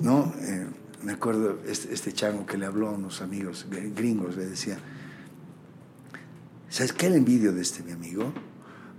[0.00, 0.32] ¿no?
[0.40, 0.66] Eh,
[1.02, 4.78] me acuerdo este, este chango que le habló a unos amigos gringos, le decía,
[6.68, 7.06] ¿Sabes qué?
[7.06, 8.32] El envidio de este mi amigo.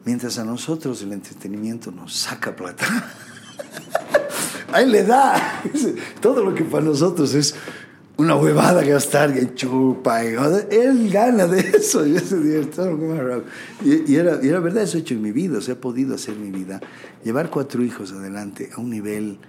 [0.08, 2.86] Mientras a nosotros el entretenimiento nos saca plata.
[4.72, 5.62] A él le da.
[6.22, 7.56] Todo lo que para nosotros es
[8.16, 10.24] una huevada gastar que chupa.
[10.24, 10.28] y
[10.72, 12.08] él gana de eso.
[12.08, 12.12] Y.
[13.84, 15.58] Y- era, y era verdad, eso he hecho en mi vida.
[15.58, 16.80] O sea, he podido hacer mi vida.
[17.26, 19.40] Llevar cuatro hijos adelante a un nivel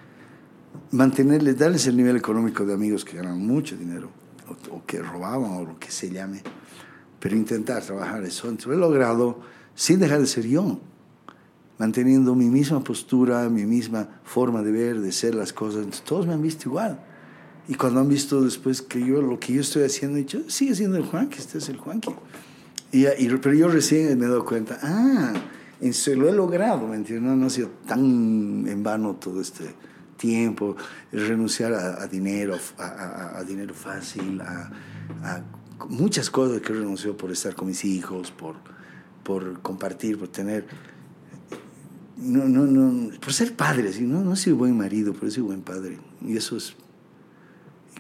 [0.91, 4.11] mantenerles, darles el nivel económico de amigos que ganan mucho dinero,
[4.49, 6.43] o, o que robaban, o lo que se llame,
[7.21, 8.49] pero intentar trabajar eso.
[8.49, 9.39] Entonces, he logrado
[9.79, 10.81] sin dejar de ser yo,
[11.79, 16.03] manteniendo mi misma postura, mi misma forma de ver, de ser las cosas.
[16.05, 16.99] Todos me han visto igual.
[17.69, 20.97] Y cuando han visto después que yo lo que yo estoy haciendo, dicho, sigue siendo
[20.97, 22.13] el Juanqui, este es el Juanqui.
[22.91, 25.33] Y, y- pero yo recién me he dado cuenta, ah,
[25.93, 27.31] serio, lo he logrado, ¿me entiendes?
[27.31, 29.77] No, no ha sido tan en vano todo este
[30.17, 30.75] tiempo,
[31.13, 34.73] renunciar a, a dinero, a, dinero fácil, a,
[35.89, 38.57] muchas cosas que he renunciado por estar con mis hijos, por,
[39.29, 40.67] por compartir, por tener...
[42.17, 44.05] No, no, no, por ser padre, ¿sí?
[44.05, 45.99] no, no sido buen marido, pero sido buen padre.
[46.27, 46.75] Y eso es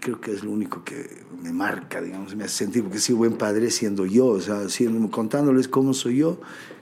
[0.00, 3.36] creo que es lo único que me marca, digamos, me hace sentir, porque sido buen
[3.36, 6.40] padre siendo yo, o sea, siendo, contándoles cómo soy yo,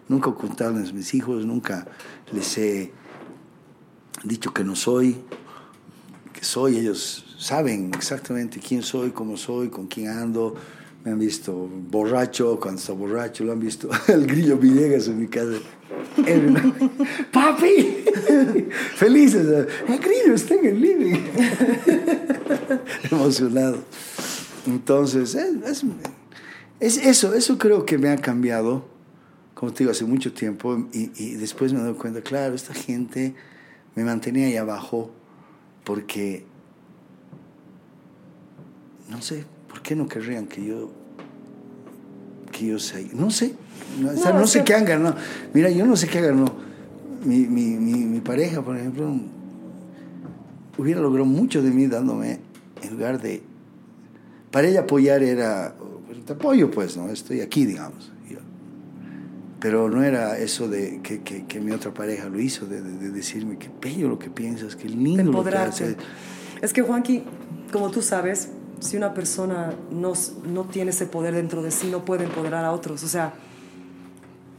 [0.08, 1.88] nunca ocultándoles mis hijos, nunca
[2.32, 2.92] les he
[4.22, 5.16] dicho que no soy,
[6.32, 10.54] que soy, ellos saben exactamente quién soy, cómo soy, con quién ando,
[11.06, 15.28] me han visto borracho, cuando está borracho, lo han visto el grillo Villegas en mi
[15.28, 15.56] casa.
[17.32, 18.04] ¡Papi!
[18.96, 19.68] Felices.
[19.86, 21.14] El grillo está en el living.
[23.12, 23.78] Emocionado.
[24.66, 25.84] Entonces, es, es-
[26.80, 28.84] es eso, eso creo que me ha cambiado,
[29.54, 30.88] como te digo, hace mucho tiempo.
[30.92, 33.36] Y, después me doy cuenta, claro, esta gente
[33.94, 35.12] me mantenía ahí abajo
[35.84, 36.44] porque,
[39.08, 39.44] no sé,
[39.76, 40.90] ¿por qué no querrían que yo
[42.50, 43.06] que yo sea.
[43.12, 43.52] No sé.
[44.00, 45.16] No, o sea, No, sé qué han ganado.
[45.52, 46.54] Mira, yo no sé qué ganado.
[47.22, 49.14] mi, mi, mi, mi pareja, por ejemplo,
[50.78, 52.38] hubiera logrado mucho de mí dándome
[52.82, 53.42] en lugar de...
[54.50, 55.74] Para ella apoyar era,
[56.06, 57.08] "Pues, te apoyo pues, ¿no?
[57.10, 58.12] Estoy aquí, digamos.
[59.60, 62.92] Pero no era eso de que, que, que mi otra pareja lo hizo, de, de-
[62.98, 65.96] de decirme qué bello lo que piensas, qué lindo lo que haces.
[66.62, 67.24] Es que, Juanqui,
[67.72, 70.12] como tú sabes, si una persona no,
[70.44, 73.02] no tiene ese poder dentro de sí, no puede empoderar a otros.
[73.02, 73.34] O sea,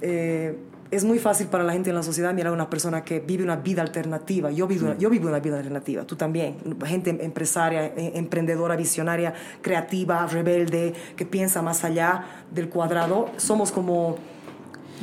[0.01, 0.57] eh,
[0.89, 3.43] es muy fácil para la gente en la sociedad mirar a una persona que vive
[3.43, 4.51] una vida alternativa.
[4.51, 6.57] Yo vivo, yo vivo una vida alternativa, tú también.
[6.85, 13.29] Gente empresaria, eh, emprendedora, visionaria, creativa, rebelde, que piensa más allá del cuadrado.
[13.37, 14.17] Somos como,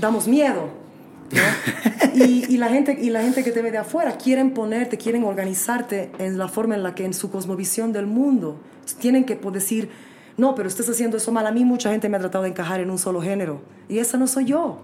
[0.01, 0.84] damos miedo.
[2.15, 6.13] Y, la gente, y la gente que te ve de afuera quieren ponerte, quieren organizarte
[6.19, 8.61] en la forma en la que en su cosmovisión del mundo
[9.01, 9.91] tienen que decir,
[10.37, 11.47] no, pero estás haciendo eso mal.
[11.47, 14.17] A mí mucha gente me ha tratado de encajar en un solo género y esa
[14.17, 14.81] no soy yo.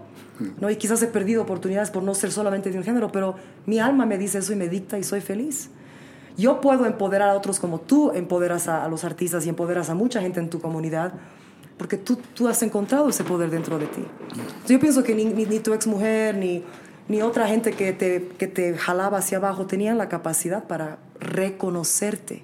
[0.59, 0.69] ¿no?
[0.69, 4.05] Y quizás he perdido oportunidades por no ser solamente de un género, pero mi alma
[4.05, 5.69] me dice eso y me dicta y soy feliz.
[6.37, 9.95] Yo puedo empoderar a otros como tú empoderas a, a los artistas y empoderas a
[9.95, 11.13] mucha gente en tu comunidad,
[11.81, 14.03] porque tú, tú has encontrado ese poder dentro de ti.
[14.67, 16.63] Yo pienso que ni, ni, ni tu exmujer ni,
[17.09, 22.43] ni otra gente que te, que te jalaba hacia abajo tenían la capacidad para reconocerte,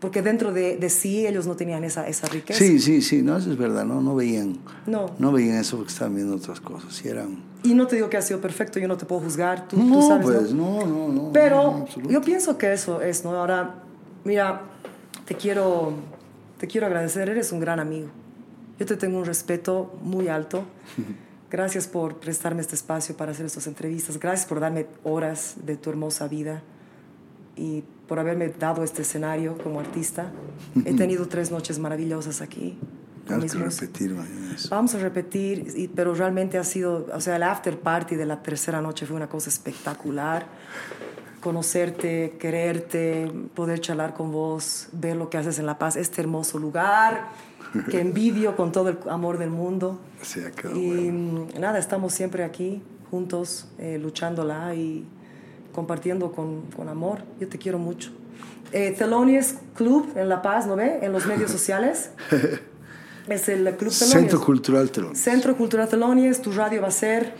[0.00, 2.58] porque dentro de, de sí ellos no tenían esa, esa riqueza.
[2.58, 5.10] Sí, sí, sí, no, eso es verdad, no, no veían, No.
[5.18, 7.44] no veían eso porque estaban viendo otras cosas, y eran...
[7.62, 9.82] Y no te digo que ha sido perfecto, yo no te puedo juzgar, tú, tú
[9.82, 10.24] No, sabes.
[10.24, 10.80] pues, ¿no?
[10.80, 11.22] no, no, no.
[11.24, 12.10] no, Pero absoluto.
[12.10, 13.32] yo pienso que eso es, ¿no?
[13.36, 13.74] Ahora,
[14.24, 14.62] mira,
[15.26, 15.92] te quiero,
[16.56, 18.08] te quiero agradecer, eres un gran amigo.
[18.78, 20.64] Yo te tengo un respeto muy alto.
[21.50, 24.18] Gracias por prestarme este espacio para hacer estas entrevistas.
[24.18, 26.62] Gracias por darme horas de tu hermosa vida
[27.56, 30.30] y por haberme dado este escenario como artista.
[30.84, 32.78] He tenido tres noches maravillosas aquí.
[33.40, 34.56] mis que repetir mañana.
[34.70, 38.42] Vamos a repetir, y- pero realmente ha sido, o sea, el after party de la
[38.42, 40.46] tercera noche fue una cosa espectacular.
[41.40, 46.58] Conocerte, quererte, poder charlar con vos, ver lo que haces en La Paz, este hermoso
[46.58, 47.28] lugar
[47.84, 49.98] que envidio con todo el amor del mundo.
[50.22, 51.46] Sí, quedado Y bueno.
[51.56, 55.04] mm, nada, estamos siempre aquí juntos, eh, luchándola y
[55.72, 57.20] compartiendo con, con amor.
[57.40, 58.10] Yo te quiero mucho.
[58.72, 60.98] Eh, Thelonious Club en La Paz, ¿no ve?
[61.02, 62.10] En los medios sociales.
[63.28, 63.98] Es el Club Thelonious.
[64.10, 65.16] Centro Cultural Telón.
[65.16, 67.34] Centro Cultural Thelonious, tu radio va a ser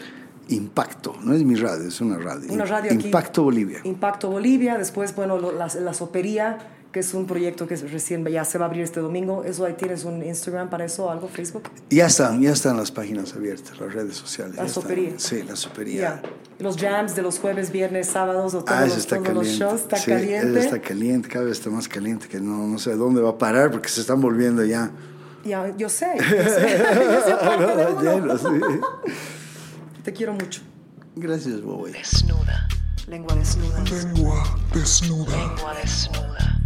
[0.48, 2.52] Impacto, no es mi radio, es una radio.
[2.52, 3.06] una radio aquí.
[3.06, 3.80] Impacto Bolivia.
[3.82, 6.58] Impacto Bolivia, después, bueno, lo- la, la Sopería,
[6.96, 9.44] que es un proyecto que recién ya se va a abrir este domingo.
[9.44, 11.64] ¿Eso ahí tienes un Instagram para eso, algo, Facebook?
[11.90, 14.56] Ya están, ya están las páginas abiertas, las redes sociales.
[14.56, 15.12] La sopería.
[15.18, 16.00] Sí, la sopería.
[16.00, 16.22] Ya.
[16.58, 19.46] Los jams de los jueves, viernes, sábados, o todos, Ah, eso los, está todos los
[19.46, 20.58] shows, está sí, caliente.
[20.58, 23.70] Está caliente, cada vez está más caliente, que no, no sé dónde va a parar
[23.70, 24.90] porque se están volviendo ya.
[25.44, 26.78] Ya, yo sé, yo sé.
[26.78, 28.00] Yo sé parte de uno.
[28.00, 29.12] Llenos, sí.
[30.02, 30.62] Te quiero mucho.
[31.14, 31.92] Gracias, Bowie.
[31.92, 32.66] Desnuda.
[33.06, 33.84] Lengua desnuda.
[33.84, 34.42] Lengua
[34.72, 35.36] desnuda.
[35.36, 36.65] Lengua desnuda.